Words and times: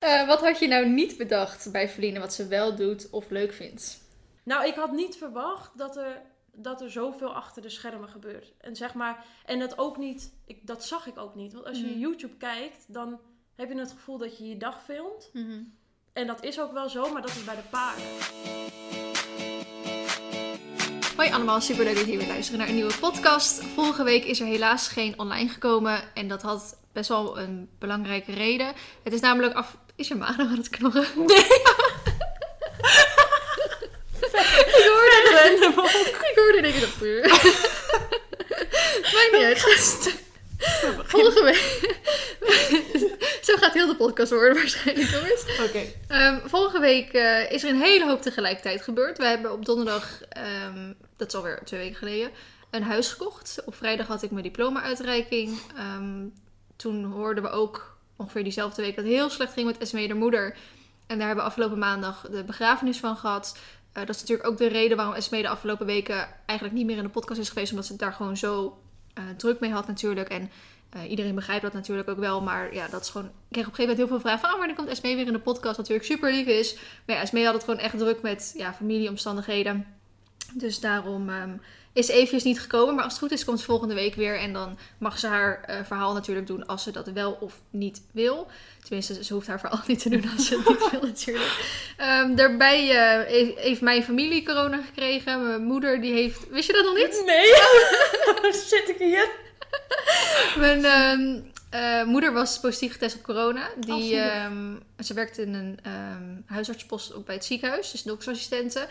Eh, 0.00 0.26
wat 0.26 0.40
had 0.40 0.58
je 0.58 0.68
nou 0.68 0.88
niet 0.88 1.16
bedacht 1.16 1.72
bij 1.72 1.88
Verliezen 1.88 2.20
wat 2.20 2.34
ze 2.34 2.46
wel 2.46 2.76
doet 2.76 3.10
of 3.10 3.30
leuk 3.30 3.52
vindt? 3.52 3.98
Nou, 4.42 4.66
ik 4.66 4.74
had 4.74 4.92
niet 4.92 5.16
verwacht 5.16 5.78
dat 5.78 5.96
er, 5.96 6.22
dat 6.52 6.80
er 6.80 6.90
zoveel 6.90 7.34
achter 7.34 7.62
de 7.62 7.68
schermen 7.68 8.08
gebeurt. 8.08 8.52
En 8.60 8.76
zeg 8.76 8.94
maar, 8.94 9.24
en 9.46 9.58
dat 9.58 9.78
ook 9.78 9.96
niet, 9.96 10.32
ik, 10.46 10.66
dat 10.66 10.84
zag 10.84 11.06
ik 11.06 11.18
ook 11.18 11.34
niet. 11.34 11.52
Want 11.52 11.66
als 11.66 11.78
je 11.78 11.86
Mhm. 11.86 11.98
YouTube 11.98 12.36
kijkt, 12.36 12.84
dan 12.88 13.20
heb 13.56 13.68
je 13.72 13.78
het 13.78 13.90
gevoel 13.90 14.18
dat 14.18 14.38
je 14.38 14.48
je 14.48 14.56
dag 14.56 14.84
filmt. 14.84 15.30
En 16.12 16.26
dat 16.26 16.44
is 16.44 16.60
ook 16.60 16.72
wel 16.72 16.88
zo, 16.88 17.12
maar 17.12 17.22
dat 17.22 17.30
is 17.30 17.44
bij 17.44 17.54
de 17.56 17.62
paarden. 17.70 18.04
Hoi 21.16 21.30
allemaal, 21.32 21.60
super 21.60 21.84
leuk 21.84 21.94
dat 21.94 22.04
jullie 22.04 22.18
weer 22.18 22.28
luisteren 22.28 22.58
naar 22.60 22.68
een 22.68 22.74
nieuwe 22.74 22.98
podcast. 23.00 23.62
Vorige 23.64 24.02
week 24.04 24.24
is 24.24 24.40
er 24.40 24.46
helaas 24.46 24.88
geen 24.88 25.18
online 25.18 25.48
gekomen 25.48 26.14
en 26.14 26.28
dat 26.28 26.42
had 26.42 26.78
best 26.92 27.08
wel 27.08 27.38
een 27.38 27.68
belangrijke 27.78 28.32
reden. 28.32 28.72
Het 29.02 29.12
is 29.12 29.20
namelijk 29.20 29.54
af... 29.54 29.76
Is 30.00 30.08
je 30.08 30.14
maag 30.14 30.36
nog 30.36 30.48
aan 30.48 30.56
het 30.56 30.68
knorren? 30.68 31.06
Nee. 31.26 31.38
ik 34.66 34.90
hoorde 34.92 35.72
ook. 35.76 35.90
Ik 36.30 36.32
hoorde 36.34 36.58
in 36.58 36.64
één 36.64 36.72
keer 36.72 36.80
dat 36.80 36.98
puur. 36.98 37.28
Maakt 39.14 39.32
niet 39.32 39.42
uit. 39.42 39.60
Vorige 41.04 41.42
week... 41.42 41.98
Zo 43.42 43.56
gaat 43.56 43.72
heel 43.72 43.86
de 43.86 43.96
podcast 43.96 44.30
worden 44.30 44.54
waarschijnlijk, 44.54 45.10
jongens. 45.10 45.44
Oké. 45.68 45.82
Ehm, 46.08 46.48
vorige 46.48 46.80
week 46.80 47.12
eh, 47.12 47.52
is 47.52 47.62
er 47.62 47.70
een 47.70 47.80
hele 47.80 48.06
hoop 48.06 48.22
tegelijkertijd 48.22 48.82
gebeurd. 48.82 49.18
We 49.18 49.26
hebben 49.26 49.52
op 49.52 49.64
donderdag, 49.64 50.22
ehm, 50.28 50.92
dat 51.16 51.28
is 51.28 51.34
alweer 51.34 51.60
twee 51.64 51.80
weken 51.80 51.96
geleden, 51.96 52.30
een 52.70 52.82
huis 52.82 53.08
gekocht. 53.08 53.62
Op 53.64 53.74
vrijdag 53.74 54.06
had 54.06 54.22
ik 54.22 54.30
mijn 54.30 54.44
diploma-uitreiking. 54.44 55.60
Ehm, 55.76 56.26
toen 56.76 57.04
hoorden 57.04 57.42
we 57.42 57.50
ook 57.50 57.98
ongeveer 58.20 58.42
diezelfde 58.42 58.82
week 58.82 58.96
dat 58.96 59.04
het 59.04 59.14
heel 59.14 59.30
slecht 59.30 59.52
ging 59.52 59.66
met 59.66 59.78
Esmee, 59.78 60.08
de 60.08 60.14
moeder. 60.14 60.56
En 61.06 61.18
daar 61.18 61.26
hebben 61.26 61.44
we 61.44 61.50
afgelopen 61.50 61.78
maandag 61.78 62.26
de 62.30 62.44
begrafenis 62.44 62.98
van 62.98 63.16
gehad. 63.16 63.58
Eh, 63.92 64.06
dat 64.06 64.14
is 64.14 64.20
natuurlijk 64.20 64.48
ook 64.48 64.58
de 64.58 64.66
reden 64.66 64.96
waarom 64.96 65.14
Esmee 65.14 65.42
de 65.42 65.48
afgelopen 65.48 65.86
weken 65.86 66.28
eigenlijk 66.46 66.78
niet 66.78 66.86
meer 66.86 66.96
in 66.96 67.02
de 67.02 67.08
podcast 67.08 67.40
is 67.40 67.48
geweest. 67.48 67.70
Omdat 67.70 67.86
ze 67.86 67.96
daar 67.96 68.12
gewoon 68.12 68.36
zo 68.36 68.78
eh, 69.14 69.24
druk 69.36 69.60
mee 69.60 69.70
had 69.70 69.86
natuurlijk. 69.86 70.28
En 70.28 70.50
eh, 70.90 71.10
iedereen 71.10 71.34
begrijpt 71.34 71.62
dat 71.62 71.72
natuurlijk 71.72 72.08
ook 72.08 72.18
wel. 72.18 72.40
Maar 72.40 72.74
ja, 72.74 72.88
dat 72.88 73.00
is 73.00 73.08
gewoon... 73.08 73.26
Ik 73.26 73.32
kreeg 73.50 73.66
op 73.66 73.70
een 73.70 73.76
gegeven 73.76 73.96
moment 73.96 73.98
heel 73.98 74.08
veel 74.08 74.20
vragen 74.20 74.40
van... 74.40 74.50
Oh, 74.50 74.58
wanneer 74.58 74.76
komt 74.76 74.88
Esmee 74.88 75.16
weer 75.16 75.26
in 75.26 75.32
de 75.32 75.38
podcast? 75.38 75.78
Natuurlijk 75.78 76.06
super 76.06 76.32
lief 76.32 76.46
is. 76.46 76.74
Maar 77.06 77.16
ja, 77.16 77.22
Esmee 77.22 77.44
had 77.44 77.54
het 77.54 77.64
gewoon 77.64 77.80
echt 77.80 77.98
druk 77.98 78.22
met 78.22 78.54
ja, 78.56 78.72
familieomstandigheden. 78.72 79.86
Dus 80.54 80.80
daarom 80.80 81.28
ehm, 81.28 81.56
is 81.92 82.08
eventjes 82.08 82.42
niet 82.42 82.60
gekomen. 82.60 82.94
Maar 82.94 83.04
als 83.04 83.12
het 83.12 83.22
goed 83.22 83.32
is, 83.32 83.44
komt 83.44 83.58
ze 83.58 83.64
volgende 83.64 83.94
week 83.94 84.14
weer. 84.14 84.38
En 84.38 84.52
dan 84.52 84.78
mag 84.98 85.18
ze 85.18 85.26
haar 85.26 85.62
eh, 85.66 85.76
verhaal 85.84 86.12
natuurlijk 86.12 86.46
doen 86.46 86.66
als 86.66 86.82
ze 86.82 86.90
dat 86.90 87.06
wel 87.08 87.32
of 87.40 87.60
niet 87.70 88.02
wil. 88.12 88.46
Tenminste, 88.82 89.24
ze 89.24 89.32
hoeft 89.34 89.46
haar 89.46 89.60
verhaal 89.60 89.82
niet 89.86 90.02
te 90.02 90.08
doen 90.08 90.30
als 90.36 90.46
ze 90.46 90.56
het 90.58 90.68
niet 90.68 90.90
wil 90.90 91.00
natuurlijk. 91.00 91.58
Ehm, 91.96 92.34
daarbij 92.34 92.90
eh, 92.90 93.26
heeft- 93.26 93.58
heeft 93.58 93.80
mijn 93.80 94.02
familie 94.02 94.44
corona 94.44 94.82
gekregen. 94.82 95.46
Mijn 95.46 95.62
moeder 95.62 96.00
die 96.00 96.12
heeft... 96.12 96.48
Wist 96.50 96.66
je 96.66 96.72
dat 96.72 96.84
nog 96.84 96.94
niet? 96.94 97.22
Nee. 97.26 98.52
Zit 98.68 98.88
ik 98.88 98.98
hier? 98.98 99.30
Mijn 100.56 100.84
ehm, 100.84 101.40
eh, 101.70 102.04
moeder 102.04 102.32
was 102.32 102.60
positief 102.60 102.92
getest 102.92 103.16
op 103.16 103.22
corona. 103.22 103.68
Die, 103.76 104.14
Oh, 104.14 104.26
ehm, 104.26 104.74
ze 104.98 105.14
werkt 105.14 105.38
in 105.38 105.54
een 105.54 105.78
huisartspost 106.46 107.14
op 107.14 107.26
bij 107.26 107.34
het 107.34 107.44
ziekenhuis, 107.44 107.90
dus 107.90 108.02
doktersassistente. 108.02 108.86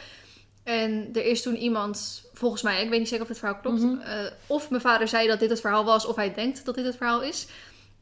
En 0.69 1.09
er 1.13 1.25
is 1.25 1.41
toen 1.41 1.55
iemand, 1.55 2.23
volgens 2.33 2.61
mij, 2.61 2.83
ik 2.83 2.89
weet 2.89 2.99
niet 2.99 3.07
zeker 3.07 3.23
of 3.23 3.29
het 3.29 3.37
verhaal 3.39 3.59
klopt, 3.61 3.79
Mhm. 3.81 3.99
eh, 4.01 4.31
of 4.47 4.69
mijn 4.69 4.81
vader 4.81 5.07
zei 5.07 5.27
dat 5.27 5.39
dit 5.39 5.49
het 5.49 5.59
verhaal 5.59 5.83
was, 5.85 6.05
of 6.05 6.15
hij 6.15 6.33
denkt 6.33 6.65
dat 6.65 6.75
dit 6.75 6.85
het 6.85 6.95
verhaal 6.95 7.21
is. 7.21 7.47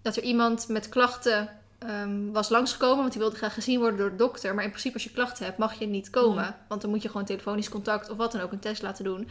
Dat 0.02 0.16
er 0.16 0.24
iemand 0.24 0.68
met 0.68 0.90
klachten 0.90 1.50
ehm, 1.80 2.32
was 2.32 2.50
langsgekomen, 2.50 2.98
want 2.98 3.12
die 3.12 3.22
wilde 3.22 3.36
graag 3.36 3.54
gezien 3.54 3.80
worden 3.80 3.98
door 4.00 4.10
de 4.10 4.16
dokter. 4.16 4.54
Maar 4.56 4.64
in 4.64 4.70
principe, 4.70 4.94
als 4.94 5.04
je 5.04 5.12
klachten 5.12 5.46
hebt, 5.46 5.58
mag 5.58 5.80
je 5.80 5.86
niet 5.88 6.10
komen. 6.10 6.44
Nee. 6.44 6.52
Want 6.68 6.82
dan 6.82 6.90
moet 6.90 7.02
je 7.02 7.08
gewoon 7.10 7.26
telefonisch 7.26 7.70
contact 7.70 8.10
of 8.10 8.18
wat 8.18 8.32
dan 8.32 8.42
ook 8.42 8.52
een 8.52 8.60
test 8.60 8.82
laten 8.82 9.04
doen. 9.04 9.28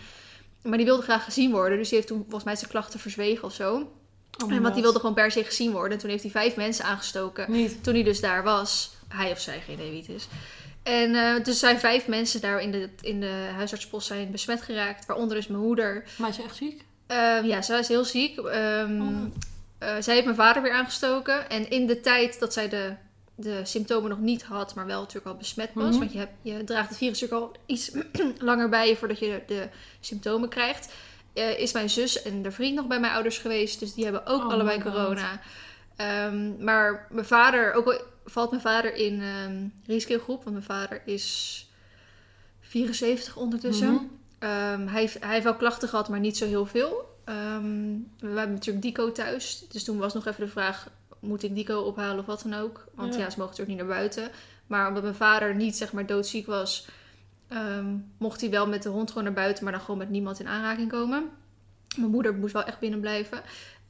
Maar 0.62 0.76
die 0.76 0.86
wilde 0.86 1.02
graag 1.02 1.24
gezien 1.24 1.50
worden, 1.50 1.78
dus 1.78 1.88
die 1.88 1.96
heeft 1.96 2.08
toen 2.10 2.22
volgens 2.22 2.44
mij 2.44 2.56
zijn 2.56 2.70
klachten 2.70 3.00
verzwegen 3.00 3.44
of 3.44 3.52
zo. 3.52 3.75
Oh, 4.44 4.52
En 4.52 4.62
want 4.62 4.75
die 4.75 4.82
wilde 4.82 4.98
gewoon 4.98 5.14
per 5.14 5.30
se 5.30 5.44
gezien 5.44 5.72
worden. 5.72 5.92
En 5.92 5.98
toen 5.98 6.10
heeft 6.10 6.22
hij 6.22 6.30
vijf 6.32 6.56
mensen 6.56 6.84
aangestoken. 6.84 7.50
Niet. 7.52 7.84
Toen 7.84 7.94
hij 7.94 8.02
dus 8.02 8.20
daar 8.20 8.42
was. 8.42 8.91
Hij 9.08 9.30
of 9.30 9.41
zij, 9.41 9.60
geen 9.60 9.75
idee 9.75 9.91
wie 9.91 10.00
het 10.00 10.08
is. 10.08 10.28
En 10.86 11.14
eh, 11.14 11.44
dus 11.44 11.58
zijn 11.58 11.78
vijf 11.78 12.06
mensen 12.06 12.41
daar 12.41 12.60
in 12.60 12.70
de, 12.70 12.88
in 13.00 13.20
de 13.20 13.48
huisartspost 13.54 14.06
zijn 14.06 14.30
besmet 14.30 14.62
geraakt. 14.62 15.06
Waaronder 15.06 15.36
dus 15.36 15.47
mijn 15.47 15.62
moeder. 15.62 16.04
Maar 16.19 16.28
is 16.28 16.36
je 16.36 16.42
echt 16.42 16.56
ziek? 16.56 16.84
Ehm, 17.06 17.44
ja, 17.44 17.62
zij 17.62 17.78
is 17.78 17.88
heel 17.88 18.04
ziek. 18.04 18.38
Oh. 18.38 18.47
eh, 19.78 19.94
zij 20.00 20.14
heeft 20.14 20.25
mijn 20.25 20.36
vader 20.36 20.62
weer 20.62 20.72
aangestoken. 20.72 21.50
En 21.50 21.70
in 21.70 21.86
de 21.86 22.00
tijd 22.00 22.41
dat 22.41 22.52
zij 22.52 22.69
de, 22.69 22.92
de 23.34 23.60
symptomen 23.64 24.10
nog 24.10 24.19
niet 24.19 24.42
had, 24.42 24.75
maar 24.75 24.86
wel 24.86 25.00
natuurlijk 25.00 25.26
al 25.26 25.36
besmet 25.36 25.70
was. 25.75 25.91
Mhm. 25.91 25.98
Want 25.98 26.12
je, 26.12 26.19
hebt, 26.19 26.32
je 26.42 26.64
draagt 26.64 26.88
het 26.88 26.98
virus 26.98 27.20
natuurlijk 27.20 27.54
al 27.54 27.60
iets 27.66 27.91
langer 28.48 28.69
bij 28.69 28.88
je 28.88 28.96
voordat 28.96 29.19
je 29.19 29.42
de, 29.46 29.69
symptomen 30.00 30.48
krijgt. 30.48 30.92
eh, 31.32 31.58
is 31.58 31.72
mijn 31.72 31.91
zus 31.91 32.22
en 32.22 32.42
de 32.42 32.50
vriend 32.50 32.75
nog 32.75 32.86
bij 32.86 33.00
mijn 33.00 33.12
ouders 33.12 33.38
geweest. 33.38 33.80
Dus 33.80 33.94
die 33.94 34.04
hebben 34.04 34.26
ook 34.26 34.44
Oh 34.44 34.52
allebei 34.52 34.82
corona. 34.82 35.41
Ehm, 35.96 36.64
maar 36.64 37.06
mijn 37.10 37.26
vader, 37.26 37.72
ook 37.72 37.86
al 37.86 38.00
valt 38.26 38.50
mijn 38.50 38.62
vader 38.62 38.94
in 38.94 39.20
ehm 39.22 39.66
risicogroep, 39.87 40.44
want 40.44 40.50
mijn 40.56 40.66
vader 40.66 41.03
is 41.04 41.66
74 42.60 43.37
ondertussen. 43.37 43.92
Mhm. 43.92 44.04
Ehm, 44.38 44.87
hij, 44.87 45.00
heeft, 45.00 45.20
hij 45.20 45.32
heeft 45.32 45.44
wel 45.44 45.56
klachten 45.56 45.88
gehad, 45.88 46.09
maar 46.09 46.20
niet 46.20 46.37
zo 46.37 46.47
heel 46.47 46.66
veel. 46.66 47.14
Ehm, 47.25 47.92
we 48.19 48.26
hebben 48.26 48.53
natuurlijk 48.53 48.82
Dico 48.84 49.12
thuis. 49.12 49.64
Dus 49.69 49.84
toen 49.84 49.98
was 49.98 50.14
nog 50.14 50.26
even 50.26 50.44
de 50.44 50.50
vraag, 50.50 50.88
moet 51.20 51.42
ik 51.42 51.54
Dico 51.54 51.81
ophalen 51.81 52.19
of 52.19 52.26
wat 52.26 52.42
dan 52.42 52.54
ook? 52.60 52.84
Want 52.94 53.14
ja, 53.14 53.20
Ja. 53.20 53.31
ze 53.31 53.38
mogen 53.38 53.50
natuurlijk 53.56 53.78
niet 53.78 53.88
naar 53.88 53.98
buiten. 53.98 54.31
Maar 54.66 54.88
omdat 54.88 55.03
mijn 55.03 55.14
vader 55.14 55.54
niet 55.54 55.76
zeg 55.76 55.93
maar 55.93 56.06
doodziek 56.06 56.47
was, 56.47 56.87
mocht 58.19 58.41
hij 58.41 58.50
wel 58.50 58.66
met 58.66 58.82
de 58.82 58.88
hond 58.88 59.08
gewoon 59.08 59.25
naar 59.25 59.32
buiten, 59.32 59.64
maar 59.64 59.72
dan 59.72 59.81
gewoon 59.82 59.98
met 59.98 60.10
niemand 60.10 60.41
in 60.41 60.48
aanraking 60.48 60.91
komen. 60.91 61.28
Mijn 61.97 62.10
moeder 62.10 62.34
moest 62.34 62.53
wel 62.53 62.64
echt 62.64 62.78
binnen 62.78 63.00
blijven. 63.00 63.41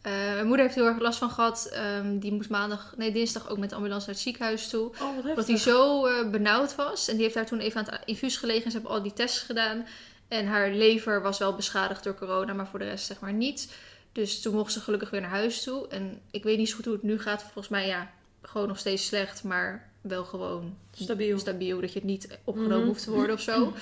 Eh, 0.06 0.12
mijn 0.12 0.46
moeder 0.46 0.64
heeft 0.64 0.74
heel 0.78 0.86
erg 0.86 0.98
last 0.98 1.18
van 1.18 1.30
gehad. 1.30 1.68
Ehm, 1.72 2.18
die 2.18 2.32
moest 2.32 2.50
maandag, 2.50 2.94
nee 2.96 3.12
dinsdag 3.12 3.48
ook 3.48 3.58
met 3.58 3.68
de 3.70 3.74
ambulance 3.76 4.06
naar 4.06 4.14
het 4.14 4.24
ziekenhuis 4.24 4.68
toe. 4.68 4.90
Oh, 5.00 5.26
Omdat 5.28 5.46
hij 5.46 5.56
zo 5.56 6.06
eh, 6.06 6.30
benauwd 6.30 6.74
was. 6.74 7.08
En 7.08 7.14
die 7.14 7.22
heeft 7.22 7.34
daar 7.34 7.46
toen 7.46 7.58
even 7.58 7.80
aan 7.80 7.92
het 7.92 8.02
infuus 8.04 8.36
gelegen. 8.36 8.64
En 8.64 8.70
ze 8.70 8.76
hebben 8.76 8.94
al 8.96 9.02
die 9.02 9.12
tests 9.12 9.38
gedaan. 9.38 9.86
En 10.28 10.46
haar 10.46 10.70
lever 10.70 11.22
was 11.22 11.38
wel 11.38 11.54
beschadigd 11.54 12.04
door 12.04 12.14
corona, 12.14 12.52
maar 12.52 12.66
voor 12.66 12.78
de 12.78 12.84
rest 12.84 13.06
zeg 13.06 13.20
maar 13.20 13.32
niet. 13.32 13.72
Dus 14.12 14.42
toen 14.42 14.54
mocht 14.54 14.72
ze 14.72 14.80
gelukkig 14.80 15.10
weer 15.10 15.20
naar 15.20 15.30
huis 15.30 15.62
toe. 15.62 15.88
En 15.88 16.20
ik 16.30 16.42
weet 16.42 16.58
niet 16.58 16.68
zo 16.68 16.76
goed 16.76 16.84
hoe 16.84 16.94
het 16.94 17.02
nu 17.02 17.18
gaat. 17.20 17.42
Volgens 17.42 17.68
mij 17.68 17.86
ja, 17.86 18.10
gewoon 18.42 18.68
nog 18.68 18.78
steeds 18.78 19.06
slecht, 19.06 19.44
maar 19.44 19.88
wel 20.00 20.24
gewoon 20.24 20.76
Stabiel. 20.92 21.38
stabiel. 21.38 21.80
Dat 21.80 21.92
je 21.92 21.98
het 21.98 22.08
niet 22.08 22.38
opgenomen 22.44 22.78
Mhm. 22.78 22.86
hoeft 22.86 23.02
te 23.04 23.10
worden 23.10 23.34
of 23.34 23.40
zo. 23.40 23.72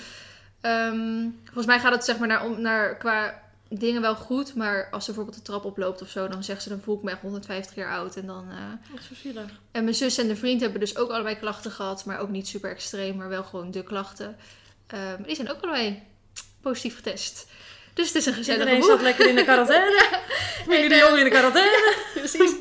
Ehm, 0.61 1.29
volgens 1.45 1.67
mij 1.67 1.79
gaat 1.81 1.93
het 1.93 2.05
zeg 2.05 2.19
maar 2.19 2.29
naar, 2.29 2.45
om, 2.45 2.61
naar 2.61 2.97
qua 2.97 3.43
dingen 3.79 4.01
wel 4.01 4.15
goed. 4.17 4.55
Maar 4.55 4.89
als 4.91 5.05
ze 5.05 5.13
bijvoorbeeld 5.13 5.45
de 5.45 5.51
trap 5.51 5.65
oploopt 5.65 6.03
of 6.03 6.09
zo, 6.09 6.29
dan 6.29 6.45
zegt 6.45 6.63
ze 6.63 6.69
dan 6.69 6.81
voel 6.81 6.97
ik 6.97 7.03
me 7.03 7.11
echt 7.11 7.21
150 7.21 7.75
jaar 7.75 7.93
oud. 7.99 8.17
En 8.17 8.27
dan... 8.27 8.47
eh, 8.51 8.95
Echt 8.97 9.05
zo 9.05 9.15
zielig. 9.15 9.61
en 9.73 9.85
mijn 9.85 9.97
zus 9.97 10.19
en 10.19 10.29
de 10.29 10.37
vriend 10.37 10.61
hebben 10.61 10.81
dus 10.81 10.97
ook 10.97 11.11
allebei 11.11 11.37
klachten 11.39 11.71
gehad, 11.71 12.05
maar 12.05 12.19
ook 12.19 12.29
niet 12.29 12.49
super 12.49 12.71
extreem, 12.71 13.17
maar 13.17 13.29
wel 13.29 13.45
gewoon 13.45 13.71
de 13.71 13.83
klachten. 13.83 14.37
Ehm, 14.87 15.23
die 15.23 15.35
zijn 15.37 15.51
ook 15.51 15.61
allebei 15.63 16.03
positief 16.61 16.95
getest. 16.97 17.47
Dus 17.95 18.07
het 18.07 18.17
is 18.17 18.27
een 18.27 18.33
gezellige 18.35 18.65
Iedereen 18.65 18.89
zat 18.91 19.01
lekker 19.01 19.29
in 19.29 19.35
de 19.37 19.43
quarantaine. 19.45 20.07
Familie 20.65 20.89
de 20.89 20.95
Jong 20.97 21.17
in 21.19 21.25
de 21.25 21.31
quarantaine. 21.31 21.95
Precies. 22.15 22.53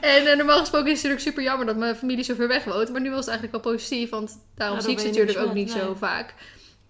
En 0.00 0.26
eh, 0.26 0.36
normaal 0.36 0.58
gesproken 0.58 0.90
is 0.90 1.02
het 1.02 1.02
natuurlijk 1.02 1.20
super 1.20 1.42
jammer 1.42 1.66
dat 1.66 1.76
mijn 1.76 1.96
familie 1.96 2.24
zo 2.24 2.34
ver 2.34 2.48
weg 2.48 2.64
woont. 2.64 2.88
Maar 2.92 3.00
nu 3.00 3.10
was 3.10 3.18
het 3.18 3.28
eigenlijk 3.28 3.64
wel 3.64 3.74
positief, 3.74 4.10
want 4.10 4.38
daarom 4.54 4.76
Ja, 4.76 4.82
zie 4.82 4.92
ik 4.92 4.98
ze 4.98 5.06
natuurlijk 5.06 5.38
ook 5.38 5.54
niet 5.54 5.70
zo 5.70 5.94
vaak. 5.98 6.34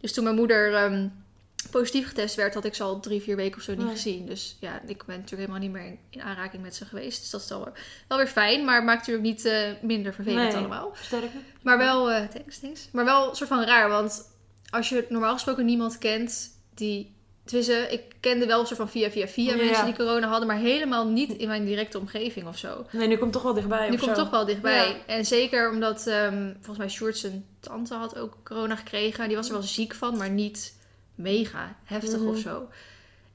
Dus 0.01 0.13
toen 0.13 0.25
mijn 0.25 0.37
moeder 0.37 0.75
ehm, 0.75 1.09
positief 1.71 2.09
getest 2.09 2.35
werd, 2.35 2.55
had 2.55 2.65
ik 2.65 2.75
ze 2.75 2.83
al 2.83 3.01
drie, 3.01 3.21
vier 3.23 3.37
weken 3.37 3.57
of 3.57 3.63
zo 3.63 3.73
niet 3.75 3.85
Nee. 3.85 3.95
gezien. 3.95 4.27
Dus 4.27 4.57
ja, 4.61 4.81
ik 4.87 5.05
ben 5.05 5.17
natuurlijk 5.21 5.49
helemaal 5.51 5.59
niet 5.61 5.71
meer 5.71 5.85
in, 5.85 5.99
in 6.11 6.23
aanraking 6.23 6.63
met 6.63 6.75
ze 6.75 6.85
geweest. 6.85 7.21
Dus 7.21 7.31
dat 7.31 7.41
is 7.41 7.49
wel, 7.49 7.69
wel 8.09 8.19
weer 8.19 8.27
fijn, 8.27 8.65
maar 8.65 8.75
het 8.77 8.85
maakt 8.85 8.99
natuurlijk 8.99 9.27
niet 9.27 9.45
eh, 9.45 9.71
minder 9.83 10.15
vervelend 10.15 10.49
Nee. 10.49 10.57
allemaal. 10.57 10.93
Sterker. 11.03 11.41
Maar 11.63 11.79
wel, 11.79 12.11
eh 12.11 12.29
thanks, 12.29 12.59
thanks. 12.59 12.89
Maar 12.93 13.05
wel 13.05 13.29
een 13.29 13.37
soort 13.37 13.49
van 13.49 13.65
raar, 13.65 13.89
want 13.89 14.33
als 14.71 14.89
je 14.89 15.07
normaal 15.09 15.33
gesproken 15.33 15.65
niemand 15.65 15.99
kent 15.99 16.51
die... 16.75 17.13
Tenminste, 17.45 17.87
ik 17.91 18.03
kende 18.21 18.47
wel 18.47 18.61
een 18.61 18.67
soort 18.67 18.79
van 18.79 18.89
via 18.89 19.11
via 19.11 19.29
via 19.29 19.51
Ja. 19.55 19.65
mensen 19.65 19.85
die 19.85 19.95
corona 19.95 20.29
hadden, 20.29 20.47
maar 20.47 20.57
helemaal 20.57 21.07
niet 21.09 21.33
in 21.33 21.49
mijn 21.49 21.65
directe 21.65 21.99
omgeving 21.99 22.47
of 22.47 22.59
zo. 22.59 22.87
Nee, 22.91 23.09
nu 23.09 23.17
komt 23.17 23.33
toch 23.33 23.43
wel 23.43 23.55
dichtbij. 23.55 23.91
Nu 23.91 23.97
komt 23.97 24.17
zo. 24.17 24.23
toch 24.23 24.31
wel 24.31 24.45
dichtbij. 24.45 24.89
Ja. 24.89 24.97
En 25.07 25.25
zeker 25.27 25.71
omdat, 25.71 26.07
ehm, 26.07 26.53
volgens 26.53 26.79
mij 26.79 26.89
Sjoerd 26.89 27.17
zijn 27.19 27.47
tante 27.61 27.95
had 27.95 28.19
ook 28.19 28.37
corona 28.45 28.77
gekregen. 28.77 29.27
Die 29.29 29.37
was 29.37 29.47
er 29.47 29.53
wel 29.53 29.63
ziek 29.63 29.95
van, 29.95 30.17
maar 30.17 30.31
niet 30.31 30.77
mega 31.15 31.77
heftig 31.85 32.19
Mhm. 32.19 32.29
of 32.29 32.39
zo. 32.39 32.69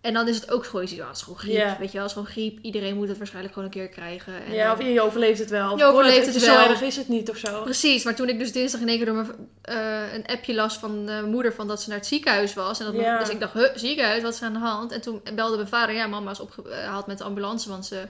En 0.02 0.14
dan 0.14 0.28
is 0.28 0.36
het 0.36 0.52
ook 0.52 0.66
gewoon, 0.66 0.86
ja, 0.90 1.08
het 1.08 1.16
is 1.16 1.22
gewoon 1.22 1.40
griep. 1.40 1.54
Ja. 1.54 1.76
Weet 1.80 1.92
je 1.92 1.98
wel, 1.98 2.02
het 2.08 2.10
is 2.10 2.12
gewoon 2.18 2.28
griep. 2.28 2.60
Iedereen 2.62 2.96
moet 2.96 3.08
het 3.08 3.18
waarschijnlijk 3.18 3.54
gewoon 3.54 3.70
een 3.70 3.76
keer 3.76 3.88
krijgen. 3.90 4.34
En 4.46 4.54
Ja, 4.54 4.72
of 4.74 4.84
je 4.84 5.02
overleeft 5.02 5.40
het 5.40 5.50
wel. 5.50 5.78
Je 5.78 5.84
overleeft 5.84 6.28
Of, 6.28 6.34
het 6.34 6.46
wel. 6.46 6.64
Zo 6.64 6.70
erg 6.70 6.82
is 6.82 6.96
het 6.96 7.08
niet 7.08 7.30
of 7.30 7.38
zo. 7.38 7.62
Precies, 7.64 8.04
maar 8.04 8.16
toen 8.16 8.30
ik 8.30 8.40
dus 8.40 8.52
dinsdag 8.52 8.82
in 8.82 8.88
één 8.88 8.98
keer 8.98 9.06
door 9.06 9.16
mijn, 9.16 9.32
eh, 9.62 10.14
een 10.14 10.26
appje 10.26 10.54
las 10.54 10.78
van 10.78 11.06
de 11.06 11.24
moeder 11.26 11.54
van 11.54 11.68
dat 11.68 11.82
ze 11.82 11.90
naar 11.90 11.98
het 11.98 12.08
ziekenhuis 12.08 12.54
was. 12.54 12.80
En 12.80 12.86
dat 12.86 12.96
Ja. 12.96 13.20
Dus 13.20 13.30
ik 13.30 13.40
dacht, 13.40 13.54
huh, 13.54 13.70
ziekenhuis, 13.76 14.22
wat 14.24 14.34
is 14.34 14.40
er 14.40 14.46
aan 14.46 14.54
de 14.54 14.60
hand? 14.60 14.92
En 14.92 15.02
toen 15.02 15.22
belde 15.36 15.56
mijn 15.56 15.68
vader, 15.68 15.96
ja, 15.96 16.08
mama 16.08 16.32
is 16.32 16.40
opgehaald 16.40 17.08
met 17.08 17.18
de 17.18 17.24
ambulance, 17.24 17.70
want 17.70 17.86
ze 17.86 18.04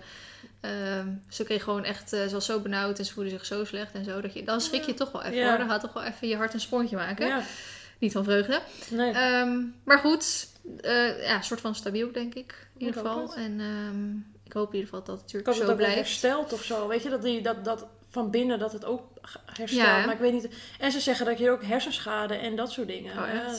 Ehm, 0.62 1.08
ze 1.30 1.44
kreeg 1.44 1.64
gewoon 1.64 1.84
echt, 1.84 2.14
eh, 2.14 2.22
ze 2.26 2.30
was 2.34 2.46
zo 2.46 2.60
benauwd 2.60 3.00
en 3.00 3.06
ze 3.06 3.14
voelde 3.14 3.30
zich 3.30 3.46
zo 3.46 3.66
slecht 3.66 3.94
en 3.94 4.04
zo. 4.06 4.22
Dat 4.22 4.34
je, 4.34 4.44
dan 4.44 4.62
schrik 4.62 4.84
je 4.84 4.94
toch 4.94 5.12
wel 5.12 5.24
even 5.24 5.36
Ja. 5.38 5.50
hoor. 5.50 5.58
Dan 5.58 5.70
gaat 5.70 5.82
toch 5.82 5.94
wel 5.94 6.04
even 6.04 6.28
je 6.28 6.36
hart 6.36 6.54
een 6.54 6.60
sprongje 6.60 6.96
maken. 6.96 7.28
Ja. 7.28 7.42
Niet 8.00 8.12
van 8.12 8.24
vreugde. 8.24 8.62
Nee. 8.90 9.12
Ehm, 9.12 9.58
maar 9.84 10.00
goed, 10.00 10.48
eh, 10.82 11.24
ja, 11.24 11.36
een 11.36 11.44
soort 11.44 11.62
van 11.62 11.76
stabiel 11.76 12.12
denk 12.12 12.36
ik. 12.36 12.68
In 12.74 12.86
ieder 12.86 13.02
geval. 13.02 13.36
En 13.36 13.60
ehm, 13.60 14.10
ik 14.44 14.54
hoop 14.54 14.68
in 14.68 14.80
ieder 14.80 14.90
geval 14.90 15.04
dat 15.04 15.16
het 15.16 15.26
natuurlijk 15.26 15.54
zo 15.54 15.60
dat 15.60 15.68
het 15.68 15.78
blijft. 15.78 15.96
herstelt 15.96 16.54
of 16.54 16.64
zo. 16.64 16.88
Weet 16.88 17.04
je, 17.04 17.10
dat, 17.10 17.22
die, 17.22 17.42
dat, 17.42 17.66
dat 17.66 17.88
van 18.10 18.32
binnen 18.32 18.60
dat 18.60 18.72
het 18.72 18.86
ook 18.86 19.02
herstelt. 19.46 19.88
Ja. 19.88 20.06
Maar 20.06 20.14
ik 20.14 20.20
weet 20.20 20.34
niet. 20.34 20.50
En 20.80 20.92
ze 20.92 21.00
zeggen 21.00 21.26
dat 21.26 21.40
je 21.40 21.50
ook 21.50 21.64
hersenschade 21.64 22.34
en 22.34 22.56
dat 22.56 22.72
soort 22.72 22.88
dingen. 22.88 23.12
Oh, 23.12 23.34
Ja. 23.34 23.58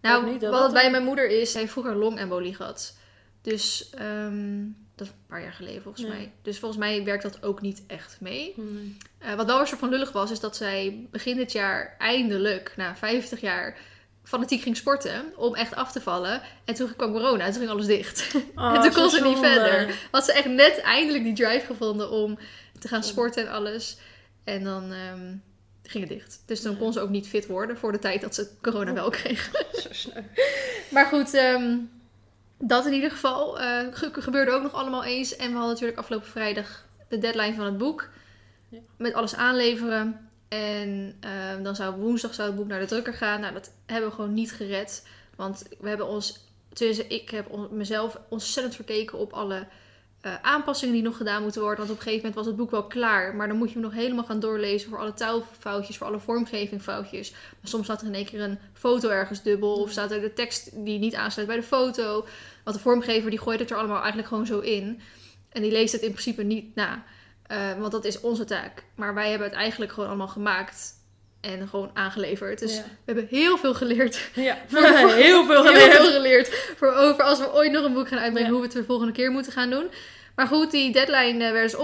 Nou, 0.00 0.30
niet 0.30 0.40
dat 0.40 0.52
wat 0.52 0.62
het 0.62 0.72
bij 0.72 0.90
mijn 0.90 1.04
moeder 1.04 1.28
is, 1.28 1.50
zij 1.50 1.60
heeft 1.60 1.72
vroeger 1.72 1.96
longembolie 1.96 2.54
gehad. 2.54 2.96
Dus 3.42 3.90
ehm, 3.90 4.62
dat 5.00 5.08
is 5.08 5.14
een 5.20 5.26
paar 5.28 5.42
jaar 5.42 5.52
geleden 5.52 5.82
volgens 5.82 6.06
mij. 6.06 6.32
Dus 6.42 6.58
volgens 6.58 6.80
mij 6.80 7.04
werkt 7.04 7.22
dat 7.22 7.42
ook 7.42 7.60
niet 7.60 7.82
echt 7.86 8.16
mee. 8.20 8.52
Hmm. 8.54 8.96
Eh, 9.18 9.34
wat 9.34 9.46
wel 9.46 9.60
een 9.60 9.66
soort 9.66 9.80
van 9.80 9.88
lullig 9.88 10.12
was, 10.12 10.30
is 10.30 10.40
dat 10.40 10.56
zij 10.56 11.06
begin 11.10 11.36
dit 11.36 11.52
jaar 11.52 11.94
eindelijk, 11.98 12.72
na 12.76 12.96
50 12.96 13.40
jaar, 13.40 13.78
fanatiek 14.24 14.62
ging 14.62 14.76
sporten 14.76 15.32
om 15.36 15.54
echt 15.54 15.74
af 15.74 15.92
te 15.92 16.00
vallen. 16.00 16.42
En 16.64 16.74
toen 16.74 16.96
kwam 16.96 17.12
corona 17.12 17.44
en 17.44 17.50
toen 17.50 17.60
ging 17.60 17.70
alles 17.72 17.86
dicht. 17.86 18.34
Oh, 18.54 18.74
en 18.74 18.80
toen 18.82 18.92
kon 18.92 19.10
ze 19.10 19.22
niet 19.22 19.38
verder. 19.38 19.94
Had 20.10 20.24
ze 20.24 20.32
echt 20.32 20.48
net 20.48 20.80
eindelijk 20.80 21.24
die 21.24 21.34
drive 21.34 21.66
gevonden 21.66 22.10
om 22.10 22.38
te 22.78 22.88
gaan 22.88 23.04
sporten 23.04 23.46
en 23.46 23.52
alles. 23.52 23.96
En 24.44 24.64
dan 24.64 24.92
ehm, 24.92 25.34
ging 25.82 26.08
het 26.08 26.18
dicht. 26.18 26.42
Dus 26.46 26.60
toen 26.62 26.72
Ja. 26.72 26.78
kon 26.78 26.92
ze 26.92 27.00
ook 27.00 27.08
niet 27.08 27.28
fit 27.28 27.46
worden 27.46 27.78
voor 27.78 27.92
de 27.92 27.98
tijd 27.98 28.20
dat 28.20 28.34
ze 28.34 28.48
corona 28.60 28.92
wel 28.92 29.10
kreeg. 29.10 29.50
Zo 29.82 29.88
sneu. 29.90 30.22
Maar 30.90 31.06
goed, 31.06 31.34
ehm, 31.34 31.76
dat 32.60 32.86
in 32.86 32.92
ieder 32.92 33.10
geval. 33.10 33.54
ge- 33.92 34.10
gebeurde 34.12 34.50
ook 34.52 34.62
nog 34.62 34.72
allemaal 34.72 35.04
eens. 35.04 35.36
En 35.36 35.46
we 35.46 35.52
hadden 35.52 35.70
natuurlijk 35.72 35.98
afgelopen 35.98 36.28
vrijdag 36.28 36.84
de 37.08 37.18
deadline 37.18 37.54
van 37.54 37.64
het 37.64 37.78
boek. 37.78 38.08
Ja. 38.68 38.78
Met 38.96 39.14
alles 39.14 39.34
aanleveren. 39.34 40.28
En 40.48 41.16
ehm, 41.20 41.62
dan 41.62 41.76
zou 41.76 41.96
woensdag 41.96 42.34
zou 42.34 42.48
het 42.48 42.56
boek 42.56 42.66
naar 42.68 42.80
de 42.80 42.86
drukker 42.86 43.14
gaan. 43.14 43.40
Nou, 43.40 43.52
dat 43.52 43.72
hebben 43.86 44.08
we 44.08 44.14
gewoon 44.14 44.34
niet 44.34 44.52
gered. 44.52 45.06
Want 45.36 45.62
we 45.80 45.88
hebben 45.88 46.06
ons, 46.08 46.38
tenminste 46.72 47.06
ik 47.06 47.30
heb 47.30 47.50
on- 47.50 47.68
mezelf 47.70 48.18
ontzettend 48.28 48.74
verkeken 48.74 49.18
op 49.18 49.32
alle 49.32 49.66
eh, 50.20 50.34
aanpassingen 50.42 50.94
die 50.94 51.02
nog 51.02 51.16
gedaan 51.16 51.42
moeten 51.42 51.60
worden. 51.60 51.78
Want 51.78 51.90
op 51.90 51.96
een 51.96 52.02
gegeven 52.02 52.24
moment 52.26 52.38
was 52.38 52.46
het 52.46 52.56
boek 52.56 52.70
wel 52.70 52.86
klaar. 52.86 53.34
Maar 53.34 53.48
dan 53.48 53.56
moet 53.56 53.68
je 53.68 53.74
hem 53.74 53.82
nog 53.82 53.92
helemaal 53.92 54.24
gaan 54.24 54.40
doorlezen 54.40 54.90
voor 54.90 54.98
alle 54.98 55.14
taalfoutjes, 55.14 55.96
voor 55.96 56.06
alle 56.06 56.20
vormgevingfoutjes. 56.20 57.30
Maar 57.30 57.40
soms 57.62 57.84
staat 57.84 58.00
er 58.00 58.06
in 58.06 58.14
één 58.14 58.24
keer 58.24 58.40
een 58.40 58.58
foto 58.72 59.08
ergens 59.08 59.42
dubbel. 59.42 59.74
Of 59.74 59.90
staat 59.90 60.10
er 60.10 60.20
de 60.20 60.32
tekst 60.32 60.84
die 60.84 60.98
niet 60.98 61.14
aansluit 61.14 61.48
bij 61.48 61.56
de 61.56 61.62
foto. 61.62 62.26
Want 62.64 62.76
de 62.76 62.82
vormgever 62.82 63.30
die 63.30 63.38
gooit 63.40 63.60
het 63.60 63.70
er 63.70 63.76
allemaal 63.76 63.98
eigenlijk 63.98 64.28
gewoon 64.28 64.46
zo 64.46 64.58
in. 64.58 65.00
En 65.52 65.62
die 65.62 65.72
leest 65.72 65.92
het 65.92 66.02
in 66.02 66.10
principe 66.10 66.42
niet 66.42 66.74
na. 66.74 67.04
Eh, 67.46 67.72
want 67.78 67.92
dat 67.92 68.04
is 68.04 68.20
onze 68.20 68.44
taak. 68.44 68.84
Maar 68.94 69.14
wij 69.14 69.30
hebben 69.30 69.48
het 69.48 69.56
eigenlijk 69.56 69.92
gewoon 69.92 70.08
allemaal 70.08 70.28
gemaakt. 70.28 70.98
En 71.40 71.68
gewoon 71.68 71.90
aangeleverd. 71.94 72.58
Dus 72.58 72.76
Ja. 72.76 72.82
we 72.82 72.88
hebben 73.04 73.26
heel 73.30 73.58
veel 73.58 73.74
geleerd. 73.74 74.30
Ja, 74.34 74.54
heel 74.70 75.44
veel 75.46 75.62
Heel 75.62 75.72
geleerd. 75.72 75.96
veel 75.96 76.10
geleerd. 76.12 76.48
Voor 76.76 76.92
over 76.92 77.24
als 77.24 77.38
we 77.38 77.52
ooit 77.54 77.72
nog 77.72 77.84
een 77.84 77.92
boek 77.92 78.08
gaan 78.08 78.18
uitbrengen. 78.18 78.48
Ja. 78.50 78.56
Hoe 78.56 78.60
we 78.66 78.66
het 78.72 78.76
de 78.76 78.84
volgende 78.84 79.12
keer 79.12 79.30
moeten 79.30 79.52
gaan 79.52 79.70
doen. 79.70 79.86
Maar 80.36 80.46
goed, 80.46 80.70
die 80.70 80.92
deadline 80.92 81.44
eh, 81.44 81.52
werd 81.52 81.70
dus 81.70 81.80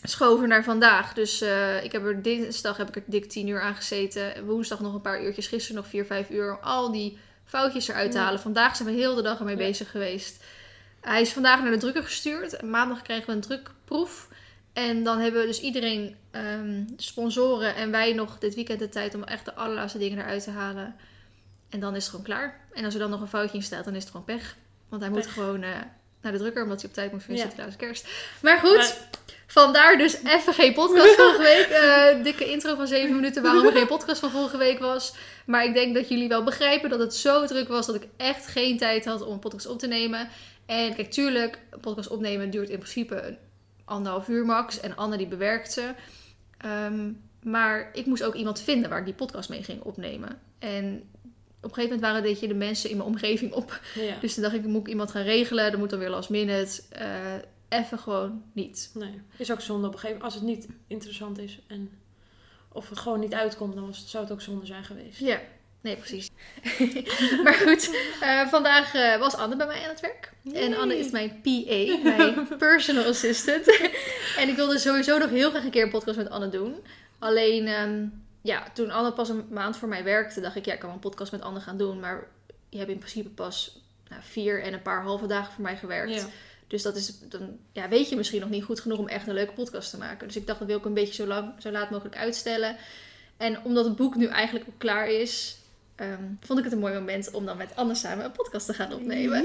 opgeschoven 0.00 0.48
naar 0.48 0.64
vandaag. 0.64 1.12
Dus 1.14 1.40
eh, 1.40 1.84
ik 1.84 1.92
heb 1.92 2.04
er 2.04 2.22
dinsdag 2.22 2.76
heb 2.76 2.88
ik 2.88 2.96
er 2.96 3.02
dik 3.06 3.28
10 3.30 3.48
uur 3.48 3.60
aan 3.60 3.74
gezeten. 3.74 4.44
Woensdag 4.46 4.80
nog 4.80 4.94
een 4.94 5.00
paar 5.00 5.22
uurtjes. 5.22 5.46
Gisteren 5.46 5.76
nog 5.76 5.86
4, 5.86 6.04
5 6.04 6.30
uur. 6.30 6.52
Om 6.52 6.58
al 6.62 6.92
die 6.92 7.18
foutjes 7.44 7.88
eruit 7.88 8.12
te 8.12 8.18
halen. 8.18 8.40
Vandaag 8.40 8.76
zijn 8.76 8.88
we 8.88 8.94
heel 8.94 9.14
de 9.14 9.22
dag 9.22 9.38
ermee 9.38 9.56
bezig 9.56 9.90
geweest. 9.90 10.44
Hij 11.00 11.20
is 11.20 11.32
vandaag 11.32 11.62
naar 11.62 11.70
de 11.70 11.78
drukker 11.78 12.02
gestuurd. 12.02 12.62
Maandag 12.62 13.02
krijgen 13.02 13.26
we 13.26 13.32
een 13.32 13.40
drukproef. 13.40 14.28
En 14.72 15.04
dan 15.04 15.18
hebben 15.18 15.40
we 15.40 15.46
dus 15.46 15.60
iedereen, 15.60 16.16
ehm, 16.30 16.82
sponsoren 16.96 17.74
en 17.74 17.90
wij 17.90 18.12
nog 18.12 18.38
dit 18.38 18.54
weekend 18.54 18.78
de 18.78 18.88
tijd 18.88 19.14
om 19.14 19.22
echt 19.22 19.44
de 19.44 19.54
allerlaatste 19.54 19.98
dingen 19.98 20.18
eruit 20.18 20.44
te 20.44 20.50
halen. 20.50 20.96
En 21.68 21.80
dan 21.80 21.94
is 21.94 22.02
het 22.02 22.10
gewoon 22.10 22.24
klaar. 22.24 22.60
En 22.72 22.84
als 22.84 22.94
er 22.94 23.00
dan 23.00 23.10
nog 23.10 23.20
een 23.20 23.28
foutje 23.28 23.56
in 23.56 23.62
staat, 23.62 23.84
dan 23.84 23.94
is 23.94 24.02
het 24.02 24.10
gewoon 24.10 24.26
pech. 24.26 24.56
Want 24.88 25.02
hij 25.02 25.10
moet 25.10 25.26
gewoon 25.26 25.62
eh, 25.62 25.70
naar 26.24 26.32
de 26.32 26.38
drukker, 26.38 26.62
omdat 26.62 26.80
hij 26.80 26.88
op 26.88 26.94
tijd 26.94 27.12
moet 27.12 27.22
voor 27.22 27.34
Ja. 27.34 27.40
Sinterklaas 27.40 27.76
kerst. 27.76 28.08
Maar 28.42 28.58
goed, 28.58 28.76
Maar- 28.76 28.96
vandaar 29.46 29.98
dus 29.98 30.16
even 30.24 30.54
geen 30.54 30.72
podcast 30.72 31.14
vorige 31.20 31.42
week. 31.42 31.66
Eh, 31.68 32.24
dikke 32.24 32.50
intro 32.50 32.74
van 32.74 32.86
7 32.86 33.14
minuten 33.14 33.42
waarom 33.42 33.66
er 33.66 33.72
geen 33.72 33.86
podcast 33.86 34.20
van 34.20 34.30
vorige 34.30 34.56
week 34.56 34.78
was. 34.78 35.14
Maar 35.46 35.64
ik 35.64 35.74
denk 35.74 35.94
dat 35.94 36.08
jullie 36.08 36.28
wel 36.28 36.44
begrijpen 36.44 36.90
dat 36.90 36.98
het 36.98 37.14
zo 37.14 37.46
druk 37.46 37.68
was 37.68 37.86
dat 37.86 37.94
ik 37.94 38.06
echt 38.16 38.46
geen 38.46 38.78
tijd 38.78 39.04
had 39.04 39.22
om 39.22 39.32
een 39.32 39.38
podcast 39.38 39.66
op 39.66 39.78
te 39.78 39.86
nemen. 39.86 40.28
En 40.66 40.94
kijk, 40.94 41.10
tuurlijk, 41.10 41.58
een 41.70 41.80
podcast 41.80 42.08
opnemen 42.08 42.50
duurt 42.50 42.68
in 42.68 42.78
principe 42.78 43.20
een 43.22 43.38
anderhalf 43.84 44.28
uur 44.28 44.44
max. 44.44 44.80
En 44.80 44.96
Anne 44.96 45.16
die 45.16 45.26
bewerkt 45.26 45.72
ze. 45.72 45.90
Ehm, 46.58 47.10
maar 47.42 47.90
ik 47.92 48.06
moest 48.06 48.22
ook 48.22 48.34
iemand 48.34 48.60
vinden 48.60 48.90
waar 48.90 48.98
ik 48.98 49.04
die 49.04 49.14
podcast 49.14 49.48
mee 49.48 49.62
ging 49.62 49.82
opnemen. 49.82 50.38
En 50.58 51.08
op 51.64 51.70
een 51.70 51.74
gegeven 51.74 51.96
moment 51.96 52.12
waren 52.12 52.22
dit 52.22 52.40
je 52.40 52.48
de 52.48 52.54
mensen 52.54 52.90
in 52.90 52.96
mijn 52.96 53.08
omgeving 53.08 53.52
op. 53.52 53.80
Ja. 53.94 54.16
Dus 54.20 54.34
toen 54.34 54.42
dacht 54.42 54.54
ik, 54.54 54.64
moet 54.64 54.80
ik 54.80 54.88
iemand 54.88 55.10
gaan 55.10 55.22
regelen. 55.22 55.70
Dan 55.70 55.80
moet 55.80 55.90
dan 55.90 55.98
weer 55.98 56.10
last 56.10 56.30
minute. 56.30 56.82
Eh, 56.88 57.34
even 57.68 57.98
gewoon 57.98 58.42
niet. 58.52 58.90
Nee, 58.94 59.20
is 59.36 59.52
ook 59.52 59.60
zonde 59.60 59.86
op 59.86 59.92
een 59.92 59.98
gegeven 59.98 60.22
moment. 60.22 60.34
Als 60.34 60.34
het 60.34 60.42
niet 60.42 60.68
interessant 60.86 61.38
is 61.38 61.60
en 61.66 61.90
of 62.72 62.88
het 62.88 62.98
gewoon 62.98 63.20
niet 63.20 63.34
uitkomt, 63.34 63.74
dan 63.74 63.86
was 63.86 63.98
het, 63.98 64.08
zou 64.08 64.24
het 64.24 64.32
ook 64.32 64.40
zonde 64.40 64.66
zijn 64.66 64.84
geweest. 64.84 65.18
Ja, 65.18 65.40
nee, 65.80 65.96
precies. 65.96 66.30
maar 67.44 67.54
goed, 67.54 67.96
eh, 68.20 68.48
vandaag 68.48 68.94
eh, 68.94 69.18
was 69.18 69.34
Anne 69.34 69.56
bij 69.56 69.66
mij 69.66 69.82
aan 69.82 69.88
het 69.88 70.00
werk. 70.00 70.32
En. 70.52 70.76
Anne 70.76 70.98
is 70.98 71.10
mijn 71.10 71.40
PA, 71.42 71.98
mijn 72.16 72.48
personal 72.58 73.04
assistant. 73.04 73.66
en 74.40 74.48
ik 74.48 74.56
wilde 74.56 74.78
sowieso 74.78 75.18
nog 75.18 75.30
heel 75.30 75.50
graag 75.50 75.64
een 75.64 75.70
keer 75.70 75.82
een 75.82 75.90
podcast 75.90 76.16
met 76.16 76.30
Anne 76.30 76.48
doen. 76.48 76.74
Alleen, 77.18 77.66
ehm, 77.66 78.06
ja, 78.44 78.70
toen 78.72 78.90
Anne 78.90 79.12
pas 79.12 79.28
een 79.28 79.46
maand 79.50 79.76
voor 79.76 79.88
mij 79.88 80.04
werkte, 80.04 80.40
dacht 80.40 80.56
ik, 80.56 80.64
ja, 80.64 80.72
ik 80.72 80.78
kan 80.78 80.88
wel 80.88 80.96
een 80.96 81.10
podcast 81.10 81.32
met 81.32 81.42
Anne 81.42 81.60
gaan 81.60 81.76
doen. 81.76 82.00
Maar 82.00 82.28
je 82.68 82.78
hebt 82.78 82.90
in 82.90 82.98
principe 82.98 83.28
pas 83.28 83.80
nou, 84.08 84.22
vier 84.24 84.62
en 84.62 84.72
een 84.72 84.82
paar 84.82 85.02
halve 85.02 85.26
dagen 85.26 85.52
voor 85.52 85.62
mij 85.62 85.76
gewerkt. 85.76 86.14
Ja. 86.14 86.26
Dus 86.66 86.82
dat 86.82 86.96
is, 86.96 87.18
dan 87.18 87.58
ja, 87.72 87.88
weet 87.88 88.08
je 88.08 88.16
misschien 88.16 88.40
nog 88.40 88.50
niet 88.50 88.64
goed 88.64 88.80
genoeg 88.80 88.98
om 88.98 89.08
echt 89.08 89.26
een 89.26 89.34
leuke 89.34 89.52
podcast 89.52 89.90
te 89.90 89.98
maken. 89.98 90.26
Dus 90.26 90.36
ik 90.36 90.46
dacht, 90.46 90.58
dat 90.58 90.68
wil 90.68 90.78
ik 90.78 90.84
een 90.84 90.94
beetje 90.94 91.14
zo, 91.14 91.26
lang, 91.26 91.52
zo 91.58 91.70
laat 91.70 91.90
mogelijk 91.90 92.16
uitstellen. 92.16 92.76
En 93.36 93.62
omdat 93.62 93.84
het 93.84 93.96
boek 93.96 94.14
nu 94.14 94.26
eigenlijk 94.26 94.68
ook 94.68 94.78
klaar 94.78 95.08
is, 95.08 95.56
ehm, 95.94 96.22
vond 96.40 96.58
ik 96.58 96.64
het 96.64 96.74
een 96.74 96.80
mooi 96.80 96.94
moment 96.94 97.30
om 97.30 97.46
dan 97.46 97.56
met 97.56 97.76
Anne 97.76 97.94
samen 97.94 98.24
een 98.24 98.32
podcast 98.32 98.66
te 98.66 98.74
gaan 98.74 98.92
opnemen. 98.92 99.42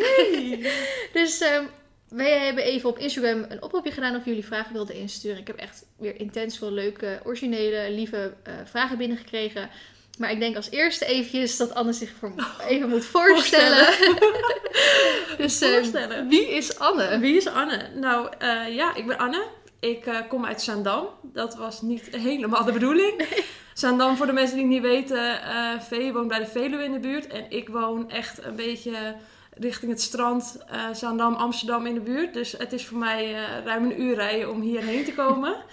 Dus 1.13 1.39
ehm, 1.39 1.65
wij 2.09 2.45
hebben 2.45 2.63
even 2.63 2.89
op 2.89 2.97
Instagram 2.97 3.45
een 3.49 3.63
oproepje 3.63 3.91
gedaan 3.91 4.15
of 4.15 4.25
jullie 4.25 4.45
vragen 4.45 4.73
wilden 4.73 4.95
insturen. 4.95 5.37
Ik 5.37 5.47
heb 5.47 5.55
echt 5.55 5.85
weer 5.97 6.19
intens 6.19 6.57
veel 6.57 6.71
leuke, 6.71 7.19
originele, 7.23 7.91
lieve 7.91 8.33
eh, 8.43 8.53
vragen 8.65 8.97
binnengekregen. 8.97 9.69
Maar 10.17 10.31
ik 10.31 10.39
denk 10.39 10.55
als 10.55 10.69
eerste 10.69 11.05
eventjes 11.05 11.57
dat 11.57 11.73
Anne 11.73 11.93
zich 11.93 12.11
voor 12.19 12.33
even 12.67 12.89
moet 12.89 13.05
voorstellen. 13.05 13.85
dus 15.37 15.61
eh, 15.61 15.73
Voorstellen. 15.73 16.27
wie 16.27 16.49
is 16.49 16.79
Anne? 16.79 17.19
Wie 17.19 17.35
is 17.35 17.47
Anne? 17.47 17.89
Nou, 17.95 18.29
eh, 18.37 18.75
ja, 18.75 18.95
ik 18.95 19.05
ben 19.05 19.17
Anne. 19.17 19.43
Ik 19.79 20.25
kom 20.27 20.45
uit 20.45 20.61
Zaandam. 20.61 21.07
Dat 21.21 21.55
was 21.55 21.81
niet 21.81 22.15
helemaal 22.15 22.65
de 22.65 22.71
bedoeling. 22.71 23.25
Zaandam, 23.73 24.17
voor 24.17 24.25
de 24.25 24.33
mensen 24.33 24.55
die 24.55 24.65
het 24.65 24.73
niet 24.73 24.81
weten, 24.81 25.39
Vee 25.79 26.13
woont 26.13 26.27
bij 26.27 26.39
de 26.39 26.45
Veluwe 26.45 26.83
in 26.83 26.91
de 26.91 26.99
buurt. 26.99 27.27
En 27.27 27.45
ik 27.49 27.69
woon 27.69 28.11
echt 28.11 28.43
een 28.43 28.55
beetje 28.55 29.15
richting 29.49 29.91
het 29.91 30.01
strand, 30.01 30.57
eh 30.67 30.93
Zaandam, 30.93 31.33
Amsterdam 31.33 31.85
in 31.85 31.93
de 31.93 31.99
buurt. 31.99 32.33
Dus 32.33 32.51
het 32.51 32.73
is 32.73 32.85
voor 32.85 32.97
mij 32.97 33.35
eh, 33.35 33.65
ruim 33.65 33.83
een 33.83 34.01
uur 34.01 34.15
rijden 34.15 34.51
om 34.51 34.61
hierheen 34.61 35.05
te 35.05 35.13
komen. 35.13 35.55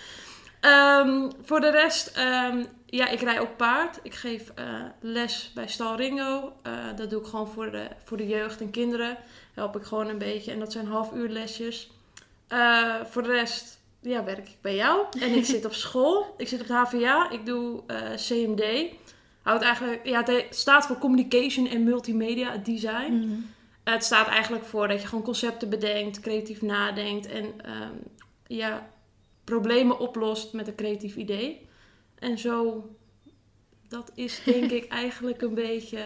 Ehm, 0.60 1.30
voor 1.42 1.60
de 1.60 1.70
rest, 1.70 2.06
ehm, 2.06 2.64
ja, 2.86 3.08
ik 3.08 3.20
rij 3.20 3.40
ook 3.40 3.56
paard. 3.56 4.00
Ik 4.02 4.14
geef 4.14 4.52
eh, 4.54 4.64
les 5.00 5.50
bij 5.54 5.68
Stal 5.68 5.96
Ringo. 5.96 6.52
Dat 6.96 7.10
doe 7.10 7.20
ik 7.20 7.26
gewoon 7.26 7.48
voor 7.48 7.70
de, 7.70 7.88
voor 8.04 8.16
de 8.16 8.26
jeugd 8.26 8.60
en 8.60 8.70
kinderen. 8.70 9.16
Help 9.54 9.76
ik 9.76 9.82
gewoon 9.82 10.08
een 10.08 10.18
beetje. 10.18 10.52
En 10.52 10.58
dat 10.58 10.72
zijn 10.72 10.86
half 10.86 11.12
uur 11.12 11.28
lesjes. 11.28 11.90
Voor 13.04 13.22
de 13.22 13.28
rest, 13.28 13.80
ja, 14.00 14.24
werk 14.24 14.48
ik 14.48 14.56
bij 14.60 14.74
jou. 14.74 15.04
En 15.20 15.34
ik 15.34 15.44
zit 15.44 15.64
op 15.64 15.74
school. 15.84 16.34
Ik 16.36 16.48
zit 16.48 16.60
op 16.60 16.66
de 16.66 16.72
HVA. 16.72 17.30
Ik 17.30 17.46
doe 17.46 17.82
CMD. 18.16 18.64
Houdt 19.42 19.62
eigenlijk, 19.62 20.06
ja, 20.06 20.22
het 20.24 20.46
staat 20.50 20.86
voor 20.86 20.98
Communication 20.98 21.66
en 21.66 21.84
Multimedia 21.84 22.56
Design. 22.56 23.12
Mhm. 23.12 23.40
Het 23.92 24.04
staat 24.04 24.28
eigenlijk 24.28 24.64
voor 24.64 24.88
dat 24.88 25.02
je 25.02 25.08
gewoon 25.08 25.24
concepten 25.24 25.68
bedenkt, 25.68 26.20
creatief 26.20 26.62
nadenkt 26.62 27.26
en 27.26 27.54
ehm, 27.64 27.94
ja, 28.46 28.90
problemen 29.44 29.98
oplost 29.98 30.52
met 30.52 30.68
een 30.68 30.74
creatief 30.74 31.16
idee. 31.16 31.68
En 32.18 32.38
zo, 32.38 32.84
dat 33.88 34.10
is 34.14 34.40
denk 34.44 34.70
ik 34.70 34.88
eigenlijk 35.02 35.42
een 35.42 35.54
beetje. 35.54 35.98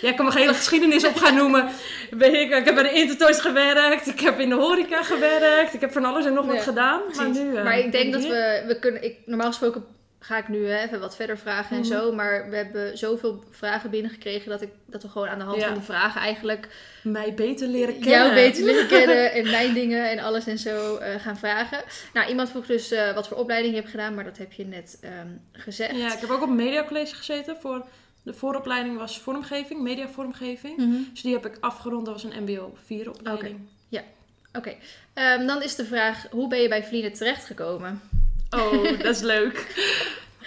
Ja, 0.00 0.08
ik 0.08 0.16
kan 0.16 0.26
mijn 0.26 0.38
hele 0.38 0.54
geschiedenis 0.54 1.06
op 1.06 1.16
gaan 1.16 1.34
noemen. 1.34 1.68
Ben 2.18 2.40
ik, 2.40 2.50
ik 2.50 2.64
heb 2.64 2.74
bij 2.74 2.82
de 2.82 2.92
Intertoys 2.92 3.40
gewerkt, 3.40 4.06
ik 4.06 4.20
heb 4.20 4.38
in 4.38 4.48
de 4.48 4.54
horeca 4.54 5.02
gewerkt, 5.02 5.74
ik 5.74 5.80
heb 5.80 5.92
van 5.92 6.04
alles 6.04 6.26
en 6.26 6.32
nog 6.32 6.46
wat 6.46 6.62
gedaan. 6.62 7.00
Maar, 7.16 7.30
nu, 7.30 7.56
eh, 7.56 7.64
maar 7.64 7.78
ik 7.78 7.92
denk 7.92 8.12
dat 8.12 8.22
we, 8.22 8.64
we 8.66 8.78
kunnen, 8.78 9.04
ik, 9.04 9.16
normaal 9.24 9.48
gesproken 9.48 9.86
ga 10.20 10.38
ik 10.38 10.48
nu 10.48 10.72
even 10.72 11.00
wat 11.00 11.16
verder 11.16 11.38
vragen 11.38 11.76
en 11.76 11.82
Mhm. 11.82 11.92
zo. 11.92 12.12
Maar 12.12 12.50
we 12.50 12.56
hebben 12.56 12.98
zoveel 12.98 13.44
vragen 13.50 13.90
binnengekregen 13.90 14.50
dat, 14.50 14.62
ik, 14.62 14.68
dat 14.86 15.02
we 15.02 15.08
gewoon 15.08 15.28
aan 15.28 15.38
de 15.38 15.44
hand 15.44 15.60
Ja. 15.60 15.66
van 15.66 15.74
de 15.74 15.82
vragen 15.82 16.20
eigenlijk 16.20 16.68
Mij 17.02 17.34
beter 17.34 17.68
leren 17.68 17.94
kennen. 17.94 18.10
jou 18.10 18.34
beter 18.34 18.64
leren 18.64 18.86
kennen 18.98 19.32
en 19.32 19.50
mijn 19.50 19.74
dingen 19.74 20.10
en 20.10 20.18
alles 20.18 20.46
en 20.46 20.58
zo 20.58 20.96
eh, 20.96 21.20
gaan 21.20 21.36
vragen. 21.38 21.78
Nou, 22.12 22.28
iemand 22.28 22.50
vroeg 22.50 22.66
dus 22.66 22.90
eh, 22.90 23.14
wat 23.14 23.28
voor 23.28 23.36
opleiding 23.36 23.74
je 23.74 23.80
hebt 23.80 23.92
gedaan, 23.92 24.14
maar 24.14 24.24
dat 24.24 24.38
heb 24.38 24.52
je 24.52 24.64
net 24.66 24.98
ehm, 25.00 25.28
gezegd. 25.52 25.96
Ja, 25.96 26.12
ik 26.14 26.20
heb 26.20 26.30
ook 26.30 26.42
op 26.42 26.48
mediacollege 26.50 27.14
gezeten. 27.14 27.56
Voor 27.60 27.84
de 28.22 28.34
vooropleiding 28.34 28.98
was 28.98 29.18
vormgeving, 29.20 29.80
mediavormgeving. 29.80 30.76
Mhm. 30.76 30.96
Dus 31.12 31.22
die 31.22 31.32
heb 31.34 31.46
ik 31.46 31.56
afgerond. 31.60 32.04
Dat 32.06 32.22
was 32.22 32.32
een 32.32 32.42
mbo 32.42 32.76
4 32.84 33.10
opleiding. 33.10 33.58
Oké, 34.52 34.74
Ehm, 35.14 35.46
dan 35.46 35.62
is 35.62 35.74
de 35.74 35.84
vraag, 35.84 36.26
hoe 36.30 36.48
ben 36.48 36.58
je 36.60 36.68
bij 36.68 36.84
Vliene 36.84 37.10
terechtgekomen? 37.10 38.00
Oh, 38.50 38.82
dat 38.82 39.14
is 39.14 39.20
leuk. 39.20 39.86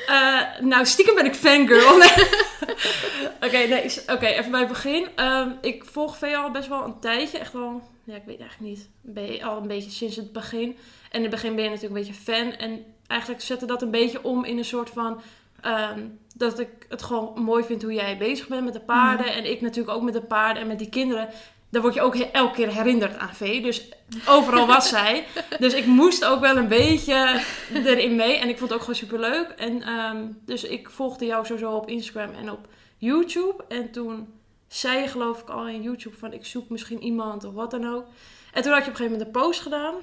Eh, 0.08 0.42
nou, 0.60 0.86
stiekem 0.86 1.16
ben 1.16 1.26
ik 1.26 1.36
fangirl. 1.36 1.96
Oké, 3.46 3.58
nee, 3.58 3.92
oké, 4.08 4.26
even 4.26 4.52
bij 4.52 4.60
het 4.60 4.70
begin. 4.70 5.08
Ehm, 5.16 5.50
ik 5.62 5.86
volg 5.86 6.18
VA 6.18 6.36
al 6.36 6.52
best 6.52 6.68
wel 6.68 6.84
een 6.84 7.00
tijdje. 7.00 7.38
Echt 7.38 7.54
wel, 7.54 7.82
ja, 8.04 8.16
ik 8.16 8.24
weet 8.26 8.40
eigenlijk 8.40 8.72
niet. 8.72 8.90
Ben 9.02 9.32
je 9.32 9.44
al 9.44 9.58
een 9.58 9.68
beetje 9.68 9.92
sinds 9.92 10.16
het 10.16 10.32
begin. 10.32 10.78
En 11.10 11.18
in 11.18 11.22
het 11.22 11.30
begin 11.30 11.56
ben 11.56 11.64
je 11.64 11.70
natuurlijk 11.70 11.96
een 11.96 12.06
beetje 12.06 12.34
fan. 12.34 12.54
En 12.54 12.86
eigenlijk 13.08 13.42
zette 13.42 13.66
dat 13.66 13.82
een 13.82 13.92
beetje 13.92 14.24
om 14.24 14.46
in 14.46 14.58
een 14.58 14.66
soort 14.66 14.90
van... 14.90 15.22
ehm, 15.62 16.00
dat 16.36 16.60
ik 16.60 16.86
het 16.90 17.02
gewoon 17.02 17.42
mooi 17.44 17.64
vind 17.64 17.82
hoe 17.82 17.94
jij 17.94 18.18
bezig 18.18 18.48
bent 18.48 18.64
met 18.64 18.74
de 18.74 18.80
paarden. 18.80 19.34
En 19.34 19.52
ik 19.52 19.62
natuurlijk 19.62 19.98
ook 19.98 20.04
met 20.04 20.14
de 20.14 20.22
paarden 20.22 20.62
en 20.62 20.68
met 20.68 20.80
die 20.80 20.90
kinderen. 20.90 21.30
Daar 21.72 21.82
word 21.82 21.94
je 21.94 22.02
ook 22.02 22.16
elke 22.16 22.56
keer 22.56 22.74
herinnerd 22.74 23.18
aan 23.18 23.36
Vee. 23.36 23.62
Dus 23.62 23.90
overal 24.28 24.68
was 24.68 24.90
zij. 24.98 25.26
Dus 25.60 25.74
ik 25.74 25.86
moest 25.86 26.26
ook 26.26 26.40
wel 26.40 26.58
een 26.58 26.68
beetje 26.68 27.42
erin 27.74 28.16
mee. 28.16 28.38
En 28.38 28.50
ik 28.50 28.58
vond 28.58 28.70
het 28.70 28.74
ook 28.74 28.86
gewoon 28.86 28.96
super 28.96 29.20
leuk. 29.20 29.50
En 29.50 29.82
ehm, 29.82 30.26
dus 30.46 30.64
ik 30.64 30.90
volgde 30.90 31.26
jou 31.26 31.46
sowieso 31.46 31.72
op 31.72 31.90
Instagram 31.90 32.34
en 32.34 32.52
op 32.52 32.68
YouTube. 32.98 33.64
En 33.68 33.92
toen 33.92 34.28
zei 34.68 35.02
je 35.02 35.08
geloof 35.08 35.42
ik 35.42 35.50
al 35.50 35.68
in 35.68 35.82
YouTube 35.82 36.18
van 36.18 36.34
ik 36.34 36.46
zoek 36.46 36.70
misschien 36.70 37.04
iemand 37.04 37.44
of 37.44 37.54
wat 37.54 37.72
dan 37.72 37.94
ook. 37.94 38.06
En 38.54 38.62
toen 38.62 38.72
had 38.72 38.84
je 38.84 38.90
op 38.92 39.00
een 39.00 39.04
gegeven 39.04 39.12
moment 39.12 39.36
een 39.36 39.42
post 39.42 39.60
gedaan. 39.62 39.94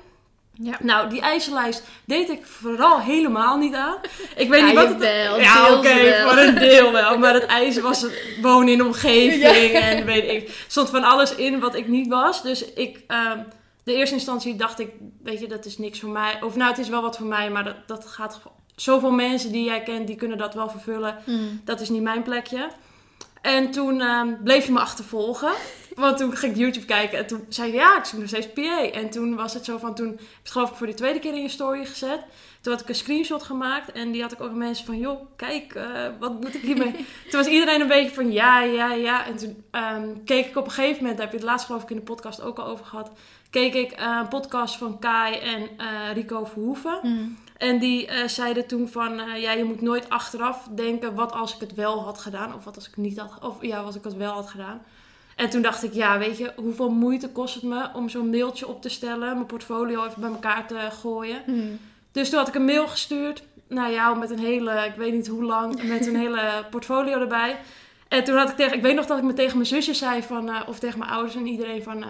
Ja. 0.62 0.76
Nou, 0.80 1.08
die 1.08 1.20
eisenlijst 1.20 1.82
deed 2.04 2.28
ik 2.30 2.46
vooral 2.46 3.00
helemaal 3.00 3.56
niet 3.56 3.74
aan. 3.74 3.96
Ik 4.36 4.48
weet 4.48 4.60
Ja, 4.60 4.66
niet 4.66 4.74
wat 4.74 4.88
het... 4.88 5.02
Ja, 5.40 5.74
oké, 5.74 6.22
voor 6.22 6.38
een 6.38 6.54
deel 6.54 6.92
wel. 6.92 7.18
Maar 7.18 7.34
het 7.34 7.46
ijzer 7.46 7.82
was 7.82 8.00
het 8.02 8.12
wonen 8.42 8.68
in 8.68 8.78
de 8.78 8.84
omgeving 8.84 9.72
en 9.72 10.04
weet 10.04 10.30
ik. 10.30 10.64
Stond 10.66 10.90
van 10.90 11.04
alles 11.04 11.34
in 11.34 11.60
wat 11.60 11.74
ik 11.74 11.88
niet 11.88 12.08
was. 12.08 12.42
Dus 12.42 12.64
ik, 12.64 13.00
ehm, 13.06 13.38
de 13.84 13.94
eerste 13.94 14.14
instantie 14.14 14.56
dacht 14.56 14.78
ik, 14.78 14.90
weet 15.22 15.40
je, 15.40 15.46
dat 15.46 15.64
is 15.64 15.78
niks 15.78 16.00
voor 16.00 16.10
mij. 16.10 16.42
Of 16.42 16.56
nou, 16.56 16.70
het 16.70 16.78
is 16.78 16.88
wel 16.88 17.02
wat 17.02 17.16
voor 17.16 17.26
mij, 17.26 17.50
maar 17.50 17.64
dat, 17.64 17.76
dat 17.86 18.06
gaat... 18.06 18.40
Zoveel 18.76 19.10
mensen 19.10 19.52
die 19.52 19.64
jij 19.64 19.82
kent, 19.82 20.06
die 20.06 20.16
kunnen 20.16 20.38
dat 20.38 20.54
wel 20.54 20.68
vervullen. 20.70 21.16
Mm. 21.24 21.60
Dat 21.64 21.80
is 21.80 21.88
niet 21.88 22.02
mijn 22.02 22.22
plekje. 22.22 22.68
En 23.42 23.70
toen 23.70 24.00
ehm, 24.00 24.28
bleef 24.44 24.66
je 24.66 24.72
me 24.72 24.78
achtervolgen. 24.80 25.52
Want 25.98 26.16
toen 26.16 26.36
ging 26.36 26.52
ik 26.52 26.58
YouTube 26.58 26.86
kijken 26.86 27.18
en 27.18 27.26
toen 27.26 27.46
zei 27.48 27.70
je, 27.70 27.76
ja, 27.76 27.98
ik 27.98 28.04
zoek 28.04 28.20
nog 28.20 28.28
steeds 28.28 28.52
PA. 28.52 28.90
En 28.90 29.10
toen 29.10 29.36
was 29.36 29.54
het 29.54 29.64
zo 29.64 29.78
van, 29.78 29.94
toen 29.94 30.08
heb 30.08 30.18
het 30.42 30.50
geloof 30.50 30.70
ik 30.70 30.76
voor 30.76 30.86
de 30.86 30.94
tweede 30.94 31.18
keer 31.18 31.34
in 31.34 31.42
je 31.42 31.48
story 31.48 31.84
gezet. 31.84 32.20
Toen 32.60 32.72
had 32.72 32.82
ik 32.82 32.88
een 32.88 32.94
screenshot 32.94 33.42
gemaakt 33.42 33.92
en 33.92 34.10
die 34.12 34.22
had 34.22 34.32
ik 34.32 34.40
ook 34.40 34.50
aan 34.50 34.58
mensen 34.58 34.86
van, 34.86 34.98
joh, 34.98 35.20
kijk, 35.36 35.74
eh, 35.74 36.06
wat 36.18 36.32
moet 36.40 36.54
ik 36.54 36.60
hiermee? 36.60 36.92
toen 37.30 37.40
was 37.40 37.46
iedereen 37.46 37.80
een 37.80 37.88
beetje 37.88 38.14
van, 38.14 38.32
ja, 38.32 38.62
ja, 38.62 38.92
ja. 38.92 39.26
En 39.26 39.36
toen 39.36 39.64
ehm, 39.70 40.08
keek 40.24 40.46
ik 40.46 40.56
op 40.56 40.64
een 40.64 40.70
gegeven 40.70 40.96
moment, 40.96 41.16
daar 41.16 41.26
heb 41.26 41.34
je 41.34 41.40
het 41.40 41.50
laatst 41.50 41.66
geloof 41.66 41.82
ik 41.82 41.90
in 41.90 41.96
de 41.96 42.02
podcast 42.02 42.40
ook 42.40 42.58
al 42.58 42.66
over 42.66 42.84
gehad, 42.84 43.10
keek 43.50 43.74
ik 43.74 43.92
eh, 43.92 44.18
een 44.20 44.28
podcast 44.28 44.76
van 44.76 44.98
Kai 44.98 45.34
en 45.34 45.68
eh, 45.76 46.12
Rico 46.14 46.44
Verhoeven. 46.44 46.98
Mm. 47.02 47.38
En 47.56 47.78
die 47.78 48.08
zeiden 48.26 48.66
toen 48.66 48.88
van, 48.88 49.20
ja, 49.40 49.52
je 49.52 49.64
moet 49.64 49.80
nooit 49.80 50.08
achteraf 50.08 50.68
denken, 50.74 51.14
wat 51.14 51.32
als 51.32 51.54
ik 51.54 51.60
het 51.60 51.74
wel 51.74 52.02
had 52.02 52.18
gedaan, 52.18 52.54
of 52.54 52.64
wat 52.64 52.74
als 52.74 52.88
ik 52.88 52.96
niet 52.96 53.18
had, 53.18 53.32
of 53.40 53.56
ja, 53.60 53.84
wat 53.84 53.94
ik 53.94 54.04
het 54.04 54.16
wel 54.16 54.32
had 54.32 54.50
gedaan. 54.50 54.82
En 55.38 55.50
toen 55.50 55.62
dacht 55.62 55.82
ik, 55.82 55.92
ja, 55.92 56.18
weet 56.18 56.38
je, 56.38 56.52
hoeveel 56.56 56.90
moeite 56.90 57.28
kost 57.28 57.54
het 57.54 57.62
me 57.62 57.88
om 57.92 58.08
zo'n 58.08 58.30
mailtje 58.30 58.68
op 58.68 58.82
te 58.82 58.88
stellen, 58.88 59.34
mijn 59.34 59.46
portfolio 59.46 60.04
even 60.04 60.20
bij 60.20 60.30
elkaar 60.30 60.66
te 60.66 60.88
gooien. 60.90 61.42
Mm. 61.46 61.78
Dus 62.12 62.30
toen 62.30 62.38
had 62.38 62.48
ik 62.48 62.54
een 62.54 62.64
mail 62.64 62.88
gestuurd 62.88 63.42
naar 63.68 63.92
jou 63.92 64.18
met 64.18 64.30
een 64.30 64.38
hele, 64.38 64.86
ik 64.86 64.94
weet 64.96 65.12
niet 65.12 65.26
hoe 65.26 65.44
lang, 65.44 65.82
met 65.82 66.06
een 66.06 66.16
hele 66.16 66.40
portfolio 66.70 67.20
erbij. 67.20 67.56
En 68.08 68.24
toen 68.24 68.36
had 68.36 68.48
ik 68.48 68.56
tegen, 68.56 68.76
ik 68.76 68.82
weet 68.82 68.94
nog 68.94 69.06
dat 69.06 69.18
ik 69.18 69.24
me 69.24 69.32
tegen 69.32 69.56
mijn 69.56 69.68
zusje 69.68 69.94
zei 69.94 70.22
van, 70.22 70.48
eh, 70.48 70.60
of 70.66 70.78
tegen 70.78 70.98
mijn 70.98 71.10
ouders 71.10 71.34
en 71.34 71.46
iedereen 71.46 71.82
van, 71.82 72.02
eh, 72.02 72.08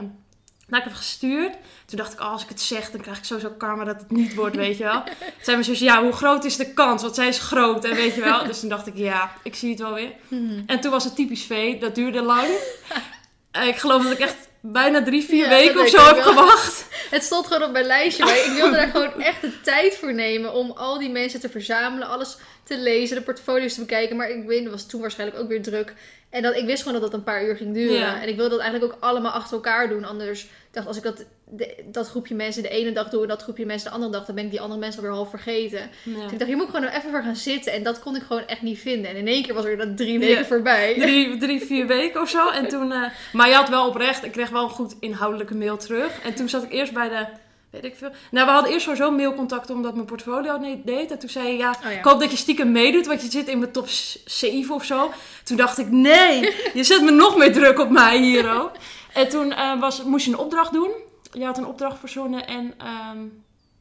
nou, 0.68 0.82
ik 0.82 0.88
heb 0.88 0.92
gestuurd. 0.92 1.56
Toen 1.86 1.98
dacht 1.98 2.12
ik, 2.12 2.20
oh, 2.20 2.30
als 2.32 2.42
ik 2.42 2.48
het 2.48 2.60
zeg, 2.60 2.90
dan 2.90 3.00
krijg 3.00 3.18
ik 3.18 3.24
sowieso 3.24 3.50
karma 3.50 3.84
dat 3.84 4.00
het 4.00 4.10
niet 4.10 4.34
wordt, 4.34 4.56
weet 4.56 4.76
je 4.76 4.84
wel. 4.84 5.02
Toen 5.04 5.14
zei 5.42 5.56
mijn 5.56 5.64
zusje, 5.64 5.84
ja, 5.84 6.02
hoe 6.02 6.12
groot 6.12 6.44
is 6.44 6.56
de 6.56 6.72
kans? 6.72 7.02
Want 7.02 7.14
zij 7.14 7.28
is 7.28 7.38
groot, 7.38 7.84
en 7.84 7.94
weet 7.94 8.14
je 8.14 8.20
wel. 8.20 8.44
Dus 8.44 8.60
toen 8.60 8.68
dacht 8.68 8.86
ik, 8.86 8.96
ja, 8.96 9.32
ik 9.42 9.54
zie 9.54 9.70
het 9.70 9.78
wel 9.78 9.94
weer. 9.94 10.12
Mm. 10.28 10.62
En 10.66 10.80
toen 10.80 10.90
was 10.90 11.04
het 11.04 11.14
typisch 11.14 11.44
vee, 11.44 11.78
dat 11.78 11.94
duurde 11.94 12.22
lang. 12.22 12.48
Eh, 13.60 13.66
ik 13.66 13.76
geloof 13.76 14.02
dat 14.02 14.12
ik 14.12 14.18
echt 14.18 14.36
bijna 14.60 15.02
drie, 15.02 15.24
vier 15.24 15.44
Ja, 15.44 15.48
weken 15.48 15.80
of 15.80 15.88
zo 15.88 16.06
heb 16.06 16.14
wel. 16.14 16.24
gewacht. 16.24 16.86
Het 17.10 17.24
stond 17.24 17.46
gewoon 17.46 17.62
op 17.62 17.72
mijn 17.72 17.84
lijstje, 17.86 18.24
maar 18.24 18.36
ik 18.36 18.52
wilde 18.54 18.76
daar 18.76 18.88
gewoon 18.88 19.22
echt 19.22 19.40
de 19.40 19.60
tijd 19.60 19.96
voor 19.96 20.14
nemen 20.14 20.52
om 20.52 20.70
al 20.70 20.98
die 20.98 21.10
mensen 21.10 21.40
te 21.40 21.48
verzamelen, 21.48 22.08
alles 22.08 22.36
te 22.64 22.78
lezen, 22.78 23.16
de 23.16 23.22
portfolio's 23.22 23.74
te 23.74 23.80
bekijken. 23.80 24.16
Maar 24.16 24.30
ik 24.30 24.46
weet, 24.46 24.68
was 24.70 24.86
toen 24.86 25.00
waarschijnlijk 25.00 25.40
ook 25.40 25.48
weer 25.48 25.62
druk. 25.62 25.92
En 26.30 26.42
dat, 26.42 26.56
ik 26.56 26.64
wist 26.66 26.82
gewoon 26.82 27.00
dat 27.00 27.10
dat 27.10 27.18
een 27.20 27.24
paar 27.24 27.44
uur 27.44 27.56
ging 27.56 27.74
duren. 27.74 27.98
Ja. 27.98 28.22
En 28.22 28.28
ik 28.28 28.36
wilde 28.36 28.50
dat 28.50 28.60
eigenlijk 28.60 28.92
ook 28.94 29.02
allemaal 29.02 29.32
achter 29.32 29.54
elkaar 29.54 29.88
doen. 29.88 30.04
Anders 30.04 30.42
ik 30.42 30.48
dacht 30.74 30.86
als 30.86 30.96
ik 30.96 31.02
dat, 31.02 31.24
de- 31.44 31.84
dat 31.86 32.08
groepje 32.08 32.34
mensen 32.34 32.62
de 32.62 32.68
ene 32.68 32.92
dag 32.92 33.08
doe 33.08 33.22
en 33.22 33.28
dat 33.28 33.42
groepje 33.42 33.66
mensen 33.66 33.88
de 33.88 33.94
andere 33.94 34.12
dag, 34.12 34.24
dan 34.24 34.34
ben 34.34 34.44
ik 34.44 34.50
die 34.50 34.60
andere 34.60 34.80
mensen 34.80 35.00
alweer 35.00 35.16
half 35.16 35.30
vergeten. 35.30 35.90
Ja. 36.02 36.14
Dus 36.22 36.32
ik 36.32 36.38
dacht, 36.38 36.44
hier 36.50 36.56
moet 36.56 36.68
ik 36.68 36.74
gewoon 36.74 36.88
even 36.88 37.10
voor 37.10 37.22
gaan 37.22 37.36
zitten. 37.36 37.72
En 37.72 37.82
dat 37.82 37.98
kon 37.98 38.16
ik 38.16 38.22
gewoon 38.22 38.46
echt 38.46 38.62
niet 38.62 38.78
vinden. 38.78 39.10
En 39.10 39.16
in 39.16 39.26
één 39.26 39.42
keer 39.42 39.54
was 39.54 39.64
er 39.64 39.76
dat 39.76 39.96
drie 39.96 40.18
weken 40.18 40.38
Ja. 40.38 40.44
voorbij. 40.44 40.94
drie, 41.00 41.36
drie, 41.36 41.60
vier 41.64 41.86
weken 41.86 42.20
of 42.20 42.28
zo. 42.28 42.48
En 42.50 42.68
toen, 42.68 42.92
eh, 42.92 43.02
maar 43.32 43.48
je 43.48 43.54
had 43.54 43.68
wel 43.68 43.86
oprecht, 43.88 44.24
ik 44.24 44.32
kreeg 44.32 44.50
wel 44.50 44.62
een 44.62 44.70
goed 44.70 44.94
inhoudelijke 45.00 45.54
mail 45.54 45.76
terug. 45.76 46.20
En 46.24 46.34
toen 46.34 46.48
zat 46.48 46.62
ik 46.62 46.72
eerst 46.72 46.92
bij 46.92 47.08
de, 47.08 47.26
weet 47.70 47.84
ik 47.84 47.96
veel. 47.96 48.10
Nou, 48.30 48.46
we 48.46 48.52
hadden 48.52 48.72
eerst 48.72 48.84
sowieso 48.84 49.10
mailcontact 49.10 49.70
omdat 49.70 49.94
mijn 49.94 50.06
portfolio 50.06 50.60
het 50.60 50.86
deed. 50.86 51.10
En 51.10 51.18
toen 51.18 51.28
zei 51.28 51.48
je, 51.48 51.56
ja, 51.56 51.70
Oh 51.70 51.82
ja. 51.82 51.98
ik 51.98 52.04
hoop 52.04 52.20
dat 52.20 52.30
je 52.30 52.36
stiekem 52.36 52.72
meedoet, 52.72 53.06
want 53.06 53.22
je 53.22 53.30
zit 53.30 53.48
in 53.48 53.58
mijn 53.58 53.72
top 53.72 53.88
7 53.88 54.74
of 54.74 54.84
zo. 54.84 55.10
Toen 55.44 55.56
dacht 55.56 55.78
ik, 55.78 55.90
nee, 55.90 56.54
je 56.74 56.84
zet 56.84 57.02
me 57.02 57.10
nog 57.10 57.36
meer 57.36 57.52
druk 57.52 57.78
op 57.78 57.90
mij 57.90 58.18
hier 58.18 58.52
ook. 58.60 58.70
En 59.12 59.28
toen 59.28 59.52
eh, 59.52 59.80
was, 59.80 60.02
moest 60.02 60.24
je 60.24 60.32
een 60.32 60.38
opdracht 60.38 60.72
doen. 60.72 60.90
Je 61.32 61.44
had 61.44 61.58
een 61.58 61.66
opdracht 61.66 61.98
verzonnen 61.98 62.46
en, 62.46 62.74
ehm, 62.78 63.18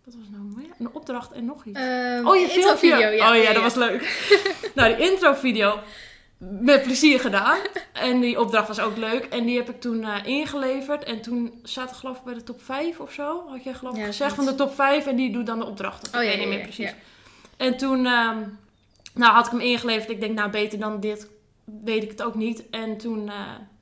wat 0.05 0.15
was 0.15 0.27
nou 0.31 0.43
meer? 0.55 0.69
Een 0.79 0.89
opdracht 0.93 1.31
en 1.31 1.45
nog 1.45 1.65
iets. 1.65 1.79
Ehm, 1.79 2.27
Oh, 2.27 2.35
je 2.35 2.53
intro 2.53 2.75
video, 2.75 2.97
ja. 3.09 3.29
oh 3.31 3.43
ja, 3.43 3.53
dat 3.53 3.63
was 3.63 3.75
leuk. 3.75 4.27
nou, 4.75 4.95
die 4.95 5.09
intro-video 5.11 5.79
met 6.37 6.83
plezier 6.83 7.19
gedaan. 7.19 7.57
En 7.93 8.19
die 8.19 8.39
opdracht 8.39 8.67
was 8.67 8.79
ook 8.79 8.97
leuk. 8.97 9.25
En 9.25 9.45
die 9.45 9.57
heb 9.57 9.69
ik 9.69 9.81
toen 9.81 10.03
eh, 10.03 10.25
ingeleverd. 10.25 11.03
En 11.03 11.21
toen 11.21 11.59
zat 11.63 11.89
ik 11.89 11.95
geloof 11.95 12.17
ik 12.17 12.23
bij 12.23 12.33
de 12.33 12.43
top 12.43 12.63
5 12.63 12.99
of 12.99 13.11
zo. 13.11 13.47
Had 13.49 13.63
jij 13.63 13.73
geloof 13.73 13.93
ik 13.93 13.99
Ja, 13.99 14.05
gezegd 14.05 14.35
van 14.35 14.45
de 14.45 14.55
top 14.55 14.75
5. 14.75 15.05
En 15.05 15.15
die 15.15 15.31
doet 15.31 15.45
dan 15.45 15.59
de 15.59 15.65
opdracht. 15.65 16.15
Oh 16.15 16.21
ik 16.21 16.29
ja, 16.29 16.37
weet 16.37 16.39
niet 16.39 16.47
meer 16.57 16.61
precies. 16.61 16.93
En 17.57 17.77
toen 17.77 18.05
ehm, 18.05 18.37
nou, 19.13 19.33
had 19.33 19.45
ik 19.45 19.51
hem 19.51 19.61
ingeleverd. 19.61 20.09
Ik 20.09 20.19
denk, 20.19 20.35
nou 20.37 20.49
beter 20.49 20.79
dan 20.79 20.99
dit 20.99 21.27
weet 21.83 22.03
ik 22.03 22.09
het 22.09 22.21
ook 22.23 22.35
niet. 22.35 22.69
En 22.69 22.97
toen 22.97 23.29
eh, 23.29 23.35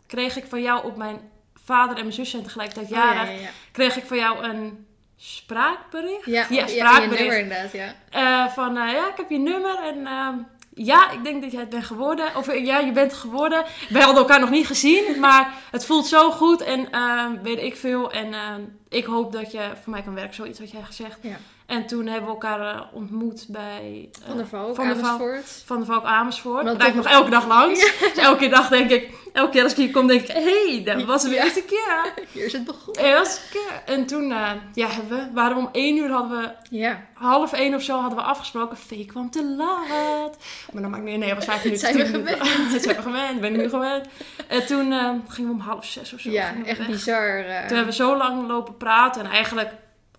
kreeg 0.08 0.36
ik 0.38 0.46
van 0.46 0.62
jou 0.62 0.86
op 0.86 0.98
mijn 0.98 1.20
vader 1.66 1.96
en 1.96 2.02
mijn 2.02 2.14
zus 2.14 2.30
zijn 2.30 2.44
tegelijkertijd 2.44 2.86
Oh, 2.92 2.98
ja, 2.98 3.14
jarig. 3.14 3.30
ja, 3.34 3.40
ja. 3.40 3.50
Kreeg 3.72 3.96
ik 3.98 4.06
van 4.06 4.18
jou 4.18 4.44
een 4.44 4.86
spraakbericht. 5.18 6.26
Ja, 6.26 6.46
Ja, 6.50 6.56
ja, 6.56 6.68
spraakbericht. 6.68 7.18
je 7.18 7.24
nummer 7.24 7.40
inderdaad, 7.40 7.72
ja. 7.72 7.94
Eh, 8.10 8.52
van 8.54 8.74
ja, 8.74 9.08
ik 9.10 9.18
heb 9.18 9.30
je 9.30 9.38
nummer 9.38 9.80
en 9.84 10.08
ehm, 10.08 10.36
ja, 10.76 11.12
ik 11.12 11.24
denk 11.24 11.42
dat 11.42 11.52
jij 11.52 11.60
het 11.60 11.70
bent 11.70 11.86
geworden. 11.86 12.36
Of 12.36 12.48
eh, 12.48 12.66
ja, 12.66 12.80
je 12.80 12.92
bent 12.92 13.14
geworden. 13.14 13.64
Wij 13.90 14.02
hadden 14.02 14.22
elkaar 14.22 14.40
nog 14.40 14.50
niet 14.50 14.68
gezien, 14.68 15.20
maar 15.20 15.54
het 15.72 15.86
voelt 15.86 16.08
zo 16.08 16.32
goed 16.32 16.62
en 16.62 16.92
ehm, 16.92 17.42
weet 17.42 17.60
ik 17.60 17.76
veel. 17.76 18.12
En 18.12 18.34
ehm, 18.34 18.62
ik 18.90 19.06
hoop 19.06 19.32
dat 19.32 19.52
je 19.52 19.72
voor 19.84 19.92
mij 19.92 20.02
kan 20.02 20.14
werken, 20.14 20.36
zoiets 20.36 20.60
had 20.60 20.72
jij 20.72 20.84
gezegd. 20.84 21.20
Ja. 21.22 21.38
En 21.66 21.86
toen 21.88 22.06
hebben 22.06 22.24
we 22.26 22.30
elkaar 22.32 22.76
eh, 22.76 22.82
ontmoet 22.94 23.46
bij 23.50 24.10
eh, 24.22 24.28
Van 24.28 24.38
der 24.38 24.48
Valk, 24.48 24.76
Van 24.76 24.88
der 24.88 24.96
Valk. 24.98 25.22
Amersfoort. 25.22 25.64
Van 25.66 25.80
de 25.80 25.86
Valk 25.86 26.04
Amersfoort. 26.04 26.66
Daar 26.66 26.76
rijd 26.76 26.90
ik 26.90 26.96
nog 26.96 27.06
elke 27.08 27.30
dag 27.30 27.48
langs. 27.48 27.80
Dus 28.00 28.14
elke 28.18 28.48
dag 28.50 28.68
denk 28.70 28.90
ik, 28.92 29.10
elke 29.34 29.52
keer 29.52 29.64
als 29.64 29.72
ik 29.72 29.78
hier 29.78 29.92
kom, 29.92 30.08
denk 30.08 30.22
ik, 30.22 30.28
hé, 30.28 30.44
hey, 30.44 30.82
dat 30.86 31.04
was 31.04 31.24
de 31.24 31.30
Ja. 31.30 31.44
eerste 31.44 31.64
keer. 31.64 32.14
Hier 32.32 32.46
is 32.46 32.54
het 32.54 32.64
begonnen. 32.66 33.04
Eerste 33.04 33.42
keer. 33.52 33.82
En 33.96 34.06
toen 34.06 34.32
eh, 34.32 34.52
ja, 34.74 34.88
hebben 34.88 35.18
we, 35.18 35.34
waren 35.34 35.56
we 35.58 35.62
om 35.62 35.70
één 35.72 35.98
uur 35.98 36.10
hadden 36.12 36.40
we 36.42 36.50
Ja, 36.78 37.06
half 37.14 37.54
één 37.54 37.74
of 37.76 37.82
zo 37.82 38.00
hadden 38.00 38.18
we 38.18 38.24
afgesproken. 38.24 38.78
Vee 38.78 39.06
kwam 39.06 39.30
te 39.30 39.46
laat. 39.46 40.38
Maar 40.72 40.82
dan 40.82 40.92
maakt 40.92 41.04
niet 41.04 41.18
nee, 41.18 41.30
het 41.34 41.46
was 41.46 41.46
vijf 41.46 41.64
minuten. 41.64 41.88
zijn 41.94 42.12
we 42.12 42.18
minuten. 42.18 42.72
Dat 42.72 42.82
zijn 42.84 42.96
we 42.96 43.02
gewend. 43.02 43.42
Ben 43.42 43.54
ik 43.54 43.62
nu 43.62 43.70
gewend. 43.70 44.08
En 44.48 44.66
toen 44.66 44.92
eh, 44.92 45.10
gingen 45.28 45.50
we 45.50 45.56
om 45.56 45.60
half 45.68 45.86
zes 45.86 46.14
of 46.14 46.20
zo. 46.20 46.30
ja 46.30 46.54
echt 46.66 46.78
weg. 46.78 46.88
bizar. 46.88 47.38
Toen 47.44 47.76
hebben 47.76 47.86
we 47.86 47.94
zo 47.94 48.18
lang 48.18 48.48
lopen 48.48 48.78
praten. 48.78 49.24
En 49.26 49.32
eigenlijk 49.32 49.70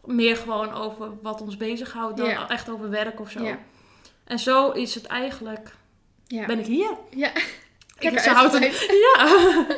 meer 0.07 0.37
gewoon 0.37 0.73
over 0.73 1.11
wat 1.23 1.41
ons 1.41 1.57
bezighoudt. 1.57 2.17
Dan 2.17 2.29
Ja. 2.29 2.49
echt 2.49 2.69
over 2.69 2.91
werk 2.91 3.21
of 3.21 3.31
zo. 3.31 3.43
Ja. 3.45 3.59
En 4.25 4.39
zo 4.39 4.71
is 4.71 4.95
het 4.95 5.07
eigenlijk. 5.07 5.71
ja. 6.27 6.47
Ben 6.47 6.59
ik 6.59 6.67
hier? 6.67 6.91
ja, 7.11 7.31
Ik 7.99 8.19
houdt 8.25 8.53
het- 8.53 8.63
uitgebreid. 8.63 8.87
Ja. 9.17 9.67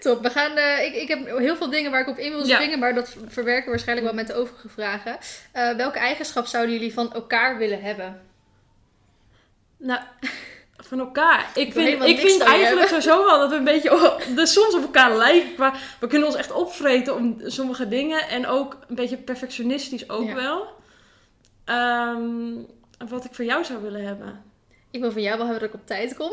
Top. 0.00 0.22
We 0.22 0.30
gaan, 0.30 0.56
eh, 0.56 0.84
ik, 0.84 0.94
ik 0.94 1.08
heb 1.08 1.26
heel 1.38 1.56
veel 1.56 1.70
dingen 1.70 1.90
waar 1.90 2.00
ik 2.00 2.08
op 2.08 2.18
in 2.18 2.30
wil 2.30 2.46
Ja. 2.46 2.54
springen, 2.54 2.78
maar 2.78 2.94
dat 2.94 3.16
verwerken 3.28 3.64
we 3.64 3.70
waarschijnlijk 3.70 4.06
wel 4.08 4.16
met 4.16 4.26
de 4.26 4.34
overige 4.34 4.68
vragen. 4.68 5.18
Eh, 5.52 5.76
welke 5.76 5.98
eigenschap 5.98 6.46
zouden 6.46 6.74
jullie 6.74 6.92
van 6.92 7.12
elkaar 7.12 7.58
willen 7.58 7.82
hebben? 7.82 8.22
Nou, 9.76 10.00
van 10.88 10.98
elkaar. 10.98 11.50
Ik 11.54 11.72
vind, 11.72 12.02
ik 12.04 12.18
vind 12.18 12.42
eigenlijk 12.42 12.88
sowieso 12.88 13.24
wel 13.24 13.38
dat 13.38 13.50
we 13.50 13.56
een 13.56 13.64
beetje 13.64 14.16
de, 14.34 14.46
soms 14.46 14.74
op 14.74 14.82
elkaar 14.82 15.16
lijken. 15.16 15.54
qua- 15.54 15.74
we 16.00 16.06
kunnen 16.06 16.28
ons 16.28 16.36
echt 16.36 16.52
opvreten 16.52 17.14
om 17.14 17.40
sommige 17.44 17.88
dingen. 17.88 18.28
En 18.28 18.46
ook 18.46 18.76
een 18.88 18.94
beetje 18.94 19.16
perfectionistisch 19.16 20.10
ook 20.10 20.26
Ja. 20.28 20.34
wel. 20.34 20.66
Ehm, 21.64 22.54
wat 23.08 23.24
ik 23.24 23.34
van 23.34 23.44
jou 23.44 23.64
zou 23.64 23.82
willen 23.82 24.04
hebben. 24.06 24.44
Ik 24.90 25.00
wil 25.00 25.12
van 25.12 25.22
jou 25.22 25.38
wel 25.38 25.46
hebben 25.46 25.62
dat 25.68 25.74
ik 25.74 25.80
op 25.80 25.86
tijd 25.86 26.16
kom. 26.16 26.30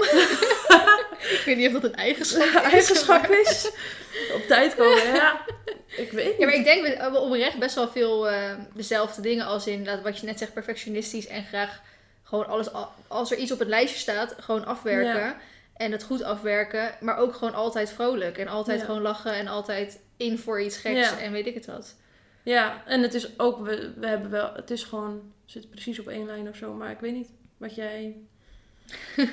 ik 1.37 1.41
weet 1.45 1.57
niet 1.57 1.67
of 1.67 1.73
dat 1.73 1.83
een 1.83 1.95
eigenschap 1.95 2.43
is. 2.47 2.61
Eigenschap 2.71 3.25
is. 3.27 3.71
Op 4.33 4.41
tijd 4.47 4.75
komen, 4.75 5.13
ja. 5.15 5.45
Ik 5.87 6.11
weet 6.11 6.25
niet. 6.25 6.37
Ja, 6.37 6.45
maar 6.45 6.55
ik 6.55 6.63
denk 6.63 6.81
we 6.87 6.89
hebben 6.89 7.21
oprecht 7.21 7.57
best 7.59 7.75
wel 7.75 7.87
veel 7.89 8.29
eh, 8.29 8.51
dezelfde 8.73 9.21
dingen 9.21 9.45
als 9.45 9.67
in 9.67 9.83
dat 9.83 10.01
wat 10.01 10.19
je 10.19 10.25
net 10.25 10.39
zegt, 10.39 10.53
perfectionistisch 10.53 11.27
en 11.27 11.43
graag 11.45 11.81
gewoon 12.33 12.47
alles, 12.47 12.67
als 13.07 13.31
er 13.31 13.37
iets 13.37 13.51
op 13.51 13.59
het 13.59 13.67
lijstje 13.67 13.99
staat, 13.99 14.35
gewoon 14.39 14.65
afwerken. 14.65 15.21
Ja. 15.21 15.37
En 15.75 15.91
het 15.91 16.03
goed 16.03 16.23
afwerken, 16.23 16.91
maar 17.01 17.17
ook 17.17 17.33
gewoon 17.35 17.53
altijd 17.53 17.89
vrolijk 17.91 18.37
en 18.37 18.47
altijd 18.47 18.79
Ja. 18.79 18.85
gewoon 18.85 19.01
lachen 19.01 19.33
en 19.33 19.47
altijd 19.47 19.99
in 20.17 20.37
voor 20.37 20.61
iets 20.61 20.77
geks 20.77 20.99
Ja. 20.99 21.17
en 21.19 21.31
weet 21.31 21.47
ik 21.47 21.53
het 21.53 21.65
wat. 21.65 21.95
Ja, 22.43 22.83
en 22.85 23.01
het 23.01 23.13
is 23.13 23.39
ook, 23.39 23.65
we, 23.65 23.93
we 23.95 24.07
hebben 24.07 24.29
wel, 24.29 24.53
het 24.53 24.71
is 24.71 24.83
gewoon, 24.83 25.21
zitten 25.45 25.69
precies 25.71 25.99
op 25.99 26.07
één 26.07 26.25
lijn 26.25 26.49
of 26.49 26.55
zo, 26.55 26.73
maar 26.73 26.91
ik 26.91 26.99
weet 26.99 27.13
niet 27.13 27.29
wat 27.57 27.75
jij... 27.75 28.15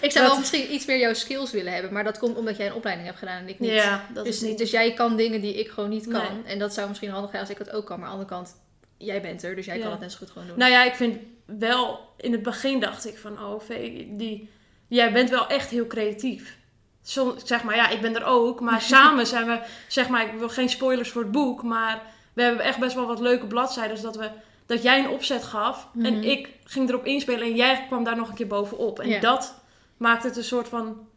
Ik 0.00 0.10
zou 0.12 0.12
Dat- 0.12 0.26
wel 0.26 0.38
misschien 0.38 0.72
iets 0.72 0.86
meer 0.86 0.98
jouw 0.98 1.14
skills 1.14 1.50
willen 1.50 1.72
hebben, 1.72 1.92
maar 1.92 2.04
dat 2.04 2.18
komt 2.18 2.36
omdat 2.36 2.56
jij 2.56 2.66
een 2.66 2.74
opleiding 2.74 3.06
hebt 3.08 3.18
gedaan 3.20 3.40
en 3.42 3.48
ik 3.48 3.58
niet. 3.58 3.70
Ja, 3.70 4.06
dat 4.14 4.24
dus, 4.24 4.34
is 4.34 4.40
niet... 4.48 4.58
dus 4.58 4.70
jij 4.70 4.92
kan 4.94 5.16
dingen 5.16 5.40
die 5.40 5.54
ik 5.54 5.68
gewoon 5.68 5.90
niet 5.90 6.08
kan. 6.08 6.34
Nee. 6.34 6.52
En 6.52 6.58
dat 6.58 6.74
zou 6.74 6.88
misschien 6.88 7.10
handig 7.10 7.30
zijn 7.30 7.42
als 7.42 7.50
ik 7.52 7.58
het 7.58 7.70
ook 7.70 7.86
kan. 7.86 8.00
Maar 8.00 8.08
aan 8.08 8.18
de 8.18 8.24
andere 8.24 8.42
kant, 8.42 8.56
jij 8.98 9.20
bent 9.22 9.42
er, 9.42 9.56
dus 9.56 9.66
jij 9.66 9.76
Ja. 9.76 9.82
kan 9.82 9.90
het 9.90 10.00
net 10.00 10.12
zo 10.12 10.18
goed 10.18 10.30
gewoon 10.30 10.48
doen. 10.48 10.58
Nou 10.58 10.70
ja, 10.70 10.84
ik 10.84 10.94
vind 10.94 11.18
wel, 11.44 12.00
in 12.16 12.32
het 12.32 12.42
begin 12.42 12.80
dacht 12.80 13.06
ik 13.06 13.18
van, 13.18 13.42
oh 13.44 13.60
Vee, 13.60 14.16
die, 14.16 14.50
jij 14.88 15.12
bent 15.12 15.30
wel 15.30 15.46
echt 15.46 15.70
heel 15.70 15.86
creatief. 15.86 16.56
Soms, 17.02 17.44
zeg 17.46 17.62
maar, 17.62 17.76
ja, 17.76 17.88
ik 17.88 18.00
ben 18.00 18.14
er 18.16 18.24
ook, 18.24 18.60
maar 18.60 18.80
samen 18.94 19.26
zijn 19.26 19.46
we, 19.46 19.60
zeg 19.88 20.08
maar, 20.08 20.26
ik 20.26 20.38
wil 20.38 20.48
geen 20.48 20.68
spoilers 20.68 21.10
voor 21.10 21.22
het 21.22 21.30
boek, 21.32 21.62
maar 21.62 22.02
we 22.32 22.42
hebben 22.42 22.64
echt 22.64 22.78
best 22.78 22.94
wel 22.94 23.06
wat 23.06 23.20
leuke 23.20 23.46
bladzijden, 23.46 24.02
dat 24.02 24.16
we, 24.16 24.30
dat 24.66 24.82
jij 24.82 24.98
een 24.98 25.08
opzet 25.10 25.44
gaf 25.44 25.88
en 26.02 26.14
Mhm. 26.18 26.22
ik 26.28 26.48
ging 26.64 26.88
erop 26.88 27.04
inspelen 27.04 27.42
en 27.42 27.56
jij 27.56 27.84
kwam 27.86 28.04
daar 28.04 28.16
nog 28.16 28.28
een 28.28 28.34
keer 28.34 28.46
bovenop. 28.46 29.00
En 29.00 29.08
Ja. 29.08 29.20
dat 29.20 29.60
maakt 29.96 30.22
het 30.22 30.36
een 30.36 30.44
soort 30.44 30.68
van, 30.68 31.08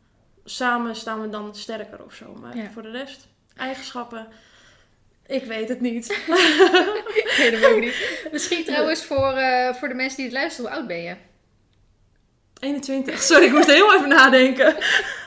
samen 0.46 0.96
staan 0.96 1.22
we 1.22 1.30
dan 1.30 1.56
sterker 1.56 2.04
of 2.04 2.14
zo. 2.14 2.34
Maar 2.42 2.58
Ja. 2.58 2.70
voor 2.70 2.82
de 2.82 2.92
rest, 2.92 3.28
eigenschappen, 3.56 4.28
ik 5.32 5.44
weet 5.44 5.70
het 5.70 5.82
niet. 5.82 6.10
Ik 7.16 7.34
weet 7.38 7.66
ook 7.66 7.80
niet. 7.80 8.28
Misschien 8.32 8.64
trouwens 8.64 9.04
voor, 9.04 9.34
eh, 9.34 9.74
voor 9.74 9.88
de 9.88 9.94
mensen 9.94 10.18
die 10.18 10.26
het 10.26 10.34
luisteren, 10.34 10.70
hoe 10.70 10.80
oud 10.80 10.88
ben 10.88 11.02
je? 11.02 11.16
21. 12.60 13.22
Sorry, 13.22 13.46
ik 13.46 13.52
moest 13.52 13.72
heel 13.72 13.96
even 13.96 14.10
nadenken. 14.10 14.78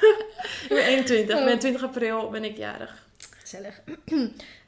ik 0.62 0.66
ben 0.68 0.84
21. 0.84 1.34
Oh. 1.34 1.40
Ik 1.40 1.46
ben 1.46 1.58
20 1.58 1.82
april 1.82 2.30
ben 2.30 2.44
ik 2.44 2.56
jarig. 2.56 3.06
Gezellig. 3.40 3.80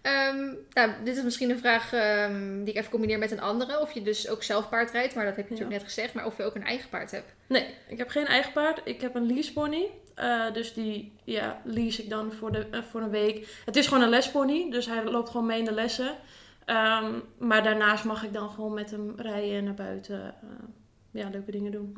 Ehm, 0.06 0.54
nou, 0.72 0.90
dit 1.04 1.16
is 1.16 1.22
misschien 1.22 1.50
een 1.50 1.58
vraag 1.58 1.92
ehm, 1.92 2.64
die 2.64 2.74
ik 2.74 2.76
even 2.76 2.90
combineer 2.90 3.18
met 3.18 3.30
een 3.30 3.40
andere. 3.40 3.80
Of 3.80 3.92
je 3.92 4.02
dus 4.02 4.28
ook 4.28 4.42
zelf 4.42 4.68
paard 4.68 4.90
rijdt, 4.90 5.14
maar 5.14 5.24
dat 5.24 5.36
heb 5.36 5.44
je 5.44 5.50
natuurlijk 5.50 5.80
net 5.80 5.88
gezegd. 5.92 6.14
Maar 6.14 6.26
of 6.26 6.36
je 6.36 6.42
ook 6.42 6.54
een 6.54 6.64
eigen 6.64 6.88
paard 6.88 7.10
hebt. 7.10 7.34
Nee, 7.46 7.74
ik 7.88 7.98
heb 7.98 8.08
geen 8.08 8.26
eigen 8.26 8.52
paard. 8.52 8.80
Ik 8.84 9.00
heb 9.00 9.14
een 9.14 9.26
leasepony. 9.26 9.86
Eh 10.14 10.52
dus 10.52 10.74
die 10.74 11.12
ja, 11.24 11.60
lease 11.64 12.02
ik 12.02 12.10
dan 12.10 12.32
voor, 12.32 12.52
de, 12.52 12.66
eh, 12.70 12.82
voor 12.90 13.00
een 13.00 13.10
week. 13.10 13.48
Het 13.64 13.76
is 13.76 13.86
gewoon 13.86 14.02
een 14.02 14.08
lespony, 14.08 14.70
dus 14.70 14.86
hij 14.86 15.04
loopt 15.04 15.30
gewoon 15.30 15.46
mee 15.46 15.58
in 15.58 15.64
de 15.64 15.72
lessen. 15.72 16.14
Ehm, 16.64 17.12
maar 17.38 17.62
daarnaast 17.62 18.04
mag 18.04 18.24
ik 18.24 18.32
dan 18.32 18.50
gewoon 18.50 18.74
met 18.74 18.90
hem 18.90 19.14
rijden 19.16 19.56
en 19.58 19.64
naar 19.64 19.74
buiten. 19.74 20.34
eh, 20.42 20.48
ja, 21.10 21.28
leuke 21.28 21.50
dingen 21.50 21.72
doen. 21.72 21.90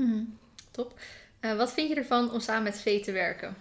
Top. 0.71 0.95
Eh, 1.41 1.57
wat 1.57 1.73
vind 1.73 1.89
je 1.89 1.95
ervan 1.95 2.33
om 2.33 2.41
samen 2.41 2.63
met 2.63 2.81
Vee 2.81 3.01
te 3.01 3.13
werken? 3.13 3.57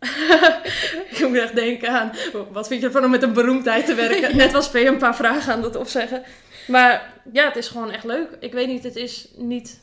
ik 1.10 1.24
moet 1.28 1.36
echt 1.38 1.54
denken 1.54 1.88
aan, 1.88 2.12
wat 2.52 2.66
vind 2.68 2.80
je 2.80 2.86
ervan 2.86 3.04
om 3.04 3.10
met 3.10 3.22
een 3.22 3.32
beroemdheid 3.32 3.86
te 3.86 3.94
werken? 3.94 4.36
Net 4.36 4.52
was 4.52 4.68
V 4.70 4.74
een 4.74 4.98
paar 4.98 5.16
vragen 5.16 5.52
aan 5.52 5.62
het 5.62 5.76
opzeggen. 5.76 6.22
Maar 6.66 7.14
ja, 7.32 7.44
het 7.44 7.56
is 7.56 7.68
gewoon 7.68 7.90
echt 7.90 8.04
leuk. 8.04 8.36
Ik 8.40 8.52
weet 8.52 8.66
niet, 8.66 8.82
het 8.82 8.96
is 8.96 9.28
niet 9.36 9.80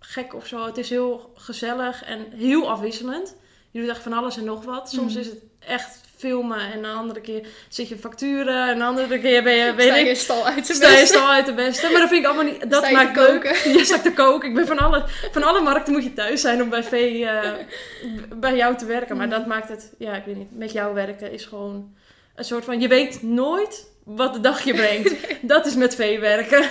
gek 0.00 0.34
of 0.34 0.46
zo. 0.46 0.66
Het 0.66 0.78
is 0.78 0.90
heel 0.90 1.32
gezellig 1.34 2.04
en 2.04 2.26
heel 2.36 2.70
afwisselend. 2.70 3.36
Je 3.70 3.80
doet 3.80 3.88
echt 3.88 4.02
van 4.02 4.12
alles 4.12 4.36
en 4.36 4.44
nog 4.44 4.64
wat. 4.64 4.90
Soms 4.90 5.12
Mhm. 5.12 5.20
is 5.20 5.26
het 5.26 5.38
echt 5.58 6.00
filmen 6.22 6.72
en 6.72 6.82
de 6.82 6.88
andere 6.88 7.20
keer 7.20 7.46
zit 7.68 7.88
je 7.88 7.96
facturen 7.96 8.68
en 8.68 8.78
de 8.78 8.84
andere 8.84 9.20
keer 9.20 9.42
ben 9.42 9.54
je, 9.54 9.74
weet 9.80 9.86
Sta 9.86 9.96
je 9.96 10.08
ik, 10.08 10.16
stal 10.16 10.46
uit 10.46 10.64
te 10.66 10.74
sta 10.74 10.88
je 10.88 10.94
beste? 10.94 11.06
stal 11.16 11.30
uit 11.30 11.46
de 11.46 11.54
beste. 11.54 11.90
Maar 11.90 12.00
dat 12.00 12.08
vind 12.08 12.20
ik 12.20 12.26
allemaal 12.26 12.52
niet, 12.52 12.70
dat 12.70 12.86
je 12.86 12.92
maakt 12.92 13.14
te 13.14 13.20
koken? 13.26 13.50
Je 13.78 13.84
staat 13.84 14.02
te 14.02 14.12
koken. 14.12 14.48
Ik 14.48 14.54
ben 14.54 14.66
van 14.66 14.78
alle, 14.78 15.04
van 15.32 15.42
alle 15.42 15.60
markten 15.60 15.92
moet 15.92 16.04
je 16.04 16.12
thuis 16.12 16.40
zijn 16.40 16.62
om 16.62 16.68
bij 16.68 16.82
V 16.84 16.92
eh, 16.92 17.50
bij 18.44 18.56
jou 18.56 18.76
te 18.76 18.84
werken. 18.84 19.16
Maar 19.16 19.26
Mhm. 19.26 19.36
dat 19.36 19.46
maakt 19.46 19.68
het, 19.68 19.92
ja, 19.98 20.14
ik 20.14 20.24
weet 20.24 20.36
niet. 20.36 20.56
Met 20.58 20.72
jou 20.72 20.94
werken 20.94 21.32
is 21.32 21.44
gewoon 21.44 21.94
een 22.34 22.44
soort 22.44 22.64
van, 22.64 22.80
je 22.80 22.88
weet 22.88 23.22
nooit 23.22 23.90
wat 24.04 24.32
de 24.34 24.40
dag 24.40 24.60
je 24.62 24.74
brengt. 24.74 25.14
Dat 25.40 25.66
is 25.66 25.74
met 25.74 25.94
V 25.94 26.18
werken. 26.20 26.62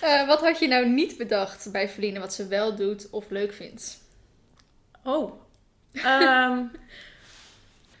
Eh, 0.00 0.26
wat 0.26 0.40
had 0.40 0.58
je 0.58 0.68
nou 0.68 0.88
niet 0.88 1.16
bedacht 1.16 1.68
bij 1.72 1.88
Verline 1.88 2.18
wat 2.20 2.34
ze 2.34 2.46
wel 2.46 2.74
doet 2.76 3.08
of 3.10 3.24
leuk 3.28 3.52
vindt? 3.54 3.98
Oh. 5.04 5.32
Ehm, 5.92 6.58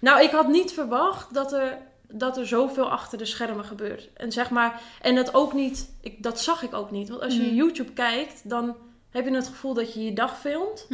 nou, 0.00 0.22
ik 0.22 0.30
had 0.30 0.48
niet 0.48 0.72
verwacht 0.72 1.34
dat 1.34 1.52
er, 1.52 1.78
dat 2.08 2.36
er 2.36 2.46
zoveel 2.46 2.90
achter 2.90 3.18
de 3.18 3.24
schermen 3.24 3.64
gebeurt. 3.64 4.08
En 4.16 4.32
zeg 4.32 4.50
maar, 4.50 4.80
en 5.02 5.14
dat 5.14 5.34
ook 5.34 5.52
niet, 5.52 5.90
ik, 6.00 6.22
dat 6.22 6.40
zag 6.40 6.62
ik 6.62 6.74
ook 6.74 6.90
niet. 6.90 7.08
Want 7.08 7.22
als 7.22 7.34
je 7.36 7.42
Mhm. 7.42 7.54
YouTube 7.54 7.92
kijkt, 7.92 8.48
dan 8.48 8.76
heb 9.10 9.24
je 9.28 9.34
het 9.34 9.46
gevoel 9.48 9.74
dat 9.74 9.94
je 9.94 10.04
je 10.04 10.12
dag 10.12 10.38
filmt. 10.40 10.86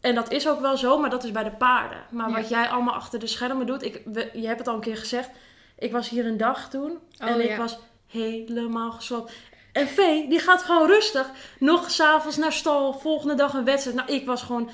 En 0.00 0.14
dat 0.14 0.30
is 0.32 0.48
ook 0.48 0.60
wel 0.60 0.76
zo, 0.76 0.98
maar 0.98 1.10
dat 1.10 1.24
is 1.24 1.30
bij 1.32 1.44
de 1.44 1.50
paarden. 1.50 1.98
Maar 2.10 2.28
Ja. 2.28 2.34
wat 2.34 2.48
jij 2.48 2.68
allemaal 2.68 2.94
achter 2.94 3.18
de 3.18 3.26
schermen 3.26 3.66
doet, 3.66 3.82
ik, 3.84 4.02
we- 4.04 4.30
je 4.32 4.46
hebt 4.46 4.58
het 4.58 4.68
al 4.68 4.74
een 4.74 4.80
keer 4.80 4.96
gezegd. 4.96 5.30
Ik 5.78 5.92
was 5.92 6.08
hier 6.08 6.26
een 6.26 6.36
dag 6.36 6.70
toen 6.70 6.98
en 7.18 7.34
Oh, 7.34 7.40
ik 7.40 7.48
ja. 7.48 7.56
was 7.56 7.78
helemaal 8.06 8.90
gesloopt. 8.92 9.32
En 9.72 9.86
Vee, 9.88 10.28
die 10.28 10.38
gaat 10.38 10.62
gewoon 10.62 10.86
rustig. 10.86 11.30
Nog 11.58 11.90
s'avonds 11.90 12.36
naar 12.36 12.52
stal, 12.52 12.92
volgende 12.92 13.34
dag 13.34 13.54
een 13.54 13.64
wedstrijd. 13.64 13.96
Nou, 13.96 14.12
ik 14.12 14.26
was 14.26 14.42
gewoon 14.42 14.70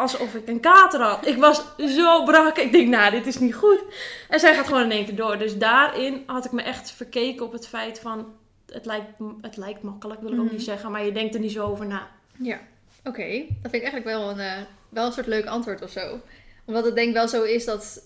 alsof 0.00 0.34
ik 0.34 0.48
een 0.48 0.60
kater 0.60 1.00
had. 1.00 1.26
Ik 1.26 1.36
was 1.36 1.62
zo 1.96 2.24
brak. 2.24 2.56
Ik 2.58 2.72
denk, 2.72 2.88
nou, 2.88 3.10
dit 3.10 3.26
is 3.26 3.38
niet 3.38 3.54
goed. 3.54 3.82
En 4.28 4.40
zij 4.40 4.54
gaat 4.54 4.66
gewoon 4.66 4.82
in 4.82 4.90
één 4.90 5.04
keer 5.04 5.16
door. 5.16 5.38
Dus 5.38 5.58
daarin 5.58 6.22
had 6.26 6.44
ik 6.44 6.52
me 6.52 6.62
echt 6.62 6.90
verkeken 6.90 7.46
op 7.46 7.52
het 7.52 7.68
feit 7.68 7.98
van... 8.00 8.32
Het 8.72 8.86
lijkt, 8.86 9.06
het 9.40 9.56
lijkt 9.56 9.82
makkelijk, 9.82 10.20
wil 10.20 10.30
ik 10.30 10.36
Mhm. 10.36 10.44
ook 10.46 10.52
niet 10.52 10.62
zeggen. 10.62 10.90
Maar 10.90 11.04
je 11.04 11.12
denkt 11.12 11.34
er 11.34 11.40
niet 11.40 11.52
zo 11.52 11.66
over 11.66 11.86
na. 11.86 12.08
Ja, 12.38 12.58
oké. 13.04 13.28
Dat 13.62 13.70
vind 13.70 13.74
ik 13.74 13.82
eigenlijk 13.82 14.04
wel 14.04 14.30
een, 14.30 14.38
eh, 14.38 14.52
wel 14.88 15.06
een 15.06 15.12
soort 15.12 15.26
leuk 15.26 15.46
antwoord 15.46 15.82
of 15.82 15.90
zo. 15.90 16.20
Omdat 16.64 16.84
het 16.84 16.94
denk 16.94 17.08
ik 17.08 17.14
wel 17.14 17.28
zo 17.28 17.42
is 17.42 17.64
dat... 17.64 18.02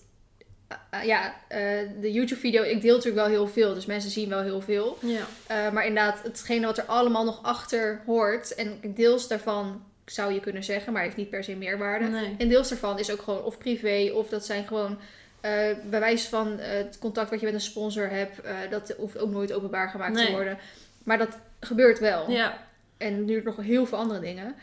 eh, 0.89 1.03
ja, 1.03 1.35
eh, 1.47 1.59
de 2.01 2.11
YouTube-video, 2.11 2.63
ik 2.63 2.81
deel 2.81 2.95
natuurlijk 2.95 3.27
wel 3.27 3.33
heel 3.33 3.47
veel. 3.47 3.73
Dus 3.73 3.85
mensen 3.85 4.11
zien 4.11 4.29
wel 4.29 4.41
heel 4.41 4.61
veel. 4.61 4.97
Ja. 5.01 5.71
Maar 5.71 5.85
inderdaad, 5.85 6.23
hetgene 6.23 6.65
wat 6.65 6.77
er 6.77 6.83
allemaal 6.85 7.25
nog 7.25 7.43
achter 7.43 8.01
hoort... 8.05 8.55
En 8.55 8.79
deels 8.83 9.27
daarvan 9.27 9.83
zou 10.05 10.33
je 10.33 10.39
kunnen 10.39 10.63
zeggen, 10.63 10.93
maar 10.93 11.03
heeft 11.03 11.15
niet 11.15 11.29
per 11.29 11.43
se 11.43 11.55
meerwaarde. 11.55 12.05
Nee. 12.07 12.35
En 12.37 12.49
deels 12.49 12.69
daarvan 12.69 12.99
is 12.99 13.11
ook 13.11 13.21
gewoon 13.21 13.43
of 13.43 13.57
privé, 13.57 14.11
of 14.13 14.29
dat 14.29 14.45
zijn 14.45 14.67
gewoon 14.67 14.99
eh 15.41 15.69
bewijs 15.89 16.25
van 16.25 16.59
eh, 16.59 16.67
het 16.77 16.97
contact 16.99 17.29
wat 17.29 17.39
je 17.39 17.45
met 17.45 17.55
een 17.55 17.61
sponsor 17.61 18.09
hebt. 18.09 18.41
eh, 18.41 18.55
dat 18.69 18.93
hoeft 18.97 19.17
ook 19.17 19.31
nooit 19.31 19.53
openbaar 19.53 19.89
gemaakt 19.89 20.15
te 20.25 20.31
worden. 20.31 20.57
Maar 21.03 21.17
dat 21.17 21.37
gebeurt 21.59 21.99
wel. 21.99 22.31
Ja, 22.31 22.63
En 22.97 23.25
nu 23.25 23.41
nog 23.43 23.57
heel 23.57 23.85
veel 23.85 23.97
andere 23.97 24.19
dingen. 24.19 24.55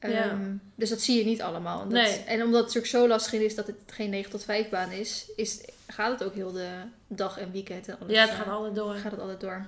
Ja. 0.00 0.08
Ehm, 0.30 0.52
Dus 0.74 0.88
dat 0.88 1.00
zie 1.00 1.18
je 1.18 1.24
niet 1.24 1.42
allemaal. 1.42 1.82
En, 1.82 1.88
dat- 1.88 2.02
Nee. 2.02 2.22
en 2.26 2.34
omdat 2.42 2.54
het 2.64 2.74
natuurlijk 2.74 2.86
zo 2.86 3.08
lastig 3.08 3.40
is 3.40 3.54
dat 3.54 3.66
het 3.66 3.76
geen 3.86 4.10
9 4.10 4.30
tot 4.30 4.44
5 4.44 4.68
baan 4.68 4.90
is, 4.90 5.26
is 5.36 5.60
gaat 5.86 6.10
het 6.20 6.24
ook 6.28 6.34
heel 6.34 6.52
de 6.52 6.68
dag 7.08 7.38
en 7.38 7.52
weekend 7.52 7.88
en 7.88 7.96
alles. 8.00 8.12
ja 8.12 8.20
het 8.20 8.30
gaat 8.30 8.46
altijd 8.48 8.74
door. 8.74 8.94
gaat 8.94 9.10
het 9.10 9.20
altijd 9.20 9.40
door. 9.40 9.66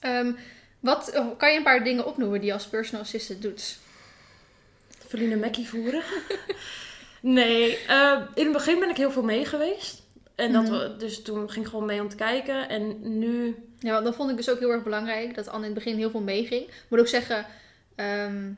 Ehm, 0.00 0.32
wat, 0.80 1.22
kan 1.38 1.50
je 1.50 1.56
een 1.56 1.62
paar 1.62 1.84
dingen 1.84 2.06
opnoemen 2.06 2.38
die 2.38 2.48
je 2.48 2.54
als 2.54 2.66
personal 2.66 3.02
assistant 3.02 3.42
doet? 3.42 3.78
Verlina 5.08 5.36
Mackie 5.36 5.68
voeren. 5.68 6.02
nee, 7.20 7.78
eh, 7.86 8.20
in 8.34 8.44
het 8.44 8.52
begin 8.52 8.78
ben 8.80 8.90
ik 8.90 8.96
heel 8.96 9.10
veel 9.10 9.22
mee 9.22 9.44
geweest. 9.44 10.02
En 10.34 10.52
dat 10.52 10.62
Mhm. 10.62 10.72
we, 10.72 10.96
dus 10.98 11.22
toen 11.22 11.50
ging 11.50 11.64
ik 11.64 11.70
gewoon 11.70 11.86
mee 11.86 12.00
om 12.00 12.08
te 12.08 12.16
kijken. 12.16 12.68
En 12.68 13.18
nu, 13.18 13.56
Ja, 13.78 13.92
want 13.92 14.04
dat 14.04 14.14
vond 14.14 14.30
ik 14.30 14.36
dus 14.36 14.50
ook 14.50 14.58
heel 14.58 14.70
erg 14.70 14.82
belangrijk, 14.82 15.34
dat 15.34 15.48
Anne 15.48 15.66
in 15.66 15.74
het 15.74 15.84
begin 15.84 15.98
heel 15.98 16.10
veel 16.10 16.20
meeging. 16.20 16.62
Ik 16.62 16.84
moet 16.88 16.98
ook 17.00 17.06
zeggen, 17.08 17.46
ehm, 17.94 18.50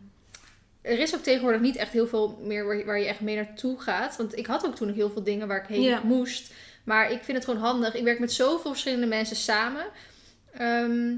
er 0.82 0.98
is 0.98 1.14
ook 1.14 1.22
tegenwoordig 1.22 1.60
niet 1.60 1.76
echt 1.76 1.92
heel 1.92 2.06
veel 2.06 2.38
meer 2.42 2.66
waar, 2.66 2.76
je- 2.76 2.84
waar 2.84 2.98
je 2.98 3.06
echt 3.06 3.20
mee 3.20 3.36
naartoe 3.36 3.80
gaat. 3.80 4.16
Want 4.16 4.36
ik 4.36 4.46
had 4.46 4.66
ook 4.66 4.74
toen 4.74 4.86
nog 4.86 4.96
heel 4.96 5.10
veel 5.10 5.22
dingen 5.22 5.48
waar 5.48 5.62
ik 5.62 5.68
heen 5.68 5.82
Ja. 5.82 6.00
moest. 6.04 6.52
Maar 6.84 7.10
ik 7.12 7.22
vind 7.22 7.36
het 7.36 7.46
gewoon 7.46 7.60
handig. 7.60 7.94
Ik 7.94 8.04
werk 8.04 8.18
met 8.18 8.32
zoveel 8.32 8.70
verschillende 8.70 9.06
mensen 9.06 9.36
samen. 9.36 9.84
ehm, 10.52 11.14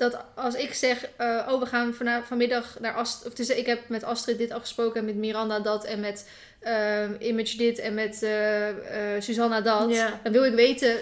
dat 0.00 0.16
als 0.34 0.54
ik 0.54 0.74
zeg, 0.74 1.08
eh, 1.16 1.46
oh 1.50 1.60
we 1.60 1.66
gaan 1.66 1.94
vana- 1.94 2.22
vanmiddag 2.22 2.76
naar 2.80 2.94
Astrid. 2.94 3.32
Of 3.32 3.38
is, 3.38 3.48
ik 3.48 3.66
heb 3.66 3.88
met 3.88 4.04
Astrid 4.04 4.38
dit 4.38 4.50
afgesproken 4.50 5.00
en 5.00 5.06
met 5.06 5.14
Miranda 5.14 5.60
dat. 5.60 5.84
En 5.84 6.00
met 6.00 6.28
ehm, 6.60 7.12
Image 7.18 7.56
dit 7.56 7.78
en 7.78 7.94
met 7.94 8.22
eh 8.22 8.66
Susanna 9.18 9.60
dat. 9.60 9.94
Ja. 9.94 10.20
Dan 10.22 10.32
wil 10.32 10.44
ik 10.44 10.54
weten, 10.54 10.96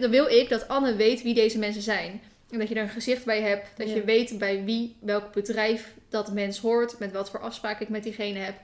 dan 0.00 0.10
wil 0.10 0.26
ik 0.26 0.48
dat 0.48 0.68
Anne 0.68 0.96
weet 0.96 1.22
wie 1.22 1.34
deze 1.34 1.58
mensen 1.58 1.82
zijn. 1.82 2.20
En 2.50 2.58
dat 2.58 2.68
je 2.68 2.74
er 2.74 2.82
een 2.82 2.88
gezicht 2.88 3.24
bij 3.24 3.40
hebt. 3.42 3.66
Dat 3.76 3.88
Ja. 3.88 3.94
je 3.94 4.04
weet 4.04 4.38
bij 4.38 4.64
wie, 4.64 4.96
welk 5.00 5.32
bedrijf 5.32 5.92
dat 6.08 6.32
mens 6.32 6.58
hoort. 6.58 6.98
Met 6.98 7.12
wat 7.12 7.30
voor 7.30 7.40
afspraken 7.40 7.82
ik 7.82 7.88
met 7.88 8.02
diegene 8.02 8.38
heb. 8.38 8.54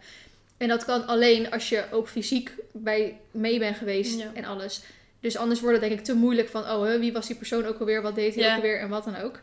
En 0.56 0.68
dat 0.68 0.84
kan 0.84 1.06
alleen 1.06 1.50
als 1.50 1.68
je 1.68 1.84
ook 1.90 2.08
fysiek 2.08 2.50
bij 2.72 3.18
mee 3.30 3.58
bent 3.58 3.76
geweest 3.76 4.18
Ja. 4.18 4.30
en 4.34 4.44
alles. 4.44 4.80
Dus 5.20 5.36
anders 5.36 5.60
wordt 5.60 5.76
het 5.80 5.88
denk 5.88 5.98
ik 6.00 6.04
te 6.06 6.14
moeilijk 6.14 6.48
van... 6.48 6.62
Oh, 6.62 6.82
hè, 6.82 6.98
wie 6.98 7.12
was 7.12 7.26
die 7.26 7.36
persoon 7.36 7.66
ook 7.66 7.78
alweer? 7.78 8.02
Wat 8.02 8.14
deed 8.14 8.34
hij 8.34 8.48
ook 8.50 8.56
alweer? 8.56 8.80
En 8.80 8.88
wat 8.88 9.04
dan 9.04 9.16
ook. 9.16 9.40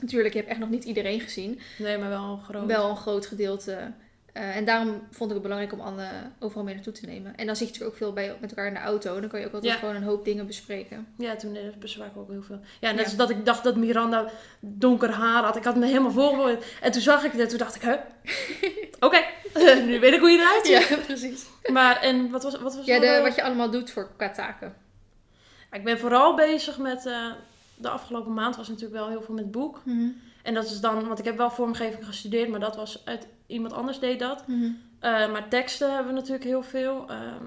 Natuurlijk, 0.00 0.32
je 0.34 0.38
hebt 0.40 0.50
echt 0.50 0.60
nog 0.60 0.70
niet 0.70 0.84
iedereen 0.84 1.20
gezien. 1.20 1.60
Nee, 1.78 1.98
maar 1.98 2.08
wel 2.08 2.40
groot. 2.48 2.66
Wel 2.66 2.90
een 2.90 2.96
groot 2.96 3.26
gedeelte. 3.26 3.92
Eh, 4.32 4.56
en 4.56 4.64
daarom 4.64 5.02
vond 5.10 5.28
ik 5.30 5.34
het 5.36 5.42
belangrijk 5.42 5.72
om 5.72 5.80
Anne 5.80 6.08
overal 6.38 6.64
mee 6.64 6.74
naartoe 6.74 6.92
te 6.92 7.06
nemen. 7.06 7.36
En 7.36 7.46
dan 7.46 7.56
zit 7.56 7.66
je 7.66 7.72
natuurlijk 7.72 7.90
ook 7.90 7.96
veel 7.96 8.12
bij, 8.12 8.36
met 8.40 8.50
elkaar 8.50 8.66
in 8.66 8.74
de 8.74 8.80
auto. 8.80 9.14
En 9.14 9.20
dan 9.20 9.30
kan 9.30 9.40
je 9.40 9.46
ook 9.46 9.52
altijd 9.52 9.72
Ja. 9.72 9.78
gewoon 9.78 9.94
een 9.94 10.02
hoop 10.02 10.24
dingen 10.24 10.46
bespreken. 10.46 11.06
Ja, 11.18 11.36
toen 11.36 11.54
het 11.54 11.78
bezwaar 11.80 12.06
ik 12.06 12.16
ook 12.16 12.30
heel 12.30 12.42
veel. 12.42 12.60
Ja, 12.80 12.88
net 12.90 12.98
Ja. 12.98 13.04
als 13.04 13.16
dat 13.16 13.30
ik 13.30 13.44
dacht 13.46 13.64
dat 13.64 13.76
Miranda 13.76 14.30
donker 14.60 15.10
haar 15.10 15.44
had. 15.44 15.56
Ik 15.56 15.64
had 15.64 15.76
me 15.76 15.86
helemaal 15.86 16.10
voorgeboord. 16.10 16.64
En 16.80 16.92
toen 16.92 17.02
zag 17.02 17.24
ik 17.24 17.32
het 17.32 17.40
en 17.40 17.48
toen 17.48 17.58
dacht 17.58 17.74
ik, 17.74 17.82
hè? 17.82 17.94
Oké, 19.06 19.18
nu 19.86 20.00
weet 20.00 20.12
ik 20.12 20.20
hoe 20.20 20.30
je 20.30 20.38
eruit 20.38 20.66
ziet. 20.66 20.88
Ja, 20.88 20.96
precies. 20.96 21.44
Maar, 21.72 22.00
en 22.00 22.30
wat 22.30 22.42
was, 22.42 22.60
wat 22.60 22.74
was 22.76 22.86
Ja, 22.86 22.98
de, 23.00 23.20
wat 23.22 23.34
je 23.34 23.42
allemaal 23.42 23.70
doet 23.70 23.90
voor 23.90 24.10
qua 24.16 24.30
taken. 24.30 24.74
Ik 25.72 25.84
ben 25.84 25.98
vooral 25.98 26.34
bezig 26.34 26.78
met... 26.78 27.06
eh, 27.06 27.26
de 27.76 27.88
afgelopen 27.88 28.34
maand 28.34 28.56
was 28.56 28.68
natuurlijk 28.68 28.94
wel 28.94 29.08
heel 29.08 29.22
veel 29.22 29.34
met 29.34 29.50
boek. 29.50 29.82
En 30.42 30.54
dat 30.54 30.64
is 30.64 30.80
dan... 30.80 31.06
Want 31.06 31.18
ik 31.18 31.24
heb 31.24 31.36
wel 31.36 31.50
vormgeving 31.50 32.06
gestudeerd, 32.06 32.48
maar 32.48 32.60
dat 32.60 32.76
was 32.76 33.02
uit... 33.04 33.26
Iemand 33.46 33.72
anders 33.72 33.98
deed 33.98 34.18
dat. 34.18 34.44
Eh, 35.00 35.32
maar 35.32 35.48
teksten 35.48 35.88
hebben 35.94 36.12
we 36.12 36.18
natuurlijk 36.18 36.44
heel 36.44 36.62
veel. 36.62 37.04
Ehm, 37.08 37.44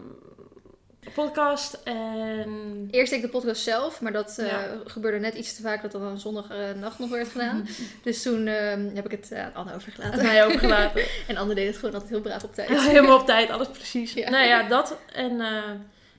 podcast 1.13 1.73
en... 1.83 2.87
Eerst 2.91 3.09
deed 3.11 3.19
ik 3.19 3.25
de 3.25 3.31
podcast 3.31 3.61
zelf, 3.63 4.01
maar 4.01 4.11
dat 4.11 4.37
eh, 4.37 4.47
Ja. 4.47 4.67
gebeurde 4.85 5.19
net 5.19 5.33
iets 5.35 5.55
te 5.55 5.61
vaak 5.61 5.81
dat 5.81 5.91
dat 5.91 6.01
dan 6.01 6.19
zondag 6.19 6.49
eh, 6.49 6.57
nacht 6.79 6.99
nog 6.99 7.09
werd 7.09 7.27
gedaan. 7.27 7.67
Dus 8.03 8.21
toen 8.21 8.47
eh, 8.47 8.95
heb 8.95 9.05
ik 9.05 9.11
het 9.11 9.33
aan 9.33 9.53
Anne 9.53 9.71
Het 9.71 9.79
overgelaten. 9.81 10.23
mij 10.23 10.45
overgelaten. 10.45 11.03
En 11.27 11.37
Anne 11.37 11.53
deed 11.55 11.67
het 11.67 11.75
gewoon 11.77 11.93
altijd 11.93 12.11
heel 12.11 12.21
braaf 12.21 12.43
op 12.43 12.53
tijd. 12.53 12.69
Ja, 12.69 12.81
helemaal 12.81 13.19
op 13.19 13.25
tijd, 13.25 13.49
alles 13.49 13.67
precies. 13.67 14.13
Ja. 14.21 14.29
Nou 14.29 14.45
ja, 14.45 14.67
dat. 14.67 14.97
En 15.13 15.41
eh, 15.41 15.63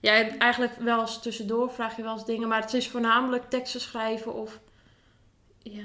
ja, 0.01 0.39
eigenlijk 0.39 0.73
wel 0.79 1.01
eens 1.01 1.23
tussendoor 1.23 1.71
vraag 1.71 1.97
je 1.97 2.03
wel 2.03 2.13
eens 2.13 2.25
dingen. 2.27 2.49
Maar 2.49 2.61
het 2.63 2.73
is 2.75 2.89
voornamelijk 2.89 3.51
teksten 3.51 3.81
schrijven 3.81 4.35
of... 4.35 4.59
Ja, 5.63 5.83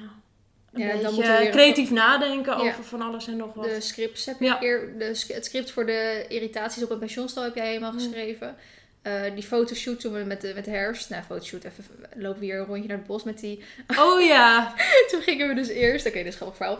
een 0.71 0.81
Ja, 0.81 0.87
dan 0.91 0.97
beetje 1.01 1.15
moet 1.15 1.25
er 1.25 1.39
weer- 1.39 1.49
creatief 1.51 1.91
nadenken 1.91 2.57
Ja. 2.57 2.69
over 2.69 2.83
van 2.83 3.01
alles 3.01 3.27
en 3.27 3.37
nog 3.37 3.53
wat. 3.53 3.65
De 3.65 3.81
scripts 3.81 4.25
heb 4.25 4.39
je 4.39 4.45
Ja. 4.45 4.55
keer. 4.55 4.93
De, 4.97 5.25
het 5.27 5.45
script 5.45 5.71
voor 5.71 5.85
de 5.85 6.25
irritaties 6.27 6.83
op 6.83 6.89
een 6.89 6.99
pensioenstal 6.99 7.43
heb 7.43 7.55
jij 7.55 7.67
helemaal 7.67 7.91
Mm. 7.91 7.99
geschreven. 7.99 8.55
Eh, 9.01 9.21
die 9.33 9.43
fotoshoot 9.43 9.99
toen 9.99 10.13
we 10.13 10.23
met 10.23 10.41
de, 10.41 10.51
met 10.55 10.65
de 10.65 10.71
herfst. 10.71 11.09
Nou, 11.09 11.23
fotoshoot, 11.23 11.63
even 11.63 11.83
lopen 12.15 12.39
we 12.39 12.45
hier 12.45 12.59
een 12.59 12.65
rondje 12.65 12.87
naar 12.87 12.97
het 12.97 13.07
bos 13.07 13.23
met 13.23 13.39
die. 13.39 13.63
Oh 13.97 14.21
ja, 14.21 14.73
toen 15.11 15.21
gingen 15.21 15.47
we 15.47 15.53
dus 15.53 15.67
eerst. 15.67 16.05
Oké, 16.05 16.17
dit 16.17 16.25
is 16.27 16.35
grappig 16.35 16.57
verhaal. 16.57 16.79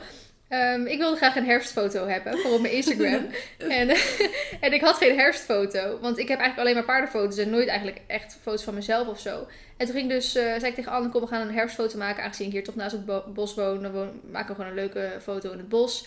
Ehm, 0.51 0.85
ik 0.85 0.97
wilde 0.97 1.17
graag 1.17 1.35
een 1.35 1.45
herfstfoto 1.45 2.07
hebben 2.07 2.37
voor 2.39 2.51
op 2.53 2.61
mijn 2.61 2.73
Instagram. 2.73 3.27
en, 3.79 3.89
en 4.65 4.73
ik 4.73 4.81
had 4.81 4.95
geen 4.97 5.17
herfstfoto. 5.17 5.99
Want 6.01 6.17
ik 6.17 6.27
heb 6.27 6.39
eigenlijk 6.39 6.59
alleen 6.59 6.73
maar 6.73 6.95
paardenfoto's 6.95 7.37
en 7.37 7.49
nooit 7.49 7.67
eigenlijk 7.67 8.01
echt 8.07 8.37
foto's 8.41 8.63
van 8.63 8.73
mezelf 8.73 9.07
of 9.07 9.19
zo. 9.19 9.47
En 9.77 9.85
toen 9.85 9.95
ging 9.95 10.09
dus, 10.09 10.35
eh, 10.35 10.43
zei 10.43 10.65
ik 10.65 10.75
tegen 10.75 10.91
Anne, 10.91 11.09
kom 11.09 11.21
we 11.21 11.27
gaan 11.27 11.47
een 11.47 11.53
herfstfoto 11.53 11.97
maken. 11.97 12.23
Aangezien 12.23 12.45
ik 12.47 12.51
hier 12.51 12.63
toch 12.63 12.75
naast 12.75 12.91
het 12.91 13.05
bo- 13.05 13.23
bos 13.33 13.53
woon, 13.55 13.81
dan 13.81 13.91
woon- 13.91 14.19
maken 14.31 14.47
we 14.47 14.53
gewoon 14.55 14.69
een 14.69 14.75
leuke 14.83 15.11
foto 15.21 15.51
in 15.51 15.57
het 15.57 15.69
bos. 15.69 16.05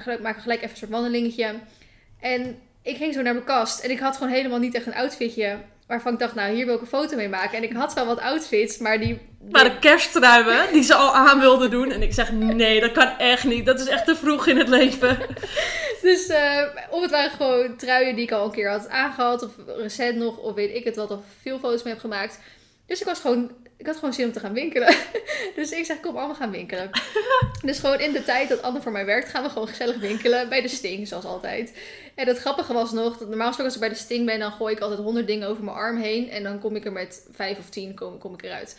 Gelijk- 0.00 0.20
maken 0.20 0.34
we 0.36 0.40
gelijk 0.42 0.58
even 0.60 0.70
een 0.70 0.76
soort 0.76 0.90
wandelingetje. 0.90 1.54
En 2.20 2.58
ik 2.82 2.96
ging 2.96 3.14
zo 3.14 3.22
naar 3.22 3.32
mijn 3.32 3.44
kast 3.44 3.80
en 3.84 3.90
ik 3.90 3.98
had 3.98 4.16
gewoon 4.16 4.32
helemaal 4.32 4.58
niet 4.58 4.74
echt 4.74 4.86
een 4.86 4.94
outfitje. 4.94 5.56
Waarvan 5.88 6.12
ik 6.12 6.18
dacht, 6.18 6.34
nou 6.34 6.54
hier 6.54 6.66
wil 6.66 6.74
ik 6.74 6.80
een 6.80 6.86
foto 6.86 7.16
mee 7.16 7.28
maken. 7.28 7.56
En 7.56 7.62
ik 7.62 7.72
had 7.72 7.94
wel 7.94 8.06
wat 8.06 8.20
outfits, 8.20 8.78
maar 8.78 9.00
die... 9.00 9.18
maar 9.50 9.64
de 9.64 9.78
kerstruimen 9.78 10.72
die 10.72 10.82
ze 10.82 10.94
al 10.94 11.14
aan 11.14 11.40
wilden 11.40 11.70
doen. 11.70 11.90
En 11.90 12.02
ik 12.02 12.12
zeg, 12.12 12.32
nee, 12.32 12.80
dat 12.80 12.92
kan 12.92 13.18
echt 13.18 13.44
niet. 13.44 13.66
Dat 13.66 13.80
is 13.80 13.86
echt 13.86 14.04
te 14.04 14.16
vroeg 14.16 14.46
in 14.46 14.56
het 14.56 14.68
leven. 14.68 15.18
Dus 16.02 16.26
eh, 16.26 16.62
of 16.90 17.02
het 17.02 17.10
waren 17.10 17.30
gewoon 17.30 17.76
truien 17.76 18.14
die 18.14 18.24
ik 18.24 18.32
al 18.32 18.44
een 18.44 18.50
keer 18.50 18.70
had 18.70 18.88
aangehad. 18.88 19.42
Of 19.42 19.50
recent 19.76 20.16
nog. 20.16 20.36
Of 20.36 20.54
weet 20.54 20.74
ik 20.74 20.84
het 20.84 20.96
wat. 20.96 21.10
Of 21.10 21.20
veel 21.42 21.58
foto's 21.58 21.82
mee 21.82 21.92
heb 21.92 22.02
gemaakt. 22.02 22.40
Dus 22.86 23.00
ik 23.00 23.06
was 23.06 23.20
gewoon... 23.20 23.50
Ik 23.78 23.86
had 23.86 23.94
gewoon 23.94 24.12
zin 24.12 24.24
om 24.26 24.32
te 24.32 24.40
gaan 24.40 24.52
winkelen. 24.52 24.94
Dus 25.56 25.70
ik 25.70 25.84
zeg, 25.84 26.00
kom 26.00 26.16
allemaal 26.16 26.36
gaan 26.36 26.50
winkelen. 26.50 26.90
Dus 27.62 27.78
gewoon 27.78 28.00
in 28.00 28.12
de 28.12 28.24
tijd 28.24 28.48
dat 28.48 28.62
Anne 28.62 28.80
voor 28.80 28.92
mij 28.92 29.04
werkt, 29.04 29.28
gaan 29.28 29.42
we 29.42 29.48
gewoon 29.48 29.68
gezellig 29.68 29.96
winkelen. 29.96 30.48
Bij 30.48 30.62
de 30.62 30.68
Sting, 30.68 31.08
zoals 31.08 31.24
altijd. 31.24 31.72
En 32.14 32.26
het 32.26 32.38
grappige 32.38 32.72
was 32.72 32.92
nog, 32.92 33.16
dat 33.16 33.28
normaal 33.28 33.46
gesproken 33.46 33.64
als 33.64 33.74
ik 33.74 33.80
bij 33.80 33.88
de 33.88 34.04
Sting 34.04 34.26
ben, 34.26 34.38
dan 34.38 34.52
gooi 34.52 34.74
ik 34.74 34.80
altijd 34.80 35.00
honderd 35.00 35.26
dingen 35.26 35.48
over 35.48 35.64
mijn 35.64 35.76
arm 35.76 36.00
heen. 36.00 36.30
En 36.30 36.42
dan 36.42 36.58
kom 36.58 36.76
ik 36.76 36.84
er 36.84 36.92
met 36.92 37.26
vijf 37.32 37.58
of 37.58 37.68
tien, 37.68 37.94
kom, 37.94 38.18
kom 38.18 38.34
ik 38.34 38.42
eruit. 38.42 38.76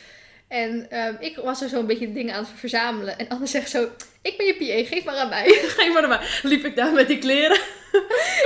En 0.47 0.89
ehm, 0.89 1.13
ik 1.19 1.35
was 1.35 1.61
er 1.61 1.69
zo 1.69 1.79
een 1.79 1.85
beetje 1.85 2.13
dingen 2.13 2.33
aan 2.33 2.43
het 2.43 2.51
verzamelen. 2.55 3.17
En 3.17 3.27
Anne 3.27 3.47
zegt 3.47 3.69
zo, 3.69 3.89
ik 4.21 4.37
ben 4.37 4.45
je 4.45 4.55
PA, 4.55 4.95
geef 4.95 5.03
maar 5.03 5.15
aan 5.15 5.29
mij. 5.29 5.47
Geen 5.77 5.93
maar 5.93 6.07
maar. 6.07 6.39
Liep 6.43 6.65
ik 6.65 6.75
daar 6.75 6.93
met 6.93 7.07
die 7.07 7.17
kleren. 7.17 7.59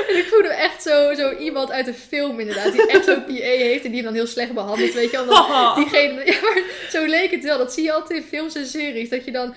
En 0.10 0.18
ik 0.18 0.26
voelde 0.30 0.53
zo, 0.84 1.14
zo 1.14 1.38
iemand 1.38 1.72
uit 1.72 1.88
een 1.88 1.94
film 1.94 2.40
inderdaad. 2.40 2.72
Die 2.72 2.88
echt 2.88 3.06
zo'n 3.06 3.24
PA 3.26 3.34
heeft 3.34 3.84
en 3.86 3.92
die 3.92 3.96
hem 3.96 4.06
dan 4.06 4.14
heel 4.14 4.28
slecht 4.28 4.54
behandelt. 4.54 4.94
Weet 4.94 5.12
je 5.12 5.26
wel. 5.26 5.76
Diegene, 5.84 6.26
ja, 6.32 6.42
maar 6.42 6.62
zo 6.90 7.06
leek 7.06 7.32
het 7.32 7.44
wel. 7.44 7.58
Dat 7.58 7.74
zie 7.74 7.84
je 7.84 7.92
altijd 7.94 8.20
in 8.20 8.28
films 8.28 8.56
en 8.56 8.66
series. 8.66 9.10
Dat 9.10 9.26
je 9.26 9.32
dan... 9.32 9.54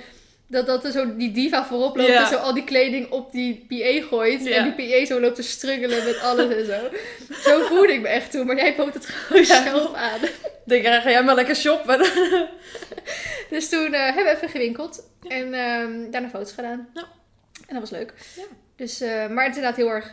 Dat, 0.49 0.67
dat 0.67 0.85
er 0.85 0.93
zo 0.93 1.17
die 1.17 1.33
diva 1.33 1.65
voorop 1.67 1.97
loopt 1.97 2.11
en 2.11 2.27
zo 2.27 2.35
al 2.37 2.55
die 2.55 2.65
kleding 2.65 3.11
op 3.11 3.33
die 3.33 3.67
PA 3.69 4.07
gooit. 4.09 4.47
En 4.47 4.75
die 4.77 4.89
PA 5.01 5.05
zo 5.07 5.21
loopt 5.21 5.35
te 5.35 5.43
struggelen 5.43 6.05
met 6.05 6.19
alles 6.21 6.55
en 6.55 6.67
zo. 6.67 6.81
Zo 7.51 7.67
voelde 7.67 7.93
ik 7.93 8.01
me 8.01 8.09
echt 8.09 8.31
toen. 8.31 8.47
Maar 8.47 8.57
jij 8.57 8.75
bood 8.77 8.95
het 8.95 9.07
gewoon 9.11 9.43
Ja. 9.45 9.63
zelf 9.63 9.95
aan. 9.95 10.23
Ik 10.23 10.33
denk, 10.65 10.85
ga 10.87 11.11
jij 11.11 11.23
maar 11.25 11.35
lekker 11.35 11.57
shoppen. 11.57 11.99
Dus 13.51 13.69
toen 13.69 13.95
eh, 13.95 14.05
hebben 14.05 14.25
we 14.25 14.31
even 14.37 14.49
gewinkeld. 14.49 15.03
En 15.29 15.55
ehm, 15.55 16.11
daarna 16.11 16.29
foto's 16.29 16.53
gedaan. 16.53 16.89
Ja. 16.95 17.03
En 17.67 17.75
dat 17.75 17.81
was 17.81 17.91
leuk. 17.91 18.13
Ja. 18.37 18.43
Dus, 18.77 19.01
eh, 19.01 19.27
maar 19.29 19.45
het 19.45 19.57
is 19.57 19.63
inderdaad 19.63 19.77
heel 19.77 19.91
erg 19.91 20.11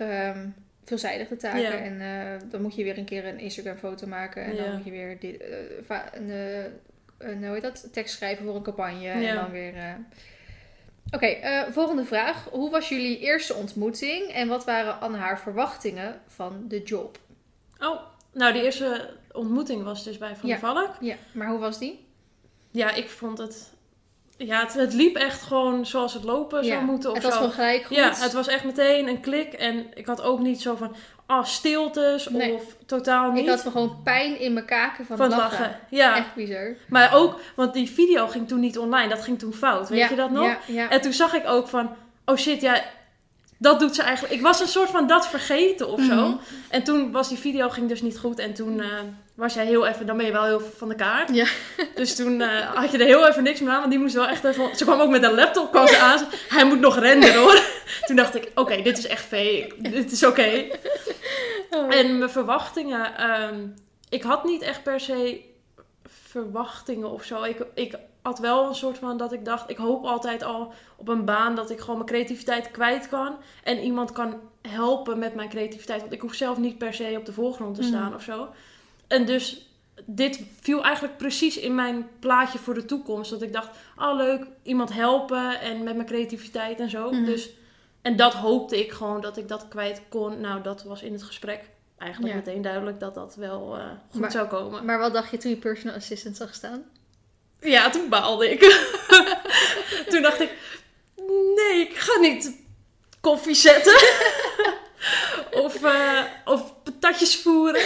veelzijdig 0.85 1.27
de 1.27 1.35
taken. 1.35 1.61
Ja. 1.61 1.71
En 1.71 2.01
eh, 2.01 2.49
dan 2.51 2.61
moet 2.61 2.75
je 2.75 2.83
weer 2.83 2.97
een 2.97 3.05
keer 3.05 3.25
een 3.25 3.39
Instagram 3.39 3.77
foto 3.77 4.07
maken. 4.07 4.43
En 4.43 4.55
Ja. 4.55 4.63
dan 4.63 4.75
moet 4.75 4.85
je 4.85 4.91
weer 4.91 5.19
dit, 5.19 5.41
eh, 5.41 5.97
een, 6.13 6.29
eh, 6.29 6.63
een, 7.17 7.45
hoe 7.45 7.53
heet 7.53 7.61
dat? 7.61 7.93
tekst 7.93 8.15
schrijven 8.15 8.45
voor 8.45 8.55
een 8.55 8.63
campagne. 8.63 9.07
En 9.07 9.35
dan 9.35 9.51
weer... 9.51 9.73
Oké, 11.11 11.37
volgende 11.71 12.05
vraag. 12.05 12.47
Hoe 12.51 12.71
was 12.71 12.89
jullie 12.89 13.19
eerste 13.19 13.53
ontmoeting? 13.53 14.31
En 14.31 14.47
wat 14.47 14.65
waren 14.65 14.99
aan 14.99 15.15
haar 15.15 15.39
verwachtingen 15.39 16.21
van 16.27 16.65
de 16.67 16.81
job? 16.83 17.17
Oh, 17.79 18.01
nou, 18.33 18.53
die 18.53 18.63
eerste 18.63 19.09
ontmoeting 19.31 19.83
was 19.83 20.03
dus 20.03 20.17
bij 20.17 20.35
Van 20.35 20.49
Ja. 20.49 20.57
Valk. 20.57 20.95
Ja, 20.99 21.15
maar 21.33 21.47
hoe 21.47 21.59
was 21.59 21.79
die? 21.79 22.05
Ja, 22.71 22.93
ik 22.93 23.09
vond 23.09 23.37
het... 23.37 23.72
Ja, 24.37 24.59
het, 24.59 24.73
het 24.73 24.93
liep 24.93 25.15
echt 25.15 25.41
gewoon 25.41 25.85
zoals 25.85 26.13
het 26.13 26.23
lopen 26.23 26.63
Ja, 26.63 26.73
zou 26.73 26.85
moeten 26.85 27.09
of 27.09 27.15
Het 27.15 27.25
was 27.25 27.33
zo. 27.33 27.39
gewoon 27.39 27.53
gelijk 27.53 27.83
goed. 27.83 27.97
Ja, 27.97 28.13
het 28.15 28.33
was 28.33 28.47
echt 28.47 28.63
meteen 28.63 29.07
een 29.07 29.19
klik. 29.19 29.53
En 29.53 29.85
ik 29.93 30.05
had 30.05 30.21
ook 30.21 30.39
niet 30.39 30.61
zo 30.61 30.75
van, 30.75 30.95
ah, 31.25 31.45
stiltes 31.45 32.27
Nee. 32.29 32.53
of 32.53 32.63
totaal 32.85 33.31
niet. 33.31 33.43
Ik 33.43 33.49
had 33.49 33.61
gewoon 33.61 33.97
pijn 34.03 34.39
in 34.39 34.53
mijn 34.53 34.65
kaken 34.65 35.05
van, 35.05 35.17
van 35.17 35.29
lachen. 35.29 35.59
lachen. 35.59 35.79
Ja, 35.89 36.17
Echt 36.17 36.35
bizar. 36.35 36.75
maar 36.89 37.13
ook, 37.13 37.39
want 37.55 37.73
die 37.73 37.89
video 37.89 38.27
ging 38.27 38.47
toen 38.47 38.59
niet 38.59 38.77
online. 38.77 39.09
Dat 39.09 39.23
ging 39.23 39.39
toen 39.39 39.53
fout. 39.53 39.89
Weet 39.89 39.99
ja, 39.99 40.09
je 40.09 40.15
dat 40.15 40.31
nog? 40.31 40.55
Ja. 40.67 40.89
En 40.89 41.01
toen 41.01 41.13
zag 41.13 41.33
ik 41.33 41.47
ook 41.47 41.67
van, 41.67 41.89
oh 42.25 42.35
shit, 42.37 42.61
ja, 42.61 42.81
dat 43.57 43.79
doet 43.79 43.95
ze 43.95 44.01
eigenlijk. 44.03 44.33
Ik 44.35 44.41
was 44.41 44.59
een 44.59 44.67
soort 44.67 44.89
van 44.89 45.07
dat 45.07 45.27
vergeten 45.27 45.87
of 45.87 46.01
zo. 46.01 46.15
Mhm. 46.27 46.35
En 46.69 46.83
toen 46.83 47.11
was 47.11 47.29
die 47.29 47.37
video 47.37 47.69
ging 47.69 47.89
dus 47.89 48.01
niet 48.01 48.19
goed. 48.19 48.39
En 48.39 48.53
toen 48.53 48.79
eh, 48.81 48.87
was 49.35 49.53
jij 49.53 49.65
heel 49.65 49.85
even, 49.87 50.05
dan 50.05 50.17
ben 50.17 50.25
je 50.25 50.31
wel 50.31 50.43
heel 50.45 50.59
van 50.59 50.89
de 50.89 50.95
kaart. 50.95 51.33
Ja. 51.33 51.45
Dus 51.95 52.15
toen 52.15 52.41
eh, 52.41 52.59
had 52.75 52.91
je 52.91 52.97
er 52.97 53.05
heel 53.05 53.27
even 53.27 53.43
niks 53.43 53.59
meer 53.59 53.71
aan. 53.71 53.79
Want 53.79 53.91
die 53.91 53.99
moest 53.99 54.13
wel 54.15 54.27
echt 54.27 54.43
even... 54.43 54.75
Ze 54.75 54.83
kwam 54.83 54.99
ook 54.99 55.09
met 55.09 55.23
een 55.23 55.33
laptop 55.33 55.71
kwam 55.71 55.87
ze 55.87 55.97
aan. 55.97 56.25
Hij 56.49 56.65
moet 56.65 56.79
nog 56.79 56.99
renderen 56.99 57.41
hoor. 57.41 57.59
Toen 58.05 58.15
dacht 58.15 58.35
ik, 58.35 58.51
oké, 58.55 58.81
dit 58.81 58.97
is 58.97 59.07
echt 59.07 59.25
fake. 59.25 59.73
Dit 59.77 60.11
is 60.11 60.23
oké. 60.25 60.65
Oh. 61.69 61.95
En 61.95 62.17
mijn 62.17 62.29
verwachtingen... 62.29 63.17
ehm, 63.17 63.67
ik 64.09 64.23
had 64.23 64.43
niet 64.43 64.61
echt 64.61 64.83
per 64.83 64.99
se 64.99 65.41
verwachtingen 66.07 67.11
of 67.11 67.23
zo. 67.23 67.43
Ik, 67.43 67.65
ik 67.73 67.95
had 68.21 68.39
wel 68.39 68.67
een 68.67 68.75
soort 68.75 68.97
van 68.97 69.17
dat 69.17 69.33
ik 69.33 69.45
dacht... 69.45 69.69
Ik 69.69 69.77
hoop 69.77 70.05
altijd 70.05 70.43
al 70.43 70.73
op 70.97 71.07
een 71.07 71.25
baan 71.25 71.55
dat 71.55 71.69
ik 71.69 71.79
gewoon 71.79 71.95
mijn 71.95 72.07
creativiteit 72.09 72.71
kwijt 72.71 73.09
kan. 73.09 73.37
En 73.63 73.79
iemand 73.79 74.11
kan 74.11 74.39
helpen 74.61 75.19
met 75.19 75.35
mijn 75.35 75.49
creativiteit. 75.49 76.01
Want 76.01 76.13
ik 76.13 76.21
hoef 76.21 76.33
zelf 76.33 76.57
niet 76.57 76.77
per 76.77 76.93
se 76.93 77.15
op 77.17 77.25
de 77.25 77.33
voorgrond 77.33 77.75
te 77.75 77.81
Mhm. 77.81 77.89
staan 77.89 78.15
of 78.15 78.21
zo. 78.23 78.47
En 79.13 79.25
dus 79.25 79.65
dit 80.05 80.39
viel 80.61 80.83
eigenlijk 80.83 81.17
precies 81.17 81.57
in 81.57 81.75
mijn 81.75 82.09
plaatje 82.19 82.57
voor 82.59 82.73
de 82.73 82.85
toekomst. 82.85 83.29
Dat 83.29 83.41
ik 83.41 83.53
dacht, 83.53 83.69
oh 83.97 84.15
leuk, 84.15 84.45
iemand 84.63 84.93
helpen 84.93 85.59
en 85.59 85.83
met 85.83 85.95
mijn 85.95 86.07
creativiteit 86.07 86.79
en 86.79 86.89
zo. 86.89 87.11
Mhm. 87.11 87.25
Dus, 87.25 87.49
en 88.01 88.15
dat 88.15 88.33
hoopte 88.33 88.79
ik 88.79 88.91
gewoon 88.91 89.21
dat 89.21 89.37
ik 89.37 89.47
dat 89.47 89.67
kwijt 89.67 90.01
kon. 90.09 90.41
Nou, 90.41 90.61
dat 90.61 90.83
was 90.83 91.01
in 91.01 91.13
het 91.13 91.23
gesprek 91.23 91.61
eigenlijk 91.97 92.33
Ja. 92.33 92.39
meteen 92.39 92.61
duidelijk 92.61 92.99
dat 92.99 93.13
dat 93.13 93.35
wel 93.35 93.77
eh, 93.77 93.85
goed 94.11 94.21
Maar- 94.21 94.31
zou 94.31 94.47
komen. 94.47 94.85
Maar 94.85 94.99
wat 94.99 95.13
dacht 95.13 95.31
je 95.31 95.37
toen 95.37 95.51
je 95.51 95.57
personal 95.57 95.95
assistant 95.95 96.37
zag 96.37 96.53
staan? 96.53 96.83
Ja, 97.59 97.89
toen 97.89 98.09
baalde 98.09 98.51
ik. 98.51 98.59
toen 100.09 100.21
dacht 100.21 100.39
ik, 100.41 100.51
nee, 101.55 101.79
ik 101.89 101.93
ga 101.97 102.19
niet 102.19 102.57
koffie 103.21 103.55
zetten. 103.55 103.95
of, 105.65 105.83
eh, 105.83 106.19
of 106.45 106.73
tatjes 106.99 107.35
voeren. 107.35 107.81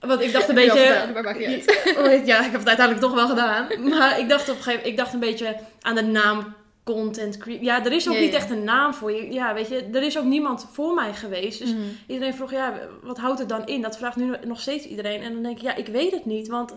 Want 0.00 0.13
ik 0.24 0.32
dacht 0.32 0.48
een 0.48 0.54
beetje... 0.54 0.78
gedaan, 0.78 1.12
maar 1.12 1.22
maakt 1.22 1.38
niet 1.38 1.76
uit. 1.96 2.26
Ja, 2.26 2.38
ik 2.44 2.50
heb 2.50 2.58
het 2.60 2.68
uiteindelijk 2.68 3.00
toch 3.06 3.14
wel 3.14 3.28
gedaan. 3.28 3.66
Maar 3.88 4.18
ik 4.18 4.28
dacht 4.28 4.42
op 4.48 4.56
een 4.56 4.62
gegeven 4.62 4.70
moment, 4.72 4.86
ik 4.86 4.96
dacht 4.96 5.12
een 5.12 5.20
beetje 5.20 5.56
aan 5.80 5.94
de 5.94 6.02
naam 6.02 6.54
content 6.84 7.36
creator. 7.36 7.64
Ja, 7.64 7.84
er 7.84 7.92
is 7.92 8.08
ook 8.08 8.14
Ja, 8.14 8.20
niet 8.20 8.30
ja. 8.32 8.36
echt 8.36 8.50
een 8.50 8.64
naam 8.64 8.94
voor 8.94 9.12
je. 9.12 9.32
Ja, 9.32 9.54
weet 9.54 9.68
je, 9.68 9.88
er 9.92 10.02
is 10.02 10.18
ook 10.18 10.24
niemand 10.24 10.66
voor 10.72 10.94
mij 10.94 11.12
geweest. 11.14 11.58
Dus 11.58 11.70
Mhm. 11.72 11.80
iedereen 12.06 12.34
vroeg, 12.34 12.50
ja, 12.50 12.74
wat 13.02 13.18
houdt 13.18 13.38
het 13.38 13.48
dan 13.48 13.66
in? 13.66 13.82
Dat 13.82 13.96
vraagt 13.96 14.16
nu 14.16 14.32
nog 14.46 14.60
steeds 14.60 14.84
iedereen. 14.86 15.22
En 15.22 15.32
dan 15.32 15.42
denk 15.42 15.56
ik, 15.56 15.62
ja, 15.62 15.74
ik 15.74 15.86
weet 15.86 16.10
het 16.10 16.24
niet. 16.24 16.48
Want 16.48 16.74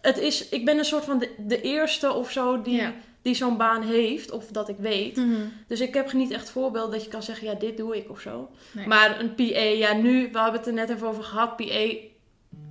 het 0.00 0.18
is, 0.18 0.48
ik 0.48 0.64
ben 0.64 0.78
een 0.78 0.84
soort 0.84 1.04
van 1.04 1.18
de, 1.18 1.28
de 1.38 1.60
eerste 1.60 2.12
of 2.12 2.30
zo 2.30 2.62
die, 2.62 2.76
Ja. 2.76 2.92
die 3.22 3.34
zo'n 3.34 3.56
baan 3.56 3.82
heeft. 3.82 4.30
Of 4.30 4.46
dat 4.46 4.68
ik 4.68 4.76
weet. 4.78 5.16
Mhm. 5.16 5.34
Dus 5.68 5.80
ik 5.80 5.94
heb 5.94 6.12
niet 6.12 6.30
echt 6.30 6.50
voorbeeld 6.50 6.92
dat 6.92 7.04
je 7.04 7.10
kan 7.10 7.22
zeggen, 7.22 7.46
ja, 7.46 7.54
dit 7.54 7.76
doe 7.76 7.96
ik 7.96 8.10
of 8.10 8.20
zo. 8.20 8.48
Nee. 8.72 8.86
Maar 8.86 9.20
een 9.20 9.34
PA, 9.34 9.60
ja, 9.60 9.92
nu, 9.94 10.28
we 10.32 10.38
hebben 10.40 10.60
het 10.60 10.66
er 10.66 10.72
net 10.72 10.90
even 10.90 11.06
over 11.08 11.22
gehad. 11.22 11.56
PA 11.56 11.86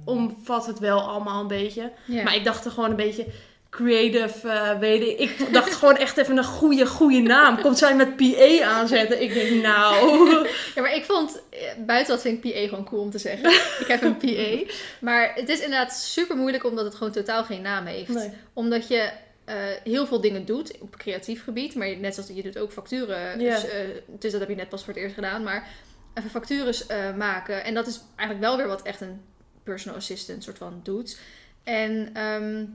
omvat 0.05 0.65
het 0.65 0.79
wel 0.79 1.01
allemaal 1.01 1.41
een 1.41 1.47
beetje. 1.47 1.91
Maar 2.05 2.35
ik 2.35 2.43
dacht 2.43 2.65
er 2.65 2.71
gewoon 2.71 2.89
een 2.89 2.95
beetje 2.95 3.25
creative, 3.69 4.49
eh 4.49 4.79
weet 4.79 5.01
ik. 5.01 5.19
Ik 5.19 5.53
dacht 5.53 5.73
gewoon 5.73 5.97
echt 5.97 6.17
even 6.17 6.37
een 6.37 6.43
goede, 6.43 6.85
goede 6.85 7.19
naam. 7.19 7.61
Komt 7.61 7.77
zij 7.77 7.95
met 7.95 8.15
PA 8.15 8.63
aanzetten? 8.63 9.21
Ik 9.21 9.33
denk, 9.33 9.61
nou... 9.61 10.27
Ja, 10.75 10.81
maar 10.81 10.95
ik 10.95 11.05
vond, 11.05 11.41
eh, 11.49 11.59
buiten 11.85 12.13
dat 12.13 12.21
vind 12.21 12.45
ik 12.45 12.53
PA 12.53 12.67
gewoon 12.67 12.85
cool 12.85 13.01
om 13.01 13.11
te 13.11 13.17
zeggen. 13.17 13.49
ik 13.79 13.85
heb 13.87 14.01
een 14.01 14.17
PA. 14.17 14.71
Maar 14.99 15.31
het 15.35 15.49
is 15.49 15.59
inderdaad 15.59 15.93
super 15.93 16.37
moeilijk 16.37 16.63
omdat 16.63 16.85
het 16.85 16.95
gewoon 16.95 17.13
totaal 17.13 17.43
geen 17.43 17.61
naam 17.61 17.85
heeft. 17.85 18.13
Nee. 18.13 18.29
Omdat 18.53 18.87
je 18.87 19.09
eh, 19.45 19.55
heel 19.83 20.07
veel 20.07 20.21
dingen 20.21 20.45
doet 20.45 20.77
op 20.79 20.97
creatief 20.97 21.43
gebied. 21.43 21.75
Maar 21.75 21.97
net 21.97 22.13
zoals 22.13 22.29
je 22.33 22.43
doet 22.43 22.57
ook 22.57 22.71
facturen. 22.71 23.39
Dus, 23.39 23.65
dus 24.07 24.31
dat 24.31 24.39
heb 24.39 24.49
je 24.49 24.55
net 24.55 24.69
pas 24.69 24.83
voor 24.83 24.93
het 24.93 25.01
eerst 25.01 25.15
gedaan. 25.15 25.43
Maar 25.43 25.67
even 26.13 26.29
factures 26.29 26.85
maken. 27.17 27.63
En 27.63 27.73
dat 27.73 27.87
is 27.87 28.01
eigenlijk 28.15 28.49
wel 28.49 28.57
weer 28.57 28.67
wat 28.67 28.81
echt 28.81 29.01
een 29.01 29.21
personal 29.63 29.97
assistant 29.97 30.43
soort 30.43 30.57
van 30.57 30.79
doet. 30.83 31.19
En, 31.63 32.09
ehm, 32.13 32.65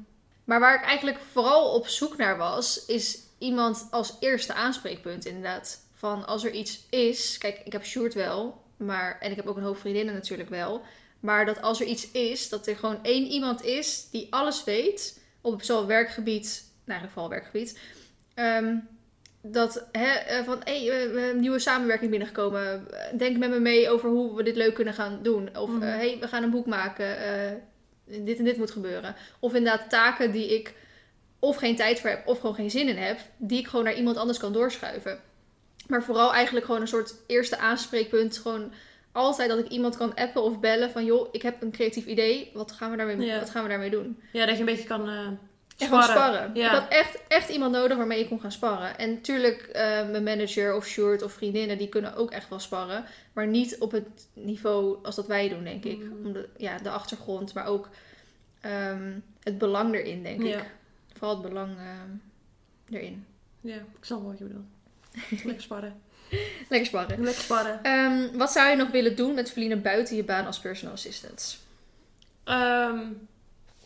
maar 0.44 0.60
waar 0.60 0.74
ik 0.74 0.84
eigenlijk 0.84 1.18
vooral 1.32 1.74
op 1.74 1.86
zoek 1.86 2.16
naar 2.16 2.36
was, 2.36 2.86
is 2.86 3.18
iemand 3.38 3.86
als 3.90 4.16
eerste 4.20 4.54
aanspreekpunt 4.54 5.26
inderdaad. 5.26 5.82
Van 5.94 6.26
als 6.26 6.44
er 6.44 6.50
iets 6.50 6.86
is, 6.90 7.38
kijk, 7.38 7.60
ik 7.64 7.72
heb 7.72 7.84
Sjoerd 7.84 8.14
wel, 8.14 8.62
maar, 8.76 9.18
en 9.20 9.30
ik 9.30 9.36
heb 9.36 9.46
ook 9.46 9.56
een 9.56 9.62
hoop 9.62 9.78
vriendinnen 9.78 10.14
natuurlijk 10.14 10.48
wel. 10.48 10.82
Maar 11.20 11.46
dat 11.46 11.62
als 11.62 11.80
er 11.80 11.86
iets 11.86 12.10
is, 12.10 12.48
dat 12.48 12.66
er 12.66 12.76
gewoon 12.76 13.04
één 13.04 13.26
iemand 13.26 13.62
is 13.62 14.08
die 14.10 14.26
alles 14.30 14.64
weet, 14.64 15.20
op 15.40 15.62
zowel 15.62 15.86
werkgebied, 15.86 16.64
nou 16.84 17.00
eigenlijk 17.00 17.12
vooral 17.12 17.30
werkgebied. 17.30 17.78
ehm, 18.34 18.76
dat 19.46 19.86
hè, 19.92 20.06
eh, 20.12 20.44
van 20.44 20.60
hé, 20.64 20.84
hey, 20.84 20.90
we 20.90 21.00
hebben 21.00 21.22
een 21.30 21.40
nieuwe 21.40 21.58
samenwerking 21.58 22.10
binnengekomen. 22.10 22.86
Denk 23.16 23.36
met 23.36 23.50
me 23.50 23.58
mee 23.60 23.88
over 23.90 24.08
hoe 24.10 24.36
we 24.36 24.42
dit 24.42 24.56
leuk 24.56 24.74
kunnen 24.74 24.94
gaan 24.94 25.18
doen. 25.22 25.56
Of 25.56 25.70
Mhm. 25.70 25.82
hé, 25.82 25.88
hey, 25.88 26.16
we 26.20 26.28
gaan 26.28 26.42
een 26.42 26.50
boek 26.50 26.66
maken. 26.66 27.18
eh, 27.18 27.52
dit 28.24 28.38
en 28.38 28.44
dit 28.44 28.56
moet 28.56 28.70
gebeuren. 28.70 29.14
Of 29.40 29.54
inderdaad 29.54 29.90
taken 29.90 30.32
die 30.32 30.54
ik 30.54 30.74
of 31.38 31.56
geen 31.56 31.76
tijd 31.76 32.00
voor 32.00 32.10
heb 32.10 32.26
of 32.26 32.38
gewoon 32.40 32.54
geen 32.54 32.70
zin 32.70 32.88
in 32.88 32.96
heb, 32.96 33.18
die 33.36 33.58
ik 33.58 33.66
gewoon 33.66 33.84
naar 33.84 33.94
iemand 33.94 34.16
anders 34.16 34.38
kan 34.38 34.52
doorschuiven. 34.52 35.18
Maar 35.88 36.02
vooral 36.02 36.32
eigenlijk 36.32 36.66
gewoon 36.66 36.80
een 36.80 36.88
soort 36.88 37.14
eerste 37.26 37.58
aanspreekpunt. 37.58 38.38
Gewoon 38.38 38.72
altijd 39.12 39.48
dat 39.48 39.58
ik 39.58 39.68
iemand 39.68 39.96
kan 39.96 40.14
appen 40.14 40.42
of 40.42 40.60
bellen 40.60 40.90
van 40.90 41.04
joh, 41.04 41.28
ik 41.32 41.42
heb 41.42 41.62
een 41.62 41.70
creatief 41.72 42.06
idee. 42.06 42.50
Wat 42.54 42.72
gaan 42.72 42.90
we 42.90 42.96
daarmee, 42.96 43.26
Ja. 43.26 43.38
wat 43.38 43.50
gaan 43.50 43.62
we 43.62 43.68
daarmee 43.68 43.90
doen? 43.90 44.20
Ja, 44.32 44.44
dat 44.46 44.54
je 44.54 44.60
een 44.60 44.66
beetje 44.66 44.84
kan 44.88 45.08
eh 45.08 45.28
En 45.78 45.86
gewoon 45.86 46.02
sparren. 46.02 46.54
Ja. 46.54 46.66
Ik 46.66 46.78
had 46.78 46.88
echt, 46.88 47.18
echt 47.28 47.48
iemand 47.48 47.72
nodig 47.72 47.96
waarmee 47.96 48.20
ik 48.20 48.28
kon 48.28 48.40
gaan 48.40 48.52
sparren. 48.52 48.98
En 48.98 49.10
natuurlijk, 49.10 49.62
eh, 49.62 49.82
mijn 50.08 50.22
manager 50.22 50.74
of 50.74 50.86
Sjoerd 50.86 51.22
of 51.22 51.32
vriendinnen, 51.32 51.78
die 51.78 51.88
kunnen 51.88 52.14
ook 52.14 52.30
echt 52.30 52.48
wel 52.48 52.58
sparren. 52.58 53.04
Maar 53.32 53.46
niet 53.46 53.78
op 53.78 53.90
het 53.92 54.26
niveau 54.32 54.98
als 55.02 55.14
dat 55.16 55.26
wij 55.26 55.48
doen, 55.48 55.64
denk 55.64 55.84
ik. 55.84 55.98
Mm. 55.98 56.26
Om 56.26 56.32
de, 56.32 56.48
ja, 56.56 56.78
de 56.78 56.90
achtergrond, 56.90 57.54
maar 57.54 57.66
ook 57.66 57.88
ehm, 58.60 59.12
het 59.42 59.58
belang 59.58 59.94
erin, 59.94 60.22
denk 60.22 60.42
Ja. 60.42 60.58
ik. 60.58 60.64
Vooral 61.12 61.42
het 61.42 61.48
belang 61.48 61.76
ehm, 61.76 62.10
erin. 62.96 63.26
Ja, 63.60 63.76
ik 63.76 64.04
snap 64.04 64.20
wel 64.20 64.28
wat 64.28 64.38
je 64.38 64.44
bedoelt. 64.44 64.66
Lekker 65.44 65.62
sparren. 65.62 66.00
Lekker 66.68 66.86
sparren. 66.86 67.22
Lekker 67.22 67.42
sparren. 67.42 67.82
Ehm, 67.82 68.36
wat 68.36 68.52
zou 68.52 68.70
je 68.70 68.76
nog 68.76 68.90
willen 68.90 69.16
doen 69.16 69.34
met 69.34 69.50
verdienen 69.50 69.82
buiten 69.82 70.16
je 70.16 70.24
baan 70.24 70.46
als 70.46 70.60
personal 70.60 70.94
assistant? 70.94 71.58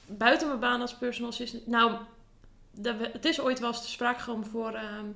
Buiten 0.09 0.49
mijn 0.49 0.61
baan 0.61 0.81
als 0.81 0.95
personal 0.95 1.31
assistant. 1.31 1.67
Nou, 1.67 1.93
het 3.13 3.25
is 3.25 3.41
ooit 3.41 3.59
wel 3.59 3.69
eens 3.69 3.83
te 3.83 3.89
sprake 3.89 4.21
gekomen 4.21 4.47
voor 4.47 4.73
ehm, 4.75 5.07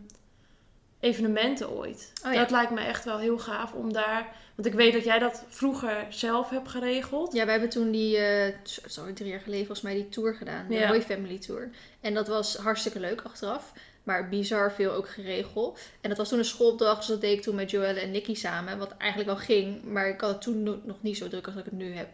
evenementen 1.00 1.70
ooit. 1.70 2.12
Oh 2.26 2.32
ja. 2.32 2.38
Dat 2.38 2.50
lijkt 2.50 2.70
me 2.70 2.80
echt 2.80 3.04
wel 3.04 3.18
heel 3.18 3.38
gaaf 3.38 3.72
om 3.72 3.92
daar... 3.92 4.40
Want 4.54 4.68
ik 4.68 4.74
weet 4.74 4.92
dat 4.92 5.04
jij 5.04 5.18
dat 5.18 5.44
vroeger 5.48 6.06
zelf 6.08 6.50
hebt 6.50 6.68
geregeld. 6.68 7.32
Ja, 7.32 7.42
wij 7.44 7.52
hebben 7.52 7.70
toen 7.70 7.90
die, 7.90 8.16
eh 8.16 8.54
sorry, 8.86 9.12
drie 9.12 9.30
jaar 9.30 9.40
geleden 9.40 9.66
volgens 9.66 9.86
mij 9.86 9.94
die 9.94 10.08
tour 10.08 10.34
gedaan. 10.34 10.68
De 10.68 10.74
Ja. 10.74 10.88
Roy 10.88 11.02
Family 11.02 11.38
Tour. 11.38 11.70
En 12.00 12.14
dat 12.14 12.28
was 12.28 12.56
hartstikke 12.56 13.00
leuk 13.00 13.20
achteraf. 13.20 13.72
Maar 14.02 14.28
bizar 14.28 14.72
veel 14.72 14.92
ook 14.92 15.08
geregeld. 15.08 15.80
En 16.00 16.08
dat 16.08 16.18
was 16.18 16.28
toen 16.28 16.38
een 16.38 16.44
schoolopdracht. 16.44 16.96
Dus 16.98 17.06
dat 17.06 17.20
deed 17.20 17.36
ik 17.36 17.42
toen 17.42 17.54
met 17.54 17.70
Joelle 17.70 18.00
en 18.00 18.10
Nicky 18.10 18.34
samen. 18.34 18.78
Wat 18.78 18.96
eigenlijk 18.96 19.30
wel 19.30 19.38
ging. 19.40 19.82
Maar 19.82 20.08
ik 20.08 20.20
had 20.20 20.30
het 20.30 20.42
toen 20.42 20.62
no- 20.62 20.80
nog 20.84 20.96
niet 21.02 21.16
zo 21.16 21.28
druk 21.28 21.46
als 21.46 21.56
ik 21.56 21.64
het 21.64 21.72
nu 21.72 21.94
heb. 21.94 22.08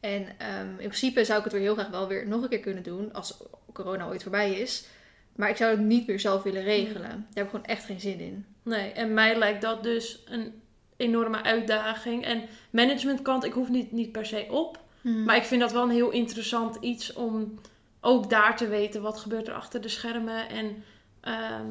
En 0.00 0.26
ehm, 0.38 0.68
in 0.68 0.76
principe 0.76 1.24
zou 1.24 1.38
ik 1.38 1.44
het 1.44 1.52
weer 1.52 1.62
heel 1.62 1.74
graag 1.74 1.88
wel 1.88 2.08
weer 2.08 2.28
nog 2.28 2.42
een 2.42 2.48
keer 2.48 2.60
kunnen 2.60 2.82
doen. 2.82 3.12
Als 3.12 3.42
corona 3.72 4.06
ooit 4.06 4.22
voorbij 4.22 4.52
is. 4.52 4.86
Maar 5.36 5.48
ik 5.48 5.56
zou 5.56 5.70
het 5.70 5.80
niet 5.80 6.06
meer 6.06 6.20
zelf 6.20 6.42
willen 6.42 6.62
regelen. 6.62 7.02
Daar 7.02 7.26
heb 7.34 7.44
ik 7.44 7.50
gewoon 7.50 7.66
echt 7.66 7.84
geen 7.84 8.00
zin 8.00 8.20
in. 8.20 8.46
Nee, 8.62 8.92
en 8.92 9.14
mij 9.14 9.38
lijkt 9.38 9.62
dat 9.62 9.82
dus 9.82 10.22
een 10.26 10.62
enorme 10.96 11.42
uitdaging. 11.42 12.24
En 12.24 12.42
managementkant, 12.70 13.44
ik 13.44 13.52
hoef 13.52 13.68
niet, 13.68 13.92
niet 13.92 14.12
per 14.12 14.26
se 14.26 14.46
op. 14.50 14.78
Maar 15.02 15.36
ik 15.36 15.44
vind 15.44 15.60
dat 15.60 15.72
wel 15.72 15.82
een 15.82 15.90
heel 15.90 16.10
interessant 16.10 16.76
iets 16.80 17.12
om 17.12 17.58
ook 18.00 18.30
daar 18.30 18.56
te 18.56 18.68
weten 18.68 19.02
wat 19.02 19.18
gebeurt 19.18 19.48
er 19.48 19.54
achter 19.54 19.80
de 19.80 19.88
schermen. 19.88 20.48
En 20.48 20.84
ehm, 21.20 21.66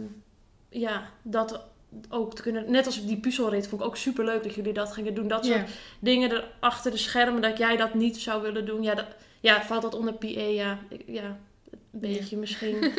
ja, 0.70 1.10
dat 1.22 1.66
ook 2.10 2.36
te 2.36 2.42
kunnen. 2.42 2.72
Net 2.72 2.86
als 2.86 3.06
die 3.06 3.18
puzzelrit 3.18 3.68
vond 3.68 3.82
ik 3.82 3.88
ook 3.88 3.98
super 3.98 4.26
leuk 4.26 4.44
dat 4.44 4.54
jullie 4.56 4.74
dat 4.74 4.94
gingen 4.94 5.14
doen. 5.14 5.28
Dat 5.28 5.46
soort 5.46 5.70
dingen 6.00 6.32
er 6.32 6.48
achter 6.60 6.92
de 6.92 6.98
schermen, 6.98 7.42
dat 7.42 7.58
jij 7.58 7.78
dat 7.78 7.94
niet 7.94 8.18
zou 8.18 8.42
willen 8.42 8.66
doen. 8.66 8.84
Ja, 8.84 8.96
dat, 8.96 9.06
ja 9.40 9.64
valt 9.64 9.82
dat 9.82 9.96
onder 9.96 10.14
PA? 10.14 10.28
Ja, 10.50 10.80
ja 11.06 11.38
een 11.72 12.00
beetje 12.00 12.38
misschien. 12.38 12.94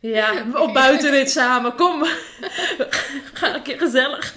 Ja, 0.00 0.44
op 0.54 0.74
buitenrit 0.74 1.30
samen. 1.30 1.74
Kom, 1.74 2.04
ga 3.34 3.54
een 3.54 3.62
keer 3.62 3.78
gezellig. 3.78 4.34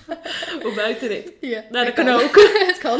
Op 0.64 0.76
buitenrit. 0.76 1.32
Ja, 1.42 1.64
Nou, 1.70 1.86
dat 1.86 1.94
kan. 1.94 2.06
kan 2.06 2.16
ook. 2.22 2.36
het 2.68 2.78
kan. 2.78 3.00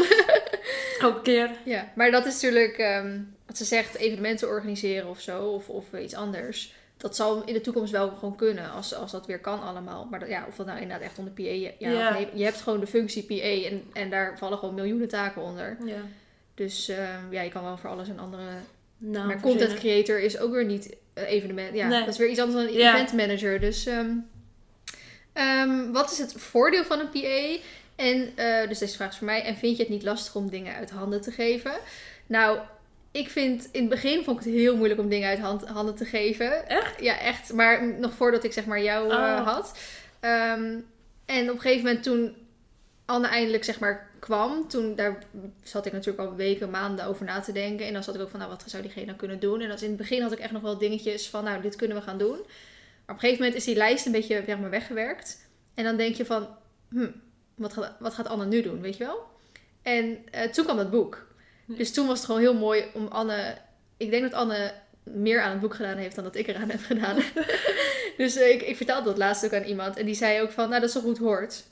Ook 1.08 1.16
een 1.16 1.22
keer. 1.22 1.50
Ja, 1.64 1.92
maar 1.94 2.10
dat 2.10 2.26
is 2.26 2.32
natuurlijk 2.32 2.76
ehm, 2.78 3.18
wat 3.46 3.56
ze 3.56 3.64
zegt, 3.64 3.96
evenementen 3.96 4.48
organiseren 4.48 5.08
of 5.08 5.20
zo, 5.20 5.42
of, 5.44 5.68
of 5.68 5.84
iets 6.00 6.14
anders. 6.14 6.72
Dat 7.02 7.16
zal 7.16 7.42
in 7.44 7.54
de 7.54 7.60
toekomst 7.60 7.92
wel 7.92 8.08
gewoon 8.10 8.36
kunnen, 8.36 8.70
als, 8.70 8.94
als 8.94 9.10
dat 9.10 9.26
weer 9.26 9.40
kan 9.40 9.62
allemaal. 9.62 10.06
Maar 10.10 10.20
dat, 10.20 10.28
ja, 10.28 10.44
of 10.48 10.56
dat 10.56 10.66
nou 10.66 10.80
inderdaad 10.80 11.06
echt 11.06 11.18
onder 11.18 11.32
PA, 11.32 11.42
ja, 11.78 12.12
nee, 12.12 12.28
je 12.34 12.44
hebt 12.44 12.60
gewoon 12.60 12.80
de 12.80 12.86
functie 12.86 13.22
PA 13.22 13.68
en, 13.68 13.82
en 13.92 14.10
daar 14.10 14.38
vallen 14.38 14.58
gewoon 14.58 14.74
miljoenen 14.74 15.08
taken 15.08 15.42
onder. 15.42 15.76
Ja. 15.84 16.00
Dus 16.54 16.88
ehm, 16.88 17.32
ja, 17.32 17.42
je 17.42 17.50
kan 17.50 17.62
wel 17.62 17.76
voor 17.76 17.90
alles 17.90 18.08
een 18.08 18.18
andere... 18.18 18.42
Nou, 18.98 19.26
maar 19.26 19.40
content 19.40 19.70
verzinnen. 19.70 20.04
creator 20.04 20.24
is 20.24 20.38
ook 20.38 20.52
weer 20.52 20.64
niet 20.64 20.96
eh, 21.14 21.30
evenement, 21.30 21.74
ja, 21.74 21.88
Nee. 21.88 21.98
dat 21.98 22.08
is 22.08 22.18
weer 22.18 22.28
iets 22.28 22.40
anders 22.40 22.64
dan 22.64 22.74
een 22.74 22.80
event 22.80 23.12
manager. 23.12 23.60
Dus 23.60 23.86
ehm, 23.86 24.10
ehm, 25.32 25.92
wat 25.92 26.10
is 26.10 26.18
het 26.18 26.32
voordeel 26.32 26.84
van 26.84 27.00
een 27.00 27.10
PA? 27.10 27.62
En, 27.96 28.32
eh, 28.36 28.68
dus 28.68 28.78
deze 28.78 28.96
vraag 28.96 29.10
is 29.10 29.16
voor 29.16 29.26
mij. 29.26 29.42
En 29.42 29.56
vind 29.56 29.76
je 29.76 29.82
het 29.82 29.92
niet 29.92 30.02
lastig 30.02 30.34
om 30.34 30.50
dingen 30.50 30.74
uit 30.74 30.90
handen 30.90 31.20
te 31.20 31.30
geven? 31.30 31.72
Nou, 32.26 32.58
ik 33.12 33.30
vind 33.30 33.68
in 33.72 33.80
het 33.80 33.90
begin 33.90 34.24
vond 34.24 34.38
ik 34.38 34.44
het 34.44 34.54
heel 34.54 34.76
moeilijk 34.76 35.00
om 35.00 35.08
dingen 35.08 35.28
uit 35.28 35.38
hand- 35.38 35.66
handen 35.66 35.94
te 35.94 36.04
geven. 36.04 36.68
Echt? 36.68 37.00
Ja, 37.00 37.18
echt. 37.18 37.52
Maar 37.52 37.86
nog 37.98 38.12
voordat 38.14 38.44
ik 38.44 38.52
zeg 38.52 38.64
maar 38.66 38.82
jou 38.82 39.10
eh, 39.10 39.16
Oh. 39.16 39.46
had. 39.46 39.78
Ehm, 40.20 40.78
en 41.26 41.48
op 41.50 41.54
een 41.54 41.60
gegeven 41.60 41.84
moment 41.84 42.02
toen 42.02 42.34
Anne 43.04 43.28
eindelijk 43.28 43.64
zeg 43.64 43.78
maar 43.80 44.10
kwam, 44.18 44.68
toen 44.68 44.94
daar 44.94 45.18
zat 45.62 45.86
ik 45.86 45.92
natuurlijk 45.92 46.28
al 46.28 46.34
weken, 46.36 46.70
maanden 46.70 47.04
over 47.06 47.24
na 47.24 47.40
te 47.40 47.52
denken. 47.52 47.86
En 47.86 47.92
dan 47.92 48.02
zat 48.02 48.14
ik 48.14 48.20
ook 48.20 48.30
van, 48.30 48.38
nou, 48.38 48.50
wat 48.50 48.64
zou 48.66 48.82
diegene 48.82 49.06
nou 49.06 49.18
kunnen 49.18 49.40
doen? 49.40 49.60
En 49.60 49.70
als 49.70 49.82
in 49.82 49.88
het 49.88 49.96
begin 49.98 50.22
had 50.22 50.32
ik 50.32 50.38
echt 50.38 50.52
nog 50.52 50.62
wel 50.62 50.78
dingetjes 50.78 51.28
van, 51.28 51.44
nou, 51.44 51.62
dit 51.62 51.76
kunnen 51.76 51.96
we 51.96 52.02
gaan 52.02 52.18
doen. 52.18 52.36
Maar 52.36 52.40
op 53.06 53.08
een 53.14 53.18
gegeven 53.18 53.38
moment 53.38 53.54
is 53.54 53.64
die 53.64 53.76
lijst 53.76 54.06
een 54.06 54.12
beetje 54.12 54.42
zeg 54.46 54.58
maar, 54.58 54.70
weggewerkt. 54.70 55.48
En 55.74 55.84
dan 55.84 55.96
denk 55.96 56.14
je 56.14 56.24
van, 56.24 56.48
hm, 56.90 57.10
wat 57.54 57.72
gaat, 57.72 57.92
wat 57.98 58.14
gaat 58.14 58.26
Anne 58.26 58.46
nu 58.46 58.62
doen, 58.62 58.80
weet 58.80 58.96
je 58.96 59.04
wel? 59.04 59.22
En 59.82 60.18
eh, 60.30 60.48
toen 60.50 60.64
kwam 60.64 60.76
dat 60.76 60.90
boek. 60.90 61.26
Dus 61.78 61.92
toen 61.92 62.06
was 62.06 62.16
het 62.16 62.26
gewoon 62.26 62.40
heel 62.40 62.54
mooi 62.54 62.84
om 62.94 63.06
Anne... 63.06 63.56
Ik 63.96 64.10
denk 64.10 64.22
dat 64.22 64.32
Anne 64.32 64.72
meer 65.02 65.40
aan 65.40 65.50
het 65.50 65.60
boek 65.60 65.74
gedaan 65.74 65.96
heeft 65.96 66.14
dan 66.14 66.24
dat 66.24 66.36
ik 66.36 66.46
eraan 66.46 66.70
heb 66.70 66.80
gedaan. 66.82 67.16
dus 68.16 68.36
eh, 68.36 68.50
ik, 68.50 68.62
ik 68.62 68.76
vertelde 68.76 69.04
dat 69.04 69.18
laatst 69.18 69.44
ook 69.44 69.52
aan 69.52 69.62
iemand. 69.62 69.96
En 69.96 70.06
die 70.06 70.14
zei 70.14 70.40
ook 70.40 70.50
van, 70.50 70.68
nou 70.68 70.80
dat 70.80 70.88
is 70.88 70.94
toch 70.94 71.02
goed 71.02 71.18
hoort. 71.18 71.64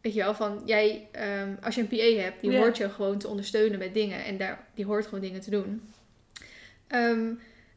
Weet 0.00 0.14
je 0.14 0.20
wel, 0.20 0.34
van 0.34 0.62
jij, 0.64 1.08
ehm, 1.12 1.54
als 1.62 1.74
je 1.74 1.80
een 1.80 1.86
PA 1.86 2.22
hebt, 2.22 2.40
die 2.40 2.56
hoort 2.56 2.76
je 2.76 2.90
gewoon 2.90 3.18
te 3.18 3.28
ondersteunen 3.28 3.78
met 3.78 3.94
dingen. 3.94 4.24
En 4.24 4.36
daar, 4.36 4.66
die 4.74 4.84
hoort 4.84 5.04
gewoon 5.04 5.20
dingen 5.20 5.40
te 5.40 5.50
doen. 5.50 5.82
Ehm, 6.86 7.32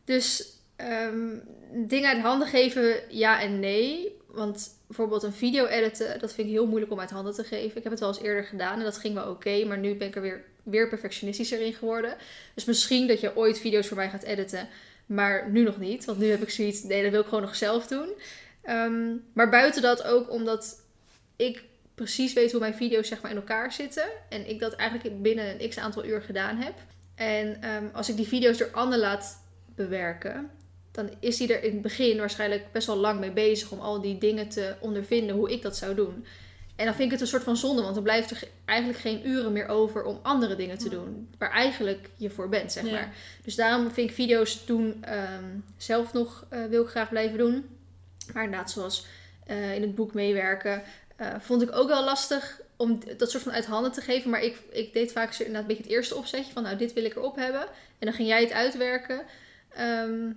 dus 0.05 0.55
ehm, 0.75 1.37
dingen 1.71 2.09
uit 2.09 2.21
handen 2.21 2.47
geven, 2.47 2.95
ja 3.09 3.41
en 3.41 3.59
nee. 3.59 4.17
Want 4.27 4.69
bijvoorbeeld 4.88 5.23
een 5.23 5.34
video 5.34 5.65
editen, 5.65 6.19
dat 6.19 6.34
vind 6.34 6.47
ik 6.47 6.54
heel 6.54 6.67
moeilijk 6.67 6.91
om 6.91 7.00
uit 7.00 7.10
handen 7.10 7.34
te 7.34 7.43
geven. 7.43 7.78
Ik 7.78 7.84
heb 7.84 7.91
het 7.91 8.00
wel 8.00 8.10
eens 8.10 8.21
eerder 8.21 8.43
gedaan 8.43 8.78
en 8.78 8.84
dat 8.84 8.97
ging 8.97 9.13
wel 9.13 9.30
oké, 9.30 9.65
maar 9.65 9.78
nu 9.78 9.95
ben 9.95 10.08
ik 10.08 10.15
er 10.15 10.21
weer, 10.21 10.43
weer 10.63 10.89
perfectionistischer 10.89 11.62
in 11.62 11.73
geworden. 11.73 12.15
Dus 12.54 12.65
misschien 12.65 13.08
dat 13.08 13.19
je 13.19 13.36
ooit 13.36 13.60
video's 13.60 13.88
voor 13.88 13.97
mij 13.97 14.10
gaat 14.10 14.23
editen, 14.23 14.67
maar 15.06 15.50
nu 15.50 15.63
nog 15.63 15.78
niet. 15.78 16.06
Want 16.06 16.17
nu 16.19 16.30
heb 16.30 16.41
ik 16.41 16.50
zoiets, 16.50 16.84
nee, 16.84 17.02
dat 17.02 17.12
wil 17.12 17.21
ik 17.21 17.28
gewoon 17.28 17.43
nog 17.43 17.56
zelf 17.56 17.88
doen. 17.88 18.10
Ehm, 18.62 19.15
maar 19.34 19.50
buiten 19.50 19.82
dat 19.82 20.04
ook 20.04 20.32
omdat 20.32 20.82
ik 21.36 21.63
precies 21.95 22.34
weet 22.34 22.52
hoe 22.52 22.60
mijn 22.60 22.76
video's 22.76 23.08
zeg 23.08 23.21
maar 23.21 23.32
in 23.32 23.38
elkaar 23.38 23.71
zitten. 23.71 24.06
En 24.30 24.50
ik 24.50 24.60
dat 24.60 24.73
eigenlijk 24.73 25.21
binnen 25.21 25.62
een 25.62 25.69
x 25.69 25.78
aantal 25.78 26.06
uur 26.06 26.21
gedaan 26.21 26.58
heb. 26.58 26.73
En 27.15 27.62
ehm, 27.62 27.86
als 27.93 28.10
ik 28.10 28.15
die 28.15 28.28
video's 28.28 28.58
door 28.58 28.71
Anne 28.71 28.97
laat 28.97 29.43
bewerken, 29.76 30.52
dan 30.97 31.10
is 31.19 31.39
hij 31.39 31.49
er 31.49 31.63
in 31.63 31.71
het 31.73 31.81
begin 31.81 32.17
waarschijnlijk 32.17 32.71
best 32.71 32.88
wel 32.88 32.95
lang 32.95 33.19
mee 33.19 33.31
bezig 33.31 33.71
om 33.71 33.79
al 33.79 34.01
die 34.01 34.17
dingen 34.17 34.49
te 34.49 34.75
ondervinden 34.79 35.36
hoe 35.36 35.51
ik 35.51 35.62
dat 35.62 35.77
zou 35.77 35.95
doen. 35.95 36.25
En 36.75 36.86
dan 36.86 36.93
vind 36.93 37.05
ik 37.05 37.12
het 37.12 37.21
een 37.21 37.27
soort 37.27 37.43
van 37.43 37.57
zonde, 37.57 37.81
want 37.81 37.93
dan 37.93 38.03
blijft 38.03 38.31
er 38.31 38.43
eigenlijk 38.65 38.99
geen 38.99 39.27
uren 39.27 39.51
meer 39.51 39.67
over 39.67 40.03
om 40.03 40.19
andere 40.21 40.55
dingen 40.55 40.77
te 40.77 40.89
doen. 40.89 41.29
Waar 41.38 41.51
eigenlijk 41.51 42.10
je 42.15 42.29
voor 42.29 42.49
bent, 42.49 42.71
zeg 42.71 42.86
Ja. 42.86 42.91
maar. 42.91 43.13
Dus 43.43 43.55
daarom 43.55 43.91
vind 43.91 44.10
ik 44.10 44.15
video's 44.15 44.65
doen 44.65 45.03
ehm, 45.03 45.43
zelf 45.77 46.13
nog, 46.13 46.45
eh, 46.49 46.65
wil 46.65 46.83
ik 46.83 46.89
graag 46.89 47.10
blijven 47.10 47.38
doen. 47.38 47.65
Maar 48.33 48.43
inderdaad, 48.43 48.71
zoals 48.71 49.05
eh, 49.45 49.75
in 49.75 49.81
het 49.81 49.95
boek 49.95 50.13
meewerken, 50.13 50.83
eh, 51.15 51.36
vond 51.39 51.62
ik 51.62 51.75
ook 51.75 51.88
wel 51.88 52.03
lastig 52.03 52.62
om 52.75 52.99
dat 53.17 53.31
soort 53.31 53.43
van 53.43 53.51
uit 53.51 53.65
handen 53.65 53.91
te 53.91 54.01
geven. 54.01 54.29
Maar 54.29 54.43
ik, 54.43 54.57
ik 54.71 54.93
deed 54.93 55.12
vaak 55.12 55.31
inderdaad 55.31 55.62
een 55.62 55.67
beetje 55.67 55.83
het 55.83 55.91
eerste 55.91 56.15
opzetje 56.15 56.53
van, 56.53 56.63
nou, 56.63 56.77
dit 56.77 56.93
wil 56.93 57.05
ik 57.05 57.15
erop 57.15 57.36
hebben. 57.36 57.62
En 57.99 58.05
dan 58.05 58.13
ging 58.13 58.27
jij 58.27 58.41
het 58.41 58.51
uitwerken. 58.51 59.21
Ehm, 59.69 60.29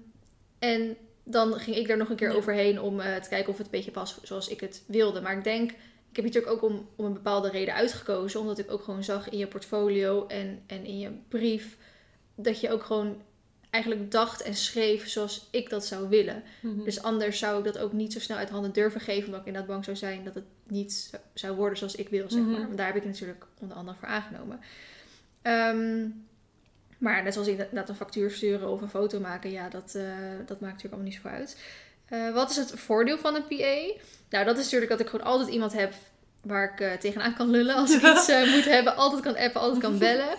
en 0.60 0.96
dan 1.24 1.52
ging 1.54 1.76
ik 1.76 1.88
daar 1.88 1.96
nog 1.96 2.08
een 2.10 2.16
keer 2.16 2.30
Ja. 2.30 2.36
overheen 2.36 2.80
om 2.80 3.00
eh, 3.00 3.16
te 3.16 3.28
kijken 3.28 3.48
of 3.52 3.56
het 3.56 3.66
een 3.66 3.72
beetje 3.72 3.90
past 3.90 4.18
zoals 4.22 4.48
ik 4.48 4.60
het 4.60 4.82
wilde. 4.86 5.20
Maar 5.20 5.36
ik 5.36 5.44
denk, 5.44 5.70
ik 5.70 6.16
heb 6.16 6.24
je 6.24 6.32
natuurlijk 6.32 6.52
ook 6.52 6.62
om, 6.70 6.88
om 6.96 7.04
een 7.04 7.12
bepaalde 7.12 7.50
reden 7.50 7.74
uitgekozen. 7.74 8.40
Omdat 8.40 8.58
ik 8.58 8.70
ook 8.70 8.82
gewoon 8.82 9.04
zag 9.04 9.28
in 9.28 9.38
je 9.38 9.46
portfolio 9.46 10.26
en, 10.26 10.62
en 10.66 10.84
in 10.84 10.98
je 10.98 11.10
brief 11.28 11.76
dat 12.34 12.60
je 12.60 12.70
ook 12.70 12.82
gewoon 12.82 13.22
eigenlijk 13.70 14.10
dacht 14.10 14.42
en 14.42 14.54
schreef 14.54 15.08
zoals 15.08 15.48
ik 15.50 15.70
dat 15.70 15.86
zou 15.86 16.08
willen. 16.08 16.42
Mhm. 16.62 16.84
Dus 16.84 17.02
anders 17.02 17.38
zou 17.38 17.58
ik 17.58 17.64
dat 17.64 17.78
ook 17.78 17.92
niet 17.92 18.12
zo 18.12 18.20
snel 18.20 18.36
uit 18.36 18.50
handen 18.50 18.72
durven 18.72 19.00
geven, 19.00 19.24
omdat 19.24 19.40
ik 19.40 19.46
inderdaad 19.46 19.70
bang 19.70 19.84
zou 19.84 19.96
zijn 19.96 20.24
dat 20.24 20.34
het 20.34 20.44
niet 20.66 20.92
zo- 20.92 21.16
zou 21.34 21.56
worden 21.56 21.78
zoals 21.78 21.94
ik 21.94 22.08
wil, 22.08 22.30
zeg 22.30 22.40
Mhm. 22.42 22.50
maar. 22.50 22.60
Want 22.66 22.76
daar 22.76 22.86
heb 22.86 22.96
ik 22.96 23.04
natuurlijk 23.04 23.46
onder 23.60 23.76
andere 23.76 23.96
voor 23.98 24.08
aangenomen. 24.08 24.60
Ehm, 25.42 26.06
maar 27.00 27.22
net 27.22 27.32
zoals 27.32 27.48
inderdaad 27.48 27.88
een 27.88 27.94
factuur 27.94 28.30
sturen 28.30 28.68
of 28.68 28.80
een 28.80 28.90
foto 28.90 29.20
maken, 29.20 29.50
ja, 29.50 29.68
dat, 29.68 29.94
eh, 29.94 30.02
dat 30.46 30.60
maakt 30.60 30.72
natuurlijk 30.72 30.92
allemaal 30.92 31.10
niet 31.10 31.20
zo 31.22 31.28
uit. 31.28 31.56
Eh, 32.08 32.34
wat 32.34 32.50
is 32.50 32.56
het 32.56 32.72
voordeel 32.74 33.18
van 33.18 33.34
een 33.34 33.46
PA? 33.46 34.00
Nou, 34.30 34.44
dat 34.44 34.58
is 34.58 34.64
natuurlijk 34.64 34.90
dat 34.90 35.00
ik 35.00 35.08
gewoon 35.08 35.26
altijd 35.26 35.48
iemand 35.48 35.72
heb 35.72 35.92
waar 36.42 36.72
ik 36.72 36.80
eh, 36.80 36.92
tegenaan 36.92 37.34
kan 37.34 37.50
lullen 37.50 37.74
als 37.74 37.94
ik 37.94 38.02
iets 38.02 38.28
moet 38.54 38.64
hebben. 38.64 38.96
Altijd 38.96 39.22
kan 39.22 39.36
appen, 39.36 39.60
altijd 39.60 39.82
kan 39.82 39.98
bellen. 39.98 40.36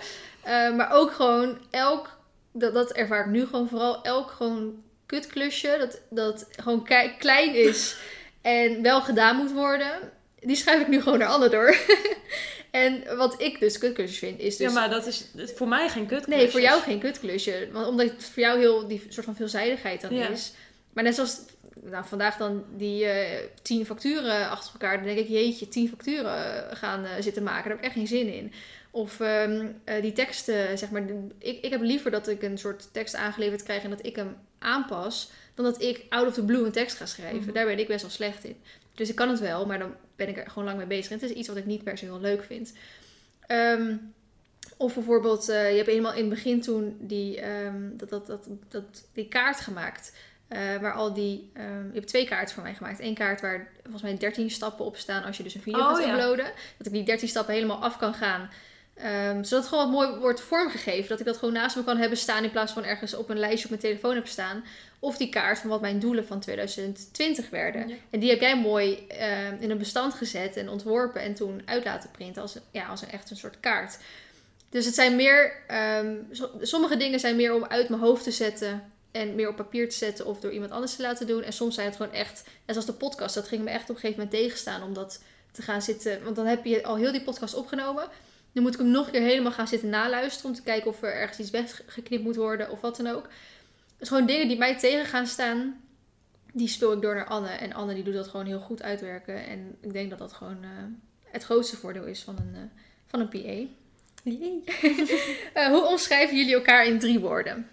Maar 0.76 0.91
ook 0.91 1.12
gewoon 1.12 1.58
elk, 1.69 2.17
dat, 2.52 2.74
dat 2.74 2.91
ervaar 2.91 3.26
ik 3.26 3.32
nu 3.32 3.45
gewoon 3.45 3.67
vooral, 3.67 4.04
elk 4.04 4.32
gewoon 4.32 4.84
kutklusje 5.06 5.76
dat, 5.80 6.02
dat 6.10 6.47
gewoon 6.52 6.88
klein 7.17 7.56
is 7.56 7.97
en 8.41 8.82
wel 8.82 9.02
gedaan 9.02 9.36
moet 9.36 9.52
worden, 9.52 10.12
die 10.39 10.56
schrijf 10.56 10.82
ik 10.82 10.88
nu 10.88 11.02
gewoon 11.02 11.19
naar 11.19 11.28
Anne 11.28 11.50
door. 11.50 11.76
en 12.71 13.17
wat 13.17 13.41
ik 13.41 13.60
dus 13.60 13.77
kutklusjes 13.77 14.19
vind, 14.19 14.39
is 14.39 14.57
dus... 14.57 14.67
Ja, 14.67 14.73
maar 14.73 14.89
dat 14.89 15.07
is 15.07 15.25
voor 15.55 15.67
mij 15.67 15.89
geen 15.89 16.05
kut. 16.05 16.27
Nee, 16.27 16.49
voor 16.49 16.62
jou 16.62 16.81
geen 16.81 16.99
kutklusje. 16.99 17.69
Want 17.71 17.88
omdat 17.88 18.10
het 18.10 18.23
voor 18.23 18.43
jou 18.43 18.60
heel 18.60 18.88
die 18.88 19.05
soort 19.10 19.25
van 19.25 19.36
veelzijdigheid 19.36 20.01
dan 20.01 20.13
Ja. 20.13 20.27
is. 20.27 20.53
Maar 20.93 21.03
net 21.03 21.15
zoals 21.15 21.39
nou, 21.84 22.05
vandaag 22.05 22.38
dan 22.38 22.63
die 22.77 23.05
eh, 23.05 23.39
tien 23.62 23.86
facturen 23.86 24.49
achter 24.49 24.71
elkaar. 24.73 24.95
Dan 24.97 25.05
denk 25.05 25.17
ik, 25.19 25.27
jeetje, 25.27 25.67
tien 25.67 25.89
facturen 25.89 26.69
eh, 26.69 26.77
gaan 26.77 27.05
eh, 27.05 27.12
zitten 27.19 27.43
maken. 27.43 27.63
Daar 27.63 27.71
heb 27.71 27.79
ik 27.79 27.86
echt 27.86 27.93
geen 27.93 28.07
zin 28.07 28.34
in. 28.34 28.51
Of 28.91 29.19
ehm, 29.19 29.67
eh, 29.84 30.01
die 30.01 30.13
teksten, 30.13 30.77
zeg 30.77 30.89
maar. 30.89 31.03
Ik, 31.39 31.63
ik 31.63 31.71
heb 31.71 31.81
liever 31.81 32.12
dat 32.12 32.27
ik 32.27 32.41
een 32.41 32.57
soort 32.57 32.93
tekst 32.93 33.15
aangeleverd 33.15 33.63
krijg 33.63 33.84
en 33.84 33.89
dat 33.89 34.05
ik 34.05 34.15
hem 34.15 34.38
aanpas. 34.60 35.31
Dan 35.55 35.65
dat 35.65 35.81
ik 35.81 36.05
out 36.10 36.27
of 36.27 36.34
the 36.34 36.45
blue 36.45 36.65
een 36.65 36.71
tekst 36.71 36.97
ga 36.97 37.05
schrijven. 37.05 37.39
Mhm. 37.39 37.51
Daar 37.51 37.65
ben 37.65 37.79
ik 37.79 37.88
best 37.88 38.01
wel 38.01 38.12
slecht 38.12 38.43
in. 38.43 38.55
Dus 38.95 39.10
ik 39.10 39.15
kan 39.15 39.30
het 39.30 39.39
wel, 39.39 39.65
maar 39.65 39.80
dan 39.80 39.95
ben 40.15 40.27
ik 40.30 40.38
er 40.38 40.49
gewoon 40.49 40.63
lang 40.67 40.77
mee 40.77 40.88
bezig. 40.88 41.12
En 41.12 41.19
het 41.19 41.30
is 41.30 41.36
iets 41.36 41.47
wat 41.47 41.58
ik 41.58 41.65
niet 41.65 41.84
per 41.84 41.97
se 41.97 42.06
heel 42.06 42.19
leuk 42.19 42.43
vind. 42.43 42.73
Ehm, 43.47 43.95
of 44.77 44.93
bijvoorbeeld, 44.93 45.49
eh, 45.49 45.69
je 45.69 45.75
hebt 45.75 45.88
helemaal 45.89 46.13
in 46.13 46.19
het 46.19 46.30
begin 46.30 46.62
toen 46.62 46.97
die, 46.99 47.39
ehm, 47.41 47.82
dat, 47.97 48.10
dat, 48.10 48.27
dat, 48.27 48.47
dat, 48.69 48.84
die 49.13 49.27
kaart 49.27 49.60
gemaakt. 49.60 50.13
eh, 50.47 50.60
waar 50.82 50.93
al 50.93 51.13
die. 51.13 51.49
ehm, 51.54 51.86
je 51.88 51.93
hebt 51.93 52.08
twee 52.08 52.25
kaarten 52.27 52.54
voor 52.54 52.63
mij 52.63 52.73
gemaakt. 52.75 52.99
Eén 52.99 53.13
kaart 53.15 53.41
waar 53.41 53.67
volgens 53.82 54.01
mij 54.04 54.17
13 54.17 54.49
stappen 54.51 54.86
op 54.86 54.97
staan 54.97 55.23
als 55.23 55.38
je 55.38 55.43
dus 55.43 55.56
een 55.56 55.62
video 55.62 55.80
Oh, 55.82 55.88
gaat 55.95 56.06
ja. 56.06 56.12
uploaden. 56.13 56.51
Dat 56.77 56.88
ik 56.88 56.93
die 56.93 57.04
13 57.04 57.27
stappen 57.27 57.54
helemaal 57.54 57.82
af 57.84 57.97
kan 57.97 58.13
gaan. 58.13 58.49
Zodat 59.43 59.49
het 59.51 59.67
gewoon 59.67 59.91
wat 59.91 60.08
mooi 60.08 60.19
wordt 60.19 60.41
vormgegeven. 60.41 61.10
Dat 61.10 61.19
ik 61.19 61.25
dat 61.25 61.38
gewoon 61.38 61.54
naast 61.54 61.75
me 61.75 61.84
kan 61.84 61.97
hebben 61.97 62.17
staan 62.17 62.43
in 62.43 62.51
plaats 62.51 62.71
van 62.73 62.84
ergens 62.84 63.13
op 63.13 63.30
een 63.30 63.39
lijstje 63.39 63.63
op 63.63 63.69
mijn 63.69 63.82
telefoon 63.82 64.15
heb 64.15 64.27
staan. 64.27 64.63
Of 65.03 65.17
die 65.17 65.29
kaart 65.29 65.59
van 65.59 65.69
wat 65.69 65.81
mijn 65.81 65.99
doelen 65.99 66.25
van 66.25 66.39
2020 66.39 67.49
werden. 67.49 67.87
Ja. 67.87 67.95
En 68.09 68.19
die 68.19 68.29
heb 68.29 68.39
jij 68.39 68.57
mooi 68.57 69.07
ehm, 69.07 69.55
in 69.59 69.69
een 69.69 69.77
bestand 69.77 70.13
gezet 70.13 70.55
en 70.57 70.69
ontworpen 70.69 71.21
en 71.21 71.33
toen 71.33 71.61
uit 71.65 71.83
laten 71.83 72.11
printen 72.11 72.41
als, 72.41 72.57
ja, 72.71 72.85
als 72.85 73.01
een, 73.01 73.09
echt 73.09 73.29
een 73.29 73.37
soort 73.37 73.59
kaart. 73.59 73.97
Dus 74.69 74.85
het 74.85 74.95
zijn 74.95 75.15
meer, 75.15 75.53
ehm, 75.67 76.15
so- 76.31 76.51
sommige 76.61 76.97
dingen 76.97 77.19
zijn 77.19 77.35
meer 77.35 77.53
om 77.53 77.65
uit 77.65 77.89
mijn 77.89 78.01
hoofd 78.01 78.23
te 78.23 78.31
zetten 78.31 78.91
en 79.11 79.35
meer 79.35 79.49
op 79.49 79.55
papier 79.55 79.89
te 79.89 79.95
zetten 79.95 80.25
of 80.25 80.39
door 80.39 80.51
iemand 80.51 80.71
anders 80.71 80.95
te 80.95 81.01
laten 81.01 81.27
doen. 81.27 81.43
En 81.43 81.53
soms 81.53 81.75
zijn 81.75 81.87
het 81.87 81.95
gewoon 81.95 82.13
echt, 82.13 82.43
net 82.43 82.75
zoals 82.75 82.85
de 82.85 82.93
podcast, 82.93 83.35
dat 83.35 83.47
ging 83.47 83.63
me 83.63 83.69
echt 83.69 83.89
op 83.89 83.95
een 83.95 84.01
gegeven 84.01 84.23
moment 84.23 84.41
tegenstaan 84.41 84.83
om 84.83 84.93
dat 84.93 85.21
te 85.51 85.61
gaan 85.61 85.81
zitten. 85.81 86.23
Want 86.23 86.35
dan 86.35 86.45
heb 86.45 86.65
je 86.65 86.83
al 86.83 86.95
heel 86.95 87.11
die 87.11 87.23
podcast 87.23 87.53
opgenomen. 87.53 88.07
Dan 88.53 88.63
moet 88.63 88.73
ik 88.73 88.79
hem 88.79 88.91
nog 88.91 89.05
een 89.05 89.11
keer 89.11 89.21
helemaal 89.21 89.51
gaan 89.51 89.67
zitten 89.67 89.89
naluisteren 89.89 90.49
om 90.49 90.55
te 90.55 90.63
kijken 90.63 90.89
of 90.89 91.01
er 91.03 91.13
ergens 91.13 91.39
iets 91.39 91.49
weggeknipt 91.49 92.23
moet 92.23 92.35
worden 92.35 92.69
of 92.69 92.81
wat 92.81 92.97
dan 92.97 93.07
ook. 93.07 93.27
Dus 94.01 94.09
gewoon 94.09 94.25
dingen 94.25 94.47
die 94.47 94.57
mij 94.57 94.77
tegen 94.77 95.05
gaan 95.05 95.27
staan, 95.27 95.81
die 96.53 96.67
speel 96.67 96.93
ik 96.93 97.01
door 97.01 97.15
naar 97.15 97.25
Anne. 97.25 97.49
En 97.49 97.73
Anne 97.73 97.93
die 97.93 98.03
doet 98.03 98.13
dat 98.13 98.27
gewoon 98.27 98.45
heel 98.45 98.59
goed 98.59 98.81
uitwerken. 98.81 99.45
En 99.45 99.77
ik 99.81 99.93
denk 99.93 100.09
dat 100.09 100.19
dat 100.19 100.33
gewoon 100.33 100.63
eh, 100.63 100.69
het 101.23 101.43
grootste 101.43 101.77
voordeel 101.77 102.05
is 102.05 102.21
van 102.21 102.37
een, 102.37 102.55
eh, 102.55 102.61
van 103.07 103.19
een 103.19 103.29
PA. 103.29 103.69
Eh, 105.53 105.67
hoe 105.67 105.85
omschrijven 105.85 106.37
jullie 106.37 106.53
elkaar 106.53 106.85
in 106.85 106.99
drie 106.99 107.19
woorden? 107.19 107.69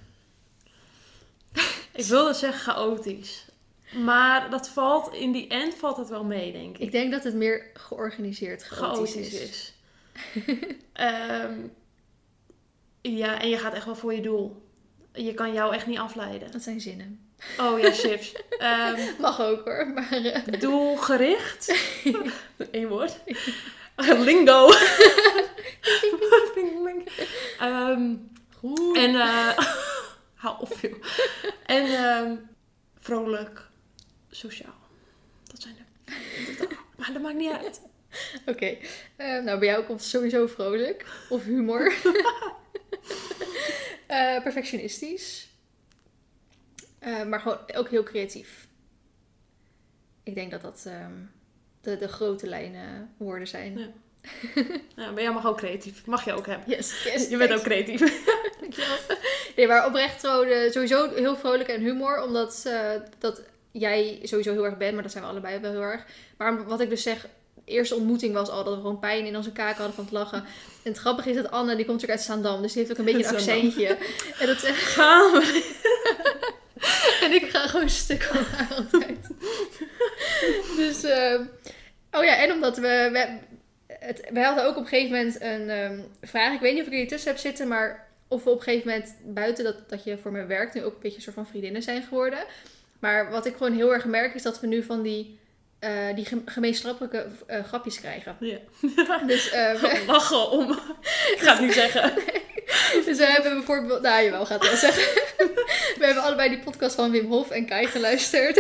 Ik 1.92 2.04
wilde 2.04 2.34
zeggen 2.34 2.60
chaotisch. 2.60 3.46
Maar 4.04 4.50
dat 4.50 4.68
valt, 4.68 5.12
in 5.14 5.32
die 5.32 5.48
end 5.48 5.74
valt 5.74 5.96
het 5.96 6.08
wel 6.08 6.24
mee, 6.24 6.52
denk 6.52 6.76
ik. 6.76 6.82
Ik 6.82 6.92
denk 6.92 7.12
dat 7.12 7.24
het 7.24 7.34
meer 7.34 7.70
georganiseerd 7.74 8.62
chaotisch, 8.62 9.12
chaotisch 9.12 9.32
is. 9.32 9.40
is. 9.50 9.74
Ehm, 10.92 11.54
ja, 13.00 13.40
en 13.40 13.48
je 13.48 13.58
gaat 13.58 13.74
echt 13.74 13.84
wel 13.84 13.96
voor 13.96 14.14
je 14.14 14.20
doel. 14.20 14.67
Je 15.24 15.34
kan 15.34 15.52
jou 15.52 15.74
echt 15.74 15.86
niet 15.86 15.98
afleiden. 15.98 16.50
Dat 16.50 16.62
zijn 16.62 16.80
zinnen. 16.80 17.28
Oh 17.60 17.80
ja, 17.80 17.90
chips. 17.92 18.32
Ehm, 18.58 19.00
Mag 19.18 19.40
ook 19.40 19.64
hoor, 19.64 19.88
maar 19.94 20.12
eh, 20.12 20.60
doelgericht. 20.60 21.74
Eén 22.70 22.88
woord. 22.88 23.18
Lingo. 23.96 24.70
Ling, 26.54 26.84
ling. 26.84 27.08
Ehm, 27.58 28.14
goed. 28.56 28.96
en 28.96 29.14
eh 29.14 29.58
hou 30.34 30.56
op 30.60 30.78
joh. 30.80 30.94
En 31.66 31.84
ehm, 31.84 32.36
vrolijk, 32.98 33.66
sociaal. 34.30 34.78
Dat 35.44 35.60
zijn 35.62 35.74
de. 35.74 36.68
Maar 36.96 37.12
dat 37.12 37.22
maakt 37.22 37.36
niet 37.36 37.52
uit. 37.52 37.80
Oké, 38.46 38.76
nou 39.16 39.58
bij 39.58 39.68
jou 39.68 39.84
komt 39.84 40.02
sowieso 40.02 40.46
vrolijk. 40.46 41.06
Of 41.28 41.44
humor. 41.44 41.92
Eh, 44.08 44.42
perfectionistisch. 44.42 45.48
Eh, 46.98 47.24
maar 47.24 47.40
gewoon 47.40 47.58
ook 47.74 47.88
heel 47.88 48.02
creatief. 48.02 48.68
Ik 50.22 50.34
denk 50.34 50.50
dat 50.50 50.62
dat 50.62 50.84
ehm, 50.86 51.12
de, 51.80 51.96
de 51.96 52.08
grote 52.08 52.46
lijnen 52.46 53.14
woorden 53.16 53.48
zijn. 53.48 53.78
Ja. 53.78 53.88
Ja, 54.96 55.10
maar 55.10 55.22
jij 55.22 55.32
mag 55.32 55.46
ook 55.46 55.56
creatief. 55.56 56.06
Mag 56.06 56.24
je 56.24 56.32
ook 56.32 56.46
hebben. 56.46 56.70
Yes, 56.70 57.02
yes. 57.04 57.28
Je 57.28 57.36
bent 57.36 57.52
ook 57.52 57.62
creatief. 57.62 58.00
Dankjewel. 58.60 58.96
Nee, 59.56 59.66
maar 59.66 59.86
oprecht 59.86 60.20
sowieso 60.72 61.14
heel 61.14 61.36
vrolijk 61.36 61.68
en 61.68 61.80
humor. 61.80 62.22
Omdat 62.22 62.64
eh, 62.66 62.90
dat 63.18 63.42
jij 63.70 64.18
sowieso 64.22 64.52
heel 64.52 64.64
erg 64.64 64.76
bent, 64.76 64.94
maar 64.94 65.02
dat 65.02 65.12
zijn 65.12 65.24
we 65.24 65.30
allebei 65.30 65.58
wel 65.58 65.70
heel 65.70 65.80
erg. 65.80 66.06
Maar 66.36 66.64
wat 66.64 66.80
ik 66.80 66.88
dus 66.88 67.02
zeg, 67.02 67.26
de 67.64 67.72
eerste 67.72 67.94
ontmoeting 67.94 68.34
was 68.34 68.48
al 68.48 68.64
dat 68.64 68.74
we 68.74 68.80
gewoon 68.80 68.98
pijn 68.98 69.26
in 69.26 69.36
onze 69.36 69.52
kaken 69.52 69.76
hadden 69.76 69.94
van 69.94 70.04
het 70.04 70.12
lachen. 70.12 70.38
En 70.82 70.90
het 70.92 70.98
grappige 70.98 71.30
is 71.30 71.36
dat 71.36 71.50
Anne, 71.50 71.76
die 71.76 71.84
komt 71.84 72.00
natuurlijk 72.00 72.18
uit 72.18 72.28
Zaandam. 72.28 72.62
Dus 72.62 72.72
die 72.72 72.82
heeft 72.82 72.92
ook 72.92 73.06
een 73.06 73.12
beetje 73.12 73.34
een 73.34 73.40
Zaandam. 73.40 73.66
accentje. 73.66 73.96
En, 74.38 74.46
dat, 74.46 74.62
eh, 74.62 74.72
Gaan 74.72 75.32
we. 75.32 75.76
en 77.24 77.32
ik 77.32 77.50
ga 77.50 77.66
gewoon 77.66 77.88
stuk 77.88 78.22
van 78.22 78.42
haar 78.42 78.76
altijd. 78.76 79.26
Dus, 80.76 81.02
eh, 81.02 81.40
oh 82.12 82.24
ja, 82.24 82.36
en 82.36 82.52
omdat 82.52 82.76
we... 82.76 83.08
we 83.12 83.38
het, 83.98 84.28
wij 84.32 84.42
hadden 84.42 84.64
ook 84.64 84.76
op 84.76 84.82
een 84.82 84.88
gegeven 84.88 85.16
moment 85.16 85.40
een 85.40 85.70
ehm, 85.70 86.00
vraag. 86.22 86.54
Ik 86.54 86.60
weet 86.60 86.72
niet 86.72 86.80
of 86.80 86.86
ik 86.86 86.92
er 86.92 86.98
hier 86.98 87.08
tussen 87.08 87.30
heb 87.30 87.40
zitten, 87.40 87.68
maar 87.68 88.08
of 88.28 88.44
we 88.44 88.50
op 88.50 88.56
een 88.56 88.62
gegeven 88.62 88.88
moment 88.88 89.14
buiten 89.24 89.64
dat, 89.64 89.88
dat 89.88 90.04
je 90.04 90.18
voor 90.18 90.32
me 90.32 90.44
werkt, 90.46 90.74
nu 90.74 90.84
ook 90.84 90.94
een 90.94 91.00
beetje 91.00 91.16
een 91.16 91.22
soort 91.22 91.34
van 91.34 91.46
vriendinnen 91.46 91.82
zijn 91.82 92.02
geworden. 92.02 92.38
Maar 92.98 93.30
wat 93.30 93.46
ik 93.46 93.56
gewoon 93.56 93.72
heel 93.72 93.92
erg 93.92 94.04
merk 94.04 94.34
is 94.34 94.42
dat 94.42 94.60
we 94.60 94.66
nu 94.66 94.82
van 94.82 95.02
die 95.02 95.38
eh, 95.78 96.14
die 96.14 96.24
gem- 96.24 96.42
gemeenschappelijke 96.44 97.26
eh, 97.46 97.64
grapjes 97.64 98.00
krijgen. 98.00 98.36
Ja. 98.40 98.58
Dus, 99.26 99.50
eh, 99.50 99.74
we, 99.80 100.02
Lachen 100.06 100.50
om. 100.50 100.70
Ik 101.32 101.38
ga 101.38 101.52
het 101.52 101.60
niet 101.60 101.72
zeggen. 101.72 102.12
dus 103.06 103.18
we 103.18 103.24
hebben 103.26 103.54
bijvoorbeeld... 103.54 104.02
Nou, 104.02 104.24
jawel, 104.24 104.46
gaat 104.46 104.60
het 104.60 104.68
wel 104.68 104.92
zeggen. 104.92 105.02
we 105.98 106.04
hebben 106.04 106.22
allebei 106.22 106.48
die 106.48 106.58
podcast 106.58 106.94
van 106.94 107.10
Wim 107.10 107.26
Hof 107.26 107.50
en 107.50 107.66
Kai 107.66 107.86
geluisterd. 107.86 108.56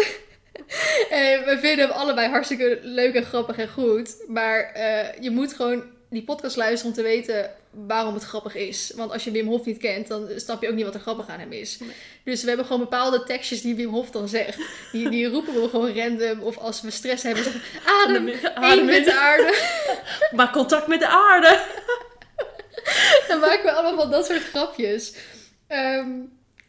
en 1.10 1.44
we 1.44 1.56
vinden 1.60 1.86
hem 1.88 1.96
allebei 1.96 2.28
hartstikke 2.28 2.78
leuk 2.82 3.14
en 3.14 3.24
grappig 3.24 3.58
en 3.58 3.68
goed. 3.68 4.24
Maar 4.26 4.72
je 5.20 5.30
moet 5.30 5.52
gewoon 5.54 5.84
die 6.10 6.24
podcast 6.24 6.56
luisteren 6.56 6.86
om 6.86 6.96
te 6.96 7.02
weten 7.02 7.50
waarom 7.70 8.14
het 8.14 8.22
grappig 8.22 8.54
is. 8.54 8.92
Want 8.96 9.12
als 9.12 9.24
je 9.24 9.30
Wim 9.30 9.46
Hof 9.46 9.64
niet 9.64 9.78
kent, 9.78 10.08
dan 10.08 10.28
snap 10.36 10.62
je 10.62 10.68
ook 10.68 10.74
niet 10.74 10.84
wat 10.84 10.94
er 10.94 11.00
grappig 11.00 11.28
aan 11.28 11.38
hem 11.38 11.52
is. 11.52 11.78
Nee. 11.78 11.90
Dus 12.24 12.42
we 12.42 12.48
hebben 12.48 12.66
gewoon 12.66 12.80
bepaalde 12.80 13.24
tekstjes 13.24 13.60
die 13.60 13.74
Wim 13.74 13.88
Hof 13.88 14.10
dan 14.10 14.28
zegt. 14.28 14.58
Die, 14.92 15.08
die 15.08 15.26
roepen 15.26 15.54
we 15.54 15.68
gewoon 15.68 15.96
random. 15.96 16.42
Of 16.42 16.58
als 16.58 16.80
we 16.80 16.90
stress 16.90 17.22
hebben, 17.22 17.44
zeggen 17.44 17.62
we, 17.62 17.80
adem, 18.04 18.28
Adem 18.54 18.84
met 18.84 19.04
de 19.04 19.18
aarde. 19.18 19.76
Maak 20.36 20.52
contact 20.52 20.86
met 20.86 21.00
de 21.00 21.08
aarde. 21.08 21.64
Dan 23.28 23.40
maken 23.40 23.64
we 23.64 23.72
allemaal 23.72 24.02
van 24.02 24.10
dat 24.10 24.26
soort 24.26 24.42
grapjes. 24.42 25.14
Ehm, 25.66 26.10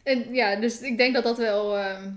en 0.02 0.34
ja, 0.34 0.56
dus 0.56 0.80
ik 0.80 0.96
denk 0.96 1.14
dat 1.14 1.24
dat 1.24 1.38
wel 1.38 1.76
ehm, 1.78 2.10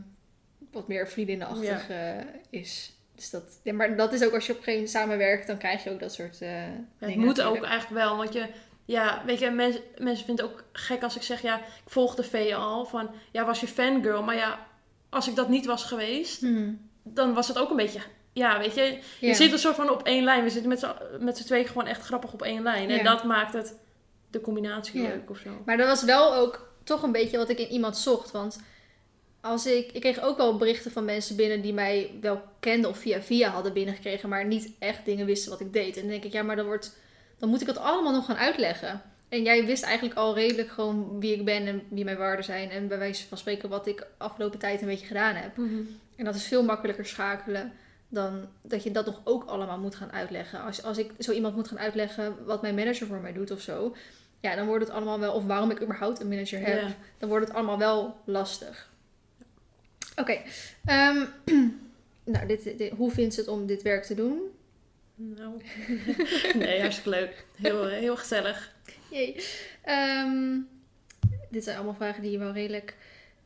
wat 0.72 0.88
meer 0.88 1.08
vriendinnenachtig 1.08 1.90
eh, 1.90 2.18
is. 2.50 2.92
Dus 3.24 3.32
dat, 3.42 3.60
ja, 3.64 3.74
maar 3.74 3.96
dat 3.98 4.14
is 4.14 4.24
ook 4.24 4.34
als 4.34 4.46
je 4.46 4.52
op 4.52 4.58
een 4.58 4.64
gegeven 4.64 4.74
moment 4.74 4.90
samenwerkt, 4.90 5.48
dan 5.48 5.58
krijg 5.58 5.84
je 5.84 5.92
ook 5.92 6.00
dat 6.00 6.14
soort 6.14 6.38
Ja, 6.40 6.68
het 7.00 7.16
moet 7.16 7.42
ook 7.42 7.64
eigenlijk 7.64 8.04
wel, 8.04 8.18
want 8.18 8.34
je, 8.34 8.46
ja, 8.86 9.22
weet 9.26 9.40
je, 9.40 9.50
mensen, 9.50 9.82
mensen 9.98 10.26
vinden 10.26 10.46
het 10.46 10.54
ook 10.54 10.64
gek 10.72 11.04
als 11.04 11.16
ik 11.16 11.22
zeg, 11.22 11.42
ja, 11.42 11.58
ik 11.58 11.64
volg 11.86 12.16
de 12.16 12.24
V 12.24 12.54
al, 12.56 12.86
van, 12.86 13.10
ja, 13.32 13.46
was 13.46 13.60
je 13.60 13.68
fangirl, 13.68 14.24
maar 14.24 14.36
ja, 14.36 14.68
als 15.10 15.28
ik 15.28 15.36
dat 15.36 15.50
niet 15.50 15.66
was 15.66 15.84
geweest, 15.84 16.42
Hmm. 16.42 16.90
dan 17.04 17.34
was 17.34 17.48
het 17.48 17.60
ook 17.60 17.70
een 17.70 17.76
beetje, 17.76 18.00
ja, 18.34 18.60
weet 18.60 18.76
je, 18.76 19.00
je 19.20 19.34
zit 19.34 19.52
een 19.52 19.60
soort 19.60 19.76
van 19.76 19.90
op 19.90 20.04
één 20.04 20.24
lijn, 20.24 20.44
we 20.44 20.50
zitten 20.50 20.70
met 21.20 21.38
z'n, 21.38 21.44
tweeën 21.44 21.68
gewoon 21.68 21.88
echt 21.88 22.02
grappig 22.02 22.34
op 22.34 22.42
één 22.42 22.64
lijn, 22.64 22.90
en 22.90 23.04
dat 23.04 23.24
maakt 23.24 23.54
het, 23.54 23.76
de 24.30 24.42
combinatie 24.42 25.02
leuk 25.02 25.30
of 25.30 25.38
zo. 25.38 25.50
Maar 25.66 25.78
dat 25.78 25.88
was 25.88 26.04
wel 26.04 26.36
ook 26.36 26.72
toch 26.84 27.04
een 27.04 27.12
beetje 27.12 27.38
wat 27.38 27.50
ik 27.50 27.60
in 27.60 27.70
iemand 27.70 27.98
zocht. 27.98 28.32
Want 28.32 28.60
als 29.44 29.66
ik, 29.66 29.92
ik 29.92 30.02
kreeg 30.02 30.22
ook 30.22 30.38
wel 30.38 30.58
berichten 30.58 30.92
van 30.92 31.06
mensen 31.06 31.36
binnen 31.36 31.62
die 31.62 31.74
mij 31.74 32.12
wel 32.22 32.42
kenden 32.60 32.90
of 32.90 32.98
via 32.98 33.22
via 33.22 33.50
hadden 33.50 33.74
binnengekregen, 33.74 34.30
maar 34.30 34.46
niet 34.46 34.72
echt 34.80 35.06
dingen 35.06 35.26
wisten 35.26 35.52
wat 35.52 35.60
ik 35.60 35.74
deed. 35.74 35.96
En 35.96 36.02
dan 36.02 36.12
denk 36.12 36.24
ik, 36.24 36.32
ja, 36.32 36.44
maar 36.44 36.56
dan, 36.56 36.66
wordt, 36.66 36.98
dan 37.38 37.50
moet 37.50 37.62
ik 37.62 37.68
het 37.68 37.78
allemaal 37.78 38.14
nog 38.14 38.26
gaan 38.26 38.36
uitleggen. 38.38 39.02
En 39.30 39.44
jij 39.44 39.66
wist 39.66 39.84
eigenlijk 39.84 40.18
al 40.18 40.36
redelijk 40.36 40.70
gewoon 40.70 41.20
wie 41.20 41.34
ik 41.34 41.46
ben 41.46 41.68
en 41.68 41.82
wie 41.90 42.04
mijn 42.04 42.18
waarden 42.18 42.46
zijn. 42.46 42.70
En 42.70 42.88
bij 42.88 42.98
wijze 42.98 43.28
van 43.28 43.38
spreken 43.38 43.70
wat 43.70 43.88
ik 43.88 44.08
afgelopen 44.18 44.60
tijd 44.60 44.82
een 44.82 44.88
beetje 44.88 45.06
gedaan 45.08 45.36
heb. 45.36 45.58
En 46.16 46.26
dat 46.26 46.36
is 46.36 46.44
veel 46.48 46.64
makkelijker 46.64 47.06
schakelen 47.06 47.74
dan 48.10 48.48
dat 48.62 48.84
je 48.84 48.92
dat 48.92 49.06
nog 49.06 49.22
ook 49.24 49.44
allemaal 49.44 49.80
moet 49.80 49.96
gaan 49.96 50.12
uitleggen. 50.12 50.62
Als, 50.62 50.84
als 50.84 50.98
ik 50.98 51.12
zo 51.20 51.32
iemand 51.32 51.56
moet 51.56 51.68
gaan 51.68 51.80
uitleggen 51.80 52.46
wat 52.46 52.62
mijn 52.62 52.76
manager 52.76 53.08
voor 53.08 53.20
mij 53.22 53.34
doet 53.34 53.52
of 53.52 53.62
zo. 53.62 53.96
Ja, 54.40 54.56
dan 54.56 54.66
wordt 54.68 54.86
het 54.86 54.94
allemaal 54.94 55.20
wel, 55.20 55.34
of 55.34 55.46
waarom 55.46 55.72
ik 55.72 55.82
überhaupt 55.82 56.20
een 56.20 56.28
manager 56.28 56.60
heb, 56.60 56.82
Ja. 56.82 56.88
dan 57.18 57.30
wordt 57.30 57.48
het 57.48 57.56
allemaal 57.56 57.78
wel 57.78 58.16
lastig. 58.26 58.92
Oké, 60.16 60.42
ehm, 60.86 61.26
nou, 62.34 62.48
dit, 62.48 62.64
dit- 62.78 62.92
hoe 62.92 63.12
vindt 63.12 63.34
ze 63.34 63.40
het 63.40 63.50
om 63.50 63.66
dit 63.66 63.82
werk 63.82 64.04
te 64.04 64.14
doen? 64.16 64.42
Nou, 65.16 65.62
nee, 66.56 66.80
hartstikke 66.82 67.10
leuk. 67.10 67.46
Heel, 67.56 67.88
heel 67.88 68.18
gezellig. 68.18 68.72
Jee. 69.10 69.36
Ehm, 69.84 70.58
dit 71.50 71.64
zijn 71.64 71.76
allemaal 71.76 71.96
vragen 71.96 72.22
die 72.22 72.40
wel 72.40 72.52
redelijk 72.52 72.96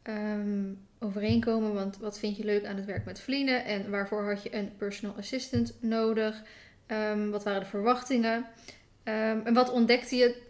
ehm, 0.02 0.74
overeenkomen. 1.00 1.74
Want 1.74 1.98
wat 1.98 2.20
vind 2.20 2.38
je 2.38 2.44
leuk 2.44 2.66
aan 2.66 2.76
het 2.76 2.86
werk 2.86 3.06
met 3.06 3.20
Vlienen? 3.20 3.66
En 3.66 3.90
waarvoor 3.90 4.24
had 4.34 4.44
je 4.44 4.56
een 4.56 4.72
personal 4.78 5.16
assistant 5.18 5.74
nodig? 5.80 6.42
Wat 7.32 7.44
waren 7.44 7.62
de 7.62 7.66
verwachtingen? 7.70 8.46
En 9.04 9.54
wat 9.54 9.70
ontdekte 9.72 10.16
je? 10.16 10.42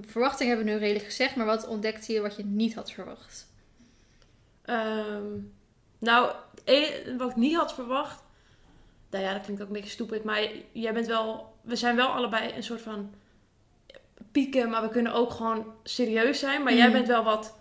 Verwachtingen 0.00 0.54
hebben 0.56 0.72
we 0.72 0.78
nu 0.78 0.84
redelijk 0.84 1.04
gezegd, 1.04 1.36
maar 1.36 1.46
wat 1.46 1.66
ontdekte 1.66 2.12
je 2.12 2.20
wat 2.20 2.36
je 2.36 2.44
niet 2.44 2.74
had 2.74 2.92
verwacht? 2.92 3.46
Nou, 6.04 6.30
wat 7.18 7.30
ik 7.30 7.36
niet 7.36 7.56
had 7.56 7.74
verwacht. 7.74 8.22
Nou 9.10 9.24
ja, 9.24 9.32
dat 9.32 9.42
klinkt 9.42 9.62
ook 9.62 9.68
een 9.68 9.74
beetje 9.74 9.90
stupid. 9.90 10.24
Maar 10.24 10.42
jij 10.72 10.92
bent 10.92 11.06
wel. 11.06 11.54
We 11.62 11.76
zijn 11.76 11.96
wel 11.96 12.08
allebei 12.08 12.52
een 12.56 12.62
soort 12.62 12.80
van. 12.82 13.14
pieken, 14.32 14.70
maar 14.70 14.82
we 14.82 14.88
kunnen 14.88 15.12
ook 15.12 15.30
gewoon 15.30 15.66
serieus 15.82 16.38
zijn. 16.38 16.62
Maar 16.62 16.74
jij 16.74 16.84
Mhm. 16.84 16.92
bent 16.92 17.06
wel 17.06 17.24
wat. 17.24 17.56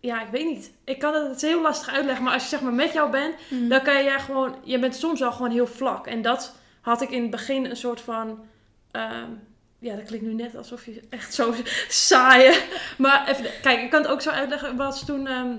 Ja, 0.00 0.22
ik 0.22 0.28
weet 0.30 0.44
niet. 0.46 0.72
Ik 0.84 0.98
kan 0.98 1.14
het, 1.14 1.40
heel 1.40 1.60
lastig 1.62 1.88
uitleggen. 1.94 2.24
Maar 2.24 2.32
als 2.32 2.42
je 2.42 2.48
zeg 2.48 2.60
maar 2.60 2.72
met 2.72 2.92
jou 2.92 3.10
bent, 3.10 3.34
dan 3.68 3.82
kan 3.82 4.04
jij 4.04 4.20
gewoon. 4.20 4.54
Je 4.62 4.78
bent 4.78 4.94
soms 4.96 5.20
wel 5.20 5.32
gewoon 5.32 5.50
heel 5.50 5.66
vlak. 5.66 6.06
En 6.06 6.22
dat 6.22 6.54
had 6.80 7.00
ik 7.02 7.10
in 7.10 7.22
het 7.22 7.30
begin 7.30 7.64
een 7.64 7.76
soort 7.76 8.00
van. 8.00 8.44
ehm, 8.90 9.30
ja, 9.78 9.94
dat 9.96 10.04
klinkt 10.04 10.26
nu 10.26 10.34
net 10.34 10.56
alsof 10.56 10.84
je 10.84 11.02
echt 11.10 11.34
zo 11.34 11.54
saaie. 11.88 12.62
Maar 12.98 13.28
even, 13.28 13.44
kijk, 13.62 13.80
ik 13.82 13.90
kan 13.90 14.02
het 14.02 14.10
ook 14.10 14.20
zo 14.20 14.30
uitleggen. 14.30 14.76
Was 14.76 15.04
toen 15.06 15.26
ehm, 15.26 15.56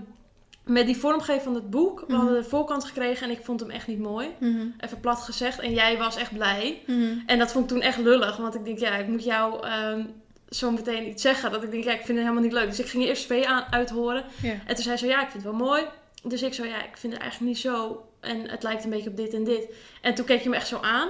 met 0.65 0.85
die 0.85 0.97
vormgeving 0.97 1.41
van 1.43 1.55
het 1.55 1.69
boek. 1.69 1.99
We 1.99 2.05
Mhm. 2.07 2.15
hadden 2.15 2.41
de 2.43 2.49
voorkant 2.49 2.85
gekregen 2.85 3.27
en 3.29 3.33
ik 3.33 3.43
vond 3.43 3.59
hem 3.59 3.69
echt 3.69 3.87
niet 3.87 3.99
mooi. 3.99 4.29
Mhm. 4.39 4.67
Even 4.79 4.99
plat 4.99 5.19
gezegd. 5.19 5.59
En 5.59 5.73
jij 5.73 5.97
was 5.97 6.15
echt 6.15 6.33
blij. 6.33 6.81
Mhm. 6.87 7.17
En 7.25 7.39
dat 7.39 7.51
vond 7.51 7.63
ik 7.63 7.69
toen 7.77 7.81
echt 7.85 7.97
lullig. 7.97 8.37
Want 8.37 8.55
ik 8.55 8.65
denk, 8.65 8.79
ja, 8.79 8.95
ik 8.95 9.07
moet 9.07 9.23
jou 9.23 9.65
ehm, 9.67 10.05
zo 10.49 10.71
meteen 10.71 11.07
iets 11.07 11.21
zeggen. 11.21 11.51
Dat 11.51 11.63
ik 11.63 11.71
denk, 11.71 11.83
ja, 11.83 11.91
ik 11.91 11.95
vind 12.05 12.07
het 12.07 12.17
helemaal 12.17 12.41
niet 12.43 12.51
leuk. 12.53 12.69
Dus 12.69 12.79
ik 12.79 12.87
ging 12.87 13.03
eerst 13.03 13.25
V 13.25 13.43
aan 13.47 13.65
uithoren. 13.69 14.23
En 14.67 14.75
toen 14.75 14.83
zei 14.83 14.97
ze, 14.97 15.07
ja, 15.07 15.21
ik 15.21 15.29
vind 15.29 15.43
het 15.43 15.51
wel 15.57 15.67
mooi. 15.67 15.83
Dus 16.23 16.41
ik 16.41 16.53
zo, 16.53 16.65
ja, 16.65 16.83
ik 16.83 16.97
vind 16.97 17.13
het 17.13 17.21
eigenlijk 17.21 17.51
niet 17.53 17.61
zo. 17.61 18.05
En 18.19 18.49
het 18.49 18.63
lijkt 18.63 18.83
een 18.83 18.89
beetje 18.89 19.09
op 19.09 19.17
dit 19.17 19.33
en 19.33 19.43
dit. 19.43 19.67
En 20.01 20.15
toen 20.15 20.25
keek 20.25 20.41
je 20.41 20.49
me 20.49 20.55
echt 20.55 20.67
zo 20.67 20.79
aan. 20.81 21.09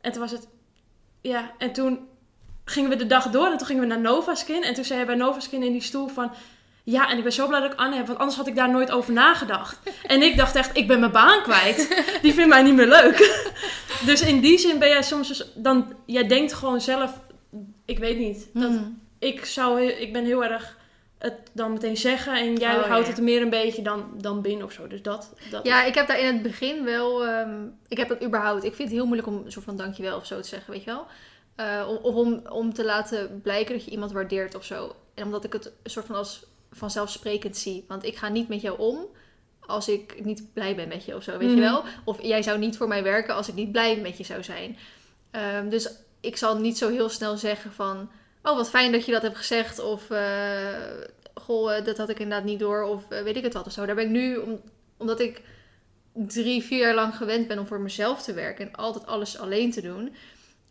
En 0.00 0.12
toen 0.12 0.20
was 0.20 0.30
het, 0.30 0.48
ja, 1.20 1.50
en 1.58 1.72
toen 1.72 2.08
gingen 2.64 2.90
we 2.90 2.96
de 2.96 3.06
dag 3.06 3.30
door. 3.30 3.46
En 3.46 3.56
toen 3.58 3.66
gingen 3.66 3.82
we 3.82 3.88
naar 3.88 4.00
Novaskin. 4.00 4.62
En 4.62 4.74
toen 4.74 4.84
zei 4.84 4.98
hij 4.98 5.06
bij 5.06 5.16
Novaskin 5.16 5.62
in 5.62 5.72
die 5.72 5.80
stoel 5.82 6.08
van... 6.08 6.30
Ja, 6.90 7.10
en 7.10 7.16
ik 7.16 7.22
ben 7.22 7.32
zo 7.32 7.46
blij 7.46 7.60
dat 7.60 7.72
ik 7.72 7.78
Anne 7.78 7.96
heb, 7.96 8.06
want 8.06 8.18
anders 8.18 8.36
had 8.38 8.46
ik 8.46 8.56
daar 8.56 8.70
nooit 8.70 8.90
over 8.90 9.12
nagedacht. 9.12 9.78
En 10.06 10.22
ik 10.22 10.36
dacht 10.36 10.54
echt, 10.56 10.76
ik 10.76 10.86
ben 10.86 11.00
mijn 11.00 11.12
baan 11.12 11.42
kwijt. 11.42 12.04
Die 12.22 12.34
vindt 12.34 12.48
mij 12.48 12.62
niet 12.62 12.74
meer 12.74 12.86
leuk. 12.86 13.18
Dus 14.06 14.20
in 14.22 14.40
die 14.40 14.58
zin 14.58 14.78
ben 14.78 14.88
jij 14.88 15.02
soms 15.02 15.28
dus, 15.28 15.52
dan, 15.54 15.94
jij 16.06 16.26
denkt 16.28 16.52
gewoon 16.52 16.80
zelf, 16.80 17.20
ik 17.84 17.98
weet 17.98 18.18
niet. 18.18 18.48
Dat, 18.54 18.70
Mhm. 18.70 18.82
ik, 19.18 19.44
zou, 19.44 19.82
ik 19.82 20.12
ben 20.12 20.24
heel 20.24 20.44
erg 20.44 20.78
het 21.18 21.34
dan 21.52 21.72
meteen 21.72 21.96
zeggen 21.96 22.34
en 22.34 22.54
jij 22.56 22.76
Oh, 22.78 22.84
houdt 22.86 23.06
ja. 23.06 23.12
het 23.12 23.22
meer 23.22 23.42
een 23.42 23.50
beetje 23.50 23.82
dan, 23.82 24.10
dan 24.20 24.42
binnen 24.42 24.66
of 24.66 24.72
zo. 24.72 24.86
Dus 24.86 25.02
dat, 25.02 25.32
dat 25.50 25.66
Ja, 25.66 25.84
ik 25.84 25.94
heb 25.94 26.06
daar 26.06 26.18
in 26.20 26.26
het 26.26 26.42
begin 26.42 26.84
wel. 26.84 27.26
ehm, 27.26 27.64
ik 27.88 27.96
heb 27.96 28.08
het 28.08 28.22
überhaupt. 28.24 28.64
Ik 28.64 28.74
vind 28.74 28.88
het 28.88 28.96
heel 28.96 29.06
moeilijk 29.06 29.28
om 29.28 29.42
een 29.44 29.52
soort 29.52 29.64
van 29.64 29.76
dankjewel 29.76 30.16
of 30.16 30.26
zo 30.26 30.40
te 30.40 30.48
zeggen, 30.48 30.72
weet 30.72 30.84
je 30.84 30.90
wel. 30.90 31.06
Eh, 31.56 31.88
om- 31.88 31.96
of 32.02 32.14
om, 32.14 32.40
om 32.48 32.72
te 32.74 32.84
laten 32.84 33.40
blijken 33.42 33.74
dat 33.74 33.84
je 33.84 33.90
iemand 33.90 34.12
waardeert 34.12 34.54
of 34.54 34.64
zo. 34.64 34.94
En 35.14 35.24
omdat 35.24 35.44
ik 35.44 35.52
het 35.52 35.72
soort 35.84 36.06
van 36.06 36.16
als 36.16 36.42
vanzelfsprekend 36.72 37.56
zie. 37.56 37.84
Want 37.88 38.04
ik 38.04 38.16
ga 38.16 38.28
niet 38.28 38.48
met 38.48 38.60
jou 38.60 38.78
om 38.78 39.06
als 39.60 39.88
ik 39.88 40.24
niet 40.24 40.52
blij 40.52 40.74
ben 40.74 40.88
met 40.88 41.04
je 41.04 41.16
of 41.16 41.22
zo, 41.22 41.38
weet 41.38 41.48
je 41.50 41.54
Mhm. 41.56 41.64
wel. 41.64 41.84
Of 42.04 42.22
jij 42.22 42.42
zou 42.42 42.58
niet 42.58 42.76
voor 42.76 42.88
mij 42.88 43.02
werken 43.02 43.34
als 43.34 43.48
ik 43.48 43.54
niet 43.54 43.72
blij 43.72 43.96
met 43.96 44.16
je 44.18 44.24
zou 44.24 44.42
zijn. 44.42 44.76
Ehm, 45.30 45.68
dus 45.68 45.90
ik 46.20 46.36
zal 46.36 46.58
niet 46.58 46.78
zo 46.78 46.88
heel 46.90 47.08
snel 47.08 47.36
zeggen 47.36 47.72
van... 47.72 48.10
Oh, 48.42 48.56
wat 48.56 48.70
fijn 48.70 48.92
dat 48.92 49.04
je 49.06 49.12
dat 49.12 49.22
hebt 49.22 49.36
gezegd. 49.36 49.78
Of... 49.78 50.10
eh, 50.10 50.74
goh, 51.34 51.76
eh, 51.76 51.84
dat 51.84 51.96
had 51.96 52.08
ik 52.08 52.18
inderdaad 52.18 52.46
niet 52.46 52.58
door. 52.58 52.82
Of 52.82 53.10
eh, 53.10 53.22
weet 53.22 53.36
ik 53.36 53.42
het 53.42 53.52
wat 53.54 53.66
of 53.66 53.72
zo. 53.72 53.86
Daar 53.86 53.94
ben 53.94 54.04
ik 54.04 54.10
nu... 54.10 54.36
Om, 54.36 54.60
omdat 54.96 55.20
ik 55.20 55.42
drie, 56.12 56.62
vier 56.62 56.78
jaar 56.78 56.94
lang 56.94 57.16
gewend 57.16 57.48
ben 57.48 57.58
om 57.58 57.66
voor 57.66 57.80
mezelf 57.80 58.22
te 58.22 58.32
werken 58.32 58.66
en 58.66 58.74
altijd 58.74 59.06
alles 59.06 59.38
alleen 59.38 59.70
te 59.70 59.80
doen. 59.82 60.14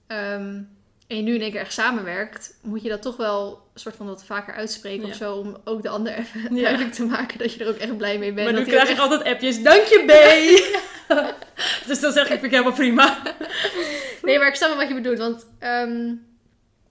Ehm, 0.07 0.61
en 1.09 1.15
je 1.15 1.21
nu 1.21 1.33
in 1.35 1.41
één 1.41 1.51
keer 1.51 1.59
echt 1.59 1.73
samenwerkt, 1.73 2.53
moet 2.61 2.81
je 2.83 2.89
dat 2.89 3.01
toch 3.01 3.17
wel 3.17 3.61
een 3.73 3.79
soort 3.79 3.95
van 3.95 4.05
wat 4.05 4.25
vaker 4.25 4.53
uitspreken 4.53 5.05
Ja. 5.05 5.11
of 5.11 5.15
zo. 5.17 5.33
Om 5.35 5.57
ook 5.63 5.81
de 5.81 5.89
ander 5.89 6.13
even 6.13 6.55
Ja. 6.55 6.61
duidelijk 6.61 6.93
te 6.93 7.03
maken 7.05 7.37
dat 7.37 7.53
je 7.53 7.63
er 7.63 7.69
ook 7.69 7.77
echt 7.77 7.97
blij 7.97 8.17
mee 8.17 8.33
bent. 8.33 8.51
maar 8.51 8.59
nu 8.59 8.65
krijg 8.67 8.83
ik 8.83 8.89
echt- 8.89 8.99
altijd 8.99 9.23
appjes, 9.23 9.61
dank 9.63 9.83
je 9.83 10.03
B! 10.05 10.11
dus 11.87 11.99
dan 11.99 12.11
zeg 12.11 12.23
ik, 12.23 12.29
vind 12.29 12.43
ik 12.43 12.51
helemaal 12.51 12.73
prima. 12.73 13.17
Nee, 14.21 14.37
maar 14.37 14.47
ik 14.47 14.55
snap 14.55 14.69
wel 14.69 14.77
wat 14.77 14.87
je 14.87 14.93
bedoelt. 14.93 15.17
Want, 15.17 15.45
ehm, 15.59 16.13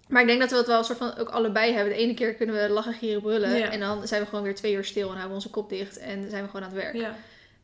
maar 0.08 0.20
ik 0.22 0.26
denk 0.28 0.40
dat 0.40 0.50
we 0.50 0.56
het 0.56 0.66
wel 0.66 0.78
een 0.78 0.84
soort 0.84 0.98
van 0.98 1.16
ook 1.18 1.28
allebei 1.28 1.72
hebben. 1.72 1.92
De 1.92 1.98
ene 1.98 2.14
keer 2.14 2.34
kunnen 2.34 2.62
we 2.62 2.68
lachen, 2.68 2.92
gieren, 2.94 3.22
brullen. 3.22 3.70
En 3.70 3.80
dan 3.80 4.06
zijn 4.06 4.22
we 4.22 4.28
gewoon 4.28 4.44
weer 4.44 4.54
twee 4.54 4.72
uur 4.74 4.84
stil 4.84 5.02
en 5.02 5.08
houden 5.08 5.28
we 5.28 5.34
onze 5.34 5.50
kop 5.50 5.68
dicht. 5.68 5.98
En 5.98 6.30
zijn 6.30 6.42
we 6.42 6.50
gewoon 6.50 6.66
aan 6.68 6.74
het 6.74 6.82
werk. 6.82 7.06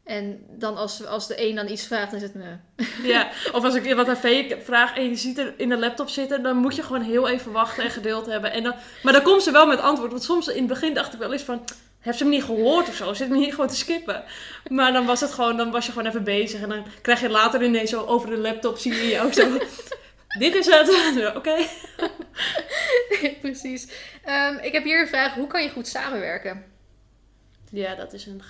En 0.05 0.46
dan 0.48 0.76
als, 0.76 1.07
als 1.07 1.26
de 1.26 1.48
een 1.48 1.55
dan 1.55 1.68
iets 1.68 1.86
vraagt, 1.86 2.11
dan 2.11 2.20
is 2.20 2.22
het 2.22 2.34
me. 2.34 2.57
ja, 3.12 3.28
of 3.52 3.64
als 3.64 3.74
ik 3.74 3.94
wat 3.94 4.09
aan 4.09 4.16
V 4.16 4.55
vraag 4.64 4.96
en 4.96 5.09
je 5.09 5.16
ziet 5.16 5.38
er 5.38 5.55
in 5.57 5.68
de 5.68 5.78
laptop 5.78 6.09
zitten, 6.09 6.42
dan 6.42 6.57
moet 6.57 6.76
je 6.76 6.82
gewoon 6.82 7.02
heel 7.02 7.28
even 7.28 7.52
wachten 7.52 7.84
en 7.84 7.90
geduld 7.90 8.26
hebben. 8.26 8.52
En 8.52 8.62
dan, 8.62 8.74
maar 9.02 9.12
dan 9.12 9.22
komt 9.22 9.42
ze 9.42 9.50
wel 9.50 9.66
met 9.66 9.80
antwoord. 9.80 10.11
Want 10.11 10.22
soms 10.22 10.48
in 10.48 10.59
het 10.59 10.66
begin 10.66 10.94
dacht 10.94 11.12
ik 11.12 11.18
wel 11.18 11.32
eens 11.32 11.42
van, 11.42 11.64
heb 12.00 12.14
ze 12.14 12.22
hem 12.22 12.32
niet 12.32 12.44
gehoord 12.44 12.88
of 12.88 12.94
zo? 12.94 13.14
Zit 13.14 13.28
me 13.28 13.38
hier 13.38 13.50
gewoon 13.50 13.68
te 13.68 13.76
skippen? 13.76 14.24
Maar 14.68 14.92
dan 14.92 15.07
was 15.07 15.20
het 15.20 15.32
gewoon, 15.32 15.57
dan 15.57 15.70
was 15.70 15.86
je 15.86 15.92
gewoon 15.92 16.09
even 16.09 16.24
bezig. 16.24 16.61
En 16.61 16.68
dan 16.68 16.86
krijg 17.02 17.20
je 17.20 17.28
later 17.28 17.62
ineens 17.62 17.90
zo 17.90 18.05
over 18.05 18.30
de 18.30 18.38
laptop, 18.38 18.78
zie 18.78 18.94
je 18.94 19.09
jou 19.09 19.32
zo. 19.32 19.48
Dit 20.38 20.55
is 20.55 20.66
het. 20.66 21.36
Oké. 21.36 21.57
Precies. 23.40 23.88
Ehm, 24.24 24.57
ik 24.57 24.72
heb 24.72 24.84
hier 24.84 25.00
een 25.00 25.09
vraag. 25.09 25.34
Hoe 25.34 25.46
kan 25.46 25.62
je 25.62 25.70
goed 25.70 25.86
samenwerken? 25.86 26.64
Ja, 27.70 27.94
dat 27.94 28.12
is 28.12 28.26
een, 28.26 28.42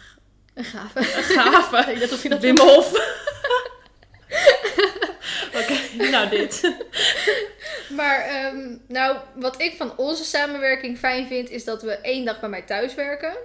Een 0.54 0.64
gave. 0.64 0.98
een 0.98 1.22
gave. 1.38 1.92
Ik 1.92 2.00
dacht 2.00 2.12
of 2.12 2.22
je 2.22 2.28
dat 2.28 2.40
Wim 2.40 2.58
Hof. 2.58 2.92
nou 6.10 6.28
dit. 6.28 6.72
Maar 7.88 8.20
ehm, 8.20 8.76
nou, 8.88 9.16
wat 9.34 9.60
ik 9.60 9.76
van 9.76 9.96
onze 9.96 10.24
samenwerking 10.24 10.98
fijn 10.98 11.26
vind, 11.26 11.50
is 11.50 11.64
dat 11.64 11.82
we 11.82 11.92
één 11.92 12.24
dag 12.24 12.40
bij 12.40 12.48
mij 12.48 12.62
thuis 12.62 12.94
werken. 12.94 13.36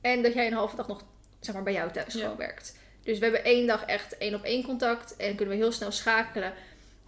En 0.00 0.22
dat 0.22 0.34
jij 0.34 0.46
een 0.46 0.52
halve 0.52 0.76
dag 0.76 0.88
nog 0.88 1.02
zeg 1.40 1.54
maar, 1.54 1.64
bij 1.64 1.72
jou 1.72 1.90
thuis 1.90 2.14
Ja. 2.14 2.20
gewoon 2.20 2.36
werkt. 2.36 2.76
Dus 3.02 3.18
we 3.18 3.24
hebben 3.24 3.44
één 3.44 3.66
dag 3.66 3.84
echt 3.84 4.16
één 4.18 4.34
op 4.34 4.44
één 4.44 4.64
contact 4.64 5.16
en 5.16 5.36
kunnen 5.36 5.54
we 5.54 5.60
heel 5.60 5.72
snel 5.72 5.92
schakelen. 5.92 6.52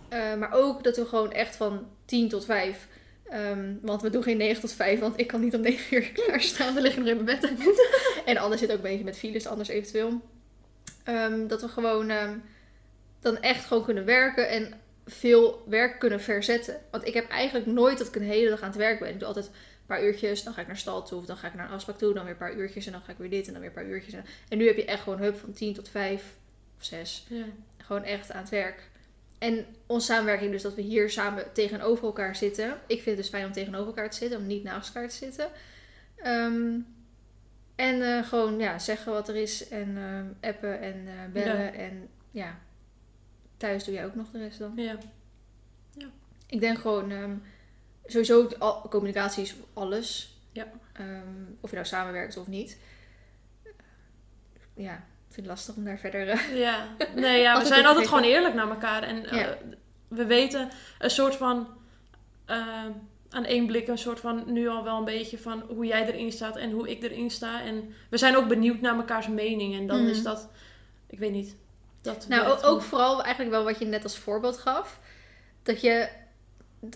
Eh, 0.09 0.35
maar 0.35 0.53
ook 0.53 0.85
dat 0.85 0.97
we 0.97 1.07
gewoon 1.07 1.33
echt 1.33 1.57
van 1.57 1.87
10 2.05 2.29
tot 2.29 2.45
5. 2.45 2.87
Ehm, 3.31 3.75
want 3.83 4.03
we 4.03 4.11
doen 4.11 4.23
geen 4.23 4.37
9 4.37 4.61
tot 4.61 4.73
5, 4.73 5.01
want 5.01 5.21
ik 5.21 5.27
kan 5.27 5.41
niet 5.41 5.55
om 5.55 5.61
9 5.61 5.97
uur 5.97 6.11
klaarstaan. 6.25 6.75
Dan 6.75 6.83
lig 6.83 6.93
ik 6.93 6.99
nog 6.99 7.09
in 7.09 7.25
mijn 7.25 7.41
bed. 7.41 7.53
en 8.25 8.37
anders 8.37 8.61
zit 8.61 8.71
ook 8.71 8.77
een 8.77 8.83
beetje 8.83 9.05
met 9.05 9.19
files, 9.19 9.47
anders 9.47 9.69
eventueel. 9.69 10.21
Ehm, 11.05 11.47
dat 11.47 11.61
we 11.61 11.69
gewoon 11.69 12.11
ehm, 12.11 12.39
dan 13.21 13.41
echt 13.41 13.65
gewoon 13.65 13.85
kunnen 13.85 14.05
werken 14.05 14.49
en 14.49 14.75
veel 15.07 15.63
werk 15.67 15.99
kunnen 15.99 16.21
verzetten. 16.21 16.81
Want 16.91 17.07
ik 17.07 17.15
heb 17.15 17.29
eigenlijk 17.29 17.67
nooit 17.67 17.99
dat 17.99 18.07
ik 18.07 18.17
een 18.17 18.23
hele 18.23 18.51
dag 18.51 18.61
aan 18.61 18.69
het 18.69 18.79
werk 18.79 18.99
ben. 18.99 19.09
Ik 19.09 19.19
doe 19.19 19.29
altijd 19.29 19.47
een 19.47 19.53
paar 19.87 20.05
uurtjes, 20.05 20.43
dan 20.43 20.53
ga 20.53 20.61
ik 20.61 20.67
naar 20.67 20.77
stal 20.77 21.05
toe, 21.05 21.19
of 21.19 21.27
dan 21.27 21.37
ga 21.37 21.47
ik 21.47 21.55
naar 21.55 21.67
een 21.67 21.73
afspraak 21.73 21.99
toe, 21.99 22.15
dan 22.15 22.23
weer 22.23 22.33
een 22.33 22.39
paar 22.39 22.55
uurtjes 22.55 22.87
en 22.87 22.93
dan 22.93 23.01
ga 23.01 23.13
ik 23.13 23.19
weer 23.19 23.31
dit 23.31 23.47
en 23.47 23.53
dan 23.53 23.61
weer 23.61 23.71
een 23.71 23.77
paar 23.77 23.87
uurtjes. 23.87 24.15
En, 24.15 24.25
en 24.49 24.59
nu 24.59 24.67
heb 24.67 24.77
je 24.77 24.85
echt 24.85 25.03
gewoon 25.03 25.19
hup 25.19 25.37
van 25.37 25.53
10 25.53 25.75
tot 25.75 25.89
5 25.89 26.23
of 26.79 26.85
6. 26.85 27.27
Ja. 27.29 27.45
Gewoon 27.77 28.05
echt 28.05 28.33
aan 28.33 28.41
het 28.41 28.51
werk. 28.51 28.89
En 29.39 29.67
onze 29.87 30.07
samenwerking, 30.07 30.51
dus 30.51 30.63
dat 30.63 30.75
we 30.75 30.83
hier 30.83 31.11
samen 31.11 31.53
tegenover 31.53 32.05
elkaar 32.05 32.37
zitten. 32.37 32.81
Ik 32.87 33.03
vind 33.03 33.05
het 33.05 33.17
dus 33.17 33.29
fijn 33.29 33.47
om 33.47 33.53
tegenover 33.53 33.87
elkaar 33.87 34.11
te 34.11 34.17
zitten, 34.17 34.39
om 34.39 34.47
niet 34.47 34.63
naast 34.63 34.95
elkaar 34.95 35.09
te 35.09 35.17
zitten. 35.17 35.51
Ehm, 36.17 36.81
en 37.75 38.03
eh, 38.03 38.25
gewoon 38.29 38.59
ja, 38.59 38.79
zeggen 38.79 39.13
wat 39.13 39.29
er 39.29 39.37
is 39.37 39.69
en 39.69 39.97
ehm, 39.97 40.53
appen 40.53 40.81
en 40.81 41.07
eh, 41.07 41.33
bellen. 41.33 41.63
Ja. 41.63 41.73
En 41.73 42.09
ja, 42.31 42.59
thuis 43.57 43.85
doe 43.85 43.95
jij 43.95 44.07
ook 44.07 44.15
nog 44.15 44.31
de 44.31 44.39
rest 44.39 44.59
dan. 44.59 44.73
Ja. 44.77 44.99
Ik 46.47 46.61
denk 46.61 46.79
gewoon, 46.79 47.11
ehm, 47.11 47.37
sowieso 48.07 48.49
al, 48.59 48.89
communicatie 48.89 49.43
is 49.43 49.55
alles. 49.73 50.37
Ja. 50.53 50.67
Ehm, 50.93 51.45
of 51.61 51.71
je 51.71 51.77
nou 51.77 51.89
samenwerkt 51.89 52.37
of 52.37 52.47
niet. 52.47 52.79
Ja, 54.75 55.07
ik 55.29 55.35
vind 55.35 55.47
het 55.47 55.57
lastig 55.57 55.75
om 55.77 55.85
daar 55.85 55.99
verder... 55.99 56.29
eh, 56.29 56.59
Ja, 56.59 56.87
nee, 57.15 57.41
ja, 57.41 57.59
we 57.61 57.67
zijn 57.67 57.87
altijd 57.87 58.09
gewoon 58.09 58.23
eerlijk 58.25 58.55
naar 58.55 58.69
elkaar. 58.69 59.03
En 59.03 59.27
eh, 59.27 59.39
Ja. 59.39 59.57
we 60.09 60.27
weten 60.27 60.69
een 60.99 61.11
soort 61.11 61.37
van, 61.37 61.69
eh, 62.45 62.85
aan 63.31 63.45
één 63.45 63.67
blik, 63.67 63.89
een 63.89 63.99
soort 63.99 64.21
van, 64.21 64.43
nu 64.47 64.69
al 64.69 64.85
wel 64.85 64.99
een 64.99 65.05
beetje 65.05 65.39
van 65.39 65.63
hoe 65.69 65.87
jij 65.87 66.07
erin 66.07 66.33
staat 66.33 66.57
en 66.57 66.71
hoe 66.71 66.91
ik 66.91 67.03
erin 67.03 67.31
sta. 67.31 67.63
En 67.63 67.95
we 68.11 68.17
zijn 68.19 68.37
ook 68.37 68.49
benieuwd 68.49 68.81
naar 68.81 68.97
mekaars 68.97 69.29
mening. 69.29 69.75
En 69.77 69.87
dan 69.87 70.01
Mhm. 70.01 70.09
is 70.09 70.23
dat, 70.23 70.49
ik 71.07 71.19
weet 71.19 71.33
niet. 71.33 71.57
Dat 72.01 72.27
Nou, 72.29 72.63
ook, 72.63 72.83
vooral 72.83 73.23
eigenlijk 73.23 73.51
wel 73.55 73.65
wat 73.65 73.79
je 73.79 73.85
net 73.85 74.03
als 74.03 74.19
voorbeeld 74.19 74.59
gaf. 74.59 74.99
Dat 75.63 75.81
je, 75.81 76.09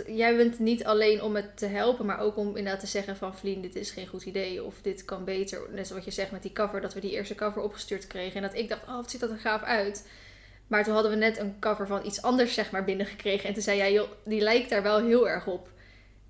jij 0.06 0.36
bent 0.36 0.58
niet 0.58 0.84
alleen 0.84 1.22
om 1.22 1.36
het 1.36 1.56
te 1.56 1.66
helpen, 1.66 2.06
maar 2.06 2.18
ook 2.18 2.36
om 2.36 2.46
inderdaad 2.46 2.80
te 2.80 2.86
zeggen 2.86 3.16
van 3.16 3.36
Vlien, 3.36 3.62
dit 3.62 3.76
is 3.76 3.90
geen 3.90 4.06
goed 4.06 4.24
idee 4.24 4.64
of 4.64 4.74
dit 4.82 5.04
kan 5.04 5.24
beter. 5.24 5.58
Net 5.60 5.86
zoals 5.86 5.90
wat 5.90 6.04
je 6.04 6.20
zegt 6.20 6.30
met 6.30 6.42
die 6.42 6.52
cover, 6.52 6.80
dat 6.80 6.94
we 6.94 7.00
die 7.00 7.10
eerste 7.10 7.34
cover 7.34 7.62
opgestuurd 7.62 8.06
kregen. 8.06 8.36
En 8.36 8.42
dat 8.42 8.54
ik 8.54 8.68
dacht, 8.68 8.82
oh 8.82 8.94
wat 8.94 9.10
ziet 9.10 9.20
dat 9.20 9.30
er 9.30 9.38
gaaf 9.38 9.62
uit. 9.62 10.08
Maar 10.66 10.84
toen 10.84 10.94
hadden 10.94 11.12
we 11.12 11.18
net 11.18 11.38
een 11.38 11.58
cover 11.58 11.86
van 11.86 12.06
iets 12.06 12.22
anders 12.22 12.54
zeg 12.54 12.70
maar 12.70 12.84
binnengekregen. 12.84 13.48
En 13.48 13.54
toen 13.54 13.62
zei 13.62 13.76
jij, 13.76 13.92
joh, 13.92 14.10
die 14.24 14.40
lijkt 14.40 14.70
daar 14.70 14.82
wel 14.82 15.00
heel 15.04 15.28
erg 15.28 15.46
op. 15.46 15.68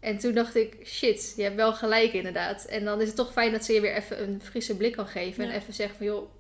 En 0.01 0.19
toen 0.19 0.33
dacht 0.33 0.55
ik, 0.55 0.77
shit, 0.85 1.33
je 1.37 1.43
hebt 1.43 1.57
wel 1.57 1.73
gelijk 1.73 2.13
inderdaad. 2.13 2.65
En 2.65 2.85
dan 2.85 3.01
is 3.01 3.07
het 3.07 3.17
toch 3.17 3.33
fijn 3.33 3.53
dat 3.53 3.65
ze 3.65 3.73
je 3.73 3.81
weer 3.81 3.97
even 3.97 4.23
een 4.23 4.41
frisse 4.43 4.77
blik 4.77 4.93
kan 4.93 5.07
geven. 5.07 5.45
Ja. 5.45 5.51
En 5.51 5.57
even 5.57 5.75
zeggen 5.75 5.97
van, 5.97 6.07
joh, 6.07 6.31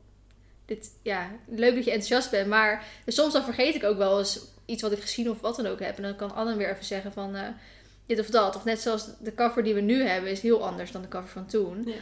dit, 0.66 0.90
ja, 1.02 1.30
leuk 1.46 1.74
dat 1.74 1.84
je 1.84 1.90
enthousiast 1.90 2.30
bent. 2.30 2.48
Maar 2.48 2.84
dus 3.04 3.14
soms 3.14 3.32
dan 3.32 3.44
vergeet 3.44 3.74
ik 3.74 3.84
ook 3.84 3.96
wel 3.96 4.18
eens 4.18 4.51
iets 4.66 4.82
wat 4.82 4.92
ik 4.92 5.00
gezien 5.00 5.30
of 5.30 5.40
wat 5.40 5.56
dan 5.56 5.66
ook 5.66 5.80
heb. 5.80 5.96
En 5.96 6.02
dan 6.02 6.16
kan 6.16 6.34
Anne 6.34 6.56
weer 6.56 6.70
even 6.70 6.84
zeggen 6.84 7.12
van 7.12 7.34
eh, 7.36 7.48
dit 8.06 8.18
of 8.18 8.26
dat. 8.26 8.56
Of 8.56 8.64
net 8.64 8.80
zoals 8.80 9.06
de 9.20 9.34
cover 9.34 9.64
die 9.64 9.74
we 9.74 9.80
nu 9.80 10.02
hebben 10.02 10.30
is 10.30 10.40
heel 10.40 10.66
anders 10.66 10.90
dan 10.92 11.02
de 11.02 11.08
cover 11.08 11.28
van 11.28 11.46
toen. 11.46 11.82
Ja. 11.86 11.92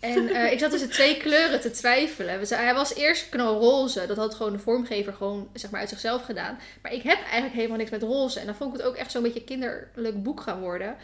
En 0.00 0.28
eh, 0.28 0.52
ik 0.52 0.58
zat 0.58 0.70
tussen 0.70 0.90
twee 0.90 1.16
kleuren 1.16 1.60
te 1.60 1.70
twijfelen. 1.70 2.38
We 2.38 2.44
zei- 2.44 2.62
Hij 2.64 2.74
was 2.74 2.94
eerst 2.94 3.28
knalroze. 3.28 4.06
Dat 4.06 4.16
had 4.16 4.34
gewoon 4.34 4.52
de 4.52 4.58
vormgever 4.58 5.12
gewoon 5.12 5.48
zeg 5.54 5.70
maar 5.70 5.80
uit 5.80 5.88
zichzelf 5.88 6.24
gedaan. 6.24 6.58
Maar 6.82 6.92
ik 6.92 7.02
heb 7.02 7.18
eigenlijk 7.22 7.54
helemaal 7.54 7.76
niks 7.76 7.90
met 7.90 8.02
roze. 8.02 8.40
En 8.40 8.46
dan 8.46 8.54
vond 8.54 8.72
ik 8.74 8.80
het 8.80 8.88
ook 8.88 8.96
echt 8.96 9.10
zo'n 9.10 9.22
beetje 9.22 9.44
kinderlijk 9.44 10.22
boek 10.22 10.40
gaan 10.40 10.60
worden. 10.60 10.96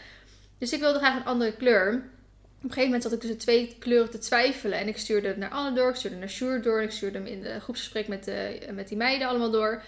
Dus 0.57 0.73
ik 0.73 0.79
wilde 0.79 0.99
graag 0.99 1.15
een 1.15 1.25
andere 1.25 1.53
kleur. 1.55 1.93
Op 1.93 2.63
een 2.63 2.69
gegeven 2.69 2.83
moment 2.83 3.03
zat 3.03 3.11
ik 3.11 3.19
tussen 3.19 3.37
twee 3.39 3.75
kleuren 3.79 4.09
te 4.09 4.17
twijfelen. 4.17 4.79
En 4.79 4.87
ik 4.87 4.97
stuurde 4.97 5.27
het 5.27 5.37
naar 5.37 5.49
Anne 5.49 5.75
door, 5.75 5.89
ik 5.89 5.95
stuurde 5.95 6.15
het 6.17 6.25
naar 6.25 6.35
Sjoerd 6.35 6.63
door. 6.63 6.81
Ik 6.81 6.91
stuurde 6.91 7.17
hem 7.17 7.27
in 7.27 7.41
de 7.41 7.59
groepsgesprek 7.59 8.07
met, 8.07 8.23
de, 8.23 8.59
met 8.73 8.87
die 8.87 8.97
meiden 8.97 9.27
allemaal 9.27 9.51
door. 9.51 9.81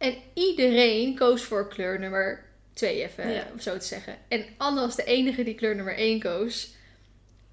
En 0.00 0.14
iedereen 0.34 1.14
koos 1.16 1.42
voor 1.42 1.68
kleur 1.68 1.98
nummer 1.98 2.44
2, 2.74 3.02
even 3.02 3.32
Ja. 3.32 3.46
om 3.52 3.60
zo 3.60 3.76
te 3.78 3.86
zeggen. 3.86 4.16
En 4.28 4.44
Anne 4.56 4.80
was 4.80 4.96
de 4.96 5.04
enige 5.04 5.42
die 5.42 5.54
kleur 5.54 5.74
nummer 5.76 5.98
1 5.98 6.20
koos. 6.20 6.70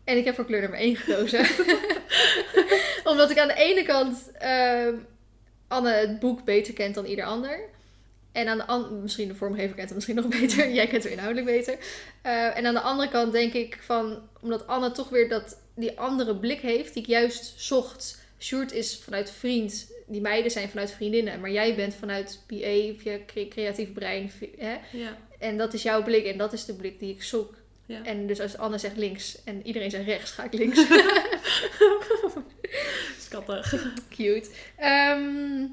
En 0.04 0.18
ik 0.18 0.26
heb 0.26 0.36
voor 0.36 0.46
kleur 0.46 0.62
nummer 0.62 0.80
1 0.80 0.96
gekozen. 0.96 1.46
Omdat 3.12 3.30
ik 3.30 3.38
aan 3.40 3.48
de 3.48 3.54
ene 3.54 3.84
kant 3.84 4.32
ehm, 4.38 4.96
Anne 5.68 5.92
het 5.92 6.20
boek 6.20 6.44
beter 6.44 6.74
kent 6.74 6.96
dan 6.96 7.06
ieder 7.06 7.26
ander. 7.26 7.60
En 8.32 8.48
aan 8.48 8.58
de 8.58 8.66
an- 8.66 9.02
misschien 9.02 9.28
de 9.28 9.36
vormgever 9.36 9.76
kent 9.76 9.86
het 9.90 9.94
misschien 9.94 10.16
nog 10.16 10.28
beter. 10.28 10.70
Jij 10.74 10.88
kent 10.88 11.04
het 11.04 11.12
inhoudelijk 11.12 11.46
beter. 11.48 11.78
Eh, 12.22 12.58
en 12.58 12.66
aan 12.66 12.74
de 12.74 12.80
andere 12.80 13.10
kant 13.10 13.32
denk 13.32 13.54
ik 13.54 13.78
van, 13.82 14.30
omdat 14.42 14.68
Anne 14.68 14.92
toch 14.92 15.10
weer 15.10 15.30
dat, 15.30 15.58
die 15.76 16.00
andere 16.00 16.36
blik 16.36 16.60
heeft, 16.62 16.94
die 16.94 17.04
ik 17.04 17.10
juist 17.10 17.54
zocht. 17.56 18.26
Sjoerd 18.40 18.72
is 18.72 19.00
vanuit 19.04 19.32
vriend, 19.32 19.92
die 20.08 20.22
meiden 20.22 20.52
zijn 20.52 20.70
vanuit 20.70 20.92
vriendinnen, 20.92 21.40
maar 21.40 21.52
jij 21.52 21.76
bent 21.76 21.96
vanuit 21.96 22.44
PA 22.48 23.04
cre- 23.26 23.48
creatief 23.50 23.94
brein. 23.94 24.32
Hè? 24.58 24.76
Ja, 24.92 25.18
En 25.40 25.58
dat 25.58 25.74
is 25.74 25.84
jouw 25.84 26.04
blik 26.04 26.26
en 26.26 26.38
dat 26.38 26.54
is 26.54 26.66
de 26.66 26.74
blik 26.76 27.00
die 27.00 27.14
ik 27.14 27.24
zoek. 27.24 27.54
ja. 27.86 28.04
En 28.04 28.28
dus 28.28 28.40
als 28.40 28.58
Anne 28.58 28.78
zegt 28.78 28.98
links 28.98 29.44
en 29.44 29.68
iedereen 29.68 29.92
zegt 29.92 30.06
rechts, 30.06 30.32
ga 30.32 30.44
ik 30.44 30.54
links. 30.54 30.86
Schattig. 33.20 33.94
Cute. 34.10 34.50
Ehm, 34.78 35.66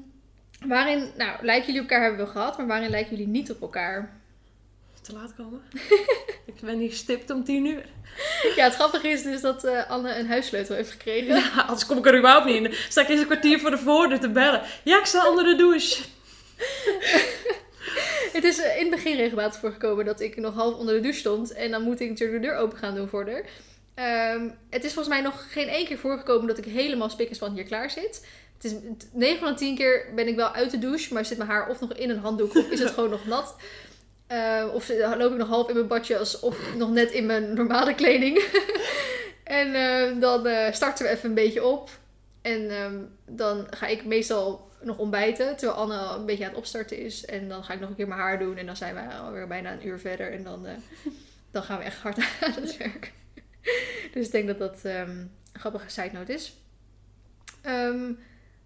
waarin, 0.67 1.11
nou, 1.17 1.45
lijken 1.45 1.65
jullie 1.65 1.81
elkaar 1.81 2.01
hebben 2.01 2.25
we 2.25 2.31
gehad, 2.31 2.57
maar 2.57 2.67
waarin 2.67 2.89
lijken 2.89 3.11
jullie 3.11 3.31
niet 3.31 3.51
op 3.51 3.61
elkaar? 3.61 4.21
Te 5.05 5.13
laat 5.13 5.33
komen. 5.35 5.61
ik 6.51 6.61
ben 6.61 6.77
hier 6.79 6.91
stipt 6.91 7.29
om 7.29 7.43
tien 7.43 7.65
uur. 7.65 7.85
Ja, 8.55 8.63
het 8.63 8.73
grappige 8.73 9.07
is 9.07 9.23
dus 9.23 9.41
dat 9.41 9.63
eh, 9.63 9.89
Anne 9.89 10.15
een 10.15 10.27
huissleutel 10.27 10.75
heeft 10.75 10.91
gekregen. 10.91 11.35
Ja, 11.35 11.61
anders 11.61 11.85
kom 11.85 11.97
ik 11.97 12.05
er 12.05 12.17
überhaupt 12.17 12.45
niet 12.45 12.55
in. 12.55 12.73
Sta 12.73 13.01
ik 13.01 13.09
eens 13.09 13.19
een 13.19 13.25
kwartier 13.25 13.59
voor 13.59 13.69
de 13.69 13.77
voordeur 13.77 14.19
te 14.19 14.29
bellen. 14.29 14.61
Ja, 14.83 14.99
ik 14.99 15.05
sta 15.05 15.29
onder 15.29 15.43
de 15.43 15.55
douche. 15.55 16.03
Het 18.33 18.43
is 18.43 18.59
eh, 18.59 18.75
in 18.75 18.81
het 18.81 18.95
begin 18.95 19.15
regelmatig 19.15 19.59
voorgekomen 19.59 20.05
dat 20.05 20.19
ik 20.19 20.35
nog 20.35 20.53
half 20.53 20.75
onder 20.75 20.95
de 20.95 21.01
douche 21.01 21.19
stond. 21.19 21.53
En 21.53 21.71
dan 21.71 21.81
moet 21.81 21.99
ik 21.99 22.09
natuurlijk 22.09 22.41
de 22.41 22.47
deur 22.47 22.57
open 22.57 22.77
gaan 22.77 22.95
doen 22.95 23.07
voor 23.07 23.29
haar. 23.29 23.43
Ehm, 23.95 24.49
het 24.69 24.83
is 24.83 24.93
volgens 24.93 25.15
mij 25.15 25.23
nog 25.23 25.51
geen 25.51 25.67
één 25.67 25.85
keer 25.85 25.97
voorgekomen 25.97 26.47
dat 26.47 26.57
ik 26.57 26.65
helemaal 26.65 27.09
spik 27.09 27.29
en 27.29 27.35
span 27.35 27.53
hier 27.53 27.63
klaar 27.63 27.89
zit. 27.89 28.27
Het 28.57 28.63
is 28.63 28.73
9 29.11 29.39
van 29.39 29.51
de 29.51 29.57
10 29.57 29.75
keer 29.75 30.05
ben 30.15 30.27
ik 30.27 30.35
wel 30.35 30.51
uit 30.53 30.71
de 30.71 30.79
douche, 30.79 31.13
maar 31.13 31.25
zit 31.25 31.37
mijn 31.37 31.49
haar 31.49 31.69
of 31.69 31.79
nog 31.79 31.93
in 31.93 32.09
een 32.09 32.19
handdoek 32.19 32.55
of 32.55 32.69
is 32.69 32.79
het 32.79 32.91
gewoon 32.93 33.09
nog 33.09 33.25
nat. 33.25 33.55
Eh, 34.27 34.69
of 34.73 34.89
loop 35.17 35.31
ik 35.31 35.37
nog 35.37 35.47
half 35.47 35.67
in 35.67 35.75
mijn 35.75 35.87
badjas 35.87 36.39
of 36.39 36.75
nog 36.75 36.89
net 36.89 37.11
in 37.11 37.25
mijn 37.25 37.53
normale 37.53 37.95
kleding. 37.95 38.37
en 39.43 39.73
eh, 39.73 40.21
dan 40.21 40.47
eh, 40.47 40.73
starten 40.73 41.05
we 41.05 41.11
even 41.11 41.29
een 41.29 41.35
beetje 41.35 41.65
op. 41.65 41.89
En 42.41 42.69
ehm, 42.69 42.99
dan 43.25 43.67
ga 43.69 43.87
ik 43.87 44.05
meestal 44.05 44.71
nog 44.81 44.97
ontbijten, 44.97 45.55
terwijl 45.55 45.79
Anne 45.79 46.15
een 46.15 46.25
beetje 46.25 46.43
aan 46.43 46.49
het 46.49 46.59
opstarten 46.59 46.97
is. 46.97 47.25
En 47.25 47.49
dan 47.49 47.63
ga 47.63 47.73
ik 47.73 47.79
nog 47.79 47.89
een 47.89 47.95
keer 47.95 48.07
mijn 48.07 48.19
haar 48.19 48.39
doen 48.39 48.57
en 48.57 48.65
dan 48.65 48.75
zijn 48.75 48.95
we 48.95 49.13
alweer 49.13 49.47
bijna 49.47 49.71
een 49.71 49.87
uur 49.87 49.99
verder. 49.99 50.31
En 50.31 50.43
dan, 50.43 50.65
eh, 50.65 50.73
dan 51.51 51.63
gaan 51.63 51.77
we 51.77 51.83
echt 51.83 51.97
hard 51.97 52.17
aan 52.17 52.51
het 52.51 52.77
werk. 52.77 53.13
dus 54.13 54.25
ik 54.25 54.31
denk 54.31 54.47
dat 54.47 54.59
dat 54.59 54.79
ehm, 54.83 55.09
een 55.09 55.29
grappige 55.53 55.89
side 55.89 56.11
note 56.11 56.33
is. 56.33 56.55
Ehm, 57.61 58.13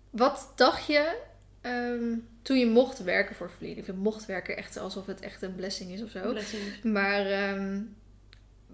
wat 0.10 0.52
dacht 0.56 0.86
je 0.86 1.18
ehm, 1.62 2.16
toen 2.50 2.60
je 2.60 2.68
mocht 2.68 3.04
werken 3.04 3.36
voor 3.36 3.52
Vliet? 3.58 3.78
Ik 3.78 3.86
vind 3.86 3.98
mocht 3.98 4.26
werken 4.26 4.58
echt 4.58 4.78
alsof 4.78 5.06
het 5.06 5.20
echt 5.20 5.42
een 5.42 5.56
blessing 5.56 5.92
is 5.92 6.04
of 6.04 6.10
zo. 6.10 6.30
Blessings. 6.32 6.82
Maar 6.84 7.26
ehm, 7.26 7.82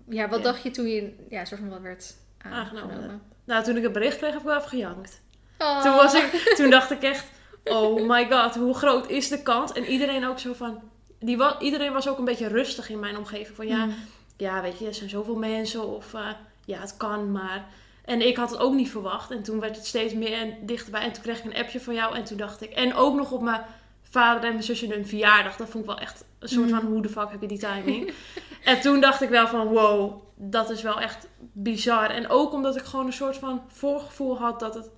ja, 0.09 0.29
wat 0.29 0.37
Ja. 0.39 0.43
dacht 0.45 0.63
je 0.63 0.71
toen 0.71 0.87
je 0.87 1.13
ja, 1.29 1.45
soort 1.45 1.59
van 1.59 1.69
wat 1.69 1.81
werd 1.81 2.15
Aangenomen. 2.37 2.91
aangenomen? 2.91 3.21
Nou, 3.45 3.63
toen 3.63 3.77
ik 3.77 3.83
het 3.83 3.91
bericht 3.91 4.17
kreeg, 4.17 4.29
heb 4.31 4.39
ik 4.39 4.45
wel 4.45 4.57
even 4.57 4.69
gejankt. 4.69 5.21
Oh. 5.57 5.81
Toen, 5.83 5.95
was 5.95 6.13
ik, 6.13 6.31
toen 6.57 6.69
dacht 6.69 6.91
ik 6.91 7.01
echt, 7.01 7.25
oh 7.63 8.07
my 8.07 8.27
god, 8.31 8.55
hoe 8.55 8.73
groot 8.73 9.09
is 9.09 9.27
de 9.29 9.41
kans? 9.43 9.71
En 9.71 9.85
iedereen 9.85 10.25
ook 10.25 10.39
zo 10.39 10.53
van, 10.53 10.81
die 11.19 11.37
iedereen 11.59 11.93
was 11.93 12.07
ook 12.07 12.17
een 12.17 12.25
beetje 12.25 12.47
rustig 12.47 12.89
in 12.89 12.99
mijn 12.99 13.17
omgeving. 13.17 13.55
Van 13.55 13.67
ja, 13.67 13.85
Mm. 13.85 13.95
ja 14.37 14.61
weet 14.61 14.79
je, 14.79 14.87
er 14.87 14.93
zijn 14.93 15.09
zoveel 15.09 15.35
mensen 15.35 15.87
of 15.95 16.13
eh, 16.13 16.29
ja, 16.65 16.79
het 16.79 16.97
kan 16.97 17.31
maar. 17.31 17.65
En 18.05 18.27
ik 18.27 18.37
had 18.37 18.49
het 18.49 18.59
ook 18.59 18.73
niet 18.73 18.89
verwacht. 18.89 19.31
En 19.31 19.43
toen 19.43 19.59
werd 19.59 19.75
het 19.75 19.85
steeds 19.85 20.13
meer 20.13 20.33
en 20.33 20.57
dichterbij. 20.61 21.01
En 21.01 21.11
toen 21.11 21.23
kreeg 21.23 21.37
ik 21.37 21.45
een 21.45 21.55
appje 21.55 21.79
van 21.79 21.93
jou 21.93 22.15
en 22.15 22.23
toen 22.23 22.37
dacht 22.37 22.61
ik... 22.61 22.69
En 22.69 22.93
ook 22.93 23.15
nog 23.15 23.31
op 23.31 23.41
mijn 23.41 23.61
vader 24.01 24.43
en 24.43 24.51
mijn 24.51 24.63
zusje 24.63 24.93
hun 24.93 25.07
verjaardag. 25.07 25.55
Dat 25.55 25.69
vond 25.69 25.83
ik 25.83 25.89
wel 25.89 25.99
echt 25.99 26.25
een 26.39 26.49
soort 26.49 26.69
van, 26.69 26.83
Mm. 26.85 26.91
hoe 26.91 27.01
de 27.01 27.09
fuck 27.09 27.31
heb 27.31 27.41
je 27.41 27.47
die 27.47 27.59
timing? 27.59 28.13
en 28.63 28.81
toen 28.81 28.99
dacht 29.01 29.21
ik 29.21 29.29
wel 29.29 29.47
van, 29.47 29.67
wow, 29.67 30.21
dat 30.35 30.69
is 30.69 30.81
wel 30.81 30.99
echt 31.01 31.27
bizar. 31.39 32.09
En 32.09 32.29
ook 32.29 32.53
omdat 32.53 32.75
ik 32.75 32.83
gewoon 32.83 33.05
een 33.05 33.13
soort 33.13 33.37
van 33.37 33.61
voorgevoel 33.67 34.37
had 34.37 34.59
dat 34.59 34.73
het 34.73 34.89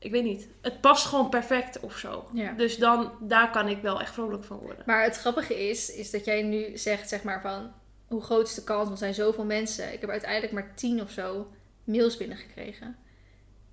ik 0.00 0.10
weet 0.10 0.24
niet, 0.24 0.48
het 0.60 0.80
past 0.80 1.06
gewoon 1.06 1.28
perfect 1.28 1.80
of 1.80 1.96
zo. 1.96 2.28
Ja. 2.32 2.52
Dus 2.52 2.76
dan, 2.76 3.10
daar 3.20 3.50
kan 3.50 3.68
ik 3.68 3.82
wel 3.82 4.00
echt 4.00 4.14
vrolijk 4.14 4.44
van 4.44 4.56
worden. 4.56 4.82
Maar 4.86 5.02
het 5.02 5.16
grappige 5.18 5.68
is, 5.68 5.94
is 5.94 6.10
dat 6.10 6.24
jij 6.24 6.42
nu 6.42 6.76
zegt, 6.78 7.08
zeg 7.08 7.22
maar, 7.22 7.40
van 7.40 7.72
hoe 8.06 8.22
groot 8.22 8.48
is 8.48 8.54
de 8.54 8.64
kans? 8.64 8.78
Want 8.78 8.90
er 8.90 8.98
zijn 8.98 9.14
zoveel 9.14 9.44
mensen. 9.44 9.92
Ik 9.92 10.00
heb 10.00 10.10
uiteindelijk 10.10 10.52
maar 10.52 10.74
tien 10.74 11.02
of 11.02 11.10
zo 11.10 11.46
mails 11.88 12.16
binnengekregen. 12.16 12.96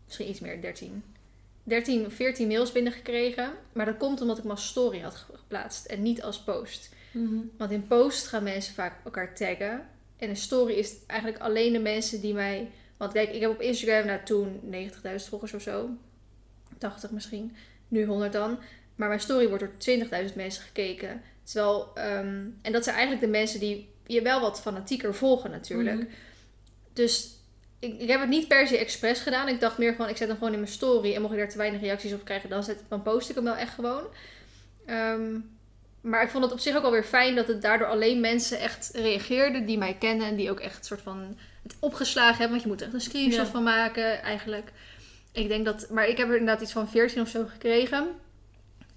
Misschien 0.06 0.30
iets 0.30 0.40
meer, 0.40 0.62
13. 0.62 1.04
13, 1.64 2.12
14 2.12 2.48
mails 2.48 2.72
binnengekregen. 2.72 3.54
Maar 3.74 3.86
dat 3.86 3.98
komt 3.98 4.22
omdat 4.22 4.38
ik 4.38 4.44
mijn 4.44 4.58
story 4.58 5.00
had 5.00 5.16
ge- 5.16 5.38
geplaatst 5.38 5.86
en 5.86 6.02
niet 6.02 6.22
als 6.24 6.40
post. 6.44 6.94
Mhm. 7.12 7.36
Want 7.58 7.72
in 7.72 7.88
post 7.88 8.28
gaan 8.28 8.44
mensen 8.44 8.74
vaak 8.74 9.06
elkaar 9.06 9.36
taggen. 9.36 9.88
En 10.18 10.30
in 10.30 10.36
story 10.36 10.74
is 10.74 10.96
eigenlijk 11.08 11.42
alleen 11.42 11.74
de 11.74 11.80
mensen 11.80 12.22
die 12.22 12.34
mij... 12.34 12.72
Want 12.98 13.14
kijk, 13.14 13.30
ik 13.34 13.42
heb 13.42 13.50
op 13.50 13.62
Instagram 13.62 14.06
nou 14.06 14.24
toen 14.24 14.60
90.000 14.72 14.90
volgers 15.30 15.54
of 15.54 15.62
zo. 15.62 15.90
80 16.78 17.12
misschien. 17.12 17.56
Nu 17.88 18.06
100 18.06 18.34
dan. 18.34 18.60
Maar 18.96 19.08
mijn 19.08 19.20
story 19.20 19.48
wordt 19.50 19.64
door 19.86 19.98
20.000 20.30 20.36
mensen 20.36 20.64
gekeken. 20.64 21.22
Terwijl... 21.44 21.92
ehm, 21.96 22.44
en 22.62 22.72
dat 22.72 22.84
zijn 22.84 22.96
eigenlijk 22.96 23.26
de 23.26 23.32
mensen 23.32 23.60
die 23.60 23.90
je 24.06 24.22
wel 24.22 24.42
wat 24.42 24.62
fanatieker 24.62 25.16
volgen 25.16 25.52
natuurlijk. 25.52 25.98
Mhm. 25.98 26.08
Dus 26.94 27.35
ik, 27.80 28.00
ik 28.00 28.08
heb 28.08 28.20
het 28.20 28.30
niet 28.30 28.48
per 28.48 28.68
se 28.68 28.78
expres 28.78 29.20
gedaan. 29.20 29.48
Ik 29.48 29.60
dacht 29.60 29.78
meer 29.78 29.96
van, 29.96 30.10
ik 30.10 30.18
zet 30.18 30.28
hem 30.28 30.38
gewoon 30.38 30.54
in 30.54 30.60
mijn 30.60 30.72
story. 30.72 31.14
En 31.16 31.22
mocht 31.22 31.34
ik 31.34 31.40
daar 31.40 31.50
te 31.50 31.58
weinig 31.58 31.82
reacties 31.82 32.14
op 32.14 32.26
krijgen, 32.26 32.50
dan, 32.50 32.64
zet, 32.64 32.84
dan 32.90 33.02
post 33.02 33.30
ik 33.30 33.36
hem 33.36 33.44
wel 33.44 33.56
echt 33.56 33.74
gewoon. 33.74 34.04
Ehm, 34.86 35.40
maar 36.02 36.24
ik 36.24 36.30
vond 36.30 36.44
het 36.44 36.54
op 36.54 36.60
zich 36.60 36.76
ook 36.76 36.84
alweer 36.84 37.04
fijn 37.04 37.36
dat 37.36 37.48
het 37.48 37.62
daardoor 37.62 37.88
alleen 37.88 38.20
mensen 38.20 38.60
echt 38.60 38.90
reageerden 38.94 39.66
die 39.66 39.78
mij 39.78 39.96
kennen. 40.00 40.28
En 40.28 40.36
die 40.36 40.50
ook 40.52 40.60
echt 40.60 40.78
een 40.78 40.84
soort 40.84 41.02
van 41.02 41.38
het 41.64 41.76
opgeslagen 41.80 42.38
hebben. 42.38 42.50
Want 42.50 42.62
je 42.62 42.68
moet 42.68 42.80
er 42.80 42.86
echt 42.86 42.96
een 42.96 43.02
screenshot 43.02 43.46
Ja. 43.46 43.52
van 43.52 43.64
maken 43.64 44.22
eigenlijk. 44.22 44.72
Ik 45.32 45.48
denk 45.48 45.66
dat, 45.66 45.90
maar 45.90 46.08
ik 46.08 46.18
heb 46.18 46.28
er 46.30 46.38
inderdaad 46.38 46.64
iets 46.64 46.72
van 46.72 46.90
14 46.90 47.22
of 47.22 47.28
zo 47.30 47.46
gekregen. 47.46 48.08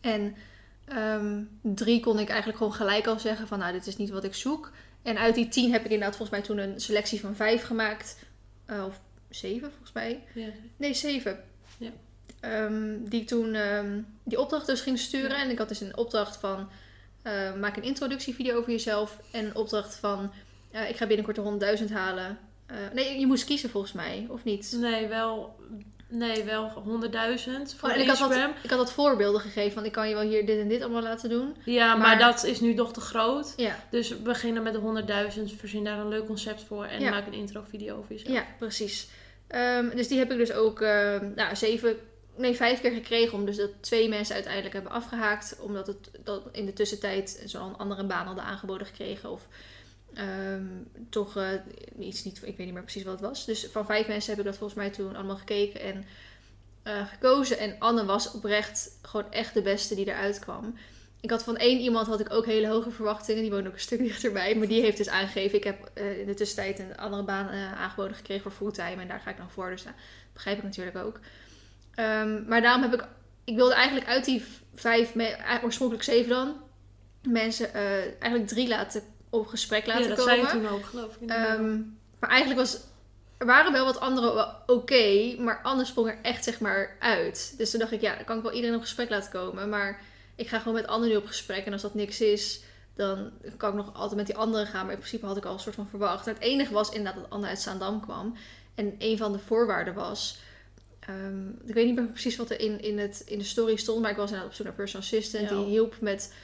En 0.01 0.37
ehm, 0.85 1.43
drie 1.62 2.01
kon 2.01 2.18
ik 2.18 2.29
eigenlijk 2.29 2.59
gewoon 2.59 2.72
gelijk 2.74 3.07
al 3.07 3.18
zeggen 3.18 3.47
van, 3.49 3.59
nou, 3.59 3.72
dit 3.72 3.87
is 3.87 3.97
niet 3.97 4.11
wat 4.11 4.24
ik 4.24 4.35
zoek. 4.35 4.70
En 5.03 5.18
uit 5.18 5.35
die 5.35 5.49
tien 5.49 5.72
heb 5.72 5.85
ik 5.85 5.91
inderdaad 5.91 6.16
volgens 6.16 6.39
mij 6.39 6.47
toen 6.47 6.59
een 6.59 6.81
selectie 6.81 7.20
van 7.20 7.37
vijf 7.37 7.62
gemaakt. 7.62 8.16
Eh, 8.69 8.85
of 8.85 9.01
zeven 9.29 9.71
volgens 9.71 9.93
mij. 9.93 10.25
Ja. 10.35 10.49
Nee, 10.77 10.95
zeven. 10.95 11.45
Ja. 11.79 11.91
Ehm, 12.41 12.97
die 13.01 13.25
toen 13.25 13.55
ehm, 13.55 14.01
die 14.23 14.41
opdracht 14.41 14.66
dus 14.66 14.81
ging 14.81 14.99
sturen. 14.99 15.37
Ja. 15.37 15.43
En 15.43 15.51
ik 15.51 15.59
had 15.59 15.69
dus 15.69 15.81
een 15.81 15.97
opdracht 15.97 16.37
van 16.37 16.71
eh, 17.23 17.55
maak 17.55 17.77
een 17.77 17.83
introductievideo 17.83 18.59
over 18.59 18.71
jezelf. 18.71 19.21
En 19.31 19.45
een 19.45 19.57
opdracht 19.57 19.95
van 19.97 20.33
eh, 20.71 20.89
ik 20.89 20.97
ga 20.97 21.07
binnenkort 21.07 21.61
de 21.61 21.77
100.000 21.87 21.93
halen. 21.93 22.39
Nee, 22.93 23.21
je 23.21 23.27
moest 23.27 23.45
kiezen 23.45 23.71
volgens 23.71 23.93
mij, 23.93 24.27
of 24.29 24.45
niet? 24.45 24.77
Nee, 24.81 25.07
wel, 25.07 25.57
nee, 26.09 26.44
wel 26.44 26.70
100.000 26.70 27.76
voor 27.76 27.88
Oh, 27.90 27.96
ik 27.96 28.09
had, 28.09 28.18
wat, 28.18 28.36
ik 28.62 28.70
had 28.70 28.78
wat 28.78 28.92
voorbeelden 28.92 29.40
gegeven 29.40 29.72
van 29.72 29.84
ik 29.84 29.92
kan 29.92 30.09
je 30.09 30.14
wel 30.14 30.22
hier 30.24 30.46
dit 30.46 30.59
en 30.61 30.68
dit 30.68 30.82
allemaal 30.82 31.02
laten 31.02 31.30
doen. 31.30 31.56
Ja, 31.64 31.86
maar, 31.96 31.98
Maar- 32.06 32.18
dat 32.18 32.44
is 32.44 32.61
nu 32.61 32.74
nog 32.74 32.92
te 32.92 33.00
groot. 33.00 33.52
Ja, 33.56 33.84
Dus 33.90 34.09
we 34.09 34.16
beginnen 34.16 34.62
met 34.62 34.72
de 34.72 34.78
100.000, 34.78 35.56
voorzien 35.59 35.84
daar 35.84 35.98
een 35.98 36.09
leuk 36.09 36.26
concept 36.26 36.62
voor 36.62 36.84
en 36.84 37.00
Ja. 37.00 37.11
maak 37.11 37.26
een 37.26 37.32
intro-video 37.32 37.96
over 37.98 38.12
jezelf. 38.12 38.34
ja 38.34 38.44
precies. 38.59 39.09
Ehm, 39.48 39.96
dus 39.96 40.09
die 40.09 40.18
heb 40.18 40.30
ik 40.32 40.38
dus 40.38 40.52
ook 40.52 40.80
ehm, 40.80 41.30
nou, 41.34 41.56
zeven, 41.56 41.96
nee, 42.36 42.54
vijf 42.54 42.80
keer 42.80 42.90
gekregen. 42.92 43.34
Om 43.38 43.44
dus 43.44 43.56
dat 43.56 43.70
twee 43.80 44.09
mensen 44.09 44.34
uiteindelijk 44.34 44.74
hebben 44.74 44.92
afgehaakt. 44.92 45.56
Omdat 45.61 45.86
het 45.86 46.11
dat 46.24 46.42
in 46.52 46.66
de 46.66 46.72
tussentijd 46.72 47.42
zo'n 47.44 47.78
andere 47.78 48.04
baan 48.04 48.26
hadden 48.26 48.44
aangeboden 48.44 48.86
gekregen. 48.86 49.30
Of 49.30 49.46
ehm, 50.14 50.66
toch 51.11 51.36
eh, 51.36 51.48
iets 51.98 52.24
niet, 52.24 52.36
ik 52.36 52.56
weet 52.56 52.66
niet 52.66 52.72
meer 52.72 52.82
precies 52.82 53.02
wat 53.02 53.12
het 53.12 53.28
was. 53.28 53.44
Dus 53.44 53.66
van 53.66 53.86
vijf 53.86 54.06
mensen 54.06 54.30
heb 54.30 54.38
ik 54.38 54.46
dat 54.46 54.56
volgens 54.56 54.78
mij 54.78 54.90
toen 54.90 55.16
allemaal 55.16 55.36
gekeken 55.36 55.80
en 55.80 56.04
eh, 56.82 57.06
gekozen. 57.06 57.59
En 57.59 57.76
Anne 57.78 58.04
was 58.04 58.30
oprecht 58.30 58.98
gewoon 59.02 59.32
echt 59.32 59.54
de 59.54 59.62
beste 59.62 59.94
die 59.94 60.06
eruit 60.06 60.38
kwam. 60.38 60.74
Ik 61.20 61.30
had 61.30 61.42
van 61.42 61.56
één 61.56 61.80
iemand 61.80 62.06
had 62.06 62.20
ik 62.20 62.32
ook 62.32 62.46
hele 62.46 62.68
hoge 62.68 62.90
verwachtingen. 62.90 63.42
Die 63.42 63.50
woonde 63.50 63.68
ook 63.68 63.74
een 63.74 63.80
stuk 63.80 63.98
dichterbij. 64.09 64.54
Maar 64.54 64.68
die 64.68 64.82
heeft 64.82 64.96
dus 64.96 65.09
aangegeven. 65.09 65.59
Ik 65.59 65.64
heb 65.64 65.90
eh, 65.94 66.18
in 66.18 66.26
de 66.26 66.34
tussentijd 66.34 66.78
een 66.78 66.96
andere 66.96 67.22
baan 67.22 67.48
aangeboden 67.48 68.16
gekregen 68.16 68.42
voor 68.42 68.52
fulltime. 68.52 69.02
En 69.02 69.09
daar 69.09 69.20
ga 69.20 69.30
ik 69.30 69.36
dan 69.36 69.50
voor. 69.50 69.70
Dus 69.70 69.82
dat 69.82 69.92
begrijp 70.32 70.59
ik 70.59 70.64
natuurlijk 70.64 70.96
ook. 70.96 71.20
Ehm, 71.94 72.48
maar 72.48 72.62
daarom 72.62 72.82
heb 72.82 72.94
ik... 72.94 73.09
Ik 73.44 73.56
wilde 73.56 73.74
eigenlijk 73.74 74.06
uit 74.06 74.24
die 74.24 74.44
vijf... 74.74 75.14
Oorspronkelijk 75.62 76.04
zeven 76.04 76.30
dan. 76.30 76.56
Mensen 77.22 77.74
eigenlijk 78.18 78.46
drie 78.46 78.68
laten 78.68 79.02
op 79.31 79.47
gesprek 79.47 79.87
laten 79.87 80.03
ja, 80.03 80.09
dat 80.09 80.18
komen. 80.18 80.49
zei 80.49 80.62
toen 80.62 80.68
ook, 80.68 80.85
geloof 80.85 81.16
ik. 81.20 81.31
Ehm, 81.31 81.81
maar 82.18 82.31
eigenlijk 82.31 82.61
was... 82.61 82.81
Er 83.39 83.47
waren 83.47 83.72
wel 83.72 83.85
wat 83.85 84.01
andere 84.01 84.35
wel 84.35 84.55
oké. 84.66 85.35
maar 85.39 85.61
Anne 85.62 85.85
sprong 85.85 86.09
er 86.09 86.18
echt 86.22 86.45
zeg 86.45 86.61
maar 86.61 86.97
uit. 86.99 87.55
Dus 87.57 87.70
toen 87.70 87.81
dacht 87.81 87.93
ik, 87.93 88.01
ja, 88.01 88.14
dan 88.14 88.24
kan 88.24 88.37
ik 88.37 88.43
wel 88.43 88.53
iedereen 88.53 88.76
op 88.76 88.83
gesprek 88.83 89.11
laten 89.11 89.31
komen. 89.31 89.68
Maar 89.68 90.01
ik 90.35 90.49
ga 90.49 90.59
gewoon 90.59 90.74
met 90.74 90.87
Anne 90.87 91.07
nu 91.07 91.16
op 91.16 91.26
gesprek. 91.26 91.66
En 91.66 91.72
als 91.72 91.83
dat 91.83 91.95
niks 91.95 92.20
is, 92.20 92.61
dan 92.95 93.31
kan 93.57 93.70
ik 93.70 93.76
nog 93.76 93.95
altijd 93.95 94.16
met 94.16 94.26
die 94.26 94.37
andere 94.37 94.66
gaan. 94.66 94.83
Maar 94.85 94.95
in 94.95 94.99
principe 94.99 95.26
had 95.26 95.37
ik 95.37 95.45
al 95.45 95.53
een 95.53 95.59
soort 95.61 95.74
van 95.74 95.89
verwacht. 95.89 96.26
En 96.26 96.35
het 96.35 96.43
enige 96.43 96.72
was 96.72 96.91
inderdaad 96.91 97.22
dat 97.22 97.31
Anne 97.31 97.47
uit 97.47 97.61
Zaandam 97.61 98.01
kwam. 98.01 98.37
En 98.74 98.95
een 98.99 99.16
van 99.16 99.33
de 99.33 99.39
voorwaarden 99.39 99.95
was... 99.95 100.39
ehm, 101.01 101.49
ik 101.64 101.74
weet 101.74 101.87
niet 101.87 101.95
meer 101.95 102.07
precies 102.07 102.37
wat 102.37 102.51
er 102.51 102.61
in, 102.61 102.81
in, 102.81 102.99
het, 102.99 103.22
in 103.26 103.39
de 103.39 103.45
story 103.45 103.76
stond. 103.76 104.01
Maar 104.01 104.11
ik 104.11 104.16
was 104.16 104.26
inderdaad 104.26 104.51
op 104.51 104.57
zoek 104.57 104.66
naar 104.66 104.74
personal 104.74 105.07
assistant. 105.07 105.49
Ja. 105.49 105.57
Die 105.57 105.64
hielp 105.64 106.01
met, 106.01 106.35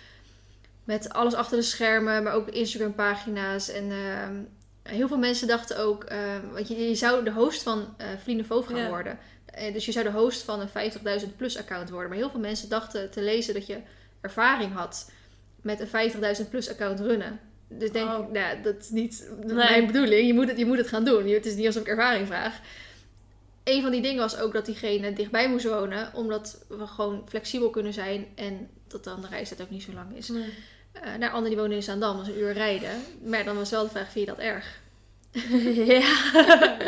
met 0.84 1.12
alles 1.12 1.34
achter 1.34 1.56
de 1.56 1.62
schermen. 1.62 2.22
Maar 2.22 2.32
ook 2.34 2.48
Instagram 2.48 2.94
pagina's. 2.94 3.68
En 3.68 3.90
ehm, 3.90 4.34
heel 4.82 5.08
veel 5.08 5.18
mensen 5.18 5.48
dachten 5.48 5.78
ook... 5.78 6.04
ehm, 6.04 6.40
want 6.52 6.68
je, 6.68 6.88
je 6.88 6.94
zou 6.94 7.24
de 7.24 7.32
host 7.32 7.62
van 7.62 7.96
Vrienden 8.22 8.46
Voof 8.46 8.66
gaan 8.66 8.76
Ja. 8.76 8.88
worden. 8.88 9.18
Eh, 9.46 9.72
dus 9.72 9.84
je 9.84 9.92
zou 9.92 10.04
de 10.04 10.10
host 10.12 10.42
van 10.42 10.60
een 10.60 10.68
50.000 10.68 11.36
plus 11.36 11.58
account 11.58 11.90
worden. 11.90 12.08
Maar 12.08 12.18
heel 12.18 12.30
veel 12.30 12.40
mensen 12.40 12.68
dachten 12.68 13.10
te 13.10 13.22
lezen 13.22 13.54
dat 13.54 13.66
je 13.66 13.78
ervaring 14.20 14.72
had 14.72 15.10
met 15.62 15.80
een 15.80 15.86
50.000 16.44 16.50
plus 16.50 16.70
account 16.70 17.00
runnen. 17.00 17.40
Dus 17.68 17.92
denk 17.92 18.08
Oh. 18.10 18.18
ik, 18.18 18.30
nou, 18.32 18.38
ja, 18.38 18.54
dat 18.62 18.76
is 18.80 18.90
niet 18.90 19.30
Nee. 19.44 19.54
mijn 19.54 19.86
bedoeling. 19.86 20.26
Je 20.26 20.34
moet, 20.34 20.48
het, 20.48 20.58
je 20.58 20.66
moet 20.66 20.76
het 20.78 20.88
gaan 20.88 21.04
doen. 21.04 21.26
Het 21.28 21.46
is 21.46 21.54
niet 21.54 21.66
alsof 21.66 21.82
ik 21.82 21.88
ervaring 21.88 22.26
vraag. 22.26 22.60
Een 23.64 23.82
van 23.82 23.90
die 23.90 24.02
dingen 24.02 24.18
was 24.20 24.38
ook 24.38 24.52
dat 24.52 24.66
diegene 24.66 25.12
dichtbij 25.12 25.48
moest 25.48 25.64
wonen. 25.64 26.10
Omdat 26.14 26.64
we 26.68 26.86
gewoon 26.86 27.22
flexibel 27.28 27.70
kunnen 27.70 27.92
zijn. 27.92 28.26
En 28.34 28.68
dat 28.88 29.04
dan 29.04 29.20
de 29.20 29.26
reistijd 29.28 29.62
ook 29.62 29.70
niet 29.70 29.82
zo 29.82 29.92
lang 29.92 30.16
is. 30.16 30.28
Nee. 30.28 30.52
Eh 31.02 31.14
naar 31.18 31.28
anderen 31.30 31.48
die 31.50 31.58
wonen 31.58 31.76
in 31.76 31.82
Zaandam, 31.82 32.16
dat 32.16 32.26
is 32.26 32.32
een 32.34 32.40
uur 32.40 32.52
rijden. 32.52 32.90
Maar 33.24 33.44
dan 33.44 33.56
was 33.56 33.70
wel 33.70 33.82
de 33.82 33.90
vraag, 33.90 34.10
vind 34.12 34.26
je 34.26 34.34
dat 34.34 34.44
erg? 34.44 34.80
ja. 36.00 36.12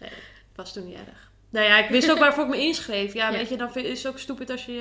nee, 0.00 0.10
was 0.54 0.72
toen 0.72 0.84
niet 0.86 0.94
erg. 0.96 1.30
Nou 1.50 1.66
ja, 1.66 1.78
ik 1.78 1.88
wist 1.90 2.10
ook 2.10 2.18
waarvoor 2.18 2.44
ik 2.44 2.50
me 2.50 2.58
inschreef. 2.60 3.14
Ja, 3.14 3.28
Ja. 3.30 3.36
weet 3.36 3.48
je, 3.48 3.56
dan 3.56 3.72
vind- 3.72 3.86
is 3.86 4.02
het 4.02 4.12
ook 4.12 4.18
stupid 4.18 4.50
als 4.50 4.64
je... 4.66 4.80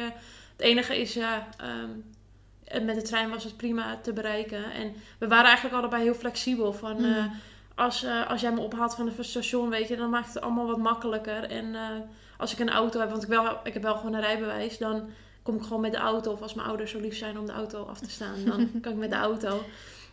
Het 0.52 0.62
enige 0.66 0.98
is, 1.02 1.14
ja... 1.14 1.48
ehm, 1.58 2.86
met 2.86 2.96
de 2.96 3.02
trein 3.02 3.30
was 3.30 3.44
het 3.44 3.58
prima 3.58 3.98
te 4.02 4.14
bereiken. 4.14 4.72
En 4.72 4.96
we 5.20 5.28
waren 5.28 5.46
eigenlijk 5.46 5.76
allebei 5.76 6.04
heel 6.04 6.14
flexibel. 6.14 6.74
Van, 6.74 6.96
Mhm. 7.02 7.06
eh, 7.18 7.26
als, 7.76 8.04
eh, 8.04 8.30
als 8.30 8.42
jij 8.42 8.52
me 8.52 8.60
ophaalt 8.60 8.96
van 8.96 9.08
een 9.18 9.24
station, 9.24 9.70
weet 9.70 9.88
je, 9.88 9.96
dan 9.96 10.10
maakt 10.10 10.34
het 10.34 10.42
allemaal 10.44 10.68
wat 10.68 10.78
makkelijker. 10.78 11.44
En 11.44 11.76
als 12.38 12.54
ik 12.54 12.60
een 12.60 12.70
auto 12.70 13.00
heb, 13.00 13.10
want 13.10 13.24
ik, 13.24 13.30
wel, 13.30 13.60
ik 13.64 13.74
heb 13.74 13.82
wel 13.84 13.96
gewoon 13.96 14.14
een 14.14 14.22
rijbewijs, 14.22 14.78
dan 14.78 15.10
kom 15.44 15.56
ik 15.56 15.64
gewoon 15.64 15.82
met 15.82 15.92
de 15.92 15.98
auto. 15.98 16.32
Of 16.32 16.42
als 16.42 16.54
mijn 16.54 16.68
ouders 16.68 16.92
zo 16.92 17.00
lief 17.00 17.18
zijn 17.18 17.40
om 17.40 17.46
de 17.46 17.52
auto 17.52 17.84
af 17.84 18.00
te 18.00 18.10
staan, 18.10 18.46
dan 18.46 18.70
kan 18.82 18.92
ik 18.92 18.98
met 18.98 19.10
de 19.10 19.16
auto. 19.16 19.62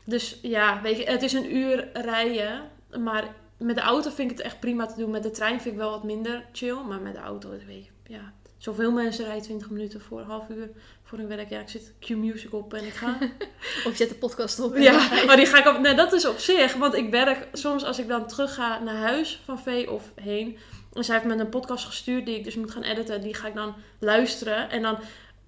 Dus 0.04 0.38
ja, 0.42 0.82
weet 0.82 0.96
je, 0.96 1.04
het 1.04 1.22
is 1.22 1.32
een 1.32 1.56
uur 1.56 1.88
rijden. 1.92 2.62
Maar 2.98 3.34
met 3.56 3.76
de 3.76 3.82
auto 3.82 4.10
vind 4.10 4.30
ik 4.30 4.36
het 4.36 4.46
echt 4.46 4.60
prima 4.60 4.86
te 4.86 4.98
doen. 4.98 5.10
Met 5.10 5.22
de 5.22 5.30
trein 5.30 5.60
vind 5.60 5.74
ik 5.74 5.80
wel 5.80 5.90
wat 5.90 6.04
minder 6.04 6.44
chill. 6.52 6.78
Maar 6.88 7.00
met 7.00 7.14
de 7.14 7.20
auto, 7.20 7.50
weet 7.50 7.84
je, 7.84 8.12
ja. 8.12 8.32
Zoveel 8.60 8.92
mensen 8.92 9.24
rijden 9.24 9.42
20 9.42 9.70
minuten 9.70 10.00
voor 10.00 10.20
een 10.20 10.26
half 10.26 10.48
uur 10.48 10.70
voor 11.02 11.18
hun 11.18 11.28
werk. 11.28 11.50
Ja, 11.50 11.60
ik 11.60 11.68
zit 11.68 11.92
Q-music 12.00 12.52
op 12.52 12.74
en 12.74 12.84
ik 12.84 12.92
ga. 12.92 13.18
Of 13.86 13.90
je 13.90 13.94
zet 13.94 14.08
de 14.08 14.14
podcast 14.14 14.60
op. 14.60 14.76
Ja, 14.76 15.24
maar 15.26 15.36
die 15.36 15.46
ga 15.46 15.58
ik 15.58 15.76
op. 15.76 15.80
Nee, 15.80 15.94
dat 15.94 16.12
is 16.12 16.26
op 16.26 16.38
zich. 16.38 16.74
Want 16.74 16.94
ik 16.94 17.10
werk 17.10 17.48
soms 17.52 17.84
als 17.84 17.98
ik 17.98 18.08
dan 18.08 18.26
terug 18.26 18.54
ga 18.54 18.78
naar 18.78 18.96
huis 18.96 19.42
van 19.44 19.58
Vee 19.58 19.90
of 19.90 20.12
heen. 20.14 20.58
En 20.92 21.04
zij 21.04 21.14
heeft 21.14 21.26
me 21.34 21.40
een 21.40 21.48
podcast 21.48 21.84
gestuurd 21.86 22.26
die 22.26 22.36
ik 22.36 22.44
dus 22.44 22.54
moet 22.54 22.70
gaan 22.70 22.82
editen. 22.82 23.20
Die 23.22 23.34
ga 23.34 23.46
ik 23.48 23.54
dan 23.54 23.74
luisteren. 23.98 24.70
En 24.70 24.82
dan 24.82 24.98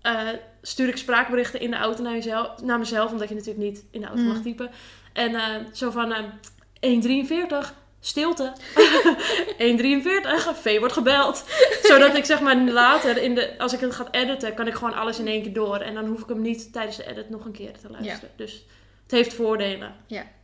eh, 0.03 0.29
stuur 0.63 0.89
ik 0.89 0.97
spraakberichten 0.97 1.61
in 1.61 1.71
de 1.71 1.77
auto 1.77 2.03
naar, 2.03 2.13
jezelf, 2.13 2.63
naar 2.63 2.79
mezelf. 2.79 3.11
Omdat 3.13 3.29
je 3.29 3.35
natuurlijk 3.35 3.65
niet 3.65 3.85
in 3.91 4.01
de 4.01 4.07
auto 4.07 4.23
Mm. 4.23 4.29
mag 4.29 4.43
typen. 4.43 4.71
En 5.13 5.35
eh, 5.35 5.43
zo 5.73 5.91
van 5.91 6.13
eh 6.13 6.25
1.43. 7.65 7.75
Stilte. 8.01 8.53
1.43. 9.59 10.61
V 10.61 10.79
wordt 10.79 10.95
gebeld. 10.95 11.45
Zodat 11.83 12.17
ik 12.17 12.25
zeg 12.25 12.41
maar 12.41 12.57
later, 12.57 13.17
in 13.17 13.35
de, 13.35 13.59
als 13.59 13.73
ik 13.73 13.81
het 13.81 13.95
ga 13.95 14.07
editen, 14.11 14.55
kan 14.55 14.67
ik 14.67 14.75
gewoon 14.75 14.95
alles 14.95 15.19
in 15.19 15.27
één 15.27 15.43
keer 15.43 15.53
door. 15.53 15.77
En 15.77 15.95
dan 15.95 16.07
hoef 16.07 16.21
ik 16.23 16.29
hem 16.29 16.41
niet 16.43 16.73
tijdens 16.73 16.97
de 16.97 17.07
edit 17.11 17.31
nog 17.31 17.45
een 17.45 17.53
keer 17.53 17.73
te 17.73 17.91
luisteren. 17.91 18.31
Dus 18.37 18.65
het 19.03 19.11
heeft 19.11 19.35
voordelen. 19.35 19.95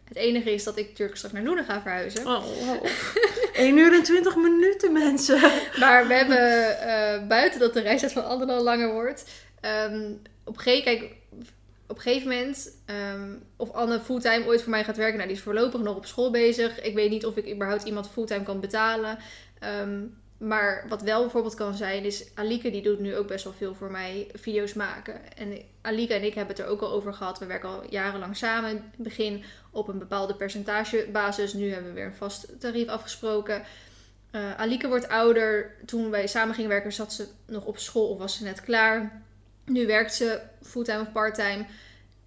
Het 0.08 0.16
enige 0.16 0.50
is 0.52 0.64
dat 0.64 0.76
ik 0.78 0.88
natuurlijk 0.88 1.16
straks 1.16 1.34
naar 1.34 1.44
Loenen 1.44 1.64
ga 1.64 1.82
verhuizen. 1.82 2.26
Oh, 2.26 2.44
oh. 2.68 2.84
1 3.54 3.76
uur 3.76 3.92
en 3.92 4.02
20 4.02 4.36
minuten, 4.36 4.92
mensen. 4.92 5.40
Maar 5.78 6.06
we 6.06 6.14
hebben 6.14 6.80
eh, 6.80 7.26
buiten 7.26 7.60
dat 7.60 7.72
de 7.74 7.80
reistijd 7.80 8.12
van 8.12 8.24
anderen 8.24 8.54
al 8.54 8.62
langer 8.62 8.92
wordt. 8.92 9.24
ehm, 9.60 10.12
op, 10.44 10.56
een 10.56 10.62
gegeven, 10.62 10.84
kijk, 10.84 11.12
op 11.86 11.96
een 11.96 12.02
gegeven 12.02 12.28
moment, 12.28 12.70
ehm, 12.86 13.30
of 13.56 13.72
Anne 13.72 14.00
fulltime 14.00 14.46
ooit 14.46 14.62
voor 14.62 14.70
mij 14.70 14.84
gaat 14.84 14.96
werken. 14.96 15.16
Nou, 15.16 15.28
die 15.28 15.36
is 15.36 15.42
voorlopig 15.42 15.80
nog 15.80 15.96
op 15.96 16.06
school 16.06 16.30
bezig. 16.30 16.80
Ik 16.80 16.94
weet 16.94 17.10
niet 17.10 17.26
of 17.26 17.36
ik 17.36 17.52
überhaupt 17.54 17.82
iemand 17.82 18.10
fulltime 18.10 18.42
kan 18.42 18.60
betalen. 18.60 19.18
Ehm, 19.58 20.00
maar 20.38 20.84
wat 20.88 21.02
wel 21.02 21.20
bijvoorbeeld 21.20 21.54
kan 21.54 21.74
zijn, 21.74 22.04
is 22.04 22.26
Alike 22.34 22.70
die 22.70 22.82
doet 22.82 22.98
nu 22.98 23.16
ook 23.16 23.26
best 23.26 23.44
wel 23.44 23.52
veel 23.52 23.74
voor 23.74 23.90
mij 23.90 24.30
video's 24.34 24.74
maken. 24.74 25.36
En 25.36 25.62
Alike 25.80 26.14
en 26.14 26.24
ik 26.24 26.34
hebben 26.34 26.56
het 26.56 26.64
er 26.64 26.70
ook 26.70 26.80
al 26.80 26.90
over 26.90 27.14
gehad. 27.14 27.38
We 27.38 27.46
werken 27.46 27.68
al 27.68 27.90
jarenlang 27.90 28.36
samen. 28.36 28.70
In 28.70 28.76
het 28.76 28.96
begin 28.96 29.44
op 29.70 29.88
een 29.88 29.98
bepaalde 29.98 30.34
percentagebasis. 30.34 31.52
Nu 31.52 31.72
hebben 31.72 31.88
we 31.88 31.94
weer 31.94 32.06
een 32.06 32.14
vast 32.14 32.60
tarief 32.60 32.88
afgesproken. 32.88 33.62
Uh, 34.32 34.60
Alike 34.60 34.88
wordt 34.88 35.08
ouder. 35.08 35.74
Toen 35.86 36.10
wij 36.10 36.26
samen 36.26 36.54
gingen 36.54 36.70
werken, 36.70 36.92
zat 36.92 37.12
ze 37.12 37.26
nog 37.46 37.64
op 37.64 37.78
school 37.78 38.08
of 38.08 38.18
was 38.18 38.36
ze 38.36 38.44
net 38.44 38.60
klaar. 38.60 39.22
Nu 39.64 39.86
werkt 39.86 40.14
ze 40.14 40.40
fulltime 40.62 41.00
of 41.00 41.12
parttime. 41.12 41.66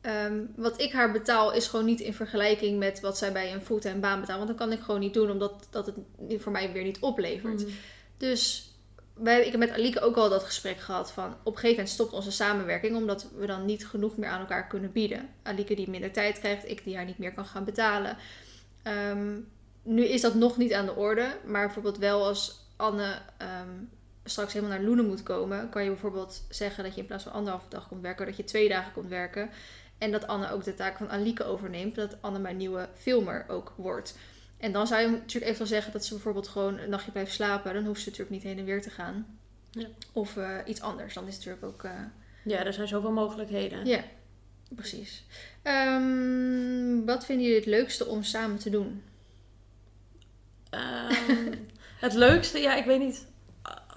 Um, 0.02 0.52
wat 0.56 0.82
ik 0.82 0.92
haar 0.92 1.12
betaal 1.12 1.54
is 1.54 1.68
gewoon 1.68 1.86
niet 1.86 2.00
in 2.00 2.14
vergelijking 2.14 2.80
met 2.80 3.00
wat 3.00 3.18
zij 3.18 3.32
bij 3.32 3.54
een 3.54 3.62
fulltime 3.62 4.00
baan 4.00 4.20
betaalt. 4.20 4.38
Want 4.38 4.58
dan 4.58 4.68
kan 4.68 4.78
ik 4.78 4.84
gewoon 4.84 5.00
niet 5.00 5.14
doen, 5.14 5.32
omdat 5.32 5.68
dat 5.70 5.86
het 5.86 5.96
voor 6.42 6.52
mij 6.52 6.72
weer 6.72 6.84
niet 6.84 7.00
oplevert. 7.00 7.66
Mm. 7.66 7.74
Dus 8.22 8.72
wij, 9.14 9.46
ik 9.46 9.52
heb 9.52 9.60
met 9.60 9.72
Alike 9.72 10.00
ook 10.00 10.16
al 10.16 10.30
dat 10.30 10.44
gesprek 10.44 10.80
gehad 10.80 11.12
van 11.12 11.32
op 11.32 11.54
een 11.54 11.60
gegeven 11.60 11.70
moment 11.70 11.90
stopt 11.90 12.14
onze 12.14 12.32
samenwerking 12.32 12.96
omdat 12.96 13.28
we 13.36 13.46
dan 13.46 13.66
niet 13.66 13.88
genoeg 13.88 14.18
meer 14.18 14.30
aan 14.30 14.40
elkaar 14.40 14.68
kunnen 14.68 14.92
bieden. 14.92 15.30
Alike 15.44 15.76
die 15.76 15.90
minder 15.90 16.12
tijd 16.12 16.40
krijgt, 16.40 16.70
ik 16.70 16.84
die 16.84 16.96
haar 16.96 17.06
niet 17.06 17.18
meer 17.18 17.34
kan 17.34 17.46
gaan 17.46 17.64
betalen. 17.64 18.18
Um, 18.84 19.48
nu 19.84 20.06
is 20.06 20.22
dat 20.22 20.36
nog 20.36 20.58
niet 20.58 20.74
aan 20.74 20.86
de 20.86 20.96
orde, 20.96 21.38
maar 21.46 21.66
bijvoorbeeld 21.66 21.98
wel 21.98 22.26
als 22.26 22.60
Anne 22.76 23.18
um, 23.42 23.90
straks 24.24 24.54
helemaal 24.54 24.78
naar 24.78 24.86
Loenen 24.86 25.08
moet 25.08 25.24
komen, 25.24 25.70
kan 25.70 25.84
je 25.84 25.90
bijvoorbeeld 25.90 26.44
zeggen 26.50 26.84
dat 26.84 26.94
je 26.94 27.02
in 27.02 27.08
plaats 27.08 27.24
van 27.24 27.32
anderhalve 27.32 27.70
dag 27.70 27.88
komt 27.88 28.02
werken, 28.02 28.26
dat 28.26 28.38
je 28.38 28.44
twee 28.44 28.70
dagen 28.70 28.94
komt 28.94 29.10
werken. 29.10 29.50
En 29.98 30.12
dat 30.12 30.28
Anne 30.28 30.52
ook 30.52 30.64
de 30.64 30.74
taak 30.74 30.98
van 30.98 31.10
Alike 31.10 31.44
overneemt, 31.44 31.96
dat 31.96 32.18
Anne 32.22 32.40
mijn 32.40 32.58
nieuwe 32.58 32.90
filmer 32.96 33.46
ook 33.48 33.74
wordt. 33.76 34.16
En 34.62 34.72
dan 34.72 34.88
zou 34.88 35.02
je 35.02 35.08
natuurlijk 35.08 35.52
even 35.52 35.68
zeggen 35.68 35.92
dat 35.92 36.06
ze 36.06 36.14
bijvoorbeeld 36.14 36.48
gewoon 36.48 36.78
een 36.78 36.90
nachtje 36.90 37.12
blijft 37.12 37.34
slapen. 37.34 37.74
Dan 37.74 37.86
hoeft 37.86 38.02
ze 38.02 38.10
natuurlijk 38.10 38.36
niet 38.36 38.44
heen 38.44 38.58
en 38.58 38.66
weer 38.66 38.82
te 38.82 38.90
gaan. 38.90 39.40
Ja. 39.72 39.88
Of 40.12 40.36
uh, 40.36 40.58
iets 40.66 40.82
anders. 40.82 41.14
Dan 41.14 41.28
is 41.28 41.36
het 41.36 41.46
natuurlijk 41.46 41.74
ook... 41.74 41.84
Uh... 41.84 42.00
Ja, 42.44 42.66
er 42.66 42.74
zijn 42.74 42.88
zoveel 42.88 43.12
mogelijkheden. 43.12 43.86
Ja, 43.86 44.04
precies. 44.70 45.26
Um, 45.64 47.06
wat 47.06 47.26
vinden 47.26 47.46
jullie 47.46 47.60
het 47.60 47.70
leukste 47.70 48.06
om 48.06 48.24
samen 48.24 48.58
te 48.58 48.70
doen? 48.70 49.04
Um, 50.72 51.68
het 52.00 52.14
leukste? 52.14 52.60
Ja, 52.60 52.76
ik 52.76 52.86
weet 52.86 53.00
niet. 53.00 53.28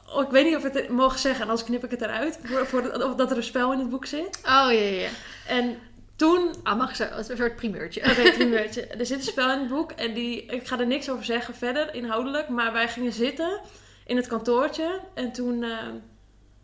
Oh, 0.06 0.22
ik 0.22 0.30
weet 0.30 0.44
niet 0.44 0.56
of 0.56 0.64
ik 0.64 0.72
het 0.72 0.88
mogen 0.88 1.18
zeggen. 1.18 1.42
En 1.42 1.48
anders 1.48 1.66
knip 1.66 1.84
ik 1.84 1.90
het 1.90 2.00
eruit. 2.00 2.38
Voor, 2.42 2.66
voor, 2.66 2.90
of 2.90 3.14
dat 3.14 3.30
er 3.30 3.36
een 3.36 3.42
spel 3.42 3.72
in 3.72 3.78
het 3.78 3.90
boek 3.90 4.06
zit. 4.06 4.36
Oh, 4.36 4.68
ja, 4.70 4.70
ja. 4.70 5.08
En 5.46 5.76
toen... 6.16 6.54
Ah, 6.62 6.78
mag 6.78 6.96
zo, 6.96 7.04
een 7.10 7.36
soort 7.36 7.56
primeurtje. 7.56 8.00
Oké, 8.00 8.10
okay, 8.10 8.32
primeurtje. 8.42 8.86
Er 8.86 9.06
zit 9.06 9.18
een 9.18 9.24
spel 9.24 9.50
in 9.50 9.58
het 9.58 9.68
boek 9.68 9.92
en 9.92 10.14
die, 10.14 10.46
ik 10.46 10.66
ga 10.66 10.78
er 10.78 10.86
niks 10.86 11.10
over 11.10 11.24
zeggen 11.24 11.54
verder, 11.54 11.94
inhoudelijk. 11.94 12.48
Maar 12.48 12.72
wij 12.72 12.88
gingen 12.88 13.12
zitten 13.12 13.60
in 14.06 14.16
het 14.16 14.26
kantoortje 14.26 15.00
en 15.14 15.32
toen... 15.32 15.62
Uh, 15.62 15.78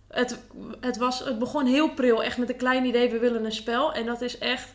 het, 0.08 0.38
het, 0.80 0.96
was, 0.96 1.24
het 1.24 1.38
begon 1.38 1.66
heel 1.66 1.90
pril, 1.90 2.22
echt 2.22 2.38
met 2.38 2.48
een 2.48 2.56
klein 2.56 2.84
idee, 2.84 3.10
we 3.10 3.18
willen 3.18 3.44
een 3.44 3.52
spel. 3.52 3.92
En 3.92 4.06
dat 4.06 4.20
is 4.20 4.38
echt 4.38 4.68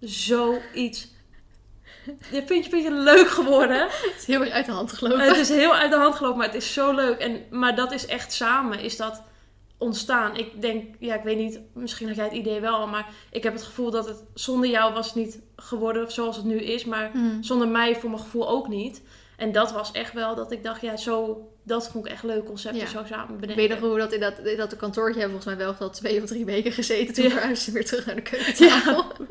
zoiets 0.00 1.12
dit 2.30 2.46
puntje 2.46 2.70
puntje 2.70 2.92
leuk 2.92 3.28
geworden. 3.28 3.80
Het 3.90 4.14
is 4.16 4.26
heel 4.26 4.40
erg 4.40 4.50
uit 4.50 4.66
de 4.66 4.72
hand 4.72 4.92
gelopen. 4.92 5.26
Het 5.26 5.36
is 5.36 5.48
heel 5.48 5.74
uit 5.74 5.90
de 5.90 5.96
hand 5.96 6.14
gelopen, 6.14 6.38
maar 6.38 6.46
het 6.46 6.56
is 6.56 6.72
zo 6.72 6.94
leuk. 6.94 7.18
En, 7.18 7.44
maar 7.50 7.76
dat 7.76 7.92
is 7.92 8.06
echt 8.06 8.32
samen, 8.32 8.80
is 8.80 8.96
dat 8.96 9.22
ontstaan. 9.78 10.36
Ik 10.36 10.60
denk, 10.60 10.94
ja, 10.98 11.14
ik 11.14 11.22
weet 11.22 11.38
niet, 11.38 11.60
misschien 11.72 12.06
had 12.06 12.16
jij 12.16 12.24
het 12.24 12.34
idee 12.34 12.60
wel, 12.60 12.86
maar 12.86 13.08
ik 13.30 13.42
heb 13.42 13.52
het 13.52 13.62
gevoel 13.62 13.90
dat 13.90 14.06
het 14.08 14.24
zonder 14.34 14.70
jou 14.70 14.94
was 14.94 15.14
niet 15.14 15.40
geworden 15.56 16.12
zoals 16.12 16.36
het 16.36 16.44
nu 16.44 16.60
is, 16.60 16.84
maar 16.84 17.10
hmm. 17.12 17.42
zonder 17.42 17.68
mij 17.68 17.96
voor 17.96 18.10
mijn 18.10 18.22
gevoel 18.22 18.48
ook 18.48 18.68
niet. 18.68 19.02
En 19.36 19.52
dat 19.52 19.72
was 19.72 19.92
echt 19.92 20.12
wel 20.12 20.34
dat 20.34 20.52
ik 20.52 20.62
dacht, 20.62 20.80
ja, 20.80 20.96
zo, 20.96 21.48
dat 21.62 21.88
vond 21.88 22.06
ik 22.06 22.12
echt 22.12 22.22
leuk 22.22 22.44
concept 22.44 22.76
ja. 22.76 22.86
zo 22.86 23.02
samen 23.04 23.40
bedenken. 23.40 23.56
Weet 23.56 23.68
je 23.68 23.80
nog 23.80 23.90
hoe 23.90 23.98
dat 23.98 24.12
in 24.12 24.20
dat, 24.20 24.38
in 24.38 24.56
dat 24.56 24.76
kantoortje 24.76 25.20
hebben 25.20 25.40
volgens 25.40 25.56
mij 25.56 25.66
wel 25.66 25.76
al 25.78 25.90
twee 25.90 26.22
of 26.22 26.28
drie 26.28 26.44
weken 26.44 26.72
gezeten. 26.72 27.14
Toen 27.14 27.24
ja. 27.24 27.48
we 27.48 27.72
weer 27.72 27.84
terug 27.84 28.06
naar 28.06 28.14
de 28.14 28.22
keukentafel. 28.22 28.92
Ja. 28.92 29.26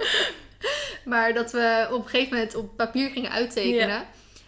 maar 1.11 1.33
dat 1.33 1.51
we 1.51 1.87
op 1.91 2.03
een 2.03 2.09
gegeven 2.09 2.33
moment 2.33 2.55
op 2.55 2.75
papier 2.75 3.09
gingen 3.09 3.31
uittekenen. 3.31 4.05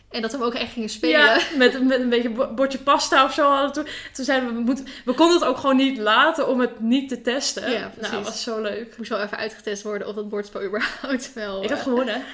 En 0.09 0.21
dat 0.21 0.31
we 0.31 0.43
ook 0.43 0.53
echt 0.53 0.71
gingen 0.71 0.89
spelen. 0.89 1.19
Ja, 1.19 1.39
met, 1.57 1.83
met 1.83 1.99
een 1.99 2.09
beetje 2.09 2.29
bordje 2.29 2.77
pasta 2.77 3.25
of 3.25 3.33
zo 3.33 3.51
hadden 3.51 3.73
toen. 3.73 3.93
Toen 4.13 4.25
zeiden 4.25 4.49
we, 4.49 4.55
we, 4.55 4.59
moeten, 4.59 4.85
we 5.05 5.13
konden 5.13 5.39
het 5.39 5.47
ook 5.47 5.57
gewoon 5.57 5.75
niet 5.75 5.97
laten 5.97 6.47
om 6.47 6.59
het 6.59 6.79
niet 6.79 7.09
te 7.09 7.21
testen. 7.21 7.71
Ja, 7.71 7.87
precies. 7.87 8.11
Nou, 8.11 8.23
dat 8.23 8.33
was 8.33 8.43
zo 8.43 8.61
leuk. 8.61 8.97
Moest 8.97 9.09
wel 9.09 9.21
even 9.21 9.37
uitgetest 9.37 9.83
worden 9.83 10.07
of 10.07 10.15
dat 10.15 10.29
bordspel 10.29 10.63
überhaupt 10.67 11.33
wel... 11.33 11.63
Ik 11.63 11.69
had 11.69 11.77
uh, 11.77 11.83
gewonnen. 11.83 12.23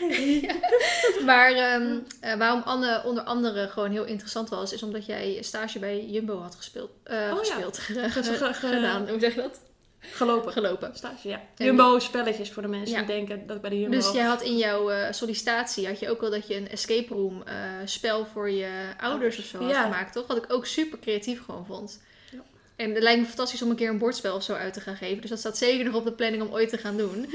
Maar 1.26 1.74
um, 1.74 2.04
uh, 2.24 2.36
waarom 2.36 2.62
Anne 2.66 3.02
onder 3.06 3.24
andere 3.24 3.68
gewoon 3.68 3.92
heel 3.92 4.06
interessant 4.06 4.50
was, 4.50 4.74
is 4.74 4.84
omdat 4.84 5.06
jij 5.06 5.38
stage 5.42 5.80
bij 5.80 6.06
Jumbo 6.06 6.42
had 6.42 6.56
gespeeld. 6.56 6.92
Uh, 7.12 7.18
oh, 7.32 7.38
gespeeld. 7.38 7.80
Ja. 7.94 8.10
gedaan. 8.10 9.10
Hoe 9.10 9.20
zeg 9.20 9.36
je 9.36 9.42
dat? 9.42 9.60
Gelopen. 10.02 10.52
Gelopen. 10.52 10.92
Stage, 10.96 11.30
ja. 11.30 11.42
Jumbo 11.56 12.00
spelletjes 12.00 12.52
voor 12.52 12.62
de 12.62 12.68
mensen 12.68 12.98
die 12.98 13.06
denken 13.06 13.48
dat 13.48 13.56
ik 13.56 13.62
bij 13.62 13.70
de 13.70 13.80
Jumbo... 13.80 13.96
Dus 13.96 14.12
jij 14.12 14.24
had 14.24 14.42
in 14.42 14.58
jouw 14.58 14.92
uh, 14.92 15.12
sollicitatie, 15.12 15.88
had 15.88 16.00
je 16.00 16.10
ook 16.10 16.22
wel 16.22 16.30
dat 16.30 16.48
je 16.48 16.56
een 16.56 16.70
escape 16.70 17.14
room 17.14 17.44
uh, 17.48 17.54
spel 17.86 18.26
voor 18.26 18.50
je 18.50 18.94
ouders 19.00 19.38
of 19.38 19.46
zo 19.46 19.64
had 19.64 19.76
gemaakt, 19.76 20.14
toch? 20.14 20.28
Wat 20.28 20.38
ik 20.38 20.54
ook 20.54 20.66
super 20.66 21.00
creatief 21.00 21.44
gewoon 21.46 21.66
vond. 21.66 22.02
En 22.76 22.94
het 22.94 23.04
lijkt 23.04 23.20
me 23.20 23.26
fantastisch 23.26 23.62
om 23.62 23.70
een 23.70 23.76
keer 23.76 23.90
een 23.90 23.98
bordspel 23.98 24.36
of 24.36 24.44
zo 24.44 24.54
uit 24.54 24.74
te 24.74 24.82
gaan 24.82 24.96
geven. 24.96 25.22
Dus 25.22 25.30
dat 25.30 25.40
staat 25.40 25.58
zeker 25.58 25.86
nog 25.86 25.96
op 25.96 26.04
de 26.04 26.12
planning 26.12 26.44
om 26.44 26.54
ooit 26.54 26.70
te 26.70 26.78
gaan 26.78 26.98
doen. 26.98 27.30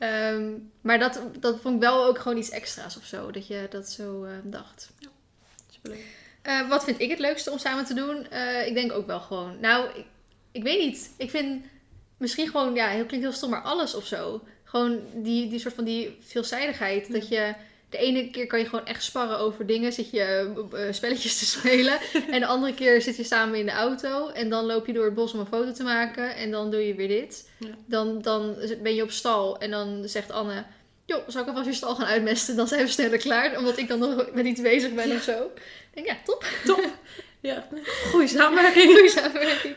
um, 0.00 0.70
maar 0.80 0.98
dat, 0.98 1.20
dat 1.40 1.60
vond 1.60 1.74
ik 1.74 1.80
wel 1.80 2.04
ook 2.04 2.18
gewoon 2.18 2.38
iets 2.38 2.50
extra's 2.50 2.96
of 2.96 3.04
zo, 3.04 3.30
dat 3.30 3.46
je 3.46 3.66
dat 3.70 3.88
zo 3.88 4.24
uh, 4.24 4.30
dacht. 4.42 4.90
Ja, 4.98 5.08
superleuk. 5.70 6.68
wat 6.68 6.84
vind 6.84 7.00
ik 7.00 7.10
het 7.10 7.18
leukste 7.18 7.50
om 7.50 7.58
samen 7.58 7.84
te 7.84 7.94
doen? 7.94 8.26
ik 8.66 8.74
denk 8.74 8.92
ook 8.92 9.06
wel 9.06 9.20
gewoon... 9.20 9.60
Nou, 9.60 9.88
ik, 9.94 10.04
ik 10.52 10.62
weet 10.62 10.78
niet. 10.78 11.10
Ik 11.16 11.30
vind 11.30 11.64
misschien 12.24 12.48
gewoon, 12.48 12.74
ja, 12.74 12.88
heel 12.88 13.04
klinkt 13.04 13.26
heel 13.26 13.36
stom, 13.36 13.50
maar 13.50 13.62
alles 13.62 13.94
of 13.94 14.06
zo. 14.06 14.40
Gewoon 14.64 15.00
die, 15.14 15.48
die 15.48 15.58
soort 15.58 15.74
van 15.74 15.84
die 15.84 16.16
veelzijdigheid. 16.20 17.12
Dat 17.12 17.28
je 17.28 17.54
de 17.88 17.98
ene 17.98 18.30
keer 18.30 18.46
kan 18.46 18.58
je 18.58 18.64
gewoon 18.64 18.86
echt 18.86 19.02
sparren 19.02 19.38
over 19.38 19.66
dingen, 19.66 19.92
zit 19.92 20.10
je 20.10 20.52
uh, 20.72 20.80
spelletjes 20.90 21.38
te 21.38 21.44
spelen. 21.44 21.98
en 22.34 22.40
de 22.40 22.46
andere 22.46 22.74
keer 22.74 23.02
zit 23.02 23.16
je 23.16 23.24
samen 23.24 23.58
in 23.58 23.66
de 23.66 23.72
auto 23.72 24.28
en 24.28 24.48
dan 24.48 24.64
loop 24.64 24.86
je 24.86 24.92
door 24.92 25.04
het 25.04 25.14
bos 25.14 25.32
om 25.32 25.40
een 25.40 25.46
foto 25.46 25.72
te 25.72 25.82
maken 25.82 26.36
en 26.36 26.50
dan 26.50 26.70
doe 26.70 26.86
je 26.86 26.94
weer 26.94 27.08
dit. 27.08 27.50
Dan, 27.86 28.22
dan 28.22 28.56
ben 28.82 28.94
je 28.94 29.02
op 29.02 29.10
stal 29.10 29.58
en 29.58 29.70
dan 29.70 30.08
zegt 30.08 30.30
Anne, 30.30 30.64
joh, 31.04 31.28
zal 31.28 31.42
ik 31.42 31.48
alvast 31.48 31.66
je 31.66 31.72
stal 31.72 31.94
gaan 31.94 32.06
uitmesten? 32.06 32.56
Dan 32.56 32.68
zijn 32.68 32.84
we 32.84 32.90
sneller 32.90 33.18
klaar, 33.18 33.58
omdat 33.58 33.78
ik 33.78 33.88
dan 33.88 33.98
nog 33.98 34.30
met 34.32 34.46
iets 34.46 34.60
bezig 34.60 34.94
ben 34.94 35.12
of 35.12 35.22
zo. 35.22 35.44
Ik 35.44 35.90
denk, 35.94 36.06
ja, 36.06 36.16
top. 36.24 36.44
Top. 36.64 36.84
ja, 37.40 37.68
goede 38.10 38.28
samenwerking. 38.28 38.92
Goede 38.92 39.08
samenwerking. 39.08 39.76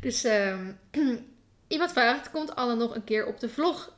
Dus 0.00 0.24
um, 0.24 0.78
Iemand 1.68 1.92
vraagt, 1.92 2.30
komt 2.30 2.54
Anne 2.54 2.74
nog 2.74 2.94
een 2.94 3.04
keer 3.04 3.26
op 3.26 3.40
de 3.40 3.48
vlog? 3.48 3.92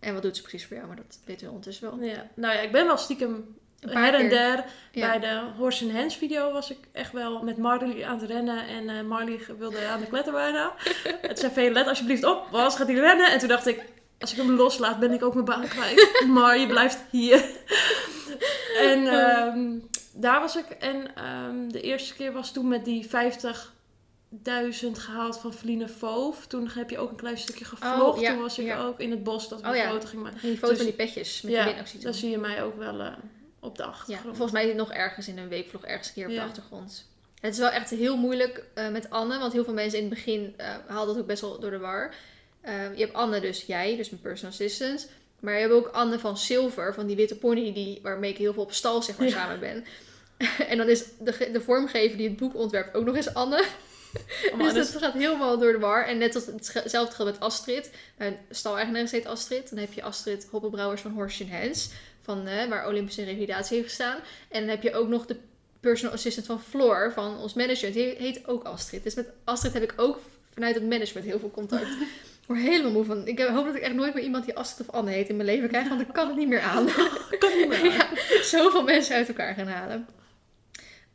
En 0.00 0.14
wat 0.14 0.22
doet 0.22 0.36
ze 0.36 0.42
precies 0.42 0.66
voor 0.66 0.76
jou? 0.76 0.88
Maar 0.88 0.96
dat 0.96 1.18
weten 1.24 1.46
we 1.46 1.52
ondertussen 1.52 1.90
wel. 1.90 2.08
Ja, 2.08 2.26
nou 2.34 2.54
ja, 2.54 2.60
ik 2.60 2.72
ben 2.72 2.86
wel 2.86 2.96
stiekem 2.96 3.56
her 3.80 4.14
en 4.14 4.28
der. 4.28 4.64
Bij 4.92 5.18
de 5.18 5.40
Horse 5.56 5.84
and 5.84 5.92
Hands 5.92 6.16
video 6.16 6.52
was 6.52 6.70
ik 6.70 6.78
echt 6.92 7.12
wel 7.12 7.42
met 7.42 7.56
Marley 7.56 8.06
aan 8.06 8.18
het 8.18 8.30
rennen. 8.30 8.66
En 8.66 8.88
uh, 8.88 9.02
Marley 9.02 9.40
wilde 9.58 9.86
aan 9.86 10.00
de 10.00 10.06
kletter 10.06 10.32
bijna. 10.32 10.72
Het 11.28 11.38
zei 11.38 11.52
veel, 11.52 11.70
let 11.70 11.86
alsjeblieft 11.86 12.24
op, 12.24 12.48
was 12.50 12.76
gaat 12.76 12.86
hij 12.86 12.96
rennen? 12.96 13.32
En 13.32 13.38
toen 13.38 13.48
dacht 13.48 13.66
ik, 13.66 13.84
als 14.18 14.32
ik 14.32 14.36
hem 14.36 14.50
loslaat, 14.50 14.98
ben 14.98 15.12
ik 15.12 15.24
ook 15.24 15.34
mijn 15.34 15.46
baan 15.46 15.68
kwijt. 15.68 16.20
maar 16.36 16.58
je 16.58 16.66
blijft 16.66 17.04
hier. 17.10 17.44
en 18.78 19.06
um, 19.06 19.88
daar 20.12 20.40
was 20.40 20.56
ik. 20.56 20.70
En 20.70 21.24
um, 21.24 21.72
de 21.72 21.80
eerste 21.80 22.14
keer 22.14 22.32
was 22.32 22.52
toen 22.52 22.68
met 22.68 22.84
die 22.84 23.08
50 23.08 23.72
duizend 24.28 24.98
gehaald 24.98 25.38
van 25.38 25.52
Feline 25.52 25.88
Foof. 25.88 26.46
Toen 26.46 26.68
heb 26.68 26.90
je 26.90 26.98
ook 26.98 27.10
een 27.10 27.16
klein 27.16 27.38
stukje 27.38 27.64
gevlogd. 27.64 28.18
Oh, 28.18 28.28
Toen 28.28 28.40
was 28.40 28.58
ik 28.58 28.76
ook 28.76 29.00
in 29.00 29.10
het 29.10 29.22
bos 29.22 29.48
dat 29.48 29.60
we 29.60 29.68
oh, 29.68 29.76
een 29.76 29.88
foto 29.88 30.06
gingen 30.06 30.24
maken. 30.24 30.40
Die 30.40 30.56
foto 30.56 30.68
dus, 30.68 30.76
van 30.76 30.86
die 30.86 30.94
petjes 30.94 31.42
met 31.42 31.52
ja, 31.52 31.64
die 31.64 31.72
winactie 31.72 32.00
dan 32.00 32.14
zie 32.14 32.30
je 32.30 32.38
mij 32.38 32.62
ook 32.62 32.76
wel 32.76 33.00
uh, 33.00 33.12
op 33.60 33.76
de 33.76 33.84
achtergrond. 33.84 34.24
Ja, 34.24 34.28
volgens 34.28 34.52
mij 34.52 34.72
nog 34.72 34.92
ergens 34.92 35.28
in 35.28 35.38
een 35.38 35.48
weekvlog 35.48 35.84
ergens 35.84 36.08
een 36.08 36.14
keer 36.14 36.26
op 36.26 36.34
de 36.34 36.42
achtergrond. 36.42 37.06
Het 37.40 37.52
is 37.52 37.58
wel 37.58 37.70
echt 37.70 37.90
heel 37.90 38.16
moeilijk 38.16 38.64
uh, 38.74 38.88
met 38.88 39.10
Anne, 39.10 39.38
want 39.38 39.52
heel 39.52 39.64
veel 39.64 39.74
mensen 39.74 39.98
in 39.98 40.04
het 40.04 40.14
begin 40.14 40.54
uh, 40.58 40.66
haalden 40.86 41.14
dat 41.14 41.22
ook 41.22 41.28
best 41.28 41.40
wel 41.40 41.60
door 41.60 41.70
de 41.70 41.78
war. 41.78 42.14
je 42.64 43.00
hebt 43.00 43.14
Anne 43.14 43.40
dus, 43.40 43.64
jij, 43.64 43.96
dus 43.96 44.10
mijn 44.10 44.22
personal 44.22 44.52
assistant. 44.52 45.08
Maar 45.40 45.54
je 45.54 45.60
hebt 45.60 45.72
ook 45.72 45.86
Anne 45.86 46.18
van 46.18 46.36
Silver, 46.36 46.94
van 46.94 47.06
die 47.06 47.16
witte 47.16 47.36
pony 47.36 47.72
die, 47.72 47.98
waarmee 48.02 48.30
ik 48.30 48.38
heel 48.38 48.52
veel 48.52 48.62
op 48.62 48.72
stal 48.72 49.02
zeg 49.02 49.18
maar, 49.18 49.28
samen 49.28 49.60
ben. 49.60 49.84
en 50.70 50.78
dan 50.78 50.88
is 50.88 51.04
de, 51.20 51.48
de 51.52 51.60
vormgever 51.60 52.16
die 52.16 52.28
het 52.28 52.36
boek 52.36 52.54
ontwerpt 52.54 52.94
ook 52.94 53.04
nog 53.04 53.16
eens 53.16 53.34
Anne. 53.34 53.64
Dus 54.58 54.92
dat 54.92 55.02
gaat 55.02 55.12
helemaal 55.12 55.58
door 55.58 55.72
de 55.72 55.78
war. 55.78 56.06
En 56.06 56.18
net 56.18 56.34
als 56.34 56.46
hetzelfde 56.46 57.14
geldt 57.14 57.32
met 57.32 57.40
Astrid. 57.40 57.90
Mijn 58.16 58.38
stal-eigenaar 58.50 59.06
heet 59.10 59.26
Astrid. 59.26 59.68
Dan 59.70 59.78
heb 59.78 59.92
je 59.92 60.02
Astrid 60.02 60.48
Hoppelbrouwers 60.50 61.00
van 61.00 61.10
Horst 61.10 61.42
Hens. 61.48 61.90
Van, 62.22 62.46
eh, 62.46 62.68
waar 62.68 62.86
Olympische 62.86 63.24
Revalidatie 63.24 63.76
heeft 63.76 63.88
gestaan. 63.88 64.18
En 64.48 64.60
dan 64.60 64.68
heb 64.68 64.82
je 64.82 64.94
ook 64.94 65.08
nog 65.08 65.26
de 65.26 65.36
personal 65.80 66.14
assistant 66.14 66.46
van 66.46 66.60
Floor, 66.60 67.12
van 67.14 67.38
ons 67.38 67.54
management. 67.54 67.94
Die 67.94 68.14
heet 68.18 68.48
ook 68.48 68.64
Astrid. 68.64 69.02
Dus 69.02 69.14
met 69.14 69.28
Astrid 69.44 69.72
heb 69.72 69.82
ik 69.82 69.94
ook 69.96 70.20
vanuit 70.54 70.74
het 70.74 70.88
management 70.88 71.26
heel 71.26 71.38
veel 71.38 71.50
contact. 71.50 71.88
Ik 72.48 72.54
word 72.54 72.66
helemaal 72.68 72.92
moe 72.92 73.04
van. 73.04 73.26
Ik 73.26 73.38
hoop 73.40 73.64
dat 73.64 73.74
ik 73.74 73.82
echt 73.82 73.94
nooit 73.94 74.14
meer 74.14 74.22
iemand 74.22 74.44
die 74.44 74.56
Astrid 74.56 74.88
of 74.88 74.94
Anne 74.94 75.10
heet 75.10 75.28
in 75.28 75.36
mijn 75.36 75.48
leven 75.48 75.68
krijg. 75.68 75.88
Want 75.88 76.00
ik 76.00 76.12
kan 76.12 76.26
het 76.26 76.36
niet 76.36 76.48
meer 76.48 76.60
aan. 76.60 76.86
Kan 77.38 77.58
niet 77.58 77.68
meer 77.68 77.78
aan. 77.78 77.90
ja, 77.92 78.42
zoveel 78.42 78.82
mensen 78.82 79.16
uit 79.16 79.28
elkaar 79.28 79.54
gaan 79.54 79.66
halen. 79.66 80.06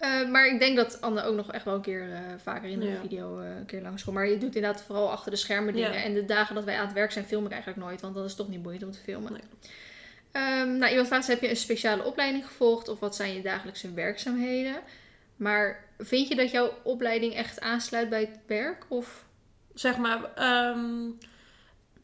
Eh, 0.03 0.29
maar 0.29 0.47
ik 0.47 0.59
denk 0.59 0.75
dat 0.77 1.01
Anne 1.01 1.23
ook 1.23 1.35
nog 1.35 1.51
echt 1.51 1.65
wel 1.65 1.73
een 1.75 1.81
keer 1.81 2.13
eh, 2.13 2.19
vaker 2.37 2.69
in 2.69 2.79
de 2.79 2.85
Ja. 2.85 2.99
video 3.01 3.39
eh, 3.39 3.55
een 3.57 3.65
keer 3.65 3.81
langskomt. 3.81 4.15
Maar 4.15 4.27
je 4.27 4.37
doet 4.37 4.55
inderdaad 4.55 4.81
vooral 4.83 5.11
achter 5.11 5.31
de 5.31 5.37
schermen 5.37 5.73
dingen. 5.73 5.93
Ja. 5.93 6.03
En 6.03 6.13
de 6.13 6.25
dagen 6.25 6.55
dat 6.55 6.63
wij 6.63 6.77
aan 6.77 6.85
het 6.85 6.93
werk 6.93 7.11
zijn, 7.11 7.25
film 7.25 7.45
ik 7.45 7.51
eigenlijk 7.51 7.81
nooit. 7.81 8.01
Want 8.01 8.15
dat 8.15 8.25
is 8.25 8.35
toch 8.35 8.47
niet 8.49 8.61
boeiend 8.61 8.83
om 8.83 8.91
te 8.91 8.99
filmen. 8.99 9.31
Nee. 9.31 9.41
Ehm, 10.31 10.77
nou, 10.77 10.89
iemand 10.91 11.07
vraagt, 11.07 11.27
heb 11.27 11.41
je 11.41 11.49
een 11.49 11.55
speciale 11.55 12.03
opleiding 12.03 12.45
gevolgd? 12.47 12.87
Of 12.87 12.99
wat 12.99 13.15
zijn 13.15 13.33
je 13.33 13.41
dagelijkse 13.41 13.93
werkzaamheden? 13.93 14.75
Maar 15.35 15.85
vind 15.99 16.27
je 16.27 16.35
dat 16.35 16.51
jouw 16.51 16.73
opleiding 16.83 17.33
echt 17.35 17.59
aansluit 17.61 18.09
bij 18.09 18.19
het 18.21 18.39
werk? 18.47 18.85
Of... 18.89 19.25
Zeg 19.73 19.97
maar, 19.97 20.33
ehm, 20.35 21.09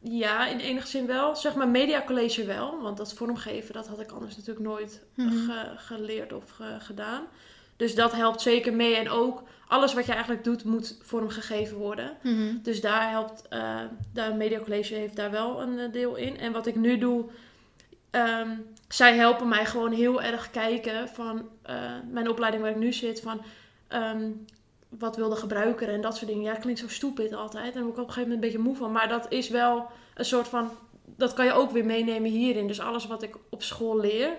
ja, 0.01 0.47
in 0.47 0.59
enige 0.59 0.87
zin 0.87 1.05
wel. 1.05 1.35
Zeg 1.35 1.55
maar, 1.55 1.67
mediacollege 1.67 2.45
wel. 2.45 2.81
Want 2.81 2.97
dat 2.97 3.13
vormgeven, 3.13 3.73
dat 3.73 3.87
had 3.87 3.99
ik 3.99 4.11
anders 4.11 4.35
natuurlijk 4.37 4.65
nooit 4.65 5.01
Mhm. 5.15 5.29
ge- 5.29 5.73
geleerd 5.75 6.33
of 6.33 6.49
ge- 6.49 6.77
gedaan. 6.79 7.23
Dus 7.79 7.95
dat 7.95 8.11
helpt 8.11 8.41
zeker 8.41 8.73
mee. 8.73 8.95
En 8.95 9.09
ook 9.09 9.43
alles 9.67 9.93
wat 9.93 10.05
je 10.05 10.11
eigenlijk 10.11 10.43
doet, 10.43 10.63
moet 10.63 10.97
vormgegeven 11.01 11.77
worden. 11.77 12.17
Dus 12.61 12.81
daar 12.81 13.09
helpt, 13.09 13.47
eh 13.49 13.81
de 14.13 14.33
mediacollege 14.37 14.93
heeft 14.93 15.15
daar 15.15 15.31
wel 15.31 15.61
een 15.61 15.79
eh, 15.79 15.91
deel 15.91 16.15
in. 16.15 16.37
En 16.37 16.51
wat 16.51 16.65
ik 16.65 16.75
nu 16.75 16.97
doe, 16.97 17.25
ehm, 18.09 18.49
zij 18.87 19.15
helpen 19.15 19.47
mij 19.47 19.65
gewoon 19.65 19.91
heel 19.91 20.21
erg 20.21 20.51
kijken 20.51 21.09
van 21.09 21.49
eh, 21.61 21.75
mijn 22.11 22.29
opleiding 22.29 22.63
waar 22.63 22.71
ik 22.71 22.77
nu 22.77 22.93
zit, 22.93 23.21
van 23.21 23.41
ehm, 23.87 24.31
wat 24.89 25.15
wil 25.15 25.29
de 25.29 25.35
gebruiker 25.35 25.89
en 25.89 26.01
dat 26.01 26.15
soort 26.17 26.29
dingen. 26.29 26.43
Ja, 26.43 26.55
klinkt 26.55 26.79
zo 26.79 26.87
stupid 26.87 27.33
altijd. 27.33 27.65
En 27.65 27.73
daar 27.73 27.83
word 27.83 27.95
ik 27.95 28.01
op 28.01 28.07
een 28.07 28.13
gegeven 28.13 28.29
moment 28.29 28.43
een 28.43 28.51
beetje 28.51 28.69
moe 28.69 28.75
van. 28.75 28.91
Maar 28.91 29.09
dat 29.09 29.25
is 29.31 29.49
wel 29.49 29.87
een 30.15 30.25
soort 30.25 30.47
van, 30.47 30.69
dat 31.05 31.33
kan 31.33 31.45
je 31.45 31.51
ook 31.51 31.71
weer 31.71 31.85
meenemen 31.85 32.31
hierin. 32.31 32.67
Dus 32.67 32.79
alles 32.79 33.07
wat 33.07 33.23
ik 33.23 33.35
op 33.49 33.63
school 33.63 33.99
leer, 33.99 34.29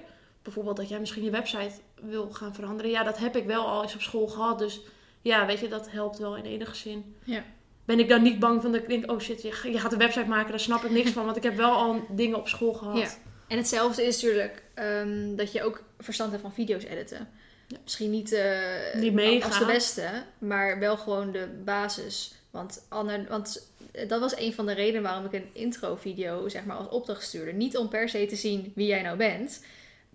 bijvoorbeeld 0.43 0.76
dat 0.76 0.88
jij 0.88 1.01
misschien 1.01 1.24
je 1.24 1.30
website 1.30 1.80
wil 2.03 2.31
gaan 2.31 2.55
veranderen. 2.55 2.91
Ja, 2.91 3.03
dat 3.03 3.19
heb 3.19 3.37
ik 3.37 3.47
wel 3.47 3.67
al 3.67 3.83
eens 3.83 3.95
op 3.95 4.01
school 4.01 4.27
gehad. 4.27 4.59
Dus 4.59 4.81
ja, 5.23 5.47
weet 5.47 5.61
je, 5.61 5.69
dat 5.69 5.91
helpt 5.91 6.19
wel 6.19 6.37
in 6.37 6.45
enige 6.45 6.75
zin. 6.75 7.15
Ja. 7.25 7.45
Ben 7.85 7.99
ik 7.99 8.09
dan 8.09 8.23
niet 8.23 8.39
bang 8.39 8.63
van 8.63 8.73
dat 8.73 8.81
ik 8.81 8.89
denk, 8.89 9.11
oh 9.11 9.21
shit, 9.21 9.43
je, 9.43 9.53
gaat 9.53 9.93
een 9.93 9.99
website 9.99 10.29
maken, 10.29 10.51
daar 10.51 10.61
snap 10.61 10.85
ik 10.85 10.91
niks 10.91 11.11
van. 11.11 11.25
Want 11.25 11.37
ik 11.37 11.43
heb 11.43 11.57
wel 11.57 11.73
al 11.73 12.05
dingen 12.09 12.39
op 12.39 12.49
school 12.49 12.73
gehad. 12.73 12.99
Ja. 12.99 13.09
En 13.49 13.57
hetzelfde 13.57 14.07
is 14.07 14.23
natuurlijk 14.23 14.63
ehm, 14.75 15.37
dat 15.37 15.53
je 15.53 15.63
ook 15.63 15.83
verstand 15.99 16.31
hebt 16.31 16.43
van 16.43 16.53
video's 16.53 16.85
editen. 16.85 17.29
Ja. 17.67 17.77
Misschien 17.83 18.11
niet, 18.11 18.33
eh, 18.33 18.95
Niet 18.95 19.13
mega. 19.13 19.47
als 19.47 19.59
de 19.59 19.65
beste, 19.65 20.09
maar 20.39 20.79
wel 20.79 20.97
gewoon 20.97 21.33
de 21.33 21.49
basis. 21.65 22.35
Want, 22.51 22.87
Anne, 22.89 23.27
want 23.29 23.71
dat 24.09 24.21
was 24.21 24.37
een 24.37 24.53
van 24.53 24.67
de 24.67 24.73
redenen 24.73 25.03
waarom 25.03 25.25
ik 25.25 25.33
een 25.33 25.51
intro-video 25.53 26.49
zeg 26.49 26.65
maar, 26.65 26.77
als 26.77 26.89
opdracht 26.89 27.23
stuurde. 27.23 27.53
Niet 27.53 27.77
om 27.77 27.89
per 27.89 28.09
se 28.09 28.27
te 28.27 28.37
zien 28.37 28.73
wie 28.75 28.87
jij 28.87 29.03
nou 29.03 29.17
bent, 29.17 29.65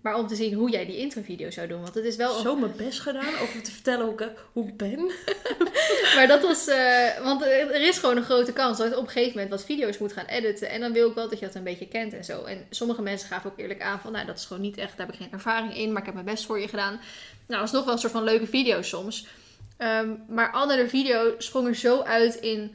maar 0.06 0.18
om 0.18 0.26
te 0.26 0.34
zien 0.34 0.54
hoe 0.54 0.70
jij 0.70 0.86
die 0.86 0.96
intro-video 0.96 1.50
zou 1.50 1.66
doen. 1.66 1.82
Want 1.82 1.94
het 1.94 2.04
is 2.04 2.16
wel 2.16 2.34
Zo 2.40 2.56
mijn 2.56 2.76
best 2.76 3.00
gedaan 3.00 3.38
over 3.42 3.62
te 3.62 3.70
vertellen 3.70 4.06
hoe 4.06 4.14
ik, 4.14 4.30
hoe 4.52 4.68
ik 4.68 4.76
ben. 4.76 5.10
Maar 6.16 6.26
dat 6.26 6.42
was. 6.42 6.66
eh, 6.66 7.22
want 7.22 7.42
er 7.42 7.88
is 7.88 7.98
gewoon 7.98 8.16
een 8.16 8.24
grote 8.24 8.52
kans 8.52 8.78
dat 8.78 8.88
je 8.88 8.96
op 8.96 9.02
een 9.02 9.08
gegeven 9.08 9.32
moment 9.32 9.50
wat 9.50 9.64
video's 9.64 9.98
moet 9.98 10.12
gaan 10.12 10.24
editen. 10.24 10.70
En 10.70 10.80
dan 10.80 10.92
wil 10.92 11.08
ik 11.08 11.14
wel 11.14 11.28
dat 11.28 11.38
je 11.38 11.46
dat 11.46 11.54
een 11.54 11.62
beetje 11.62 11.88
kent 11.88 12.12
en 12.12 12.24
zo. 12.24 12.44
En 12.44 12.66
sommige 12.70 13.02
mensen 13.02 13.28
gaven 13.28 13.50
ook 13.50 13.58
eerlijk 13.58 13.82
aan 13.82 14.00
van. 14.00 14.12
Nou, 14.12 14.26
dat 14.26 14.38
is 14.38 14.44
gewoon 14.44 14.62
niet 14.62 14.76
echt. 14.76 14.96
Daar 14.96 15.06
heb 15.06 15.14
ik 15.14 15.22
geen 15.22 15.32
ervaring 15.32 15.76
in. 15.76 15.88
Maar 15.92 16.00
ik 16.00 16.06
heb 16.06 16.14
mijn 16.14 16.26
best 16.26 16.46
voor 16.46 16.60
je 16.60 16.68
gedaan. 16.68 17.00
Nou, 17.46 17.60
dat 17.60 17.68
is 17.68 17.74
nog 17.74 17.84
wel 17.84 17.92
een 17.92 18.00
soort 18.00 18.12
van 18.12 18.24
leuke 18.24 18.46
video 18.46 18.82
soms. 18.82 19.26
Ehm, 19.76 20.10
maar 20.28 20.52
andere 20.52 20.88
video 20.88 21.34
sprong 21.38 21.66
er 21.66 21.74
zo 21.74 22.00
uit 22.00 22.34
in. 22.34 22.74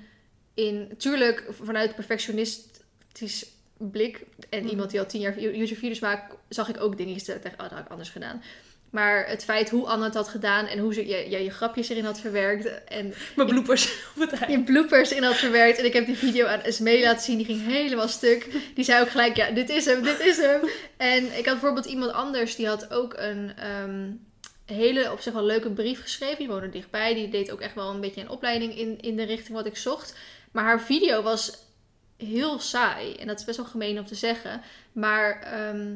in 0.54 0.94
tuurlijk, 0.98 1.46
vanuit 1.62 1.96
perfectionistisch 1.96 3.46
blik. 3.92 4.24
En 4.50 4.60
Mhm. 4.60 4.70
iemand 4.70 4.92
die 4.92 5.00
al 5.00 5.06
tien 5.06 5.22
jaar 5.22 5.40
YouTube-video's 5.40 6.00
maakt. 6.00 6.36
zag 6.50 6.70
ik 6.70 6.82
ook 6.82 6.98
dingen 6.98 7.18
tegen. 7.24 7.52
Oh, 7.52 7.58
dat 7.58 7.70
had 7.72 7.80
ik 7.80 7.90
anders 7.92 8.10
gedaan. 8.10 8.44
Maar 8.90 9.28
het 9.28 9.44
feit 9.44 9.70
hoe 9.70 9.86
Anne 9.88 10.06
het 10.06 10.14
had 10.14 10.28
gedaan 10.28 10.66
en 10.68 10.80
hoe 10.80 10.94
ze 10.94 11.08
je, 11.08 11.30
je, 11.30 11.44
je 11.44 11.50
grapjes 11.50 11.90
erin 11.90 12.06
had 12.06 12.20
verwerkt. 12.20 12.84
En 12.84 13.14
Mijn 13.36 13.48
bloepers 13.48 13.86
op 14.16 14.22
het 14.22 14.32
eind. 14.32 14.52
je 14.52 14.64
bloopers 14.74 15.12
in 15.12 15.24
had 15.24 15.36
verwerkt. 15.36 15.78
En 15.78 15.86
ik 15.86 15.94
heb 15.94 16.06
die 16.06 16.18
video 16.18 16.46
aan 16.46 16.62
Esmee 16.62 17.02
laten 17.02 17.22
zien. 17.24 17.38
Die 17.38 17.46
ging 17.46 17.66
helemaal 17.66 18.08
stuk. 18.08 18.48
Die 18.76 18.84
zei 18.84 19.02
ook 19.02 19.10
gelijk, 19.10 19.36
ja, 19.36 19.52
dit 19.52 19.70
is 19.70 19.86
hem, 19.86 20.04
dit 20.04 20.20
is 20.20 20.38
hem. 20.38 20.62
En 20.98 21.24
ik 21.24 21.46
had 21.46 21.60
bijvoorbeeld 21.60 21.86
iemand 21.86 22.12
anders. 22.12 22.56
Die 22.56 22.68
had 22.68 22.94
ook 22.94 23.14
een 23.18 23.52
ehm, 23.58 24.10
hele 24.66 25.12
op 25.12 25.20
zich 25.20 25.34
wel 25.34 25.44
leuke 25.46 25.70
brief 25.72 26.02
geschreven. 26.02 26.38
Die 26.38 26.48
woonde 26.48 26.70
dichtbij. 26.70 27.14
Die 27.14 27.30
deed 27.30 27.52
ook 27.52 27.62
echt 27.62 27.76
wel 27.76 27.90
een 27.90 28.02
beetje 28.02 28.22
een 28.22 28.30
opleiding 28.30 28.78
in, 28.78 28.98
in 29.02 29.16
de 29.16 29.24
richting 29.24 29.58
wat 29.58 29.66
ik 29.66 29.78
zocht. 29.78 30.16
Maar 30.52 30.64
haar 30.64 30.82
video 30.82 31.22
was 31.22 31.52
heel 32.22 32.60
saai. 32.60 33.16
En 33.16 33.28
dat 33.28 33.40
is 33.40 33.46
best 33.46 33.58
wel 33.58 33.66
gemeen 33.66 34.00
om 34.00 34.06
te 34.06 34.16
zeggen. 34.16 34.62
Maar 34.92 35.42
ehm, 35.42 35.96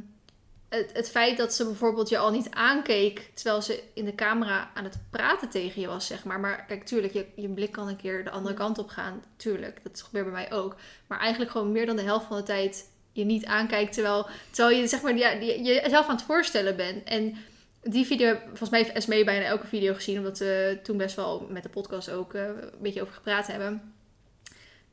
het, 0.70 0.90
het 0.94 1.10
feit 1.10 1.38
dat 1.38 1.54
ze 1.54 1.66
bijvoorbeeld 1.66 2.10
je 2.10 2.18
al 2.18 2.32
niet 2.32 2.50
aankeek 2.50 3.32
terwijl 3.34 3.62
ze 3.62 3.84
in 3.94 4.06
de 4.06 4.16
camera 4.16 4.72
aan 4.74 4.84
het 4.84 4.98
praten 5.10 5.50
tegen 5.50 5.82
je 5.82 5.88
was, 5.88 6.08
zeg 6.08 6.24
maar. 6.24 6.40
Maar 6.40 6.66
kijk, 6.66 6.86
tuurlijk, 6.86 7.14
je, 7.14 7.26
je 7.36 7.50
blik 7.50 7.72
kan 7.72 7.88
een 7.88 7.96
keer 7.96 8.24
de 8.24 8.30
andere 8.30 8.56
kant 8.56 8.78
op 8.78 8.90
gaan. 8.90 9.24
Tuurlijk, 9.36 9.80
dat 9.84 10.02
gebeurt 10.02 10.26
bij 10.26 10.34
mij 10.34 10.52
ook. 10.52 10.76
Maar 11.08 11.20
eigenlijk 11.20 11.52
gewoon 11.52 11.72
meer 11.72 11.86
dan 11.86 11.96
de 11.96 12.02
helft 12.02 12.26
van 12.26 12.38
de 12.38 12.44
tijd 12.44 12.90
je 13.12 13.24
niet 13.24 13.46
aankijkt 13.46 13.94
terwijl, 13.94 14.28
terwijl 14.52 14.78
je 14.78 14.88
zeg 14.88 15.02
maar 15.02 15.18
ja, 15.18 15.30
je, 15.30 15.62
jezelf 15.62 16.08
aan 16.08 16.16
het 16.16 16.26
voorstellen 16.26 16.76
bent. 16.76 17.04
En 17.04 17.38
die 17.84 18.06
video, 18.06 18.36
volgens 18.46 18.70
mij 18.70 18.80
heeft 18.80 18.96
Esmee 18.96 19.24
bijna 19.24 19.46
elke 19.46 19.68
video 19.68 19.94
gezien, 19.94 20.18
omdat 20.18 20.40
we 20.40 20.80
toen 20.84 20.98
best 20.98 21.16
wel 21.16 21.48
met 21.50 21.64
de 21.64 21.70
podcast 21.70 22.10
ook 22.12 22.34
eh, 22.34 22.44
een 22.44 22.72
beetje 22.80 23.02
over 23.02 23.14
gepraat 23.14 23.48
hebben. 23.48 23.95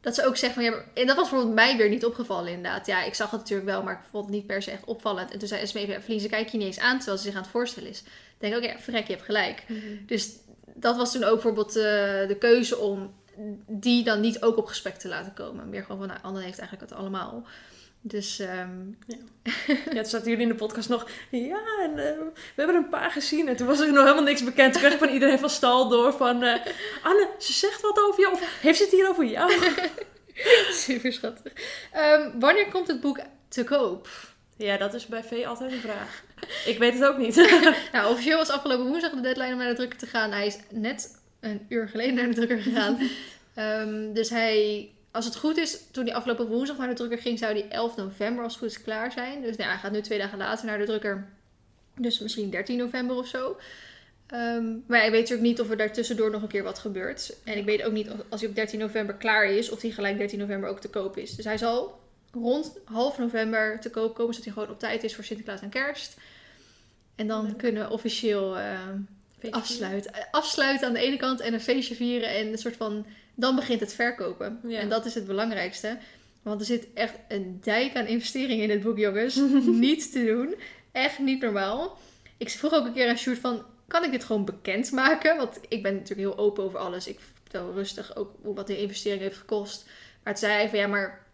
Dat 0.02 0.14
ze 0.14 0.26
ook 0.26 0.36
zegt 0.36 0.54
van 0.54 0.62
ja, 0.62 0.72
en 0.94 1.06
dat 1.06 1.16
was 1.16 1.28
bijvoorbeeld 1.28 1.54
mij 1.54 1.76
weer 1.76 1.88
niet 1.88 2.04
opgevallen 2.04 2.52
inderdaad. 2.52 2.86
Ja, 2.86 3.02
ik 3.02 3.14
zag 3.14 3.30
het 3.30 3.40
natuurlijk 3.40 3.68
wel, 3.68 3.82
maar 3.82 3.94
ik 3.94 4.08
vond 4.10 4.24
het 4.24 4.34
niet 4.34 4.46
per 4.46 4.62
se 4.62 4.70
echt 4.70 4.84
opvallend. 4.84 5.30
En 5.30 5.38
toen 5.38 5.48
zei 5.48 5.60
Esmee, 5.60 5.88
ja, 5.88 6.00
Verlien, 6.00 6.20
ze 6.20 6.28
kijkt 6.28 6.52
je 6.52 6.58
niet 6.58 6.66
eens 6.66 6.78
aan 6.78 6.96
terwijl 6.96 7.18
ze 7.18 7.24
zich 7.24 7.34
aan 7.34 7.42
het 7.42 7.50
voorstellen 7.50 7.88
is. 7.88 8.00
Ik 8.00 8.06
denk 8.38 8.56
ook, 8.56 8.62
ja, 8.62 8.78
verrek, 8.78 9.06
je 9.06 9.12
hebt 9.12 9.24
gelijk. 9.24 9.64
Dus 10.06 10.30
dat 10.74 10.96
was 10.96 11.12
toen 11.12 11.24
ook 11.24 11.32
bijvoorbeeld 11.32 11.76
eh, 11.76 11.82
de 12.28 12.36
keuze 12.38 12.78
om 12.78 13.14
die 13.66 14.04
dan 14.04 14.20
niet 14.20 14.42
ook 14.42 14.56
op 14.56 14.66
gesprek 14.66 14.94
te 14.94 15.08
laten 15.08 15.34
komen. 15.34 15.68
Meer 15.68 15.82
gewoon 15.82 15.98
van, 15.98 16.08
nou, 16.08 16.20
Anne 16.22 16.40
heeft 16.40 16.58
eigenlijk 16.58 16.90
het 16.90 17.00
allemaal. 17.00 17.46
Dus 18.02 18.38
ehm, 18.38 18.80
Ja, 19.66 20.00
toen 20.00 20.04
zaten 20.04 20.30
jullie 20.30 20.42
in 20.42 20.48
de 20.48 20.54
podcast 20.54 20.88
nog. 20.88 21.08
Ja, 21.30 21.60
en 21.82 21.90
eh, 21.90 22.18
we 22.18 22.32
hebben 22.56 22.74
er 22.74 22.82
een 22.82 22.88
paar 22.88 23.10
gezien. 23.10 23.48
En 23.48 23.56
toen 23.56 23.66
was 23.66 23.80
er 23.80 23.92
nog 23.92 24.02
helemaal 24.02 24.22
niks 24.22 24.44
bekend. 24.44 24.72
Toen 24.72 24.80
kreeg 24.80 24.92
ik 24.92 24.98
van 24.98 25.08
iedereen 25.08 25.38
van 25.38 25.50
stal 25.50 25.88
door 25.88 26.12
van... 26.12 26.42
eh, 26.42 26.66
Anne, 27.02 27.28
ze 27.38 27.52
zegt 27.52 27.80
wat 27.80 28.00
over 28.00 28.20
jou. 28.20 28.32
Of 28.32 28.60
heeft 28.60 28.78
ze 28.78 28.84
het 28.84 28.92
hier 28.92 29.08
over 29.08 29.24
jou? 29.24 29.52
super 30.86 31.12
schattig. 31.12 31.52
Ehm, 31.92 32.30
wanneer 32.38 32.68
komt 32.68 32.88
het 32.88 33.00
boek 33.00 33.20
te 33.48 33.64
koop? 33.64 34.08
Ja, 34.56 34.76
dat 34.76 34.94
is 34.94 35.06
bij 35.06 35.24
V 35.24 35.44
altijd 35.46 35.72
een 35.72 35.80
vraag. 35.80 36.22
Ik 36.72 36.78
weet 36.78 36.94
het 36.94 37.04
ook 37.04 37.18
niet. 37.18 37.36
Nou, 37.92 38.10
officieel 38.10 38.38
was 38.38 38.50
afgelopen 38.50 38.86
woensdag 38.86 39.10
de 39.10 39.20
deadline 39.20 39.52
om 39.52 39.58
naar 39.58 39.68
de 39.68 39.74
drukker 39.74 39.98
te 39.98 40.06
gaan. 40.06 40.32
Hij 40.32 40.46
is 40.46 40.58
net 40.70 41.18
een 41.40 41.66
uur 41.68 41.88
geleden 41.88 42.14
naar 42.14 42.26
de 42.28 42.34
drukker 42.34 42.58
gegaan. 42.58 42.98
Ehm, 43.54 44.12
dus 44.12 44.30
hij, 44.30 44.90
als 45.12 45.24
het 45.24 45.36
goed 45.36 45.56
is, 45.56 45.78
toen 45.90 46.04
hij 46.04 46.14
afgelopen 46.14 46.46
woensdag 46.46 46.76
naar 46.78 46.88
de 46.88 46.94
drukker 46.94 47.18
ging, 47.18 47.38
zou 47.38 47.52
hij 47.52 47.68
11 47.68 47.96
november 47.96 48.44
als 48.44 48.52
het 48.52 48.62
goed 48.62 48.70
is 48.70 48.82
klaar 48.82 49.12
zijn. 49.12 49.42
Dus 49.42 49.56
nou, 49.56 49.62
ja, 49.62 49.68
hij 49.68 49.78
gaat 49.78 49.92
nu 49.92 50.00
twee 50.00 50.18
dagen 50.18 50.38
later 50.38 50.66
naar 50.66 50.78
de 50.78 50.84
drukker. 50.84 51.28
Dus 51.96 52.18
misschien 52.18 52.50
13 52.50 52.78
november 52.78 53.16
of 53.16 53.26
zo. 53.26 53.56
Ehm, 54.26 54.64
maar 54.86 54.98
ja, 54.98 55.04
ik 55.04 55.10
weet 55.10 55.20
natuurlijk 55.20 55.48
niet 55.48 55.60
of 55.60 55.70
er 55.70 55.76
daartussendoor 55.76 56.30
nog 56.30 56.42
een 56.42 56.48
keer 56.48 56.62
wat 56.62 56.78
gebeurt. 56.78 57.36
En 57.44 57.56
ik 57.56 57.64
weet 57.64 57.82
ook 57.82 57.92
niet 57.92 58.10
of, 58.10 58.18
als 58.28 58.40
hij 58.40 58.48
op 58.48 58.56
13 58.56 58.78
november 58.78 59.14
klaar 59.14 59.46
is, 59.46 59.70
of 59.70 59.80
hij 59.82 59.90
gelijk 59.90 60.18
13 60.18 60.38
november 60.38 60.68
ook 60.68 60.80
te 60.80 60.88
koop 60.88 61.16
is. 61.16 61.34
Dus 61.36 61.44
hij 61.44 61.58
zal 61.58 62.00
rond 62.32 62.78
half 62.84 63.18
november 63.18 63.80
te 63.80 63.90
koop 63.90 64.14
komen, 64.14 64.34
zodat 64.34 64.44
hij 64.44 64.54
gewoon 64.54 64.74
op 64.74 64.80
tijd 64.80 65.04
is 65.04 65.14
voor 65.14 65.24
Sinterklaas 65.24 65.60
en 65.60 65.68
Kerst. 65.68 66.16
En 67.14 67.26
dan 67.26 67.46
Leuk. 67.46 67.56
kunnen 67.58 67.82
we 67.82 67.92
officieel 67.92 68.58
ehm, 68.58 68.98
afsluiten. 69.50 70.14
Eh, 70.14 70.22
Afsluiten 70.30 70.86
aan 70.86 70.92
de 70.92 71.00
ene 71.00 71.16
kant 71.16 71.40
en 71.40 71.52
een 71.52 71.60
feestje 71.60 71.94
vieren. 71.94 72.28
En 72.28 72.46
een 72.46 72.58
soort 72.58 72.76
van. 72.76 73.06
Dan 73.34 73.56
begint 73.56 73.80
het 73.80 73.94
verkopen. 73.94 74.60
Ja. 74.66 74.78
En 74.78 74.88
dat 74.88 75.04
is 75.04 75.14
het 75.14 75.26
belangrijkste. 75.26 75.98
Want 76.42 76.60
er 76.60 76.66
zit 76.66 76.86
echt 76.94 77.14
een 77.28 77.58
dijk 77.60 77.96
aan 77.96 78.06
investeringen 78.06 78.62
in 78.62 78.68
dit 78.68 78.82
boek, 78.82 78.98
jongens. 78.98 79.36
niet 79.86 80.12
te 80.12 80.24
doen. 80.24 80.54
Echt 80.92 81.18
niet 81.18 81.40
normaal. 81.42 81.98
Ik 82.36 82.50
vroeg 82.50 82.72
ook 82.72 82.86
een 82.86 82.92
keer 82.92 83.08
aan 83.08 83.18
Sjoerd 83.18 83.38
van... 83.38 83.64
Kan 83.86 84.04
ik 84.04 84.10
dit 84.10 84.24
gewoon 84.24 84.44
bekendmaken? 84.44 85.36
Want 85.36 85.60
ik 85.68 85.82
ben 85.82 85.94
natuurlijk 85.94 86.28
heel 86.28 86.38
open 86.38 86.64
over 86.64 86.78
alles. 86.78 87.06
Ik 87.06 87.20
vertel 87.42 87.72
rustig 87.72 88.16
ook 88.16 88.34
wat 88.42 88.66
de 88.66 88.80
investering 88.80 89.22
heeft 89.22 89.36
gekost. 89.36 89.88
Maar 90.22 90.32
toen 90.32 90.48
zei 90.48 90.52
hij 90.52 90.68
van 90.68 90.78
ja, 90.78 90.86
maar... 90.86 91.26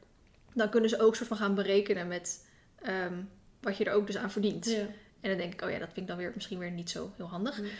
Dan 0.55 0.71
kunnen 0.71 0.91
ze 0.91 1.01
ook 1.01 1.17
soort 1.17 1.29
van 1.29 1.37
gaan 1.37 1.55
berekenen 1.55 2.09
met... 2.09 2.47
ehm, 2.83 3.15
wat 3.61 3.77
je 3.77 3.85
er 3.85 3.93
ook 3.93 4.07
dus 4.07 4.17
aan 4.17 4.31
verdient. 4.31 4.67
Ja. 4.67 4.87
En 5.21 5.29
dan 5.31 5.39
denk 5.39 5.53
ik, 5.53 5.63
oh 5.63 5.71
ja, 5.71 5.79
dat 5.79 5.89
vind 5.93 6.01
ik 6.01 6.07
dan 6.07 6.17
weer 6.17 6.33
misschien 6.35 6.59
weer 6.59 6.71
niet 6.71 6.91
zo 6.91 7.13
heel 7.17 7.29
handig. 7.29 7.61
Nee. 7.61 7.71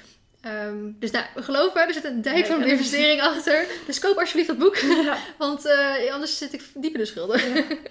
Ehm, 0.41 0.91
dus 0.99 1.11
nou, 1.11 1.25
geloof 1.35 1.75
me, 1.75 1.81
er 1.81 1.93
zit 1.93 2.05
een 2.05 2.23
dijk 2.23 2.47
van 2.47 2.57
een 2.57 2.63
en- 2.63 2.69
investering 2.69 3.21
achter. 3.21 3.67
Dus 3.87 3.99
koop 3.99 4.17
alsjeblieft 4.19 4.49
dat 4.49 4.59
boek. 4.59 4.77
Ja. 4.77 5.19
Want 5.39 5.65
eh, 5.67 6.13
anders 6.13 6.39
zit 6.39 6.53
ik 6.53 6.63
diep 6.75 6.93
in 6.93 6.99
de 6.99 7.05
schulden. 7.07 7.41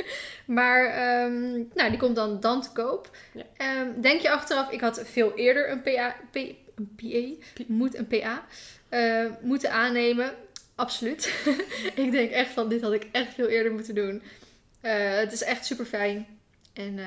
maar 0.45 0.85
ehm, 0.85 1.51
nou, 1.73 1.89
die 1.89 1.97
komt 1.97 2.15
dan, 2.15 2.39
dan 2.39 2.61
te 2.61 2.71
koop. 2.71 3.17
Ja. 3.33 3.43
Ehm, 3.57 4.01
denk 4.01 4.21
je 4.21 4.29
achteraf, 4.29 4.71
ik 4.71 4.81
had 4.81 5.01
veel 5.05 5.33
eerder 5.35 5.71
een 5.71 5.81
PA, 5.81 6.15
P, 6.31 6.35
een 6.35 6.95
PA, 6.95 7.63
moet 7.67 7.95
een 7.97 8.07
PA, 8.07 8.45
eh, 8.89 9.25
moeten 9.41 9.71
aannemen. 9.71 10.33
Absoluut. 10.75 11.33
ik 11.95 12.11
denk 12.11 12.31
echt 12.31 12.51
van, 12.51 12.69
dit 12.69 12.81
had 12.81 12.93
ik 12.93 13.07
echt 13.11 13.33
veel 13.33 13.47
eerder 13.47 13.71
moeten 13.71 13.95
doen. 13.95 14.21
Eh, 14.81 15.15
het 15.15 15.31
is 15.31 15.43
echt 15.43 15.65
super 15.65 15.85
fijn. 15.85 16.27
En 16.73 16.99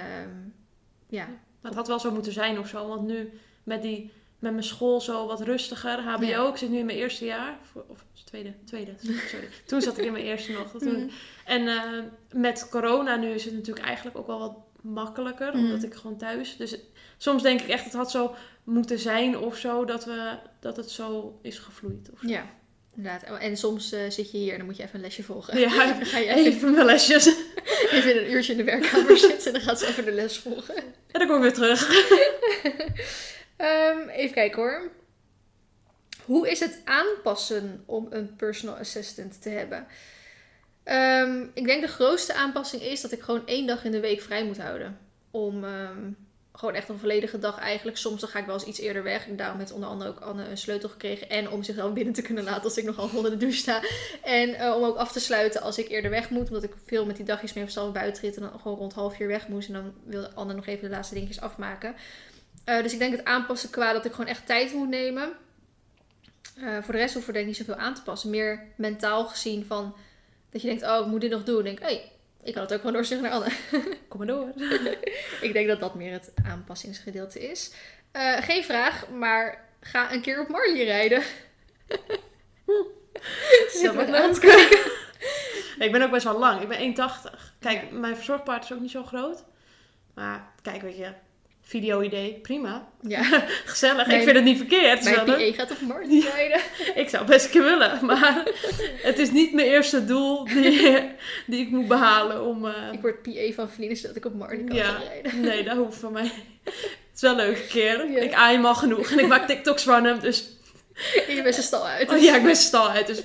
ja, 1.09 1.27
Maar 1.61 1.71
het 1.71 1.75
had 1.75 1.89
wel 1.89 2.01
zo 2.01 2.11
moeten 2.11 2.33
zijn 2.33 2.59
of 2.59 2.69
zo. 2.69 2.89
Want 2.89 3.07
nu 3.07 3.31
met 3.65 3.83
die 3.83 4.11
met 4.41 4.53
mijn 4.53 4.65
school 4.65 5.01
zo 5.01 5.27
wat 5.27 5.41
rustiger. 5.41 5.99
HBO, 6.01 6.25
Ja. 6.27 6.49
ik 6.49 6.57
zit 6.57 6.71
nu 6.71 6.79
in 6.79 6.87
mijn 6.87 6.99
eerste 6.99 7.25
jaar. 7.25 7.59
Of 7.87 8.05
tweede, 8.25 8.55
tweede, 8.65 8.93
sorry. 9.31 9.49
Toen 9.67 9.81
zat 9.83 9.99
ik 9.99 10.05
in 10.05 10.13
mijn 10.13 10.25
eerste 10.25 10.53
nog. 10.53 10.71
Toen, 10.79 10.93
Mhm. 10.93 11.09
En 11.45 11.69
eh, 11.69 11.83
met 12.33 12.69
corona 12.71 13.17
nu 13.17 13.29
is 13.31 13.45
het 13.45 13.55
natuurlijk 13.55 13.87
eigenlijk 13.87 14.19
ook 14.19 14.27
wel 14.27 14.39
wat 14.39 14.57
makkelijker. 14.83 15.49
Mhm. 15.57 15.65
Omdat 15.65 15.83
ik 15.83 15.95
gewoon 15.95 16.17
thuis... 16.19 16.57
Dus 16.57 16.77
soms 17.19 17.43
denk 17.43 17.61
ik 17.61 17.69
echt, 17.69 17.85
het 17.85 17.93
had 17.93 18.11
zo 18.11 18.35
moeten 18.65 18.99
zijn 18.99 19.39
of 19.39 19.57
zo. 19.57 19.85
Dat, 19.85 20.05
we, 20.05 20.39
dat 20.61 20.77
het 20.77 20.91
zo 20.91 21.39
is 21.43 21.59
gevloeid. 21.59 22.11
Of 22.13 22.19
zo. 22.21 22.29
Ja, 22.29 22.47
inderdaad. 22.97 23.39
En 23.41 23.57
soms 23.57 23.93
eh, 23.93 24.01
zit 24.09 24.31
je 24.31 24.39
hier 24.39 24.51
en 24.53 24.57
dan 24.59 24.67
moet 24.67 24.77
je 24.77 24.83
even 24.83 24.95
een 24.95 25.01
lesje 25.01 25.23
volgen. 25.23 25.59
Ja, 25.61 25.69
Dan 25.99 26.07
ga 26.07 26.19
je 26.19 26.29
even, 26.29 26.45
even 26.53 26.73
mijn 26.73 26.87
lesjes. 26.87 27.27
even 27.91 28.17
een 28.17 28.31
uurtje 28.33 28.53
in 28.53 28.59
de 28.59 28.65
werkkamer 28.65 29.17
zitten 29.19 29.47
en 29.47 29.53
dan 29.53 29.61
gaat 29.63 29.79
ze 29.79 29.87
even 29.87 30.05
de 30.05 30.13
les 30.13 30.39
volgen. 30.39 30.77
En 30.77 31.19
dan 31.19 31.27
kom 31.27 31.37
ik 31.37 31.43
weer 31.43 31.53
terug. 31.53 31.89
Ehm, 33.61 34.09
even 34.09 34.35
kijken 34.35 34.63
hoor. 34.63 34.91
Hoe 36.25 36.51
is 36.51 36.61
het 36.61 36.81
aanpassen 36.85 37.83
om 37.87 38.07
een 38.11 38.37
personal 38.37 38.77
assistant 38.77 39.43
te 39.43 39.49
hebben? 39.49 39.87
Ehm, 40.83 41.47
ik 41.55 41.67
denk 41.67 41.81
de 41.81 41.89
grootste 41.89 42.35
aanpassing 42.35 42.83
is 42.83 43.01
dat 43.01 43.13
ik 43.13 43.21
gewoon 43.21 43.47
één 43.47 43.67
dag 43.67 43.85
in 43.85 43.91
de 43.91 44.01
week 44.01 44.21
vrij 44.21 44.45
moet 44.45 44.59
houden. 44.59 44.99
Om 45.31 45.65
ehm, 45.65 46.11
gewoon 46.53 46.75
echt 46.75 46.89
een 46.89 46.99
volledige 46.99 47.39
dag 47.39 47.59
eigenlijk. 47.59 47.97
Soms 47.97 48.21
dan 48.21 48.29
ga 48.29 48.39
ik 48.39 48.47
wel 48.47 48.55
eens 48.55 48.65
iets 48.65 48.81
eerder 48.81 49.03
weg. 49.03 49.29
En 49.29 49.37
daarom 49.37 49.59
heeft 49.59 49.73
onder 49.73 49.89
andere 49.89 50.11
ook 50.11 50.21
Anne 50.21 50.45
een 50.45 50.59
sleutel 50.59 50.89
gekregen. 50.89 51.29
En 51.29 51.51
om 51.51 51.63
zichzelf 51.63 51.93
binnen 51.99 52.15
te 52.15 52.23
kunnen 52.23 52.45
laten 52.45 52.65
als 52.65 52.77
ik 52.77 52.85
nog 52.85 52.97
half 52.97 53.15
onder 53.15 53.31
de 53.31 53.37
douche 53.37 53.59
sta. 53.59 53.83
En 54.23 54.55
eh, 54.55 54.75
om 54.77 54.85
ook 54.85 54.97
af 54.97 55.13
te 55.13 55.21
sluiten 55.21 55.63
als 55.63 55.79
ik 55.79 55.89
eerder 55.89 56.11
weg 56.11 56.31
moet. 56.31 56.49
Omdat 56.49 56.63
ik 56.63 56.75
veel 56.87 57.07
met 57.07 57.17
die 57.17 57.25
dagjes 57.25 57.53
mee 57.53 57.65
op 57.65 57.71
stal 57.71 57.93
buitenrit. 57.93 58.37
En 58.37 58.43
dan 58.43 58.61
gewoon 58.61 58.79
rond 58.79 58.93
half 58.93 59.17
vier 59.17 59.29
weg 59.29 59.49
moest. 59.49 59.69
En 59.69 59.75
dan 59.75 59.93
wilde 60.05 60.31
Anne 60.35 60.55
nog 60.55 60.67
even 60.67 60.89
de 60.89 60.95
laatste 60.95 61.15
dingetjes 61.15 61.41
afmaken. 61.41 61.95
Eh, 62.65 62.83
dus 62.83 62.93
ik 62.93 62.99
denk 62.99 63.17
het 63.17 63.25
aanpassen 63.25 63.71
qua 63.71 63.93
dat 63.93 64.05
ik 64.05 64.13
gewoon 64.13 64.31
echt 64.31 64.47
tijd 64.47 64.73
moet 64.73 64.89
nemen. 64.89 65.33
Eh, 66.57 66.83
voor 66.83 66.93
de 66.93 67.01
rest 67.01 67.15
hoef 67.15 67.29
ik 67.29 67.33
denk 67.33 67.47
ik 67.47 67.47
niet 67.47 67.67
zoveel 67.67 67.83
aan 67.83 67.95
te 67.95 68.03
passen. 68.03 68.31
Meer 68.31 68.67
mentaal 68.77 69.27
gezien 69.27 69.65
van 69.67 69.97
dat 70.51 70.63
je 70.63 70.69
denkt, 70.69 70.83
oh, 70.83 71.01
ik 71.01 71.07
moet 71.07 71.21
dit 71.21 71.31
nog 71.31 71.45
doen. 71.45 71.63
Denk 71.63 71.81
hey, 71.81 72.13
ik 72.43 72.53
kan 72.53 72.63
het 72.63 72.73
ook 72.73 72.79
gewoon 72.79 72.93
doorsturen 72.93 73.23
naar 73.23 73.33
Anne. 73.33 73.51
Kom 74.09 74.19
maar 74.19 74.27
door. 74.27 74.53
ik 75.47 75.53
denk 75.53 75.69
dat 75.69 75.81
dat 75.81 75.95
meer 75.95 76.13
het 76.13 76.33
aanpassingsgedeelte 76.45 77.51
is. 77.51 77.73
Eh, 78.13 78.37
geen 78.37 78.65
vraag, 78.65 79.09
maar 79.09 79.69
ga 79.81 80.13
een 80.13 80.21
keer 80.21 80.41
op 80.41 80.49
Marley 80.49 80.85
rijden. 80.85 81.23
Zit 83.73 83.95
me 83.95 84.17
aan 84.17 84.35
te 84.35 84.41
leuk. 84.41 84.41
kijken. 84.41 84.93
Nee, 85.79 85.89
ik 85.89 85.93
ben 85.93 86.03
ook 86.03 86.11
best 86.11 86.25
wel 86.25 86.39
lang. 86.39 86.63
Ik 86.63 86.69
ben 86.69 86.79
1,80. 86.79 87.55
Kijk, 87.61 87.91
mijn 87.91 88.17
verzorgpaard 88.17 88.65
is 88.65 88.73
ook 88.73 88.81
niet 88.81 88.91
zo 88.91 89.05
groot. 89.05 89.45
Maar 90.15 90.53
kijk, 90.63 90.83
weet 90.83 90.97
je, 90.97 91.13
video-idee, 91.71 92.39
prima. 92.43 92.89
Ja, 93.03 93.23
Gezellig. 93.65 94.07
Mijn- 94.07 94.19
ik 94.19 94.25
vind 94.25 94.37
het 94.37 94.45
niet 94.45 94.57
verkeerd. 94.57 95.05
mijn. 95.05 95.25
PA 95.25 95.53
gaat 95.63 95.71
op 95.71 95.81
Marley 95.81 96.21
rijden. 96.35 96.61
Ik 96.95 97.09
zou 97.09 97.25
best 97.27 97.51
keer 97.51 97.63
willen. 97.65 97.99
Maar 98.07 98.43
het 99.09 99.19
is 99.19 99.31
niet 99.31 99.53
mijn 99.53 99.67
eerste 99.67 100.05
doel 100.05 100.45
die, 100.45 101.01
die 101.47 101.61
ik 101.61 101.71
moet 101.71 101.89
behalen 101.89 102.45
om... 102.47 102.67
eh, 102.67 102.93
Ik 102.93 103.01
word 103.01 103.23
PA 103.23 103.53
van 103.55 103.71
vrienden 103.71 103.97
zodat 103.97 104.17
ik 104.17 104.25
op 104.25 104.35
Marley 104.35 104.65
kan 104.65 104.77
Ja. 104.77 104.97
rijden. 105.09 105.41
Nee, 105.41 105.63
dat 105.65 105.77
hoeft 105.77 105.99
van 105.99 106.13
mij. 106.13 106.31
Het 106.65 106.75
is 107.15 107.21
wel 107.21 107.41
een 107.41 107.57
keer. 107.69 108.11
Ja. 108.11 108.19
Ik 108.21 108.33
aai 108.33 108.55
hem 108.57 108.65
al 108.67 108.75
genoeg. 108.75 109.11
En 109.11 109.19
ik 109.19 109.27
maak 109.27 109.47
TikToks 109.47 109.83
van 109.83 110.05
hem. 110.05 110.21
Dus 110.21 110.49
Je 111.29 111.41
bent 111.43 111.55
zijn 111.55 111.67
stal 111.67 111.87
uit. 111.87 112.11
oh, 112.11 112.23
ja, 112.23 112.37
ik 112.37 112.43
ben 112.43 112.57
stal 112.57 112.91
uit. 112.91 113.07
Dus 113.07 113.23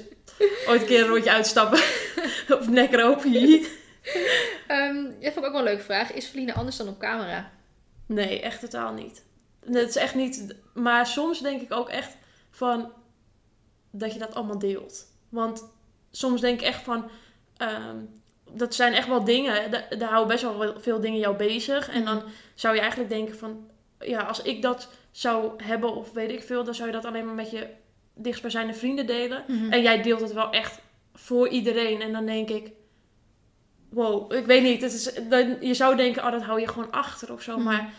ooit 0.67 0.81
een 0.81 0.87
keer 0.87 1.01
een 1.01 1.07
rondje 1.07 1.31
uitstappen. 1.31 1.79
of 2.59 2.67
nek 2.69 2.97
open. 2.99 3.33
Ehm, 4.67 5.03
dat 5.21 5.33
vond 5.33 5.37
ik 5.37 5.45
ook 5.45 5.51
wel 5.51 5.57
een 5.57 5.63
leuke 5.63 5.83
vraag. 5.83 6.11
Is 6.13 6.25
Feline 6.25 6.53
anders 6.53 6.77
dan 6.77 6.87
op 6.87 6.99
camera? 6.99 7.51
Nee, 8.05 8.41
echt 8.41 8.59
totaal 8.59 8.93
niet. 8.93 9.25
Dat 9.65 9.87
is 9.89 9.95
echt 9.95 10.15
niet. 10.15 10.55
Maar 10.73 11.07
soms 11.07 11.41
denk 11.41 11.61
ik 11.61 11.73
ook 11.73 11.89
echt 11.89 12.17
van 12.49 12.91
dat 13.91 14.13
je 14.13 14.19
dat 14.19 14.35
allemaal 14.35 14.59
deelt. 14.59 15.05
Want 15.29 15.69
soms 16.11 16.41
denk 16.41 16.59
ik 16.59 16.65
echt 16.67 16.81
van. 16.83 17.09
ehm, 17.57 17.95
dat 18.51 18.75
zijn 18.75 18.93
echt 18.93 19.07
wel 19.07 19.23
dingen. 19.23 19.71
da- 19.71 19.85
Daar 19.97 20.09
houden 20.09 20.27
best 20.27 20.43
wel 20.57 20.79
veel 20.81 20.99
dingen 21.01 21.19
jou 21.19 21.35
bezig. 21.35 21.89
En 21.89 22.05
dan 22.05 22.23
zou 22.55 22.73
je 22.75 22.79
eigenlijk 22.81 23.09
denken 23.09 23.35
van. 23.37 23.69
Ja, 23.99 24.19
als 24.21 24.41
ik 24.41 24.61
dat 24.61 24.89
zou 25.11 25.63
hebben 25.63 25.95
of 25.95 26.11
weet 26.11 26.31
ik 26.31 26.43
veel, 26.43 26.63
dan 26.63 26.75
zou 26.75 26.87
je 26.87 26.93
dat 26.93 27.05
alleen 27.05 27.25
maar 27.25 27.35
met 27.35 27.51
je 27.51 27.67
dichtstbijzijnde 28.13 28.73
vrienden 28.73 29.05
delen. 29.07 29.43
Mhm. 29.47 29.71
En 29.71 29.81
jij 29.81 30.01
deelt 30.01 30.21
het 30.21 30.33
wel 30.33 30.49
echt 30.51 30.81
voor 31.13 31.47
iedereen. 31.47 32.01
En 32.01 32.11
dan 32.11 32.25
denk 32.25 32.49
ik, 32.49 32.71
wow, 33.89 34.33
ik 34.33 34.45
weet 34.45 34.63
niet. 34.63 34.81
Het 34.81 34.93
is, 34.93 35.13
dan, 35.29 35.57
je 35.61 35.73
zou 35.73 35.95
denken, 35.95 36.23
oh, 36.25 36.31
dat 36.31 36.41
hou 36.41 36.59
je 36.59 36.67
gewoon 36.67 36.91
achter 36.91 37.33
of 37.33 37.41
zo. 37.41 37.55
Mhm. 37.55 37.63
Maar 37.63 37.93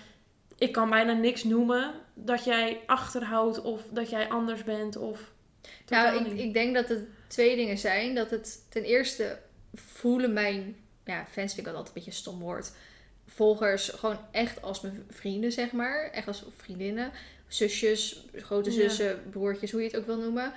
ik 0.59 0.73
kan 0.73 0.91
bijna 0.91 1.13
niks 1.13 1.45
noemen 1.45 1.95
dat 2.15 2.45
jij 2.45 2.81
achterhoudt 2.87 3.63
of 3.63 3.83
dat 3.91 4.11
jij 4.11 4.29
anders 4.29 4.65
bent. 4.65 4.97
Of 4.97 5.33
Nou, 5.89 6.25
ik, 6.25 6.39
ik 6.39 6.53
denk 6.53 6.75
dat 6.75 6.89
het 6.89 7.05
twee 7.27 7.57
dingen 7.57 7.79
zijn. 7.79 8.15
Dat 8.15 8.31
het 8.31 8.63
ten 8.69 8.83
eerste 8.83 9.39
voelen 9.75 10.33
mijn 10.33 10.77
ja, 11.05 11.27
fans 11.31 11.55
vind 11.55 11.59
ik 11.59 11.65
dat 11.65 11.75
altijd 11.75 11.87
een 11.87 11.95
beetje 11.95 12.11
een 12.11 12.17
stom 12.17 12.39
woord. 12.39 12.73
Volgers 13.27 13.89
gewoon 13.89 14.19
echt 14.31 14.63
als 14.63 14.81
mijn 14.81 15.07
vrienden, 15.11 15.53
zeg 15.53 15.73
maar. 15.73 16.11
Echt 16.11 16.27
als 16.27 16.45
vriendinnen. 16.57 17.11
Zusjes, 17.49 18.27
grote 18.37 18.71
Ja. 18.71 18.77
zussen, 18.77 19.23
broertjes, 19.31 19.71
hoe 19.71 19.81
je 19.81 19.87
het 19.87 19.97
ook 19.97 20.07
wil 20.07 20.19
noemen. 20.19 20.53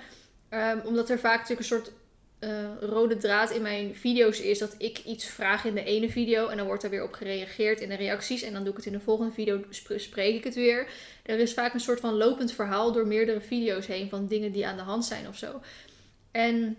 Ehm, 0.48 0.78
omdat 0.84 1.10
er 1.10 1.18
vaak 1.18 1.38
natuurlijk 1.38 1.60
een 1.60 1.66
soort 1.76 1.92
eh, 2.40 2.64
rode 2.80 3.16
draad 3.16 3.50
in 3.50 3.62
mijn 3.62 3.96
video's 3.96 4.40
is 4.40 4.58
dat 4.58 4.74
ik 4.78 4.98
iets 5.04 5.26
vraag 5.26 5.64
in 5.64 5.74
de 5.74 5.84
ene 5.84 6.10
video 6.10 6.48
en 6.48 6.56
dan 6.56 6.66
wordt 6.66 6.82
er 6.82 6.90
weer 6.90 7.02
op 7.02 7.12
gereageerd 7.12 7.80
in 7.80 7.88
de 7.88 7.94
reacties 7.94 8.42
en 8.42 8.52
dan 8.52 8.62
doe 8.62 8.70
ik 8.70 8.76
het 8.76 8.86
in 8.86 8.92
de 8.92 9.00
volgende 9.00 9.32
video, 9.32 9.64
sp- 9.70 9.92
spreek 9.96 10.34
ik 10.34 10.44
het 10.44 10.54
weer. 10.54 10.88
Er 11.22 11.38
is 11.38 11.54
vaak 11.54 11.74
een 11.74 11.80
soort 11.80 12.00
van 12.00 12.14
lopend 12.14 12.52
verhaal 12.52 12.92
door 12.92 13.06
meerdere 13.06 13.40
video's 13.40 13.86
heen 13.86 14.08
van 14.08 14.26
dingen 14.26 14.52
die 14.52 14.66
aan 14.66 14.76
de 14.76 14.82
hand 14.82 15.04
zijn 15.04 15.28
of 15.28 15.36
zo. 15.36 15.60
En 16.30 16.76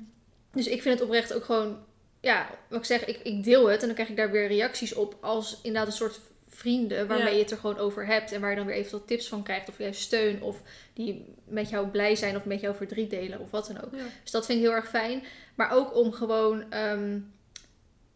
dus 0.51 0.67
ik 0.67 0.81
vind 0.81 0.99
het 0.99 1.07
oprecht 1.07 1.33
ook 1.33 1.43
gewoon, 1.43 1.77
ja, 2.21 2.49
wat 2.69 2.79
ik 2.79 2.85
zeg, 2.85 3.05
ik, 3.05 3.19
ik 3.23 3.43
deel 3.43 3.69
het 3.69 3.79
en 3.79 3.85
dan 3.85 3.95
krijg 3.95 4.09
ik 4.09 4.15
daar 4.15 4.31
weer 4.31 4.47
reacties 4.47 4.93
op 4.93 5.17
als 5.19 5.59
inderdaad 5.63 5.87
een 5.87 5.97
soort 5.97 6.19
vrienden 6.55 7.07
waarmee 7.07 7.27
Ja. 7.27 7.33
je 7.33 7.41
het 7.41 7.51
er 7.51 7.57
gewoon 7.57 7.77
over 7.77 8.05
hebt 8.05 8.31
en 8.31 8.41
waar 8.41 8.49
je 8.49 8.55
dan 8.55 8.65
weer 8.65 8.75
eventueel 8.75 9.05
tips 9.05 9.27
van 9.27 9.43
krijgt 9.43 9.69
of 9.69 9.77
juist 9.77 10.01
steun 10.01 10.41
of 10.41 10.61
die 10.93 11.25
met 11.45 11.69
jou 11.69 11.87
blij 11.87 12.15
zijn 12.15 12.35
of 12.35 12.45
met 12.45 12.61
jou 12.61 12.75
verdriet 12.75 13.09
delen 13.09 13.39
of 13.39 13.51
wat 13.51 13.67
dan 13.67 13.83
ook. 13.83 13.95
Ja. 13.95 14.03
Dus 14.23 14.31
dat 14.31 14.45
vind 14.45 14.59
ik 14.59 14.65
heel 14.65 14.73
erg 14.75 14.89
fijn. 14.89 15.23
Maar 15.55 15.71
ook 15.71 15.95
om 15.95 16.11
gewoon. 16.11 16.71
ehm, 16.71 17.19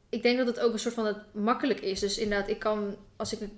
ik 0.10 0.24
denk 0.24 0.38
dat 0.38 0.48
het 0.48 0.60
ook 0.60 0.74
een 0.74 0.80
soort 0.80 0.94
van 0.94 1.06
het 1.06 1.18
makkelijk 1.34 1.80
is. 1.80 2.00
Dus 2.00 2.18
inderdaad, 2.18 2.50
ik 2.50 2.60
kan. 2.60 2.96
Als 3.16 3.34
ik 3.34 3.50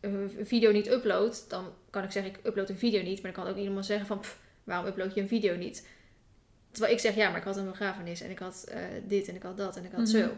een, 0.00 0.30
video 0.44 0.72
niet 0.72 0.90
upload, 0.90 1.44
dan 1.48 1.72
kan 1.90 2.04
ik 2.04 2.10
zeggen: 2.10 2.32
ik 2.32 2.46
upload 2.46 2.68
een 2.68 2.78
video 2.78 3.02
niet. 3.02 3.22
Maar 3.22 3.32
dan 3.32 3.44
kan 3.44 3.52
ook 3.52 3.58
iemand 3.58 3.86
zeggen: 3.86 4.06
van 4.06 4.20
"Pff, 4.20 4.38
waarom 4.64 4.86
upload 4.86 5.14
je 5.14 5.20
een 5.20 5.28
video 5.28 5.56
niet? 5.56 5.86
Terwijl 6.70 6.94
ik 6.94 7.00
zeg: 7.00 7.14
ja, 7.14 7.28
maar 7.28 7.38
ik 7.38 7.44
had 7.44 7.56
een 7.56 7.70
begrafenis 7.70 8.20
en 8.20 8.30
ik 8.30 8.38
had 8.38 8.64
eh, 8.68 8.78
dit 9.06 9.28
en 9.28 9.34
ik 9.34 9.42
had 9.42 9.56
dat 9.56 9.76
en 9.76 9.84
ik 9.84 9.90
had 9.92 10.00
Mhm. 10.00 10.10
zo. 10.10 10.30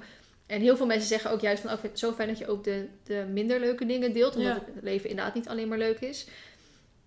En 0.47 0.61
heel 0.61 0.77
veel 0.77 0.87
mensen 0.87 1.09
zeggen 1.09 1.31
ook 1.31 1.41
juist 1.41 1.61
van: 1.61 1.71
oh, 1.71 1.75
ik 1.77 1.81
vind 1.81 1.93
het 1.93 2.03
zo 2.03 2.13
fijn 2.13 2.29
dat 2.29 2.39
je 2.39 2.49
ook 2.49 2.65
de, 2.65 2.87
de 3.05 3.25
minder 3.33 3.61
leuke 3.61 3.87
dingen 3.87 4.13
deelt. 4.13 4.37
Omdat 4.37 4.55
Ja. 4.55 4.63
het 4.75 4.83
leven 4.85 5.09
inderdaad 5.11 5.35
niet 5.35 5.49
alleen 5.49 5.69
maar 5.69 5.79
leuk 5.79 6.01
is. 6.01 6.27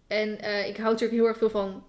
En 0.08 0.40
eh, 0.42 0.68
ik 0.68 0.78
hou 0.78 0.92
natuurlijk 0.92 1.20
heel 1.20 1.28
erg 1.28 1.38
veel 1.38 1.50
van 1.50 1.84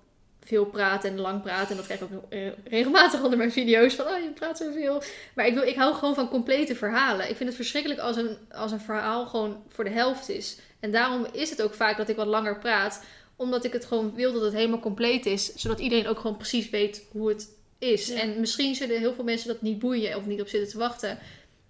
veel 0.44 0.64
praten 0.66 1.11
en 1.11 1.20
lang 1.20 1.42
praten. 1.42 1.70
En 1.70 1.76
dat 1.76 1.84
krijg 1.84 2.01
ik 2.01 2.09
ook 2.14 2.32
eh, 2.32 2.49
regelmatig 2.64 3.22
onder 3.22 3.38
mijn 3.38 3.53
video's. 3.53 3.94
Van, 3.94 4.07
oh, 4.07 4.22
je 4.22 4.30
praat 4.30 4.59
zoveel. 4.59 5.03
Maar 5.34 5.46
ik, 5.46 5.55
wil, 5.55 5.62
ik 5.62 5.74
hou 5.76 5.94
gewoon 5.94 6.14
van 6.14 6.28
complete 6.28 6.74
verhalen. 6.74 7.28
Ik 7.28 7.36
vind 7.36 7.49
het 7.49 7.59
verschrikkelijk 7.59 8.01
als 8.01 8.16
een, 8.16 8.36
als 8.51 8.72
een 8.72 8.80
verhaal 8.80 9.26
gewoon 9.26 9.62
voor 9.68 9.84
de 9.84 9.90
helft 9.90 10.28
is. 10.28 10.59
En 10.80 10.92
daarom 10.92 11.26
is 11.32 11.51
het 11.51 11.62
ook 11.62 11.74
vaak 11.74 11.96
dat 11.96 12.09
ik 12.09 12.16
wat 12.16 12.26
langer 12.26 12.59
praat. 12.59 13.05
Omdat 13.36 13.64
ik 13.64 13.72
het 13.72 13.84
gewoon 13.84 14.14
wil 14.14 14.32
dat 14.32 14.42
het 14.42 14.53
helemaal 14.53 14.80
compleet 14.80 15.26
is. 15.26 15.55
Zodat 15.55 15.78
iedereen 15.78 16.07
ook 16.09 16.18
gewoon 16.18 16.36
precies 16.36 16.70
weet 16.70 17.05
hoe 17.11 17.28
het 17.28 17.49
is. 17.78 18.07
Ja. 18.07 18.20
En 18.20 18.40
misschien 18.40 18.74
zullen 18.74 18.99
heel 18.99 19.14
veel 19.14 19.24
mensen 19.24 19.49
dat 19.49 19.62
niet 19.62 19.78
boeien 19.78 20.16
of 20.16 20.26
niet 20.26 20.40
op 20.40 20.49
zitten 20.49 20.70
te 20.70 20.78
wachten. 20.78 21.18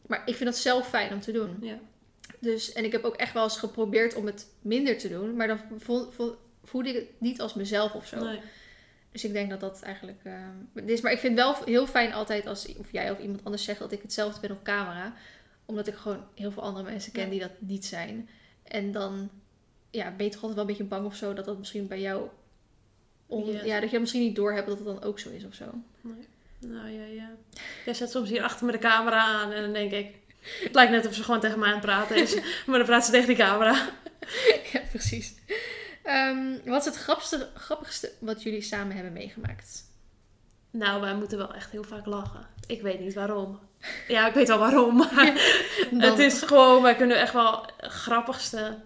Maar 0.09 0.22
ik 0.26 0.34
vind 0.34 0.50
dat 0.50 0.59
zelf 0.59 0.88
fijn 0.88 1.12
om 1.12 1.20
te 1.20 1.32
doen. 1.32 1.56
Ja. 1.61 1.78
Dus, 2.38 2.72
en 2.72 2.84
ik 2.84 2.92
heb 2.92 3.04
ook 3.04 3.16
echt 3.16 3.32
wel 3.32 3.42
eens 3.42 3.59
geprobeerd 3.59 4.14
om 4.14 4.26
het 4.26 4.46
minder 4.62 4.98
te 4.98 5.09
doen. 5.09 5.36
Maar 5.36 5.46
dan 5.46 5.59
vo- 5.78 6.11
vo- 6.11 6.38
voelde 6.64 6.88
ik 6.88 6.94
het 6.94 7.06
niet 7.18 7.40
als 7.40 7.54
mezelf 7.54 7.92
of 7.94 8.06
zo. 8.06 8.24
Nee. 8.24 8.40
Dus 9.12 9.24
ik 9.24 9.32
denk 9.32 9.50
dat 9.50 9.61
dat 9.61 9.82
eigenlijk 9.82 10.20
eh, 10.24 10.86
is. 10.86 11.00
Maar 11.00 11.12
ik 11.12 11.18
vind 11.18 11.34
wel 11.34 11.54
heel 11.64 11.86
fijn 11.86 12.12
altijd 12.12 12.46
als 12.46 12.76
of 12.76 12.92
jij 12.92 13.11
of 13.11 13.18
iemand 13.18 13.44
anders 13.44 13.64
zegt 13.64 13.78
dat 13.78 13.92
ik 13.92 14.02
hetzelfde 14.02 14.40
ben 14.40 14.50
op 14.50 14.62
camera. 14.62 15.14
Omdat 15.64 15.86
ik 15.86 15.94
gewoon 15.94 16.24
heel 16.34 16.50
veel 16.52 16.62
andere 16.62 16.84
mensen 16.90 17.12
ken 17.12 17.24
Ja. 17.24 17.30
die 17.30 17.40
dat 17.40 17.50
niet 17.59 17.84
zijn. 17.86 18.28
En 18.62 18.92
dan 18.92 19.30
ja, 19.90 20.11
ben 20.16 20.24
je 20.26 20.32
toch 20.32 20.42
altijd 20.42 20.54
wel 20.54 20.61
een 20.61 20.66
beetje 20.76 20.84
bang 20.84 21.06
of 21.06 21.16
zo 21.16 21.34
dat 21.34 21.44
dat 21.44 21.59
misschien 21.59 21.86
bij 21.86 22.00
jou... 22.00 22.28
On, 23.26 23.46
Yes. 23.46 23.62
Ja, 23.62 23.80
dat 23.80 23.90
je 23.90 24.00
misschien 24.00 24.22
niet 24.22 24.36
doorhebt 24.36 24.66
dat 24.66 24.76
het 24.76 24.86
dan 24.86 25.02
ook 25.02 25.18
zo 25.18 25.30
is 25.30 25.44
of 25.44 25.54
zo. 25.54 25.64
Nou 26.61 26.88
ja, 26.88 27.04
ja. 27.04 27.30
Jij 27.84 27.94
zet 27.94 28.11
soms 28.11 28.28
hier 28.28 28.42
achter 28.42 28.66
me 28.66 28.72
de 28.72 28.78
camera 28.78 29.24
aan 29.24 29.52
en 29.52 29.62
dan 29.62 29.72
denk 29.72 29.92
ik... 29.92 30.16
Het 30.62 30.74
lijkt 30.74 30.92
net 30.92 31.06
of 31.06 31.14
ze 31.14 31.24
gewoon 31.24 31.40
tegen 31.40 31.59
mij 31.59 31.68
aan 31.68 31.74
het 31.74 31.84
praten 31.84 32.16
is. 32.16 32.34
maar 32.66 32.78
dan 32.78 32.86
praat 32.86 33.04
ze 33.04 33.11
tegen 33.11 33.26
die 33.26 33.36
camera. 33.36 33.72
ja, 34.72 34.80
precies. 34.90 35.34
Ehm, 36.02 36.59
wat 36.64 36.80
is 36.80 36.84
het 36.84 36.96
grappigste, 36.96 37.48
grappigste 37.54 38.12
wat 38.20 38.42
jullie 38.42 38.62
samen 38.62 38.94
hebben 38.94 39.12
meegemaakt? 39.12 39.84
Nou, 40.70 41.00
wij 41.00 41.14
moeten 41.14 41.38
wel 41.38 41.54
echt 41.54 41.70
heel 41.70 41.84
vaak 41.84 42.06
lachen. 42.06 42.46
Ik 42.66 42.82
weet 42.82 43.00
niet 43.00 43.14
waarom. 43.14 43.61
Ja, 44.09 44.28
ik 44.28 44.34
weet 44.34 44.48
wel 44.48 44.59
waarom. 44.59 44.96
Maar 44.96 45.32
het 46.09 46.18
is 46.18 46.42
gewoon... 46.42 46.82
Wij 46.82 46.96
kunnen 46.96 47.20
echt 47.20 47.32
wel 47.32 47.66
het 47.76 47.92
grappigste... 47.92 48.78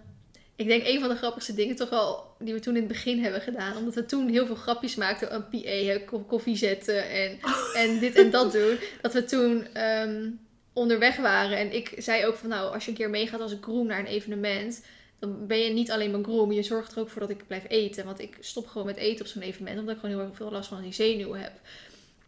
Ik 0.55 0.67
denk 0.67 0.85
een 0.87 0.99
van 0.99 1.09
de 1.09 1.15
grappigste 1.15 1.53
dingen 1.53 1.75
toch 1.75 1.89
wel 1.89 2.35
die 2.39 2.53
we 2.53 2.59
toen 2.59 2.73
in 2.75 2.79
het 2.79 2.91
begin 2.91 3.23
hebben 3.23 3.41
gedaan. 3.41 3.77
Omdat 3.77 3.93
we 3.93 4.05
toen 4.05 4.29
heel 4.29 4.45
veel 4.45 4.55
grapjes 4.55 4.95
maakten. 4.95 5.33
Een 5.33 5.49
PA, 5.49 6.17
koffie 6.27 6.55
zetten 6.55 7.09
en, 7.09 7.39
en 7.83 7.99
dit 7.99 8.15
en 8.15 8.31
dat 8.31 8.51
doen. 8.51 8.77
Dat 9.01 9.13
we 9.13 9.23
toen 9.23 9.67
ehm, 9.73 10.29
onderweg 10.73 11.17
waren. 11.17 11.57
En 11.57 11.73
ik 11.75 11.93
zei 11.97 12.25
ook 12.25 12.35
van 12.35 12.49
nou, 12.49 12.73
als 12.73 12.83
je 12.85 12.91
een 12.91 12.97
keer 12.97 13.09
meegaat 13.09 13.41
als 13.41 13.55
groom 13.61 13.87
naar 13.87 13.99
een 13.99 14.05
evenement. 14.05 14.85
Dan 15.19 15.47
ben 15.47 15.57
je 15.57 15.69
niet 15.69 15.91
alleen 15.91 16.11
mijn 16.11 16.23
groom, 16.23 16.51
je 16.51 16.63
zorgt 16.63 16.91
er 16.91 16.99
ook 16.99 17.09
voor 17.09 17.21
dat 17.21 17.29
ik 17.29 17.47
blijf 17.47 17.63
eten. 17.67 18.05
Want 18.05 18.19
ik 18.19 18.37
stop 18.39 18.67
gewoon 18.67 18.87
met 18.87 18.97
eten 18.97 19.25
op 19.25 19.31
zo'n 19.31 19.41
evenement. 19.41 19.79
Omdat 19.79 19.95
ik 19.95 20.01
gewoon 20.01 20.15
heel 20.15 20.25
erg 20.25 20.35
veel 20.35 20.51
last 20.51 20.69
van 20.69 20.81
die 20.81 20.93
zenuw 20.93 21.33
heb. 21.33 21.51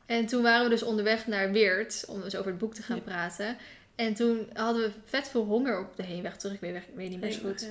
En 0.05 0.25
toen 0.25 0.41
waren 0.43 0.63
we 0.63 0.69
dus 0.69 0.83
onderweg 0.83 1.27
naar 1.27 1.51
Weert. 1.51 2.05
Om 2.07 2.21
dus 2.21 2.35
over 2.35 2.49
het 2.49 2.59
boek 2.59 2.73
te 2.73 2.81
gaan 2.81 2.95
Ja. 2.97 3.01
praten. 3.01 3.57
En 3.95 4.13
toen 4.13 4.49
hadden 4.53 4.81
we 4.83 4.91
vet 5.05 5.27
veel 5.27 5.43
honger 5.43 5.79
op 5.79 5.95
de 5.95 6.03
heenweg 6.03 6.37
terug. 6.37 6.53
Ik 6.53 6.59
weet, 6.95 7.09
niet 7.09 7.21
meer 7.21 7.31
zo 7.31 7.39
goed. 7.39 7.67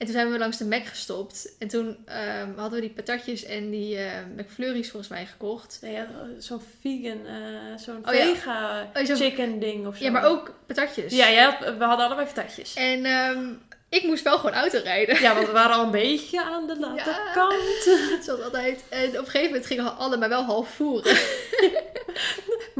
En 0.00 0.06
toen 0.06 0.14
zijn 0.14 0.30
we 0.32 0.38
langs 0.38 0.56
de 0.56 0.64
Mac 0.64 0.84
gestopt. 0.86 1.48
En 1.58 1.68
toen 1.68 1.96
ehm, 2.06 2.48
hadden 2.56 2.80
we 2.80 2.86
die 2.86 2.94
patatjes 2.94 3.44
en 3.44 3.70
die 3.70 3.96
eh 3.98 4.12
McFlurries 4.36 4.90
volgens 4.90 5.10
mij 5.10 5.26
gekocht. 5.26 5.78
Nee, 5.82 5.92
ja, 5.92 6.06
zo'n 6.38 6.62
vegan, 6.80 7.26
eh, 7.26 7.34
zo'n 7.76 8.08
Oh 8.08 8.14
ja. 8.14 8.20
vega 8.24 8.88
Oh, 8.94 9.04
chicken 9.16 9.58
ding 9.58 9.86
of 9.86 9.96
zo. 9.96 10.04
Ja, 10.04 10.10
maar 10.10 10.24
ook 10.24 10.54
patatjes. 10.66 11.12
Ja, 11.16 11.56
we 11.78 11.84
hadden 11.84 12.06
allebei 12.06 12.26
patatjes. 12.26 12.74
En 12.74 13.04
ehm, 13.04 13.48
ik 13.88 14.02
moest 14.02 14.24
wel 14.24 14.38
gewoon 14.38 14.54
auto 14.54 14.80
rijden. 14.84 15.20
Ja, 15.20 15.34
want 15.34 15.46
we 15.46 15.52
waren 15.52 15.76
al 15.76 15.84
een 15.84 15.90
beetje 15.90 16.42
aan 16.42 16.66
de 16.66 16.78
late 16.86 17.10
Ja. 17.10 17.32
kant. 17.32 17.88
Zoals 18.24 18.40
altijd. 18.42 18.82
En 18.88 19.08
op 19.08 19.14
een 19.14 19.24
gegeven 19.24 19.46
moment 19.46 19.66
gingen 19.66 19.84
we 19.84 19.90
allemaal 19.90 20.28
wel 20.28 20.42
half 20.42 20.68
voeren. 20.68 21.16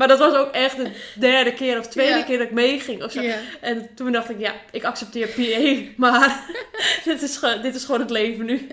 Maar 0.01 0.09
dat 0.09 0.19
was 0.19 0.35
ook 0.35 0.53
echt 0.53 0.77
de 0.77 0.91
derde 1.19 1.55
keer 1.55 1.79
of 1.79 1.87
tweede 1.89 2.19
Ja. 2.19 2.23
keer 2.25 2.39
dat 2.39 2.47
ik 2.47 2.53
meeging 2.53 3.03
of 3.05 3.13
zo. 3.13 3.21
Ja. 3.23 3.39
En 3.61 3.95
toen 3.95 4.13
dacht 4.13 4.31
ik, 4.31 4.39
ja, 4.39 4.55
ik 4.71 4.85
accepteer 4.85 5.27
PA, 5.29 5.91
maar 5.97 6.47
dit, 7.05 7.23
is 7.23 7.41
dit 7.63 7.75
is 7.75 7.85
gewoon 7.85 8.01
het 8.01 8.11
leven 8.11 8.45
nu. 8.45 8.67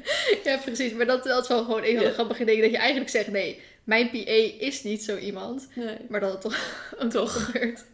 ja, 0.43 0.57
precies. 0.57 0.91
Maar 0.93 1.05
dat, 1.05 1.23
dat 1.23 1.41
is 1.43 1.47
wel 1.49 1.63
gewoon 1.63 1.83
een 1.83 1.93
van 1.93 2.03
de 2.03 2.09
Ja. 2.09 2.13
grappige 2.13 2.43
dingen. 2.45 2.61
Dat 2.61 2.71
je 2.71 2.77
eigenlijk 2.77 3.09
zegt, 3.09 3.27
nee, 3.27 3.61
mijn 3.83 4.09
PA 4.09 4.65
is 4.65 4.83
niet 4.83 5.03
zo 5.03 5.17
iemand. 5.17 5.67
Nee. 5.75 5.97
Maar 6.09 6.19
dat 6.19 6.31
het 6.31 6.41
toch 6.41 6.57
ook 7.03 7.09
toch 7.11 7.45
gebeurt. 7.45 7.85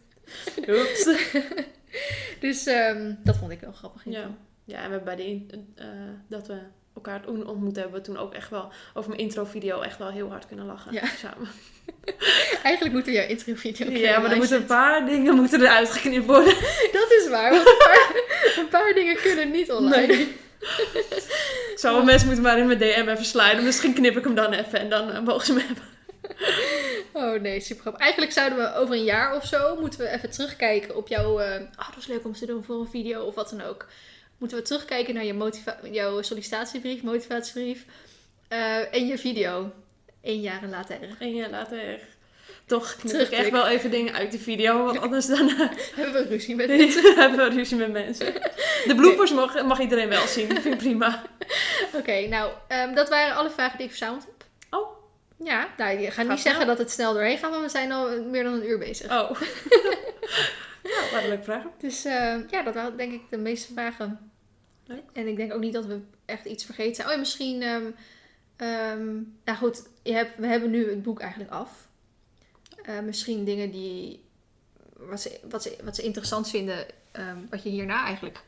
Oeps. 0.68 1.08
Dus 2.40 2.66
ehm, 2.66 3.14
dat 3.24 3.36
vond 3.36 3.50
ik 3.50 3.60
wel 3.60 3.72
grappig. 3.72 4.02
Ja. 4.04 4.30
ja, 4.64 4.76
en 4.82 4.84
we 4.90 4.96
hebben 4.96 5.04
bij 5.04 5.16
de 5.16 5.46
eh, 5.74 5.86
dat 6.28 6.46
we 6.46 6.58
elkaar 6.94 7.20
toen 7.20 7.46
ontmoet 7.46 7.76
hebben, 7.76 7.94
we 7.94 8.00
toen 8.00 8.16
ook 8.16 8.34
echt 8.34 8.50
wel 8.50 8.72
over 8.94 9.10
mijn 9.10 9.22
intro-video 9.22 9.80
echt 9.80 9.98
wel 9.98 10.10
heel 10.10 10.28
hard 10.28 10.46
kunnen 10.46 10.66
lachen 10.66 10.92
Ja. 10.92 11.06
samen. 11.24 11.48
Eigenlijk 12.62 12.94
moeten 12.94 13.12
we 13.12 13.18
jouw 13.18 13.28
interviewvideo 13.28 13.90
Ja, 13.90 14.18
maar 14.18 14.30
er 14.30 14.36
moeten 14.36 14.56
een 14.56 14.66
paar 14.66 15.06
dingen 15.06 15.34
moeten 15.34 15.60
eruit 15.60 15.90
geknipt 15.90 16.26
worden. 16.26 16.54
Dat 17.00 17.10
is 17.10 17.28
waar, 17.28 17.50
want 17.50 17.66
een 17.66 17.76
paar, 17.78 18.12
een 18.58 18.68
paar 18.68 18.94
dingen 18.94 19.16
kunnen 19.16 19.50
niet 19.50 19.72
online. 19.72 20.06
Nee. 20.06 20.36
Zou 21.74 22.04
mensen 22.04 22.26
moeten 22.26 22.44
maar 22.44 22.58
in 22.58 22.66
mijn 22.66 22.78
DM 22.78 23.08
even 23.08 23.24
sliden. 23.24 23.64
Misschien 23.64 23.94
knip 23.94 24.16
ik 24.16 24.24
hem 24.24 24.34
dan 24.34 24.52
even 24.52 24.78
en 24.78 24.88
dan 24.88 25.10
eh, 25.10 25.20
mogen 25.20 25.46
ze 25.46 25.52
me 25.52 25.60
hebben. 25.60 25.84
Oh 27.12 27.40
nee, 27.40 27.60
super 27.60 27.80
grappig. 27.82 28.02
Eigenlijk 28.02 28.32
zouden 28.32 28.58
we 28.58 28.74
over 28.74 28.94
een 28.94 29.04
jaar 29.04 29.36
of 29.36 29.46
zo, 29.46 29.76
moeten 29.80 29.98
we 30.00 30.08
even 30.08 30.30
terugkijken 30.30 30.96
op 30.96 31.08
jouw... 31.08 31.38
eh 31.38 31.60
oh, 31.60 31.86
dat 31.86 31.94
was 31.94 32.06
leuk 32.06 32.24
om 32.24 32.32
te 32.32 32.46
doen 32.46 32.64
voor 32.64 32.80
een 32.80 32.88
video 32.88 33.22
of 33.22 33.34
wat 33.34 33.50
dan 33.50 33.62
ook. 33.62 33.86
Moeten 34.44 34.62
we 34.62 34.68
terugkijken 34.68 35.14
naar 35.14 35.24
je 35.24 35.62
jouw 35.90 36.22
sollicitatiebrief, 36.22 37.02
motivatiebrief 37.02 37.84
eh, 38.48 38.94
en 38.94 39.06
je 39.06 39.18
video. 39.18 39.72
Eén 40.22 40.40
jaar 40.40 40.66
later. 40.70 40.98
En 41.18 41.34
ja, 41.34 41.48
later. 41.48 42.00
Toch 42.66 42.96
knip 42.96 43.20
ik 43.20 43.30
echt 43.30 43.50
wel 43.50 43.66
even 43.66 43.90
dingen 43.90 44.14
uit 44.14 44.30
die 44.30 44.40
video, 44.40 44.84
want 44.84 45.00
anders 45.00 45.26
dan 45.26 45.48
eh, 45.48 45.58
Hebben 45.96 46.22
we 46.22 46.28
ruzie 46.28 46.54
met 46.54 46.68
mensen. 46.76 47.14
hebben 47.14 47.38
we 47.38 47.54
ruzie 47.56 47.76
met 47.76 47.92
mensen. 47.92 48.32
De 48.86 48.94
bloopers 48.96 49.32
mag, 49.32 49.62
mag 49.62 49.80
iedereen 49.80 50.08
wel 50.08 50.26
zien, 50.26 50.48
dat 50.48 50.58
vind 50.58 50.74
ik 50.74 50.80
prima. 50.80 51.22
Oké, 51.98 52.26
nou, 52.26 52.52
ehm, 52.68 52.94
dat 52.94 53.08
waren 53.08 53.36
alle 53.36 53.50
vragen 53.50 53.76
die 53.76 53.86
ik 53.86 53.92
verzameld 53.92 54.24
heb. 54.24 54.46
Oh. 54.80 54.88
Ja, 55.38 55.68
nou, 55.76 55.98
ik 55.98 56.12
ga 56.12 56.22
niet 56.22 56.40
zeggen 56.40 56.66
dat 56.66 56.78
het 56.78 56.90
snel 56.90 57.12
doorheen 57.12 57.38
gaat, 57.38 57.50
maar 57.50 57.62
we 57.62 57.68
zijn 57.68 57.92
al 57.92 58.22
meer 58.22 58.44
dan 58.44 58.52
een 58.52 58.68
uur 58.68 58.78
bezig. 58.78 59.06
Oh. 59.06 59.40
nou, 60.82 61.10
wat 61.12 61.22
een 61.22 61.28
leuke 61.28 61.44
vraag. 61.44 61.62
Dus 61.78 62.04
eh, 62.04 62.36
ja, 62.50 62.62
dat 62.62 62.74
waren 62.74 62.96
denk 62.96 63.12
ik 63.12 63.22
de 63.30 63.38
meeste 63.38 63.72
vragen. 63.72 64.32
En 65.12 65.26
ik 65.26 65.36
denk 65.36 65.52
ook 65.52 65.60
niet 65.60 65.72
dat 65.72 65.86
we 65.86 66.00
echt 66.24 66.44
iets 66.44 66.64
vergeten 66.64 66.94
zijn. 66.94 67.06
Oh 67.06 67.12
ja, 67.12 67.18
misschien... 67.18 67.58
nou 69.44 69.58
goed, 69.58 69.88
je 70.02 70.12
hebt, 70.12 70.36
we 70.36 70.46
hebben 70.46 70.70
nu 70.70 70.90
het 70.90 71.02
boek 71.02 71.20
eigenlijk 71.20 71.50
af. 71.50 71.88
Eh, 72.84 73.00
misschien 73.00 73.44
dingen 73.44 73.70
die... 73.70 74.24
Wat 74.96 75.20
ze, 75.20 75.40
wat, 75.48 75.62
ze, 75.62 75.76
wat 75.84 75.96
ze 75.96 76.02
interessant 76.02 76.50
vinden, 76.50 76.86
ehm, 77.12 77.38
wat 77.50 77.62
je 77.62 77.68
hierna 77.68 78.04
eigenlijk 78.04 78.42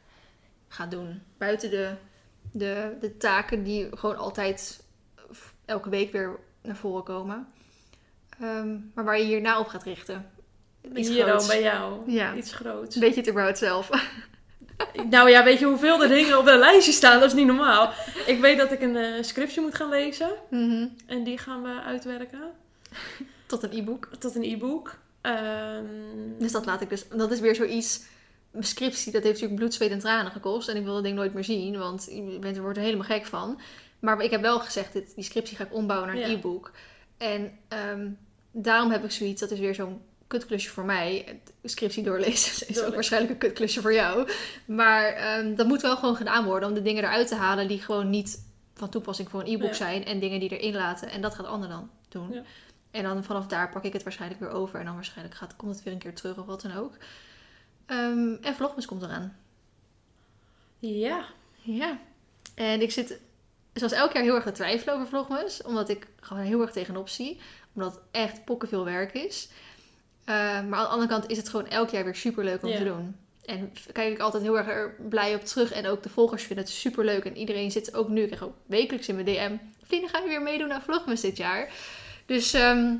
gaat 0.69 0.91
doen. 0.91 1.23
Buiten 1.39 1.71
de, 1.71 1.95
de, 2.53 2.97
de 3.01 3.17
taken 3.17 3.63
die 3.63 3.97
gewoon 3.97 4.17
altijd 4.17 4.83
elke 5.65 5.89
week 5.89 6.13
weer 6.13 6.39
naar 6.63 6.77
voren 6.77 7.05
komen. 7.05 7.49
Maar 8.95 9.05
waar 9.05 9.19
je 9.19 9.25
hierna 9.25 9.61
op 9.61 9.67
gaat 9.67 9.83
richten. 9.83 10.31
Iets 10.95 11.09
Hier 11.09 11.27
dan 11.27 11.47
bij 11.47 11.63
jou. 11.63 12.11
Ja. 12.11 12.35
Iets 12.35 12.53
groots. 12.53 12.95
Een 12.95 13.01
beetje 13.01 13.21
het 13.21 13.31
about 13.31 13.59
zelf. 13.59 13.91
Nou 15.11 15.31
ja, 15.31 15.45
weet 15.45 15.59
je 15.59 15.65
hoeveel 15.65 16.03
er 16.03 16.09
dingen 16.09 16.39
op 16.39 16.45
de 16.45 16.57
lijstje 16.59 16.93
staan? 16.93 17.21
Dat 17.21 17.29
is 17.29 17.35
niet 17.37 17.47
normaal. 17.47 17.93
Ik 18.27 18.41
weet 18.41 18.59
dat 18.59 18.73
ik 18.73 18.81
een 18.81 18.97
eh, 18.97 19.23
scriptje 19.23 19.61
moet 19.61 19.75
gaan 19.75 19.89
lezen. 19.89 20.31
Mhm. 20.51 20.87
En 21.07 21.25
die 21.25 21.39
gaan 21.39 21.63
we 21.63 21.81
uitwerken. 21.87 22.41
Tot 23.47 23.63
een 23.63 23.73
e-book. 23.73 24.09
Tot 24.19 24.35
een 24.35 24.43
e-book. 24.45 24.97
Ehm, 25.21 25.85
Dus 26.39 26.53
dat 26.53 26.67
laat 26.67 26.81
ik 26.81 26.89
dus. 26.89 27.09
Dat 27.09 27.31
is 27.33 27.41
weer 27.41 27.55
zoiets. 27.55 28.01
Scriptie, 28.61 29.13
dat 29.13 29.23
heeft 29.23 29.35
natuurlijk 29.35 29.61
bloed, 29.61 29.75
zweet 29.75 29.91
en 29.91 29.99
tranen 29.99 30.33
gekost. 30.33 30.69
En 30.69 30.77
ik 30.77 30.85
wil 30.85 30.95
dat 30.95 31.03
ding 31.03 31.17
nooit 31.17 31.35
meer 31.35 31.45
zien, 31.45 31.79
want 31.79 32.09
je 32.11 32.39
bent 32.41 32.57
er 32.57 32.63
wordt 32.63 32.77
er 32.79 32.85
helemaal 32.85 33.07
gek 33.07 33.27
van. 33.27 33.61
Maar 33.99 34.21
ik 34.21 34.31
heb 34.31 34.41
wel 34.41 34.61
gezegd, 34.61 34.93
dit, 34.93 35.15
die 35.15 35.25
scriptie 35.25 35.57
ga 35.57 35.65
ik 35.65 35.75
ombouwen 35.75 36.09
naar 36.09 36.17
een 36.23 36.31
Ja. 36.31 36.37
e-book. 36.37 36.71
En 37.17 37.59
ehm, 37.69 38.09
daarom 38.51 38.91
heb 38.91 39.05
ik 39.05 39.11
zoiets, 39.11 39.41
dat 39.41 39.51
is 39.51 39.59
weer 39.59 39.75
zo'n 39.75 40.01
kutklusje 40.27 40.71
voor 40.71 40.85
mij. 40.85 41.41
Scriptie 41.65 42.03
doorlezen 42.03 42.69
is 42.69 42.83
ook 42.83 42.95
waarschijnlijk 42.95 43.33
een 43.33 43.39
kutklusje 43.39 43.81
voor 43.81 43.93
jou. 43.95 44.29
Maar 44.67 45.05
ehm, 45.13 45.55
dat 45.55 45.67
moet 45.67 45.83
wel 45.83 45.97
gewoon 45.97 46.17
gedaan 46.17 46.45
worden 46.45 46.69
om 46.69 46.75
de 46.75 46.83
dingen 46.83 47.05
eruit 47.05 47.29
te 47.29 47.35
halen 47.35 47.69
die 47.69 47.81
gewoon 47.83 48.11
niet 48.11 48.45
van 48.75 48.89
toepassing 48.89 49.31
voor 49.31 49.41
een 49.41 49.47
e-book 49.47 49.69
Ja. 49.69 49.75
zijn. 49.75 50.05
En 50.05 50.19
dingen 50.21 50.41
die 50.41 50.59
erin 50.59 50.75
laten. 50.75 51.11
En 51.11 51.21
dat 51.21 51.35
gaat 51.35 51.47
Anne 51.47 51.69
dan 51.69 51.91
doen. 52.09 52.33
Ja. 52.33 52.43
En 52.91 53.03
dan 53.03 53.25
vanaf 53.25 53.47
daar 53.47 53.69
pak 53.71 53.85
ik 53.85 53.93
het 53.93 54.03
waarschijnlijk 54.03 54.41
weer 54.41 54.51
over. 54.51 54.79
En 54.79 54.85
dan 54.85 54.95
waarschijnlijk 54.95 55.37
gaat, 55.37 55.57
komt 55.57 55.75
het 55.75 55.85
weer 55.85 55.93
een 55.93 55.99
keer 55.99 56.15
terug 56.15 56.39
of 56.39 56.47
wat 56.47 56.63
dan 56.63 56.77
ook. 56.77 56.93
Ehm, 57.87 58.35
en 58.41 58.55
Vlogmas 58.55 58.87
komt 58.87 59.03
eraan. 59.03 59.37
ja. 60.79 61.25
Ja. 61.63 61.99
En 62.55 62.83
ik 62.83 62.91
zit 62.91 63.21
zoals 63.73 63.93
elk 63.93 64.13
jaar 64.13 64.23
heel 64.23 64.35
erg 64.35 64.45
te 64.45 64.53
twijfelen 64.53 64.95
over 64.95 65.07
Vlogmas. 65.07 65.63
Omdat 65.63 65.89
ik 65.89 66.07
gewoon 66.21 66.43
heel 66.43 66.61
erg 66.61 66.71
tegenop 66.73 67.09
zie. 67.09 67.41
Omdat 67.75 67.93
het 67.95 68.03
echt 68.11 68.45
pokkenveel 68.45 68.85
werk 68.85 69.13
is. 69.13 69.49
Eh, 70.27 70.35
maar 70.35 70.79
aan 70.79 70.85
de 70.85 70.91
andere 70.91 71.09
kant 71.09 71.31
is 71.31 71.37
het 71.37 71.49
gewoon 71.49 71.69
elk 71.69 71.91
jaar 71.91 72.05
weer 72.05 72.15
super 72.15 72.45
leuk 72.45 72.63
om 72.63 72.75
te 72.75 72.85
doen. 72.85 73.17
En 73.45 73.73
kijk 73.93 74.13
ik 74.13 74.19
altijd 74.19 74.43
heel 74.43 74.59
erg 74.59 74.69
er 74.69 74.97
blij 75.09 75.35
op 75.35 75.45
terug. 75.45 75.73
En 75.73 75.87
ook 75.87 76.03
de 76.03 76.09
volgers 76.09 76.43
vinden 76.43 76.65
het 76.65 76.75
super 76.75 77.05
leuk. 77.05 77.25
En 77.25 77.37
iedereen 77.37 77.71
zit 77.71 77.95
ook 77.95 78.09
nu. 78.09 78.21
Ik 78.21 78.27
krijg 78.27 78.45
ook 78.45 78.57
wekelijks 78.67 79.09
in 79.09 79.15
mijn 79.15 79.27
DM. 79.27 79.57
Vrienden, 79.83 80.11
ga 80.11 80.19
je 80.19 80.29
weer 80.29 80.43
meedoen 80.43 80.73
aan 80.73 80.83
Vlogmas 80.83 81.21
dit 81.21 81.37
jaar? 81.37 81.73
Dus 82.27 82.53
ehm, 82.53 82.95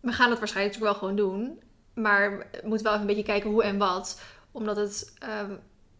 we 0.00 0.12
gaan 0.12 0.30
het 0.30 0.38
waarschijnlijk 0.38 0.78
wel 0.78 0.94
gewoon 0.94 1.16
doen. 1.16 1.60
Maar 1.94 2.38
we 2.38 2.68
moeten 2.68 2.86
wel 2.86 2.92
even 2.92 3.00
een 3.00 3.14
beetje 3.14 3.32
kijken 3.32 3.50
hoe 3.50 3.62
en 3.62 3.78
wat. 3.78 4.20
Omdat 4.50 4.76
het 4.76 5.14
ehm, 5.18 5.52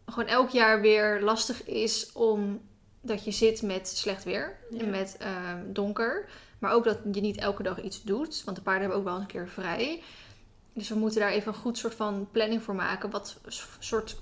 gewoon 0.06 0.28
elk 0.28 0.50
jaar 0.50 0.80
weer 0.80 1.20
lastig 1.22 1.64
is 1.64 2.12
omdat 2.12 3.24
je 3.24 3.30
zit 3.30 3.62
met 3.62 3.88
slecht 3.88 4.24
weer. 4.24 4.58
Ja. 4.70 4.78
En 4.78 4.90
met 4.90 5.16
ehm, 5.18 5.72
donker. 5.72 6.28
Maar 6.58 6.72
ook 6.72 6.84
dat 6.84 6.98
je 7.12 7.20
niet 7.20 7.38
elke 7.38 7.62
dag 7.62 7.82
iets 7.82 8.02
doet. 8.02 8.42
Want 8.44 8.56
de 8.56 8.62
paarden 8.62 8.82
hebben 8.82 8.98
ook 8.98 9.04
wel 9.04 9.14
eens 9.14 9.22
een 9.22 9.30
keer 9.30 9.48
vrij. 9.48 10.02
Dus 10.78 10.88
we 10.88 10.94
moeten 10.94 11.20
daar 11.20 11.30
even 11.30 11.52
een 11.52 11.58
goed 11.58 11.78
soort 11.78 11.94
van 11.94 12.28
planning 12.32 12.62
voor 12.62 12.74
maken. 12.74 13.10
Wat 13.10 13.40
soort 13.78 14.16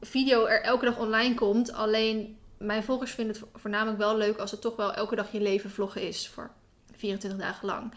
video 0.00 0.44
er 0.46 0.62
elke 0.62 0.84
dag 0.84 0.98
online 0.98 1.34
komt. 1.34 1.72
Alleen 1.72 2.38
mijn 2.58 2.82
volgers 2.82 3.10
vinden 3.10 3.36
het 3.36 3.44
voornamelijk 3.54 3.98
wel 3.98 4.16
leuk 4.16 4.38
als 4.38 4.50
het 4.50 4.60
toch 4.60 4.76
wel 4.76 4.94
elke 4.94 5.16
dag 5.16 5.32
je 5.32 5.40
leven 5.40 5.70
vloggen 5.70 6.02
is. 6.02 6.28
Voor 6.28 6.50
24 6.96 7.40
dagen 7.40 7.66
lang. 7.66 7.92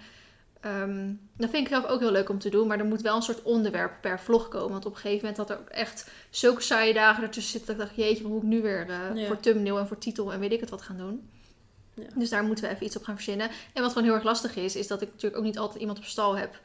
Ehm, 0.61 1.13
dat 1.37 1.49
vind 1.49 1.63
ik 1.63 1.73
zelf 1.73 1.85
ook 1.85 1.99
heel 1.99 2.11
leuk 2.11 2.29
om 2.29 2.39
te 2.39 2.49
doen. 2.49 2.67
Maar 2.67 2.79
er 2.79 2.85
moet 2.85 3.01
wel 3.01 3.15
een 3.15 3.21
soort 3.21 3.41
onderwerp 3.41 4.01
per 4.01 4.19
vlog 4.19 4.47
komen. 4.47 4.71
Want 4.71 4.85
op 4.85 4.91
een 4.91 4.99
gegeven 4.99 5.19
moment 5.19 5.37
had 5.37 5.49
er 5.49 5.59
ook 5.59 5.69
echt 5.69 6.11
zulke 6.29 6.61
saaie 6.61 6.93
dagen 6.93 7.23
ertussen 7.23 7.51
zitten. 7.51 7.77
Dat 7.77 7.89
ik 7.89 7.95
dacht, 7.95 8.07
jeetje, 8.07 8.23
wat 8.23 8.31
moet 8.31 8.41
ik 8.41 8.47
nu 8.47 8.61
weer 8.61 8.89
eh, 8.89 9.15
Ja. 9.15 9.27
voor 9.27 9.39
thumbnail 9.39 9.77
en 9.79 9.87
voor 9.87 9.97
titel 9.97 10.33
en 10.33 10.39
weet 10.39 10.51
ik 10.51 10.59
het 10.59 10.69
wat 10.69 10.81
gaan 10.81 10.97
doen. 10.97 11.29
Ja. 11.93 12.03
Dus 12.15 12.29
daar 12.29 12.43
moeten 12.43 12.63
we 12.63 12.69
even 12.69 12.85
iets 12.85 12.97
op 12.97 13.03
gaan 13.03 13.15
verzinnen. 13.15 13.49
En 13.73 13.81
wat 13.81 13.91
gewoon 13.91 14.07
heel 14.07 14.13
erg 14.15 14.23
lastig 14.23 14.55
is, 14.55 14.75
is 14.75 14.87
dat 14.87 15.01
ik 15.01 15.07
natuurlijk 15.07 15.37
ook 15.37 15.43
niet 15.43 15.57
altijd 15.57 15.79
iemand 15.81 15.97
op 15.97 16.03
stal 16.03 16.37
heb 16.37 16.59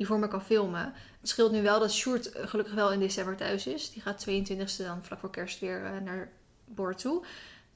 die 0.00 0.08
voor 0.08 0.18
me 0.18 0.28
kan 0.28 0.42
filmen. 0.42 0.92
Het 1.20 1.28
scheelt 1.28 1.52
nu 1.52 1.62
wel 1.62 1.78
dat 1.80 1.92
Sjoerd 1.92 2.32
eh, 2.32 2.46
gelukkig 2.48 2.74
wel 2.74 2.92
in 2.92 2.98
december 3.00 3.36
thuis 3.36 3.66
is. 3.66 3.90
Die 3.90 4.02
gaat 4.02 4.26
22e 4.28 4.76
dan 4.76 5.04
vlak 5.04 5.18
voor 5.20 5.30
kerst 5.30 5.60
weer 5.60 5.84
eh, 5.84 6.00
naar 6.04 6.30
Boord 6.64 6.98
toe. 6.98 7.24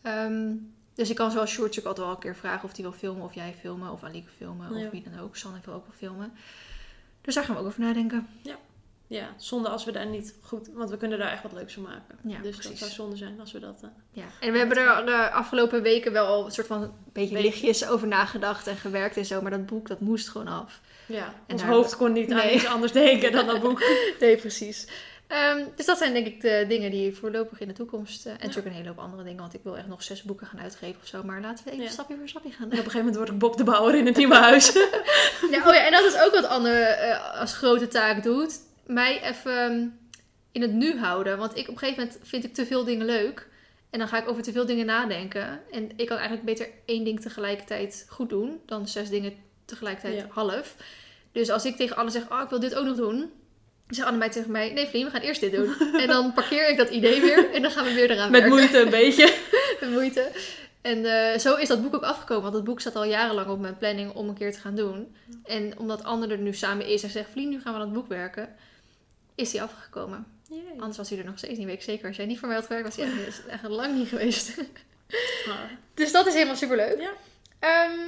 Ehm, 0.03 0.53
dus 0.95 1.11
ik 1.11 1.17
kan 1.17 1.31
zoals 1.31 1.51
Sjoerd 1.51 1.69
natuurlijk 1.69 1.87
altijd 1.87 2.07
wel 2.07 2.15
een 2.15 2.21
keer 2.23 2.37
vragen 2.37 2.65
of 2.69 2.75
hij 2.75 2.83
wil 2.83 2.93
filmen, 2.93 3.25
of 3.25 3.35
jij 3.35 3.55
filmen, 3.61 3.93
of 3.93 4.03
Alieke 4.05 4.31
filmen, 4.37 4.79
Ja. 4.79 4.85
of 4.87 4.91
wie 4.91 5.03
dan 5.11 5.19
ook. 5.21 5.37
Sanne 5.37 5.59
wil 5.65 5.75
ook 5.75 5.87
wel 5.87 5.97
filmen. 5.97 6.33
Dus 7.21 7.35
daar 7.35 7.45
gaan 7.45 7.55
we 7.55 7.61
ook 7.61 7.67
over 7.67 7.81
nadenken. 7.81 8.29
Ja. 8.43 8.57
Ja, 9.07 9.29
zonde 9.37 9.69
als 9.69 9.85
we 9.85 9.93
daar 9.93 10.07
niet 10.07 10.35
goed... 10.43 10.69
Want 10.75 10.91
we 10.91 10.97
kunnen 10.97 11.19
daar 11.19 11.33
echt 11.33 11.43
wat 11.43 11.53
leuks 11.53 11.75
van 11.75 11.83
maken. 11.83 12.19
Ja, 12.23 12.39
dus 12.43 12.51
precies. 12.57 12.69
dat 12.71 12.79
zou 12.79 12.91
zonde 12.91 13.17
zijn 13.17 13.41
als 13.41 13.53
we 13.53 13.59
dat... 13.61 13.81
eh, 13.83 13.89
Ja. 14.11 14.25
En 14.41 14.53
we 14.53 14.59
hebben 14.59 14.77
er 14.77 15.07
de 15.07 15.31
afgelopen 15.31 15.83
weken 15.83 16.13
wel 16.13 16.27
al 16.27 16.45
een 16.45 16.51
soort 16.53 16.67
van 16.67 16.83
een 16.83 16.93
beetje 17.13 17.41
lichtjes 17.41 17.87
over 17.87 18.07
nagedacht 18.09 18.67
en 18.67 18.77
gewerkt 18.77 19.17
en 19.17 19.25
zo. 19.25 19.41
Maar 19.43 19.51
dat 19.51 19.67
boek, 19.67 19.89
dat 19.89 20.01
moest 20.01 20.29
gewoon 20.29 20.49
af. 20.49 20.81
ja, 21.07 21.25
En 21.47 21.53
ons 21.55 21.63
daar- 21.63 21.71
hoofd 21.71 21.97
kon 21.97 22.13
niet 22.13 22.33
aan 22.33 22.49
iets 22.51 22.67
anders 22.67 22.93
denken 22.93 23.33
dan 23.33 23.47
dat 23.47 23.61
boek. 23.61 23.83
Nee, 24.21 24.37
precies. 24.37 24.87
Ehm, 25.27 25.65
dus 25.77 25.87
dat 25.87 25.99
zijn 25.99 26.13
denk 26.13 26.27
ik 26.27 26.41
de 26.41 26.65
dingen 26.69 26.91
die 26.91 27.17
voorlopig 27.17 27.61
in 27.61 27.69
de 27.69 27.75
toekomst... 27.75 28.27
eh, 28.27 28.33
en 28.33 28.39
natuurlijk 28.41 28.67
een 28.67 28.73
hele 28.73 28.89
hoop 28.89 28.99
andere 28.99 29.23
dingen, 29.23 29.41
want 29.41 29.55
ik 29.55 29.61
wil 29.63 29.77
echt 29.77 29.87
nog 29.87 30.03
zes 30.03 30.23
boeken 30.23 30.47
gaan 30.47 30.61
uitgeven 30.61 31.01
of 31.03 31.07
zo. 31.07 31.23
Maar 31.23 31.41
laten 31.41 31.65
we 31.65 31.71
even 31.71 31.85
Ja. 31.85 31.91
stapje 31.91 32.17
voor 32.17 32.29
stapje 32.29 32.51
gaan. 32.51 32.61
En 32.61 32.65
op 32.67 32.73
een 32.73 32.77
gegeven 32.79 32.99
moment 32.99 33.17
word 33.17 33.29
ik 33.29 33.39
Bob 33.39 33.57
de 33.57 33.65
Bouwer 33.65 33.95
in 33.95 34.07
het 34.07 34.17
nieuwe 34.23 34.35
huis. 34.35 34.73
Ja, 35.51 35.59
oh 35.69 35.75
ja, 35.75 35.87
en 35.87 35.93
dat 35.93 36.05
is 36.05 36.19
ook 36.21 36.33
wat 36.35 36.45
Anne 36.47 36.71
eh, 36.79 37.41
als 37.41 37.57
grote 37.57 37.89
taak 37.89 38.23
doet. 38.23 38.59
Mij 38.87 39.23
even 39.23 39.99
in 40.53 40.63
het 40.63 40.73
nu 40.73 40.99
houden. 40.99 41.39
Want 41.39 41.57
ik 41.57 41.69
op 41.69 41.73
een 41.75 41.79
gegeven 41.79 42.03
moment 42.03 42.21
vind 42.23 42.45
ik 42.45 42.55
te 42.55 42.67
veel 42.67 42.85
dingen 42.85 43.07
leuk. 43.07 43.49
En 43.91 43.99
dan 43.99 44.09
ga 44.09 44.19
ik 44.23 44.29
over 44.29 44.43
te 44.43 44.53
veel 44.53 44.67
dingen 44.67 44.87
nadenken. 44.87 45.61
En 45.73 45.91
ik 45.97 46.07
kan 46.07 46.17
eigenlijk 46.17 46.47
beter 46.47 46.69
één 46.87 47.05
ding 47.05 47.21
tegelijkertijd 47.21 48.07
goed 48.09 48.29
doen. 48.29 48.61
Dan 48.67 48.89
zes 48.89 49.09
dingen 49.09 49.33
tegelijkertijd 49.65 50.15
Ja. 50.17 50.27
half. 50.29 50.77
Dus 51.33 51.51
als 51.51 51.65
ik 51.65 51.77
tegen 51.77 51.97
Anne 51.97 52.11
zeg, 52.11 52.31
oh 52.31 52.41
ik 52.43 52.49
wil 52.49 52.61
dit 52.61 52.75
ook 52.75 52.85
nog 52.87 52.97
doen. 52.97 53.19
Dan 53.19 53.95
zegt 53.95 54.07
Anne 54.07 54.19
mij 54.19 54.31
tegen 54.31 54.51
mij, 54.51 54.73
nee 54.73 54.87
vriend, 54.87 55.05
we 55.05 55.11
gaan 55.11 55.27
eerst 55.27 55.41
dit 55.41 55.53
doen. 55.53 55.75
en 56.03 56.07
dan 56.07 56.33
parkeer 56.33 56.69
ik 56.71 56.77
dat 56.77 56.89
idee 56.91 57.21
weer. 57.21 57.51
En 57.53 57.63
dan 57.63 57.71
gaan 57.71 57.85
we 57.85 57.93
weer 57.95 58.11
eraan 58.11 58.31
Met 58.31 58.41
werken. 58.41 58.59
moeite 58.59 58.79
een 58.81 58.91
beetje. 58.91 59.35
Met 59.81 59.91
moeite. 59.91 60.31
En 60.83 61.05
eh, 61.05 61.39
zo 61.39 61.55
is 61.55 61.69
dat 61.69 61.83
boek 61.83 61.95
ook 61.95 62.03
afgekomen. 62.03 62.43
Want 62.43 62.55
het 62.55 62.65
boek 62.65 62.81
zat 62.81 62.97
al 62.97 63.05
jarenlang 63.05 63.49
op 63.49 63.61
mijn 63.61 63.79
planning 63.79 64.13
om 64.15 64.29
een 64.29 64.35
keer 64.35 64.53
te 64.53 64.61
gaan 64.61 64.75
doen. 64.75 65.15
En 65.45 65.79
omdat 65.79 66.05
Anne 66.05 66.27
er 66.27 66.39
nu 66.39 66.53
samen 66.55 66.87
is 66.87 67.03
en 67.03 67.11
zegt, 67.11 67.31
vriend, 67.31 67.51
nu 67.51 67.61
gaan 67.61 67.73
we 67.75 67.79
aan 67.79 67.85
het 67.85 67.95
boek 67.95 68.09
werken. 68.09 68.49
Is 69.35 69.51
die 69.51 69.63
afgekomen. 69.63 70.27
Anders 70.79 70.97
was 70.97 71.09
hij 71.11 71.19
er 71.19 71.25
nog 71.25 71.39
steeds 71.39 71.59
niet, 71.59 71.67
weet 71.67 71.77
ik 71.77 71.83
zeker. 71.83 72.07
Als 72.09 72.17
jij 72.17 72.27
niet 72.27 72.39
voor 72.39 72.49
mij 72.49 72.57
had 72.57 72.67
gewerkt, 72.67 72.97
was 72.97 73.07
hij 73.07 73.25
echt, 73.27 73.47
echt 73.47 73.63
lang 73.69 73.95
niet 73.95 74.09
geweest. 74.09 74.57
Maar, 75.47 75.79
dus 75.95 76.13
dat 76.13 76.27
is 76.27 76.33
helemaal 76.35 76.57
superleuk. 76.57 77.01
Ja. 77.01 77.11
Ehm, 77.59 77.99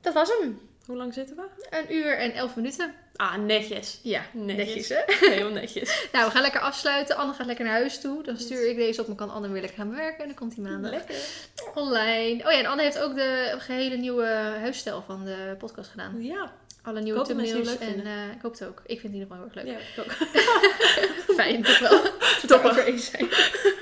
dat 0.00 0.14
was 0.14 0.28
hem. 0.40 0.60
hoe 0.86 0.96
lang 0.96 1.14
zitten 1.14 1.36
we? 1.36 1.42
Een 1.70 1.94
uur 1.94 2.18
en 2.18 2.32
elf 2.32 2.56
minuten. 2.56 2.94
Ah, 3.16 3.36
netjes. 3.36 4.00
Ja, 4.02 4.22
Netjes. 4.32 4.66
netjes 4.66 4.88
hè. 4.88 5.28
Heel 5.34 5.50
netjes. 5.50 6.08
Nou, 6.12 6.24
we 6.24 6.30
gaan 6.30 6.42
lekker 6.42 6.60
afsluiten. 6.60 7.16
Anne 7.16 7.32
gaat 7.32 7.46
lekker 7.46 7.64
naar 7.64 7.74
huis 7.74 8.00
toe. 8.00 8.22
Dan 8.22 8.36
stuur 8.38 8.68
ik 8.68 8.76
deze 8.76 9.00
op. 9.00 9.06
Dan 9.06 9.16
kan 9.16 9.30
Anne 9.30 9.48
weer 9.48 9.60
lekker 9.60 9.78
gaan 9.78 9.88
bewerken. 9.88 10.20
En 10.20 10.26
dan 10.26 10.34
komt 10.36 10.54
hij 10.54 10.64
maandag 10.64 10.90
Lekker. 10.90 11.16
online. 11.74 12.44
Oh 12.46 12.52
ja, 12.52 12.58
en 12.58 12.66
Anne 12.66 12.82
heeft 12.82 12.98
ook 12.98 13.14
de 13.14 13.54
gehele 13.58 13.96
nieuwe 13.96 14.26
huisstijl 14.60 15.02
van 15.06 15.24
de 15.24 15.54
podcast 15.58 15.90
gedaan. 15.90 16.22
Ja. 16.22 16.52
Alle 16.84 17.00
nieuwe 17.00 17.18
die 17.24 17.34
thumbnails. 17.34 17.68
leuk 17.68 17.78
En 17.80 17.86
vinden. 17.88 18.06
eh, 18.06 18.32
ik 18.36 18.42
hoop 18.42 18.52
het 18.52 18.64
ook. 18.64 18.82
Ik 18.86 19.00
vind 19.00 19.02
het 19.02 19.12
in 19.12 19.18
ieder 19.20 19.28
geval 19.28 19.36
heel 19.36 19.46
erg 19.46 19.54
leuk. 19.54 19.66
Ja, 19.66 20.02
ik 20.02 20.04
ook. 20.04 20.12
Fijn, 21.40 21.62
toch 21.62 21.78
wel. 21.78 22.00
Toch 22.46 22.62
wel. 22.62 22.70
over 22.70 22.84
eens 22.86 23.10
zijn. 23.10 23.28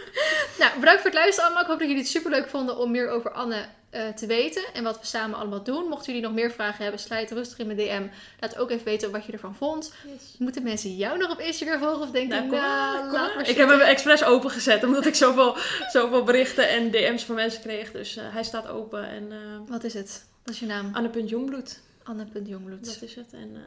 nou, 0.60 0.78
bedankt 0.80 1.00
voor 1.00 1.10
het 1.10 1.14
luisteren 1.18 1.44
allemaal. 1.44 1.62
Ik 1.62 1.68
hoop 1.68 1.78
dat 1.78 1.88
jullie 1.88 2.02
het 2.02 2.12
superleuk 2.12 2.48
vonden 2.48 2.76
om 2.76 2.90
meer 2.90 3.08
over 3.08 3.30
Anne 3.32 3.64
eh, 3.90 4.08
te 4.08 4.26
weten. 4.26 4.62
En 4.72 4.84
wat 4.84 5.00
we 5.00 5.06
samen 5.06 5.38
allemaal 5.38 5.62
doen. 5.62 5.88
Mochten 5.88 6.06
jullie 6.12 6.28
nog 6.28 6.36
meer 6.36 6.50
vragen 6.52 6.82
hebben, 6.82 7.00
slijt 7.00 7.30
rustig 7.30 7.58
in 7.58 7.66
mijn 7.66 7.78
DM. 7.78 8.06
Laat 8.40 8.56
ook 8.58 8.70
even 8.70 8.84
weten 8.84 9.10
wat 9.10 9.24
je 9.26 9.32
ervan 9.32 9.54
vond. 9.56 9.92
Moeten 10.38 10.62
mensen 10.62 10.96
jou 10.96 11.18
nog 11.18 11.30
op 11.30 11.40
Instagram 11.40 11.78
volgen 11.80 12.00
of 12.02 12.10
denken, 12.10 12.36
Nou, 12.36 12.48
kom 12.48 12.58
nou, 12.58 13.00
kom 13.02 13.12
laat 13.12 13.34
maar. 13.34 13.48
Ik 13.48 13.56
heb 13.56 13.68
hem 13.68 13.80
expres 13.80 14.24
opengezet, 14.24 14.84
omdat 14.84 15.06
ik 15.06 15.14
zoveel, 15.14 15.56
zoveel 15.92 16.22
berichten 16.22 16.68
en 16.68 16.90
DM's 16.90 17.24
van 17.24 17.34
mensen 17.34 17.62
kreeg. 17.62 17.92
Dus 17.92 18.16
eh, 18.16 18.24
hij 18.32 18.42
staat 18.42 18.68
open. 18.68 19.08
En 19.08 19.32
Wat 19.66 19.84
is 19.84 19.94
het? 19.94 20.24
Wat 20.44 20.54
is 20.54 20.60
je 20.60 20.66
naam? 20.66 20.90
Anne.jongbloed, 20.92 21.80
Anne.jongbloed. 22.04 22.84
dat 22.84 23.02
is 23.02 23.14
het. 23.14 23.32
En 23.32 23.56
eh, 23.56 23.62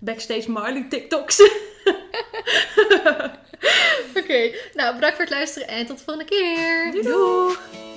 Backstage 0.00 0.50
Marley 0.50 0.86
TikToks. 0.88 1.40
Oké, 4.20 4.50
nou 4.74 4.94
bedankt 4.94 5.16
voor 5.16 5.24
het 5.24 5.30
luisteren 5.30 5.68
en 5.68 5.86
tot 5.86 5.98
de 5.98 6.04
volgende 6.04 6.30
keer. 6.30 6.90
Doei 6.92 7.02
doei! 7.02 7.87